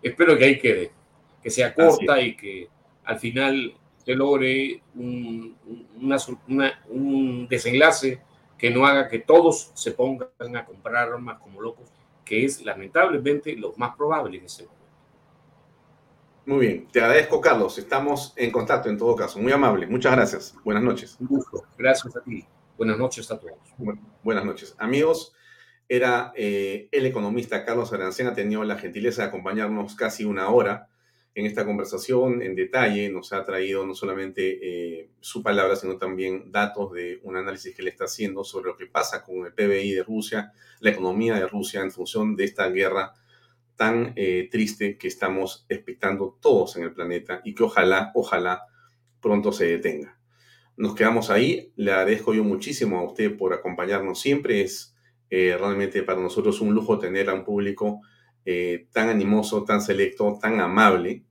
espero 0.03 0.37
que 0.37 0.45
ahí 0.45 0.59
quede, 0.59 0.93
que 1.43 1.51
sea 1.51 1.75
corta 1.75 2.21
y 2.21 2.37
que 2.37 2.69
al 3.05 3.19
final 3.19 3.75
se 4.05 4.15
logre 4.15 4.83
un, 4.95 5.57
una, 5.97 6.19
una, 6.47 6.83
un 6.89 7.49
desenlace 7.49 8.17
que 8.19 8.35
que 8.65 8.71
no 8.71 8.87
haga 8.87 9.09
que 9.09 9.19
todos 9.19 9.73
se 9.75 9.91
pongan 9.93 10.57
a 10.57 10.65
comprar 10.65 11.09
armas 11.13 11.39
como 11.39 11.61
locos, 11.61 11.91
que 12.25 12.45
es 12.45 12.65
lamentablemente 12.65 13.55
lo 13.57 13.75
más 13.77 13.95
probable 13.97 14.39
en 14.39 14.45
ese 14.45 14.63
momento. 14.63 14.85
Muy 16.47 16.67
bien, 16.67 16.89
te 16.91 17.01
agradezco 17.01 17.41
Carlos, 17.41 17.77
estamos 17.79 18.33
en 18.37 18.51
contacto 18.51 18.89
en 18.89 18.97
todo 18.97 19.17
caso, 19.17 19.39
muy 19.39 19.53
amable, 19.53 19.87
muchas 19.87 20.13
gracias, 20.13 20.55
buenas 20.65 20.83
noches. 20.83 21.17
Un 21.21 21.27
gusto, 21.27 21.65
gracias 21.77 22.17
a 22.17 22.21
ti, 22.23 22.47
buenas 22.77 22.99
noches 22.99 23.31
a 23.31 23.39
todos. 23.39 23.59
buenas 24.23 24.45
noches, 24.45 24.75
amigos, 24.79 25.35
era 25.89 26.33
eh, 26.37 26.89
el 26.93 27.07
economista 27.07 27.65
Carlos 27.65 27.93
Arancena, 27.93 28.31
ha 28.31 28.35
tenido 28.35 28.65
la 28.65 28.79
gentileza 28.79 29.23
de 29.23 29.29
acompañarnos 29.29 29.95
casi 29.95 30.25
una 30.25 30.49
hora 30.49 30.89
en 31.35 31.47
esta 31.47 31.67
conversación 31.67 32.43
en 32.43 32.55
detalle, 32.55 33.11
nos 33.11 33.33
ha 33.33 33.45
traído 33.45 33.85
no 33.85 33.95
solamente 33.95 35.01
eh, 35.01 35.11
su 35.21 35.43
palabra, 35.43 35.75
sino 35.75 35.99
también 35.99 36.53
datos 36.53 36.93
de 36.93 37.21
un 37.25 37.37
análisis 37.37 37.75
que 37.75 37.83
le 37.83 37.91
está 37.91 38.05
haciendo 38.05 38.45
sobre 38.45 38.69
lo 38.69 38.77
que 38.77 38.87
pasa 38.87 39.25
con 39.25 39.45
el 39.45 39.53
PBI 39.53 39.95
de 39.95 40.05
Rusia, 40.05 40.53
la 40.79 40.91
economía 40.91 41.35
de 41.35 41.49
Rusia 41.49 41.81
en 41.81 41.91
función 41.91 42.37
de 42.37 42.45
esta 42.45 42.69
guerra 42.69 43.15
tan 43.75 44.13
eh, 44.15 44.49
triste 44.51 44.97
que 44.97 45.09
estamos 45.09 45.67
expectando 45.69 46.39
todos 46.41 46.77
en 46.77 46.85
el 46.85 46.93
planeta 46.93 47.41
y 47.45 47.55
que 47.55 47.65
ojalá, 47.65 48.13
ojalá 48.15 48.63
pronto 49.21 49.51
se 49.51 49.67
detenga. 49.67 50.17
Nos 50.77 50.95
quedamos 50.95 51.31
ahí, 51.31 51.73
le 51.77 51.93
agradezco 51.93 52.35
yo 52.35 52.43
muchísimo 52.43 52.99
a 52.99 53.05
usted 53.05 53.37
por 53.37 53.53
acompañarnos 53.53 54.21
siempre, 54.21 54.63
es 54.63 54.95
eh, 55.31 55.57
realmente 55.59 56.03
para 56.03 56.21
nosotros 56.21 56.61
un 56.61 56.75
lujo 56.75 56.99
tener 56.99 57.31
a 57.31 57.35
un 57.35 57.45
público 57.45 58.01
eh, 58.45 58.89
tan 58.93 59.09
animoso, 59.09 59.65
tan 59.65 59.81
selecto, 59.81 60.39
tan 60.41 60.61
amable 60.61 61.25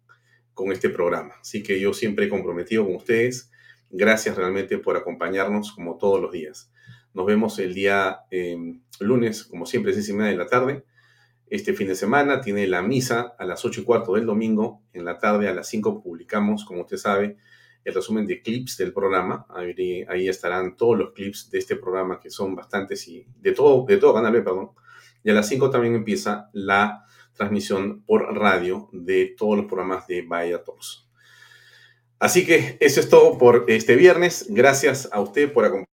con 0.54 0.72
este 0.72 0.90
programa. 0.90 1.36
Así 1.42 1.62
que 1.62 1.80
yo 1.80 1.94
siempre 1.94 2.26
he 2.26 2.30
comprometido 2.30 2.86
con 2.86 2.96
ustedes. 2.96 3.52
Gracias 3.90 4.36
realmente 4.36 4.78
por 4.78 4.98
acompañarnos 4.98 5.74
como 5.74 5.98
todos 5.98 6.22
los 6.22 6.32
días. 6.32 6.72
Nos 7.14 7.26
vemos 7.26 7.60
el 7.60 7.74
día 7.74 8.22
em, 8.32 8.82
lunes, 9.00 9.44
como 9.44 9.66
siempre, 9.66 9.94
seis 9.94 10.10
y 10.10 10.14
media 10.14 10.32
de 10.32 10.38
la 10.38 10.48
tarde. 10.48 10.84
Este 11.48 11.74
fin 11.74 11.88
de 11.88 11.96
semana 11.96 12.42
tiene 12.42 12.66
la 12.66 12.82
misa 12.82 13.36
a 13.38 13.46
las 13.46 13.64
ocho 13.66 13.82
y 13.82 13.84
cuarto 13.84 14.16
del 14.16 14.26
domingo. 14.26 14.82
En 14.94 15.06
la 15.06 15.20
tarde 15.20 15.48
a 15.48 15.54
las 15.54 15.68
cinco 15.68 16.02
publicamos, 16.02 16.66
como 16.66 16.82
usted 16.82 16.98
sabe, 16.98 17.38
el 17.84 17.94
resumen 17.94 18.26
de 18.26 18.42
clips 18.42 18.78
del 18.78 18.94
programa. 18.94 19.46
Ahí, 19.50 20.06
ahí, 20.08 20.28
estarán 20.28 20.76
todos 20.78 20.98
los 20.98 21.14
clips 21.14 21.50
de 21.50 21.60
este 21.60 21.76
programa 21.76 22.20
que 22.20 22.30
son 22.30 22.56
bastantes 22.56 23.08
y 23.08 23.26
de 23.40 23.52
todo, 23.52 23.86
de 23.86 23.98
todo 23.98 24.14
Canal 24.14 24.34
perdón. 24.44 24.72
Y 25.24 25.30
a 25.30 25.34
las 25.34 25.48
5 25.48 25.70
también 25.70 25.96
empieza 25.96 26.50
la 26.54 27.06
transmisión 27.34 28.04
por 28.04 28.36
radio 28.36 28.90
de 28.92 29.34
todos 29.38 29.58
los 29.58 29.66
programas 29.66 30.08
de 30.08 30.22
Vaya 30.22 30.64
Talks. 30.64 31.10
Así 32.20 32.46
que 32.46 32.78
eso 32.80 33.00
es 33.00 33.10
todo 33.10 33.38
por 33.38 33.66
este 33.68 33.96
viernes. 33.96 34.46
Gracias 34.50 35.10
a 35.12 35.20
usted 35.20 35.52
por 35.52 35.66
acompañarnos. 35.66 35.90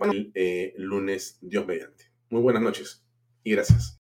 el 0.00 0.32
eh, 0.34 0.74
lunes, 0.76 1.38
Dios 1.40 1.66
mediante. 1.66 2.10
Muy 2.30 2.42
buenas 2.42 2.62
noches 2.62 3.04
y 3.44 3.52
gracias. 3.52 3.96